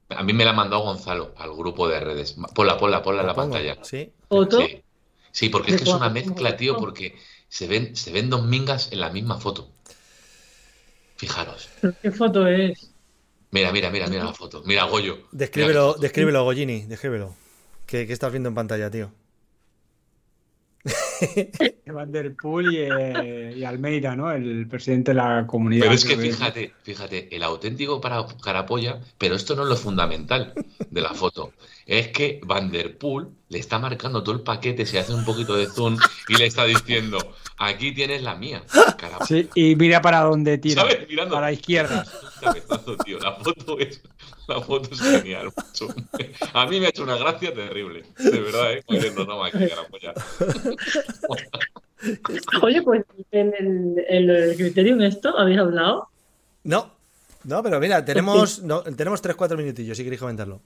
A 0.09 0.24
mí 0.24 0.34
me 0.34 0.45
la 0.45 0.53
mandó 0.53 0.80
Gonzalo 0.80 1.34
al 1.38 1.53
grupo 1.55 1.88
de 1.88 1.99
redes. 1.99 2.36
Ponla, 2.53 2.78
ponla, 2.78 3.01
ponla 3.01 3.22
en 3.22 3.28
la 3.28 3.34
pantalla. 3.36 3.78
Sí. 3.84 4.11
¿Foto? 4.30 4.59
Sí. 4.59 4.82
Sí, 5.32 5.49
porque 5.49 5.72
es 5.72 5.78
¿De 5.78 5.84
que 5.84 5.89
es 5.89 5.95
una 5.95 6.09
mezcla, 6.09 6.57
tío, 6.57 6.78
porque 6.78 7.15
se 7.47 7.67
ven, 7.67 7.95
se 7.95 8.11
ven 8.11 8.30
dos 8.30 8.43
mingas 8.45 8.91
en 8.91 8.99
la 8.99 9.09
misma 9.09 9.39
foto. 9.39 9.69
Fijaros. 11.15 11.69
¿Pero 11.82 11.93
¿Qué 12.01 12.11
foto 12.11 12.47
es? 12.47 12.91
Mira, 13.51 13.72
mira, 13.72 13.89
mira, 13.89 14.07
mira 14.07 14.24
la 14.26 14.34
foto. 14.34 14.63
Mira, 14.65 14.86
Goyo. 14.86 15.15
Mira 15.15 15.28
Descríbelo, 15.32 15.88
foto. 15.89 15.99
descríbelo, 16.01 16.43
Gollini, 16.43 16.82
descríbelo. 16.86 17.36
¿Qué, 17.86 18.07
qué 18.07 18.13
estás 18.13 18.32
viendo 18.32 18.49
en 18.49 18.55
pantalla, 18.55 18.89
tío? 18.89 19.11
Van 21.86 22.11
der 22.11 22.36
Poel 22.36 22.73
y, 22.73 22.77
eh, 22.77 23.53
y 23.57 23.63
Almeida, 23.63 24.15
¿no? 24.15 24.32
El 24.32 24.67
presidente 24.67 25.11
de 25.11 25.15
la 25.15 25.45
comunidad. 25.45 25.84
Pero 25.84 25.93
es 25.93 26.05
que 26.05 26.17
fíjate, 26.17 26.73
fíjate, 26.84 27.36
el 27.36 27.43
auténtico 27.43 28.01
para 28.01 28.25
carapolla, 28.43 28.99
pero 29.17 29.36
esto 29.36 29.55
no 29.55 29.63
es 29.63 29.69
lo 29.69 29.77
fundamental 29.77 30.53
de 30.89 31.01
la 31.01 31.13
foto. 31.13 31.53
Es 31.86 32.07
que 32.09 32.41
Van 32.43 32.71
der 32.71 32.97
Poel 32.97 33.27
le 33.49 33.59
está 33.59 33.77
marcando 33.79 34.23
todo 34.23 34.36
el 34.36 34.41
paquete, 34.41 34.86
se 34.86 34.99
hace 34.99 35.13
un 35.13 35.25
poquito 35.25 35.55
de 35.55 35.67
zoom 35.67 35.97
y 36.29 36.36
le 36.36 36.45
está 36.45 36.65
diciendo, 36.65 37.17
aquí 37.57 37.93
tienes 37.93 38.23
la 38.23 38.36
mía. 38.36 38.63
carapolla". 38.97 39.25
Sí, 39.25 39.49
y 39.55 39.75
mira 39.75 40.01
para 40.01 40.21
dónde 40.21 40.57
tira. 40.57 40.82
¿Sabes? 40.82 41.07
Mirando. 41.07 41.36
Para 41.36 41.47
la 41.47 41.53
izquierda. 41.53 42.05
Tío. 43.05 43.19
La 43.19 43.34
foto 43.34 43.77
es, 43.77 44.01
la 44.47 44.61
foto 44.61 44.89
es 44.91 45.01
genial. 45.01 45.51
macho. 45.55 45.87
A 46.53 46.65
mí 46.67 46.79
me 46.79 46.87
ha 46.87 46.89
hecho 46.89 47.03
una 47.03 47.17
gracia 47.17 47.53
terrible. 47.53 48.03
De 48.17 48.39
verdad, 48.39 48.73
¿eh? 48.73 48.83
Cogiendo 48.85 49.25
no 49.25 49.43
aquí, 49.43 49.57
carapolla. 49.67 50.13
Oye, 52.61 52.81
pues 52.81 53.03
en 53.31 53.53
el, 53.59 54.05
en 54.07 54.29
el 54.29 54.55
Criterium 54.57 55.01
esto, 55.01 55.37
¿habéis 55.37 55.59
hablado? 55.59 56.07
No, 56.63 56.91
no, 57.43 57.61
pero 57.63 57.79
mira, 57.79 58.03
tenemos, 58.03 58.61
no, 58.63 58.81
tenemos 58.81 59.23
3-4 59.23 59.57
minutillos 59.57 59.97
si 59.97 60.03
queréis 60.03 60.21
comentarlo. 60.21 60.61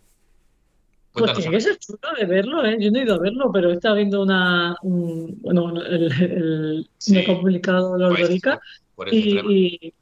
Pues 1.12 1.34
tiene 1.34 1.52
que 1.52 1.62
ser 1.62 1.78
chulo 1.78 2.00
de 2.20 2.26
verlo, 2.26 2.66
¿eh? 2.66 2.76
Yo 2.80 2.92
no 2.92 3.00
he 3.00 3.04
ido 3.04 3.16
a 3.16 3.20
verlo, 3.20 3.50
pero 3.54 3.72
estaba 3.72 3.96
viendo 3.96 4.22
una. 4.22 4.76
un- 4.82 5.38
bueno, 5.42 5.82
el, 5.82 6.12
el, 6.22 6.90
Sí. 6.98 7.14
me 7.14 7.22
ha 7.22 7.26
publicado 7.40 7.92
Pues, 7.92 8.02
Lordorica 8.02 8.60
por 8.96 9.08
el 9.08 9.14
y, 9.16 9.40
y- 9.82 9.94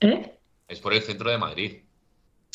¿Eh? 0.00 0.32
Es 0.68 0.78
por 0.78 0.94
el 0.94 1.02
centro 1.02 1.30
de 1.30 1.38
Madrid. 1.38 1.78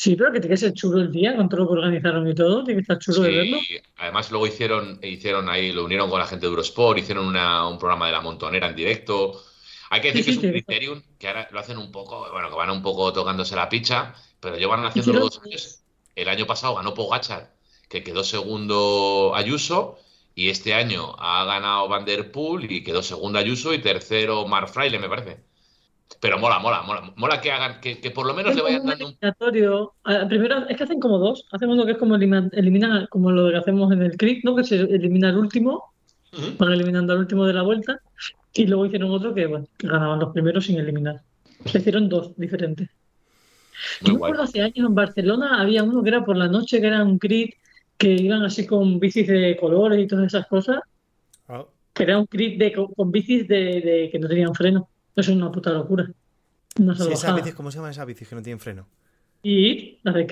Sí, 0.00 0.14
pero 0.14 0.30
que 0.32 0.38
tiene 0.38 0.54
que 0.54 0.58
ser 0.60 0.72
chulo 0.74 1.00
el 1.00 1.10
día, 1.10 1.34
con 1.36 1.48
todo 1.48 1.62
lo 1.62 1.66
que 1.66 1.72
organizaron 1.74 2.28
y 2.28 2.34
todo, 2.34 2.62
tiene 2.62 2.78
que 2.78 2.82
estar 2.82 2.98
chulo 3.00 3.22
de 3.22 3.32
verlo. 3.36 3.58
Además 3.96 4.30
luego 4.30 4.46
hicieron, 4.46 5.00
hicieron 5.02 5.48
ahí, 5.48 5.72
lo 5.72 5.84
unieron 5.84 6.08
con 6.08 6.20
la 6.20 6.26
gente 6.26 6.46
de 6.46 6.50
Eurosport, 6.50 6.98
hicieron 7.00 7.26
una- 7.26 7.66
un 7.68 7.78
programa 7.78 8.06
de 8.06 8.12
la 8.12 8.20
montonera 8.20 8.68
en 8.68 8.76
directo. 8.76 9.42
Hay 9.90 10.00
que 10.00 10.12
decir 10.12 10.22
Sí, 10.24 10.26
que 10.26 10.32
sí, 10.32 10.36
es 10.36 10.36
un 10.36 10.42
te- 10.42 10.52
criterium 10.64 11.02
que 11.18 11.26
ahora 11.28 11.48
lo 11.50 11.58
hacen 11.58 11.78
un 11.78 11.90
poco, 11.90 12.30
bueno, 12.30 12.48
que 12.48 12.54
van 12.54 12.70
un 12.70 12.80
poco 12.82 13.12
tocándose 13.12 13.56
la 13.56 13.68
picha, 13.68 14.14
pero 14.38 14.56
llevan 14.56 14.84
Hicieron- 14.94 15.20
dos 15.20 15.40
años. 15.44 15.80
El 16.14 16.28
año 16.28 16.46
pasado 16.46 16.76
ganó 16.76 16.94
Pogachar, 16.94 17.54
que 17.88 18.04
quedó 18.04 18.22
segundo 18.22 19.32
Ayuso, 19.34 19.98
y 20.36 20.50
este 20.50 20.74
año 20.74 21.16
ha 21.18 21.44
ganado 21.44 21.88
Van 21.88 22.04
der 22.04 22.30
Poel 22.30 22.70
y 22.70 22.84
quedó 22.84 23.02
segundo 23.02 23.38
Ayuso 23.40 23.74
y 23.74 23.80
tercero 23.80 24.46
Mark 24.46 24.68
Fraile, 24.68 25.00
me 25.00 25.08
parece. 25.08 25.42
Pero 26.20 26.38
mola, 26.38 26.58
mola, 26.58 26.82
mola. 26.82 27.12
Mola 27.16 27.40
que 27.40 27.50
hagan, 27.52 27.80
que, 27.80 28.00
que 28.00 28.10
por 28.10 28.26
lo 28.26 28.34
menos 28.34 28.50
Es 28.52 28.56
le 28.56 28.62
vayan 28.62 28.80
un 28.82 28.86
dando 28.88 29.04
un 29.06 29.10
eliminatorio. 29.12 29.94
Ah, 30.04 30.26
Primero, 30.28 30.66
es 30.68 30.76
que 30.76 30.84
hacen 30.84 31.00
como 31.00 31.18
dos. 31.18 31.46
Hacen 31.52 31.70
uno 31.70 31.84
que 31.86 31.92
es 31.92 31.98
como 31.98 32.16
eliminar, 32.16 32.50
eliminan, 32.52 33.06
como 33.06 33.30
lo 33.30 33.50
que 33.50 33.56
hacemos 33.56 33.92
en 33.92 34.02
el 34.02 34.16
CRIC, 34.16 34.44
¿no? 34.44 34.56
Que 34.56 34.64
se 34.64 34.80
elimina 34.80 35.30
el 35.30 35.36
último, 35.36 35.92
van 36.58 36.72
eliminando 36.72 37.12
al 37.12 37.20
último 37.20 37.46
de 37.46 37.52
la 37.52 37.62
vuelta. 37.62 38.00
Y 38.52 38.66
luego 38.66 38.86
hicieron 38.86 39.10
otro 39.10 39.34
que, 39.34 39.46
bueno, 39.46 39.66
que 39.76 39.86
ganaban 39.86 40.18
los 40.18 40.32
primeros 40.32 40.64
sin 40.64 40.78
eliminar. 40.78 41.20
Se 41.66 41.78
hicieron 41.78 42.08
dos 42.08 42.36
diferentes. 42.36 42.88
Muy 44.00 44.08
Yo 44.08 44.12
me 44.14 44.16
acuerdo 44.18 44.42
hace 44.42 44.62
años 44.62 44.78
en 44.88 44.94
Barcelona 44.94 45.60
había 45.60 45.84
uno 45.84 46.02
que 46.02 46.08
era 46.08 46.24
por 46.24 46.36
la 46.36 46.48
noche, 46.48 46.80
que 46.80 46.86
era 46.88 47.04
un 47.04 47.18
crit 47.18 47.54
que 47.96 48.12
iban 48.12 48.42
así 48.44 48.66
con 48.66 48.98
bicis 48.98 49.26
de 49.28 49.56
colores 49.60 50.00
y 50.00 50.06
todas 50.06 50.26
esas 50.26 50.46
cosas. 50.48 50.80
Ah, 51.48 51.64
Que 51.94 52.02
era 52.04 52.18
un 52.18 52.26
crit 52.26 52.58
de, 52.58 52.72
con, 52.72 52.88
con 52.94 53.12
bicis 53.12 53.46
de, 53.46 53.80
de 53.80 54.08
que 54.10 54.18
no 54.18 54.28
tenían 54.28 54.54
freno. 54.54 54.88
Eso 55.18 55.30
es 55.32 55.36
una 55.36 55.50
puta 55.50 55.70
locura. 55.70 56.10
Una 56.78 56.94
sí, 56.96 57.10
esas 57.10 57.34
bicis, 57.34 57.54
¿Cómo 57.54 57.70
se 57.70 57.78
llaman 57.78 57.90
esas 57.90 58.06
bicis 58.06 58.28
que 58.28 58.34
no 58.34 58.42
tienen 58.42 58.60
freno? 58.60 58.86
Y 59.42 59.98
las 60.02 60.14
de. 60.14 60.26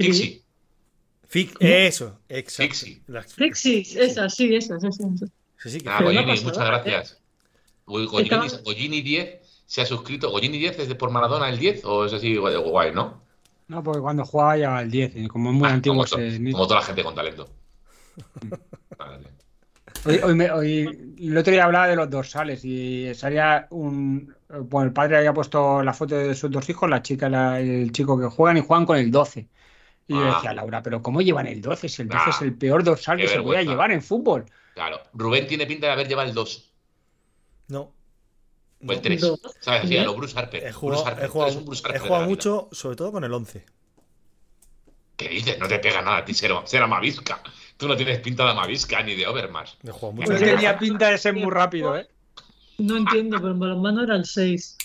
Fic- 1.28 1.56
eso, 1.58 2.20
exacto. 2.28 2.62
Fixie. 2.74 3.02
Las- 3.08 3.32
Pixies, 3.34 3.96
esas, 3.96 4.34
sí, 4.34 4.54
esas, 4.54 4.82
esas. 4.84 5.00
esas. 5.12 5.30
Sí, 5.58 5.70
sí, 5.70 5.80
que 5.80 5.88
Ah, 5.88 5.98
pasa 5.98 6.22
muchas 6.22 6.58
nada, 6.58 6.70
gracias. 6.82 7.20
Estaba- 7.88 8.46
Gollini 8.64 9.00
10 9.02 9.40
se 9.66 9.82
ha 9.82 9.86
suscrito. 9.86 10.30
¿Gollini 10.30 10.58
10 10.58 10.78
es 10.78 10.88
de 10.88 10.94
por 10.94 11.10
Maradona 11.10 11.48
el 11.48 11.58
10 11.58 11.84
o 11.84 12.04
es 12.06 12.12
así 12.12 12.36
guay, 12.36 12.56
guay, 12.56 12.92
no? 12.92 13.22
No, 13.68 13.82
porque 13.82 14.00
cuando 14.00 14.24
jugaba 14.24 14.56
ya 14.56 14.78
al 14.78 14.88
10, 14.90 15.16
y 15.16 15.26
como 15.26 15.50
es 15.50 15.56
muy 15.56 15.68
Ah, 15.68 15.72
antiguo. 15.74 16.04
como, 16.04 16.06
se- 16.06 16.52
como 16.52 16.66
toda 16.68 16.78
la 16.80 16.86
gente 16.86 17.02
con 17.02 17.14
talento. 17.16 17.48
Vale. 18.96 19.26
Hoy, 20.04 20.20
hoy 20.22 20.34
me- 20.36 20.50
hoy- 20.52 21.14
el 21.18 21.36
otro 21.36 21.52
día 21.52 21.64
hablaba 21.64 21.88
de 21.88 21.96
los 21.96 22.08
dorsales 22.08 22.64
y 22.64 23.12
salía 23.14 23.66
un. 23.70 24.32
Bueno, 24.48 24.86
el 24.88 24.92
padre 24.92 25.16
había 25.18 25.32
puesto 25.34 25.82
la 25.82 25.92
foto 25.92 26.14
de 26.16 26.34
sus 26.34 26.50
dos 26.50 26.68
hijos, 26.68 26.88
la 26.88 27.02
chica 27.02 27.28
la- 27.28 27.58
el 27.60 27.90
chico 27.92 28.18
que 28.18 28.26
juegan 28.26 28.56
y 28.56 28.60
juegan 28.60 28.86
con 28.86 28.96
el 28.96 29.10
12. 29.10 29.48
Y 30.08 30.14
yo 30.14 30.20
Ah. 30.22 30.34
decía, 30.36 30.52
Laura, 30.54 30.82
¿pero 30.82 31.02
cómo 31.02 31.20
llevan 31.20 31.46
el 31.48 31.60
12? 31.60 31.88
Si 31.88 32.02
el 32.02 32.08
12 32.08 32.22
Ah, 32.26 32.30
es 32.30 32.42
el 32.42 32.54
peor 32.54 32.84
dorsal 32.84 33.16
qué 33.16 33.24
que 33.24 33.28
se 33.28 33.42
puede 33.42 33.64
llevar 33.64 33.90
en 33.90 34.02
fútbol. 34.02 34.44
Claro. 34.74 35.00
Rubén 35.14 35.46
tiene 35.48 35.66
pinta 35.66 35.86
de 35.88 35.92
haber 35.94 36.06
llevado 36.06 36.28
el 36.28 36.34
2 36.34 36.70
No. 37.68 37.80
o 37.80 37.92
el 38.92 38.96
No. 38.96 39.02
3. 39.02 39.20
Dos. 39.20 39.40
¿Sabes? 39.60 39.84
Así, 39.84 39.96
a 39.98 40.04
lo 40.04 40.14
Bruce 40.14 40.38
Harper. 40.38 40.60
He 40.60 40.66
Bruce 40.66 40.78
jugado, 40.78 41.06
Harper. 41.06 41.24
he 41.24 41.28
jugado- 41.28 41.60
Bruce 41.62 41.82
he 41.82 41.86
Harper 41.88 42.02
de 42.02 42.08
jugado 42.08 42.26
mucho, 42.26 42.68
sobre 42.70 42.96
todo 42.96 43.10
con 43.10 43.24
el 43.24 43.32
11. 43.32 43.64
¿Qué 45.16 45.28
dices? 45.30 45.58
No 45.58 45.66
te 45.66 45.78
pega 45.78 46.02
nada 46.02 46.18
a 46.18 46.24
ti, 46.24 46.34
será, 46.34 46.64
será 46.66 46.86
Mavisca. 46.86 47.40
Tú 47.78 47.88
no 47.88 47.96
tienes 47.96 48.20
pinta 48.20 48.46
de 48.46 48.54
Mavisca 48.54 49.02
ni 49.02 49.14
de 49.16 49.26
Overmars. 49.26 49.76
He 49.82 49.90
jugado 49.90 50.12
mucho. 50.12 50.34
Tenía 50.38 50.78
pinta 50.78 51.08
de 51.10 51.18
ser 51.18 51.34
muy 51.34 51.50
rápido, 51.50 51.96
¿eh? 51.96 52.06
No 52.78 52.96
entiendo, 52.96 53.38
pero 53.38 53.52
en 53.52 53.58
balonmano 53.60 54.02
era 54.04 54.16
el 54.16 54.24
6. 54.24 54.76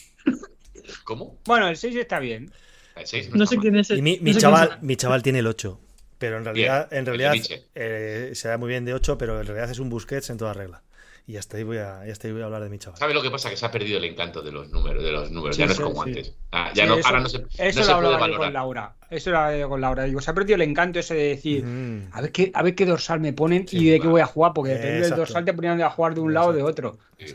¿Cómo? 1.04 1.38
Bueno, 1.46 1.68
el 1.68 1.78
6 1.78 1.96
está 1.96 2.20
bien. 2.20 2.52
El 2.96 3.06
6 3.08 3.30
No 3.34 3.46
sé 3.46 3.58
quién 3.58 3.76
es 3.76 3.90
el. 3.92 4.00
Y 4.00 4.02
mi, 4.02 4.18
no 4.22 4.34
sé 4.34 4.40
chaval, 4.40 4.70
es 4.78 4.84
mi 4.84 4.96
chaval 4.96 5.22
tiene 5.24 5.40
el 5.40 5.48
8. 5.48 5.80
Pero 6.18 6.38
en 6.38 6.46
realidad, 6.46 6.88
en 6.94 7.06
realidad 7.06 7.34
eh, 7.76 8.32
se 8.34 8.48
da 8.48 8.58
muy 8.58 8.70
bien 8.70 8.86
de 8.86 8.94
8, 8.94 9.18
pero 9.18 9.40
en 9.42 9.48
realidad 9.48 9.72
es 9.72 9.80
un 9.80 9.90
Busquets 9.90 10.30
en 10.30 10.38
toda 10.38 10.54
regla. 10.54 10.84
Y 11.28 11.38
hasta 11.38 11.58
ahí 11.58 11.64
voy 11.64 11.78
a, 11.78 12.06
y 12.06 12.12
hasta 12.12 12.28
ahí 12.28 12.34
voy 12.34 12.42
a 12.42 12.46
hablar 12.46 12.64
de 12.64 12.70
mi 12.70 12.78
chaval. 12.80 13.00
¿Sabes 13.00 13.16
lo 13.16 13.22
que 13.22 13.32
pasa? 13.32 13.50
Que 13.50 13.56
se 13.58 13.66
ha 13.66 13.72
perdido 13.72 13.98
el 14.00 14.04
encanto 14.06 14.42
de 14.42 14.52
los 14.52 14.70
números. 14.70 15.04
De 15.04 15.12
los 15.12 15.32
números. 15.32 15.56
Sí, 15.56 15.62
ya 15.62 15.68
no 15.68 15.74
sí, 15.74 15.82
es 15.82 15.88
como 15.88 16.04
sí. 16.04 16.10
antes. 16.10 16.34
Ah, 16.52 16.72
ya 16.76 16.84
Sí, 16.84 16.90
no, 16.90 16.96
eso- 16.98 17.08
ahora 17.08 17.20
no 17.22 17.30
se, 17.30 17.40
no 17.40 17.48
se 17.50 17.74
lo 17.74 17.74
puede 17.74 18.04
yo 18.04 18.10
con 18.12 18.20
valorar. 18.20 18.52
Laura. 18.54 18.96
Eso 19.10 19.32
lo 19.32 19.70
con 19.70 19.82
Laura. 19.82 20.04
Digo, 20.04 20.20
se 20.22 20.32
ha 20.32 20.34
perdido 20.34 20.56
el 20.56 20.62
encanto 20.64 21.00
ese 21.00 21.14
de 21.16 21.24
decir, 21.30 21.64
Mm. 21.64 22.10
a 22.12 22.22
ver 22.22 22.32
qué, 22.32 22.52
a 22.54 22.64
ver 22.64 22.76
qué 22.76 22.86
dorsal 22.86 23.20
me 23.20 23.34
ponen 23.34 23.68
Sí, 23.68 23.78
y 23.78 23.90
de 23.92 24.00
qué 24.00 24.08
voy 24.08 24.22
a 24.22 24.26
jugar, 24.26 24.52
porque 24.54 24.72
depende 24.72 24.94
del 24.94 25.02
Exacto. 25.04 25.22
dorsal 25.22 25.46
te 25.46 25.54
ponían 25.54 25.82
a 25.82 25.90
jugar 25.90 26.14
de 26.16 26.22
un 26.22 26.34
lado 26.34 26.48
o 26.50 26.54
de 26.54 26.60
Exacto. 26.62 26.88
otro. 26.90 27.00
Sí. 27.20 27.34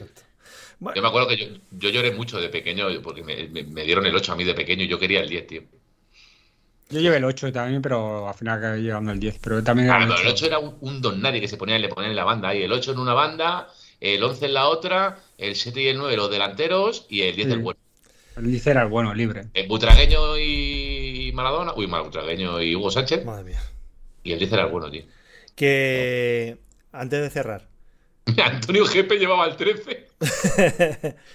Exacto. 0.81 0.95
Yo 0.95 1.03
Bueno, 1.03 1.03
me 1.03 1.09
acuerdo 1.09 1.29
que 1.29 1.37
yo, 1.37 1.47
yo 1.73 1.89
lloré 1.91 2.13
mucho 2.13 2.39
de 2.41 2.49
pequeño 2.49 2.87
porque 3.03 3.23
me, 3.25 3.49
me- 3.49 3.65
me 3.65 3.85
dieron 3.85 4.07
el 4.07 4.15
8 4.17 4.33
a 4.33 4.37
mí 4.37 4.45
de 4.45 4.55
pequeño 4.55 4.85
y 4.85 4.89
yo 4.89 4.99
quería 4.99 5.21
el 5.21 5.29
10, 5.29 5.47
tío. 5.47 5.63
Yo 6.89 7.01
llevé 7.01 7.17
el 7.17 7.25
8 7.25 7.51
también, 7.53 7.83
pero 7.83 8.29
al 8.29 8.35
final 8.35 8.59
acabé 8.59 8.81
llegando 8.81 9.11
al 9.11 9.19
10. 9.19 9.39
Pero 9.41 9.63
también 9.65 9.89
era 9.89 9.97
Ah, 9.97 10.03
el 10.03 10.09
pero 10.09 10.21
el 10.21 10.27
8. 10.29 10.35
8 10.35 10.47
era 10.47 10.59
un, 10.61 10.77
un 10.81 11.03
don 11.03 11.21
nadie 11.21 11.41
que 11.41 11.49
se 11.49 11.57
ponía, 11.57 11.79
le 11.79 11.89
ponían 11.89 12.11
en 12.11 12.17
la 12.17 12.25
banda 12.25 12.51
ahí. 12.51 12.63
El 12.63 12.73
8 12.73 12.93
en 12.93 12.99
una 13.01 13.13
banda, 13.15 13.69
el 14.01 14.23
11 14.23 14.47
en 14.47 14.55
la 14.55 14.69
otra, 14.69 15.19
el 15.39 15.57
7 15.57 15.83
y 15.83 15.89
el 15.89 15.99
9 15.99 16.17
los 16.17 16.31
delanteros 16.31 17.07
y 17.09 17.23
el 17.23 17.35
10 17.35 17.49
el 17.51 17.55
Sí. 17.57 17.61
bueno. 17.63 17.81
El 18.37 18.51
10 18.51 18.67
era 18.69 18.83
el 18.83 18.89
bueno, 18.89 19.15
libre. 19.15 19.47
El 19.55 19.67
Butragueño 19.67 20.39
y 20.39 21.33
Maradona, 21.35 21.73
uy, 21.75 21.87
mal 21.89 22.03
Butragueño 22.05 22.61
y 22.63 22.77
Hugo 22.77 22.91
Sánchez 22.91 23.25
madre 23.25 23.45
mía. 23.45 23.63
y 24.23 24.33
el 24.33 24.39
10 24.39 24.53
era 24.53 24.65
el 24.65 24.71
bueno, 24.71 24.91
tío. 24.91 25.03
Que 25.57 26.59
antes 26.93 27.21
de 27.23 27.31
cerrar. 27.31 27.69
Antonio 28.45 28.85
Gepe 28.87 29.19
llevaba 29.19 29.47
el 29.47 29.57
13. 29.57 30.07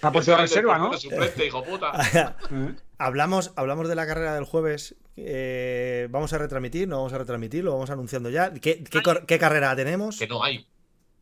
ha 0.01 0.11
puesto 0.11 0.35
reserva, 0.35 0.77
¿no? 0.77 0.91
hablamos, 2.97 3.53
hablamos 3.55 3.87
de 3.87 3.95
la 3.95 4.05
carrera 4.05 4.35
del 4.35 4.43
jueves. 4.43 4.95
Eh, 5.15 6.07
¿Vamos 6.11 6.33
a 6.33 6.37
retransmitir? 6.37 6.87
¿No 6.87 6.97
vamos 6.97 7.13
a 7.13 7.17
retransmitir? 7.17 7.63
¿Lo 7.63 7.73
vamos 7.73 7.89
anunciando 7.89 8.29
ya? 8.29 8.53
¿Qué, 8.53 8.83
qué, 8.83 9.39
carrera 9.39 9.75
tenemos? 9.75 10.19
Que 10.19 10.27
no 10.27 10.43
hay. 10.43 10.65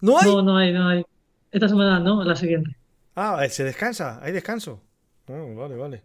¿No 0.02 0.20
hay? 0.20 0.26
No, 0.26 0.42
no 0.42 0.58
hay, 0.58 0.74
no 0.74 0.88
hay. 0.88 1.06
Esta 1.52 1.70
semana 1.70 2.00
no, 2.00 2.24
la 2.24 2.36
siguiente. 2.36 2.76
Ah, 3.16 3.46
se 3.50 3.64
descansa, 3.64 4.20
hay 4.24 4.32
descanso. 4.32 4.82
Oh, 5.28 5.56
vale, 5.56 5.76
vale. 5.76 6.04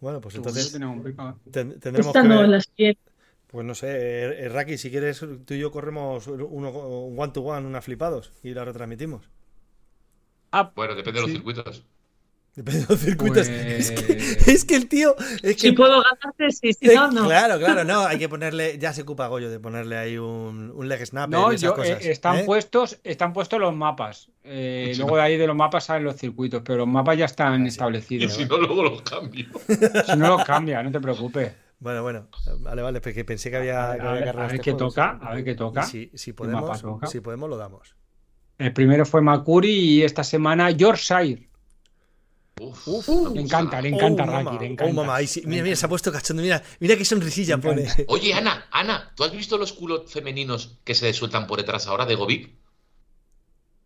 Bueno, 0.00 0.20
pues 0.20 0.34
entonces 0.34 0.72
tendremos 0.72 2.06
Esta 2.06 2.22
no, 2.22 2.42
la 2.42 2.60
siguiente. 2.60 3.00
Pues 3.52 3.66
no 3.66 3.74
sé, 3.74 3.88
eh, 3.88 4.46
eh, 4.46 4.48
Raki, 4.48 4.78
si 4.78 4.90
quieres, 4.90 5.20
tú 5.20 5.52
y 5.52 5.58
yo 5.58 5.70
corremos 5.70 6.26
uno 6.26 6.70
one 6.70 7.32
to 7.32 7.42
one, 7.42 7.66
una 7.66 7.82
flipados 7.82 8.32
y 8.42 8.54
la 8.54 8.64
retransmitimos. 8.64 9.28
Ah, 10.52 10.72
bueno, 10.74 10.94
depende 10.94 11.20
de 11.20 11.26
los 11.26 11.34
circuitos. 11.34 11.84
Depende 12.56 12.80
de 12.80 12.86
los 12.88 12.98
circuitos. 12.98 13.46
Pues 13.46 13.90
es, 14.48 14.64
que, 14.64 14.74
el 14.74 14.88
tío. 14.88 15.14
Es 15.42 15.56
que... 15.56 15.68
Si 15.68 15.72
puedo 15.72 16.02
ganarte, 16.02 16.50
sí, 16.50 16.72
si 16.72 16.86
no, 16.94 17.10
no. 17.10 17.26
Claro, 17.26 17.58
claro, 17.58 17.84
no. 17.84 18.06
Hay 18.06 18.18
que 18.18 18.28
ponerle. 18.30 18.78
Ya 18.78 18.94
se 18.94 19.02
ocupa 19.02 19.26
Goyo 19.26 19.50
de 19.50 19.60
ponerle 19.60 19.98
ahí 19.98 20.16
un, 20.16 20.72
un 20.74 20.88
leg 20.88 21.04
snap. 21.04 21.28
No, 21.28 21.52
yo, 21.52 21.76
eh, 21.84 21.98
están, 22.00 22.46
puestos, 22.46 23.00
están 23.04 23.34
puestos 23.34 23.60
los 23.60 23.76
mapas. 23.76 24.30
luego 24.44 25.16
de 25.16 25.22
ahí 25.22 25.36
de 25.36 25.46
los 25.46 25.56
mapas 25.56 25.84
salen 25.84 26.04
los 26.04 26.16
circuitos, 26.16 26.62
pero 26.64 26.78
los 26.78 26.88
mapas 26.88 27.18
ya 27.18 27.26
están 27.26 27.64
ah, 27.64 27.68
establecidos. 27.68 28.32
Y 28.32 28.34
si 28.34 28.48
no, 28.48 28.56
luego 28.56 28.82
los 28.82 29.02
cambio. 29.02 29.46
Si 30.06 30.16
no 30.16 30.38
los 30.38 30.44
cambia, 30.46 30.82
no 30.82 30.90
te 30.90 31.00
preocupes. 31.00 31.61
Bueno, 31.82 32.02
bueno, 32.02 32.28
vale, 32.60 32.80
vale, 32.80 33.00
porque 33.00 33.24
pensé 33.24 33.50
que 33.50 33.56
había, 33.56 33.90
a, 33.90 34.12
ver, 34.12 34.28
a 34.28 34.46
ver 34.46 34.60
qué 34.60 34.72
toca, 34.72 35.18
a 35.20 35.34
ver 35.34 35.42
qué 35.42 35.56
toca. 35.56 35.82
Si, 35.82 36.12
si, 36.14 36.32
podemos, 36.32 36.80
si 37.10 37.20
podemos, 37.20 37.50
lo 37.50 37.56
damos. 37.56 37.96
El 38.56 38.72
primero 38.72 39.04
fue 39.04 39.20
Makuri 39.20 39.68
y 39.68 40.02
esta 40.04 40.22
semana 40.22 40.70
Yorkshire. 40.70 41.48
Uf, 42.60 42.86
uf, 42.86 43.34
le 43.34 43.40
encanta, 43.40 43.80
le 43.80 43.88
encanta 43.88 44.22
oh, 44.22 44.26
Raki, 44.26 44.58
le 44.60 44.66
encanta. 44.66 44.92
Oh, 44.92 44.94
mamá, 44.94 45.18
mira, 45.44 45.62
mira, 45.64 45.74
se 45.74 45.84
ha 45.84 45.88
puesto 45.88 46.12
cachondo, 46.12 46.40
mira, 46.40 46.62
mira 46.78 46.96
qué 46.96 47.04
sonrisilla 47.04 47.58
pone. 47.58 47.88
Oye, 48.06 48.32
Ana, 48.32 48.66
Ana, 48.70 49.12
¿tú 49.16 49.24
has 49.24 49.32
visto 49.32 49.58
los 49.58 49.72
culos 49.72 50.08
femeninos 50.08 50.78
que 50.84 50.94
se 50.94 51.12
sueltan 51.12 51.48
por 51.48 51.58
detrás 51.58 51.88
ahora 51.88 52.06
de 52.06 52.14
Gobic? 52.14 52.48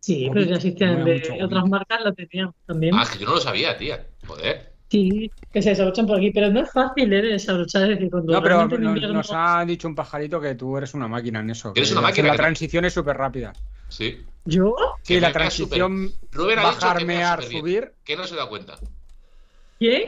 Sí, 0.01 0.29
pero 0.31 0.45
ya 0.45 0.57
existían 0.57 1.03
de 1.03 1.41
otras 1.43 1.67
marcas, 1.67 2.01
lo 2.05 2.13
tenían 2.13 2.53
también. 2.67 2.95
Ah, 2.95 3.09
que 3.11 3.19
yo 3.19 3.27
no 3.27 3.37
lo 3.37 3.41
sabía, 3.41 3.79
tía. 3.79 4.07
Joder. 4.27 4.76
Sí, 4.89 5.31
que 5.53 5.63
se 5.63 5.71
desabrochan 5.71 6.07
por 6.07 6.19
aquí, 6.19 6.31
pero 6.31 6.51
no 6.51 6.61
es 6.61 6.71
fácil 6.71 7.13
¿eh? 7.13 7.23
desabrochar. 7.23 7.83
Es 7.83 7.89
decir, 7.91 8.11
cuando 8.11 8.33
no, 8.33 8.43
pero 8.43 8.67
nos, 9.13 9.31
ha 9.33 9.65
dicho 9.65 9.89
un 9.89 9.95
pajarito 9.95 10.41
que 10.41 10.55
tú 10.55 10.77
eres 10.77 10.95
una 10.95 11.09
máquina 11.09 11.41
en 11.41 11.51
eso. 11.51 11.73
Eres 11.75 11.91
una 11.93 12.03
máquina. 12.03 12.29
La 12.29 12.37
transición 12.37 12.85
es 12.85 12.95
súper 12.95 13.17
rápida. 13.17 13.53
Sí. 13.89 14.25
¿Yo? 14.45 14.77
Sí, 15.03 15.19
la 15.19 15.33
transición 15.33 16.13
bajar, 16.33 17.05
mear, 17.05 17.43
subir. 17.43 17.93
Que 18.05 18.17
no 18.17 18.25
se 18.25 18.37
da 18.37 18.49
cuenta. 18.49 18.77
¿Quién? 19.79 20.03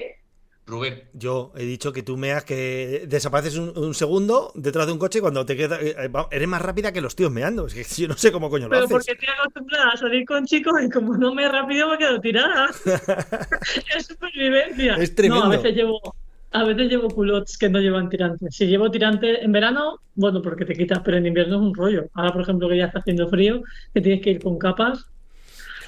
Rubén. 0.69 1.03
Yo 1.15 1.51
he 1.57 1.65
dicho 1.65 1.93
que 1.93 2.03
tú 2.03 2.19
meas 2.19 2.45
que 2.45 3.07
desapareces 3.09 3.57
un, 3.57 3.95
segundo 3.95 4.53
detrás 4.55 4.87
de 4.87 4.93
un 4.93 4.99
coche 4.99 5.21
cuando 5.21 5.47
te 5.47 5.57
quedas. 5.57 5.81
Eh, 5.83 5.97
eh, 5.99 6.11
eres 6.31 6.49
más 6.49 6.61
rápida 6.61 6.93
que 6.93 7.01
los 7.01 7.17
tíos 7.17 7.33
meando. 7.33 7.67
Es 7.67 7.75
que 7.75 7.85
yo 8.03 8.09
no 8.09 8.15
sé 8.15 8.31
cómo 8.31 8.51
coño 8.51 8.69
lo 8.69 8.77
haces. 8.77 8.89
Pero 8.89 8.99
porque 8.99 9.13
estoy 9.13 9.29
acostumbrada 9.41 9.91
a 9.93 9.97
salir 9.97 10.27
con 10.27 10.45
chicos 10.45 10.75
y 10.83 10.91
como 10.91 11.17
no 11.17 11.35
me 11.35 11.49
rápido 11.49 11.89
me 11.89 11.97
quedo 11.97 12.21
tirada. 12.21 12.69
es 13.97 14.07
supervivencia. 14.07 14.97
Es 14.97 15.15
tremendo. 15.15 15.47
No, 15.47 15.53
a 15.53 15.57
veces 15.57 15.75
llevo. 15.75 16.15
A 16.51 16.65
veces 16.65 16.89
llevo 16.89 17.09
culottes 17.09 17.59
que 17.59 17.69
no 17.69 17.79
llevan 17.79 18.09
tirantes. 18.09 18.55
Si 18.55 18.67
llevo 18.67 18.91
tirante 18.91 19.45
en 19.45 19.53
verano, 19.53 20.01
bueno, 20.15 20.41
porque 20.41 20.65
te 20.65 20.75
quitas, 20.75 21.01
pero 21.05 21.19
en 21.19 21.27
invierno 21.27 21.57
es 21.57 21.63
un 21.63 21.75
rollo. 21.75 22.09
Ahora, 22.15 22.33
por 22.33 22.41
ejemplo, 22.41 22.69
que 22.71 22.79
ya 22.79 22.87
está 22.87 23.01
haciendo 23.01 23.29
frío, 23.29 23.63
que 23.93 24.01
tienes 24.01 24.23
que 24.23 24.31
ir 24.31 24.43
con 24.43 24.59
capas, 24.59 25.05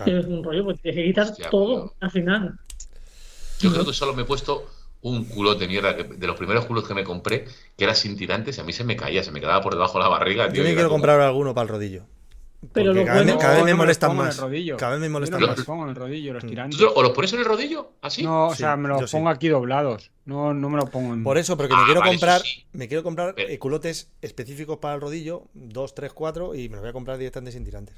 es 0.05 0.26
un 0.26 0.45
rollo, 0.45 0.64
porque 0.66 0.83
tienes 0.83 1.01
que 1.01 1.05
quitar 1.05 1.51
todo 1.51 1.95
al 2.01 2.11
final. 2.11 2.59
Yo 3.61 3.72
creo 3.72 3.84
que 3.84 3.92
solo 3.92 4.14
me 4.14 4.22
he 4.22 4.24
puesto 4.24 4.66
un 5.02 5.24
culote 5.24 5.61
de 5.61 5.68
mierda, 5.68 5.92
de 5.94 6.26
los 6.26 6.36
primeros 6.36 6.66
culos 6.66 6.86
que 6.86 6.94
me 6.94 7.04
compré, 7.04 7.46
que 7.76 7.84
era 7.84 7.94
sin 7.94 8.16
tirantes, 8.16 8.58
y 8.58 8.61
a 8.61 8.64
mí 8.64 8.72
se 8.72 8.84
me 8.84 8.96
caía, 8.96 9.22
se 9.22 9.30
me 9.30 9.40
quedaba 9.40 9.61
por 9.62 9.74
debajo 9.74 9.98
de 9.98 10.04
la 10.04 10.11
barriga. 10.11 10.52
Yo 10.52 10.62
me 10.62 10.74
quiero 10.74 10.88
comprar 10.88 11.20
alguno 11.20 11.54
para 11.54 11.62
el 11.62 11.68
rodillo. 11.68 12.04
Pero 12.74 12.92
cada, 12.92 13.22
vez, 13.22 13.36
cada, 13.36 13.54
vez, 13.54 13.64
me 13.64 13.74
molestan 13.74 14.14
más. 14.14 14.36
Cada 14.76 14.92
vez 14.92 15.00
me 15.00 15.08
molestan 15.08 15.40
más. 15.40 15.56
Los 15.56 15.64
pongo 15.64 15.84
en 15.84 15.90
el 15.90 15.96
rodillo, 15.96 16.34
los 16.34 16.44
mm. 16.44 16.48
tirantes. 16.48 16.80
¿O 16.94 17.02
los 17.02 17.12
pones 17.12 17.32
en 17.32 17.38
el 17.38 17.46
rodillo? 17.46 17.92
¿Así? 18.02 18.22
No, 18.22 18.48
o 18.48 18.54
sea, 18.54 18.76
me 18.76 18.88
los 18.88 19.11
pongo 19.11 19.30
aquí 19.30 19.48
doblados. 19.48 20.11
No, 20.26 20.52
no 20.52 20.68
me 20.68 20.76
los 20.76 20.90
pongo 20.90 21.14
en. 21.14 21.24
Por 21.24 21.38
eso, 21.38 21.56
porque 21.56 21.74
me 21.74 21.80
ah, 21.80 21.84
quiero 21.86 22.02
comprar, 22.02 22.42
me 22.72 22.86
quiero 22.86 23.02
comprar 23.02 23.34
eh, 23.38 23.58
culotes 23.58 24.11
específicos 24.20 24.76
para 24.76 24.94
el 24.94 25.00
rodillo, 25.00 25.44
2, 25.54 25.94
3, 25.94 26.12
4, 26.12 26.54
y 26.54 26.68
me 26.68 26.74
los 26.74 26.82
voy 26.82 26.90
a 26.90 26.92
comprar 26.92 27.16
directamente 27.16 27.52
sin 27.52 27.64
tirantes. 27.64 27.96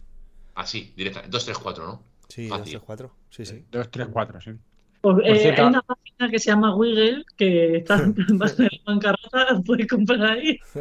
Bancarrota, 0.55 0.93
directamente. 0.97 1.33
2, 1.33 1.45
3, 1.45 1.59
4, 1.59 1.87
¿no? 1.87 2.03
Sí, 2.29 2.47
2, 2.47 2.63
3, 2.63 2.81
4. 2.87 3.17
Sí, 3.31 3.45
sí. 3.45 3.65
2, 3.73 3.91
3, 3.91 4.09
4, 4.13 4.41
sí. 4.41 4.51
Eh, 5.25 5.55
hay 5.57 5.65
una 5.65 5.83
página 5.83 6.31
que 6.31 6.39
se 6.39 6.51
llama 6.51 6.77
Wiggle 6.77 7.25
que 7.37 7.79
está 7.79 7.95
en 8.03 8.15
bancarrota, 8.85 9.61
puedes 9.67 9.89
comprar 9.89 10.23
ahí. 10.23 10.59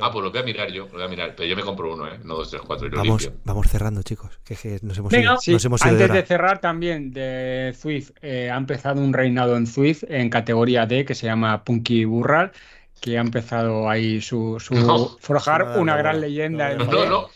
ah, 0.00 0.10
pues 0.12 0.24
lo 0.24 0.30
voy 0.30 0.40
a 0.40 0.42
mirar 0.44 0.70
yo, 0.70 0.86
lo 0.86 0.92
voy 0.92 1.02
a 1.02 1.08
mirar. 1.08 1.34
Pero 1.36 1.48
yo 1.48 1.56
me 1.56 1.62
compro 1.62 1.94
uno, 1.94 2.06
¿eh? 2.06 2.18
No 2.24 2.36
dos, 2.36 2.50
tres, 2.50 2.62
cuatro. 2.64 2.86
Y 2.86 2.90
lo 2.90 2.98
vamos, 2.98 3.22
limpio. 3.22 3.40
vamos 3.44 3.66
cerrando, 3.68 4.02
chicos. 4.02 4.38
Que, 4.44 4.54
que 4.54 4.78
nos 4.82 4.96
hemos 4.98 5.10
Venga, 5.10 5.32
ido, 5.32 5.38
sí, 5.38 5.52
nos 5.52 5.64
hemos 5.64 5.80
ido 5.80 5.90
Antes 5.90 6.08
de, 6.08 6.14
de, 6.14 6.26
cerrar 6.26 6.60
también, 6.60 7.12
de 7.12 7.74
Swift, 7.76 8.10
eh, 8.22 8.50
ha 8.50 8.56
empezado 8.56 9.00
un 9.00 9.12
reinado 9.12 9.56
en 9.56 9.66
Swift 9.66 10.04
en 10.08 10.30
categoría 10.30 10.86
D 10.86 11.04
que 11.04 11.14
se 11.14 11.26
llama 11.26 11.64
Punky 11.64 12.04
Burral 12.04 12.52
que 13.00 13.16
ha 13.16 13.20
empezado 13.20 13.88
ahí 13.88 14.20
su, 14.20 14.58
su 14.58 14.74
no, 14.74 15.08
forjar 15.20 15.78
una 15.78 15.96
gran 15.96 16.20
leyenda. 16.20 16.74
No, 16.74 16.84
no, 16.84 17.28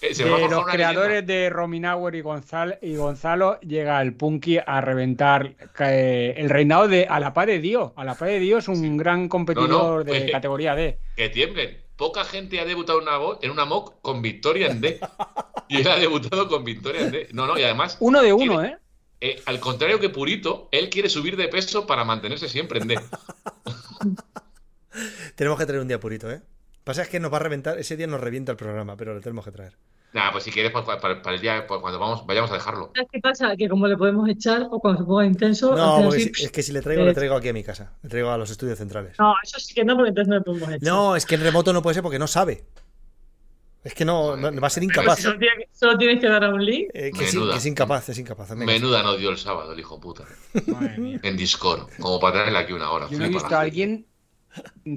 eh, 0.00 0.14
de 0.14 0.48
los 0.48 0.64
creadores 0.66 1.26
de 1.26 1.50
Rominauer 1.50 2.14
y 2.14 2.20
Gonzalo, 2.20 2.76
y 2.80 2.94
Gonzalo 2.94 3.58
llega 3.60 4.00
el 4.00 4.14
Punky 4.14 4.58
a 4.64 4.80
reventar 4.80 5.54
eh, 5.80 6.34
el 6.36 6.50
reinado 6.50 6.86
de 6.86 7.06
a 7.06 7.18
la 7.18 7.34
par 7.34 7.48
de 7.48 7.58
Dios. 7.58 7.92
A 7.96 8.04
la 8.04 8.14
par 8.14 8.28
de 8.28 8.38
Dios, 8.38 8.68
un 8.68 8.96
gran 8.96 9.28
competidor 9.28 10.04
de 10.04 10.30
categoría 10.30 10.74
D. 10.74 10.98
Que 11.16 11.28
tiemblen. 11.28 11.78
Poca 11.96 12.24
gente 12.24 12.60
ha 12.60 12.64
debutado 12.64 13.40
en 13.42 13.50
una 13.50 13.64
MOC 13.64 14.00
con 14.00 14.22
victoria 14.22 14.68
en 14.68 14.80
D. 14.80 15.00
y 15.68 15.78
él 15.78 15.88
ha 15.88 15.98
debutado 15.98 16.46
con 16.46 16.64
victoria 16.64 17.00
en 17.00 17.10
D. 17.10 17.28
No, 17.32 17.48
no, 17.48 17.58
y 17.58 17.64
además. 17.64 17.96
Uno 17.98 18.22
de 18.22 18.32
uno, 18.32 18.62
¿eh? 18.62 18.78
¿eh? 19.20 19.42
Al 19.46 19.58
contrario 19.58 19.98
que 19.98 20.08
Purito, 20.08 20.68
él 20.70 20.90
quiere 20.90 21.08
subir 21.08 21.36
de 21.36 21.48
peso 21.48 21.88
para 21.88 22.04
mantenerse 22.04 22.48
siempre 22.48 22.78
en 22.78 22.86
D. 22.86 23.00
Tenemos 25.34 25.58
que 25.58 25.66
traer 25.66 25.80
un 25.80 25.88
día 25.88 25.98
Purito, 25.98 26.30
¿eh? 26.30 26.40
Pasa 26.88 27.02
es 27.02 27.10
que 27.10 27.20
nos 27.20 27.30
va 27.30 27.36
a 27.36 27.40
reventar, 27.40 27.78
ese 27.78 27.98
día 27.98 28.06
nos 28.06 28.18
revienta 28.18 28.50
el 28.50 28.56
programa, 28.56 28.96
pero 28.96 29.12
lo 29.12 29.20
tenemos 29.20 29.44
que 29.44 29.50
traer. 29.50 29.76
Nada, 30.14 30.32
pues 30.32 30.44
si 30.44 30.50
quieres, 30.50 30.72
pues, 30.72 30.86
para, 30.86 31.34
el 31.34 31.38
día, 31.38 31.66
pues, 31.66 31.82
cuando 31.82 31.98
vamos, 31.98 32.26
vayamos 32.26 32.50
a 32.50 32.54
dejarlo. 32.54 32.94
¿Qué 32.94 33.20
pasa? 33.20 33.54
Que 33.58 33.68
como 33.68 33.86
le 33.86 33.94
podemos 33.94 34.26
echar 34.26 34.68
o 34.70 34.80
cuando 34.80 35.02
se 35.02 35.06
ponga 35.06 35.26
intenso. 35.26 35.76
No, 35.76 36.10
es 36.14 36.50
que 36.50 36.62
si 36.62 36.72
le 36.72 36.80
traigo, 36.80 37.04
le 37.04 37.12
traigo 37.12 37.34
aquí 37.34 37.50
a 37.50 37.52
mi 37.52 37.62
casa. 37.62 37.92
Le 38.02 38.08
traigo 38.08 38.30
a 38.30 38.38
los 38.38 38.50
estudios 38.50 38.78
centrales. 38.78 39.18
No, 39.18 39.34
eso 39.44 39.60
sí 39.60 39.74
que 39.74 39.84
no, 39.84 39.96
porque 39.96 40.08
entonces 40.08 40.28
no 40.30 40.36
le 40.36 40.40
podemos 40.40 40.68
echar. 40.70 40.82
No, 40.82 41.14
es 41.14 41.26
que 41.26 41.34
en 41.34 41.42
remoto 41.42 41.74
no 41.74 41.82
puede 41.82 41.92
ser 41.92 42.02
porque 42.02 42.18
no 42.18 42.26
sabe. 42.26 42.64
Es 43.84 43.92
que 43.92 44.06
no, 44.06 44.40
va 44.40 44.66
a 44.66 44.70
ser 44.70 44.82
incapaz. 44.82 45.20
Solo, 45.20 45.38
solo, 45.70 45.98
tienes 45.98 46.20
que 46.20 46.26
dar 46.26 46.42
a 46.42 46.48
un 46.48 46.64
link. 46.64 46.88
Eh, 46.94 47.10
que, 47.14 47.24
es, 47.26 47.66
incapaz, 47.66 48.08
es 48.08 48.18
incapaz. 48.18 48.52
Menuda 48.56 49.02
no 49.02 49.14
dio 49.18 49.28
el 49.28 49.36
sábado, 49.36 49.74
el 49.74 49.78
hijo 49.78 50.00
puta. 50.00 50.24
En 51.22 51.36
Discord, 51.36 51.90
como 52.00 52.18
para 52.18 52.32
traerle 52.32 52.60
aquí 52.60 52.72
una 52.72 52.90
hora. 52.90 53.08
Yo 53.10 53.18
no 53.18 53.26
he 53.26 53.28
visto 53.28 53.54
a 53.54 53.60
alguien 53.60 54.06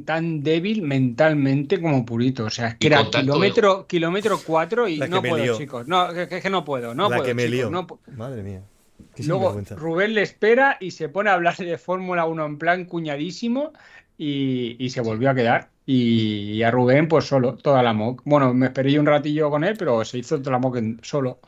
tan 0.05 0.43
débil 0.43 0.81
mentalmente 0.81 1.81
como 1.81 2.05
Purito. 2.05 2.45
O 2.45 2.49
sea, 2.49 2.69
es 2.69 2.75
que 2.75 2.87
era 2.87 3.09
kilómetro, 3.09 3.87
kilómetro 3.87 4.39
4 4.45 4.87
y 4.87 4.97
no 4.99 5.21
puedo, 5.21 5.57
chicos. 5.57 5.87
No, 5.87 6.09
es 6.11 6.41
que 6.41 6.49
no 6.49 6.65
puedo, 6.65 6.93
no 6.93 7.09
La 7.09 7.17
puedo. 7.17 7.27
Que 7.27 7.33
me 7.33 7.49
chicos, 7.49 7.71
no 7.71 7.87
Madre 8.15 8.43
mía. 8.43 8.61
Luego 9.25 9.59
Rubén 9.75 10.13
le 10.13 10.21
espera 10.21 10.77
y 10.79 10.91
se 10.91 11.09
pone 11.09 11.29
a 11.29 11.33
hablar 11.33 11.57
de 11.57 11.77
Fórmula 11.77 12.25
1 12.25 12.45
en 12.45 12.57
plan 12.57 12.85
cuñadísimo 12.85 13.73
y, 14.17 14.75
y, 14.79 14.89
se 14.89 15.01
volvió 15.01 15.29
a 15.29 15.35
quedar. 15.35 15.69
Y, 15.85 16.61
a 16.63 16.71
Rubén, 16.71 17.07
pues 17.07 17.25
solo, 17.25 17.55
toda 17.55 17.83
la 17.83 17.93
mock. 17.93 18.21
Bueno, 18.23 18.53
me 18.53 18.67
esperé 18.67 18.97
un 18.99 19.05
ratillo 19.05 19.49
con 19.49 19.63
él, 19.63 19.75
pero 19.77 20.05
se 20.05 20.19
hizo 20.19 20.39
toda 20.39 20.51
la 20.51 20.59
mock 20.59 20.77
solo. 21.01 21.39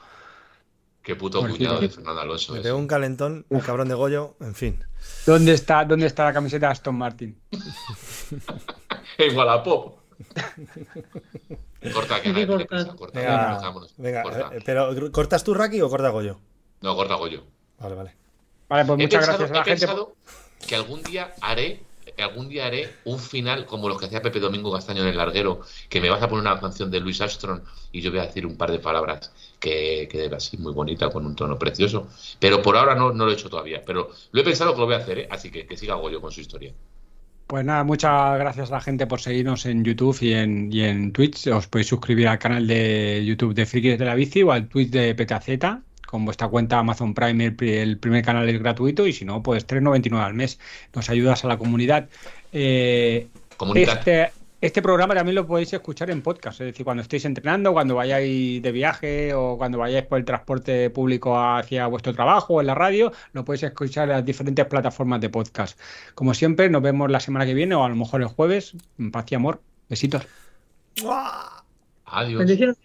Qué 1.03 1.15
puto 1.17 1.41
cuñado 1.41 1.81
de 1.81 1.89
Fernando 1.89 2.21
Alonso. 2.21 2.53
Me 2.53 2.61
pegó 2.61 2.77
un 2.77 2.87
calentón, 2.87 3.45
un 3.49 3.59
cabrón 3.59 3.89
de 3.89 3.93
Goyo, 3.93 4.35
en 4.39 4.55
fin. 4.55 4.83
¿Dónde 5.25 5.51
está, 5.51 5.83
dónde 5.83 6.05
está 6.05 6.23
la 6.23 6.33
camiseta 6.33 6.67
de 6.67 6.71
Aston 6.71 6.95
Martin? 6.95 7.37
en 9.17 9.37
Wallapop. 9.37 9.97
Corta, 11.93 12.21
que 12.21 12.29
nadie 12.29 12.47
corta. 12.47 12.95
corta. 12.95 13.19
Venga, 13.19 13.73
venga 13.97 14.23
corta. 14.23 14.51
Eh, 14.55 14.59
pero 14.65 15.11
¿cortas 15.11 15.43
tú, 15.43 15.53
Raki, 15.53 15.81
o 15.81 15.89
corta 15.89 16.07
Goyo? 16.09 16.39
No, 16.79 16.95
corta 16.95 17.15
Goyo. 17.15 17.43
Vale, 17.79 17.95
vale. 17.95 18.15
Vale, 18.69 18.85
pues 18.85 18.99
muchas 18.99 19.25
gracias 19.25 19.51
a 19.51 19.53
la 19.53 19.59
he 19.59 19.63
gente. 19.65 19.81
Pensado 19.81 20.15
que 20.65 20.75
algún 20.75 21.03
día 21.03 21.33
haré 21.41 21.83
algún 22.21 22.49
día 22.49 22.67
haré 22.67 22.89
un 23.05 23.19
final 23.19 23.65
como 23.65 23.89
los 23.89 23.99
que 23.99 24.05
hacía 24.05 24.21
Pepe 24.21 24.39
Domingo 24.39 24.71
Castaño 24.71 25.01
en 25.01 25.07
el 25.07 25.17
larguero, 25.17 25.61
que 25.89 26.01
me 26.01 26.09
vas 26.09 26.21
a 26.21 26.29
poner 26.29 26.45
una 26.45 26.59
canción 26.59 26.91
de 26.91 26.99
Luis 26.99 27.21
Armstrong 27.21 27.61
y 27.91 28.01
yo 28.01 28.11
voy 28.11 28.19
a 28.19 28.25
decir 28.25 28.45
un 28.45 28.57
par 28.57 28.71
de 28.71 28.79
palabras 28.79 29.31
que, 29.59 30.07
que 30.11 30.29
así 30.35 30.57
muy 30.57 30.73
bonita, 30.73 31.09
con 31.09 31.25
un 31.25 31.35
tono 31.35 31.57
precioso. 31.57 32.07
Pero 32.39 32.61
por 32.61 32.77
ahora 32.77 32.95
no, 32.95 33.11
no 33.13 33.25
lo 33.25 33.31
he 33.31 33.33
hecho 33.33 33.49
todavía. 33.49 33.81
Pero 33.85 34.11
lo 34.31 34.41
he 34.41 34.43
pensado 34.43 34.73
que 34.73 34.79
lo 34.79 34.85
voy 34.85 34.95
a 34.95 34.99
hacer, 34.99 35.19
¿eh? 35.19 35.27
así 35.29 35.49
que 35.49 35.65
que 35.65 35.77
siga 35.77 35.95
Goyo 35.95 36.21
con 36.21 36.31
su 36.31 36.41
historia. 36.41 36.73
Pues 37.47 37.65
nada, 37.65 37.83
muchas 37.83 38.39
gracias 38.39 38.71
a 38.71 38.75
la 38.75 38.81
gente 38.81 39.05
por 39.05 39.19
seguirnos 39.19 39.65
en 39.65 39.83
YouTube 39.83 40.17
y 40.21 40.33
en, 40.33 40.71
y 40.71 40.81
en 40.81 41.11
Twitch. 41.11 41.47
Os 41.47 41.67
podéis 41.67 41.87
suscribir 41.87 42.27
al 42.27 42.39
canal 42.39 42.65
de 42.65 43.23
YouTube 43.25 43.53
de 43.53 43.65
Frikis 43.65 43.99
de 43.99 44.05
la 44.05 44.15
Bici 44.15 44.43
o 44.43 44.51
al 44.51 44.67
Twitch 44.67 44.89
de 44.89 45.13
PetaZ. 45.13 45.49
Con 46.13 46.25
vuestra 46.25 46.47
cuenta 46.47 46.77
Amazon 46.77 47.15
Prime 47.15 47.55
el, 47.59 47.97
primer 47.97 48.23
canal 48.23 48.47
es 48.47 48.59
gratuito 48.59 49.07
y 49.07 49.13
si 49.13 49.25
no, 49.25 49.41
pues 49.41 49.65
3,99 49.65 50.23
al 50.23 50.35
mes. 50.35 50.59
Nos 50.93 51.09
ayudas 51.09 51.43
a 51.43 51.47
la 51.47 51.57
comunidad. 51.57 52.07
Eh, 52.51 53.29
comunidad. 53.57 53.97
Este, 53.97 54.31
este 54.61 54.83
programa 54.83 55.15
también 55.15 55.33
lo 55.33 55.47
podéis 55.47 55.73
escuchar 55.73 56.11
en 56.11 56.21
podcast, 56.21 56.61
es 56.61 56.67
decir, 56.67 56.83
cuando 56.85 57.01
estéis 57.01 57.25
entrenando, 57.25 57.73
cuando 57.73 57.95
vayáis 57.95 58.61
de 58.61 58.71
viaje 58.71 59.33
o 59.33 59.57
cuando 59.57 59.79
vayáis 59.79 60.05
por 60.05 60.19
el 60.19 60.25
transporte 60.25 60.91
público 60.91 61.35
hacia 61.35 61.87
vuestro 61.87 62.13
trabajo 62.13 62.53
o 62.53 62.61
en 62.61 62.67
la 62.67 62.75
radio, 62.75 63.11
lo 63.31 63.43
podéis 63.43 63.63
escuchar 63.63 64.03
en 64.03 64.17
las 64.17 64.23
diferentes 64.23 64.67
plataformas 64.67 65.19
de 65.19 65.29
podcast. 65.31 65.79
Como 66.13 66.35
siempre, 66.35 66.69
nos 66.69 66.83
vemos 66.83 67.09
la 67.09 67.21
semana 67.21 67.47
que 67.47 67.55
viene 67.55 67.73
o 67.73 67.83
a 67.83 67.89
lo 67.89 67.95
mejor 67.95 68.21
el 68.21 68.27
jueves. 68.27 68.75
Paz 69.11 69.25
y 69.31 69.33
amor. 69.33 69.61
Besitos. 69.89 70.27
Adiós. 72.05 72.77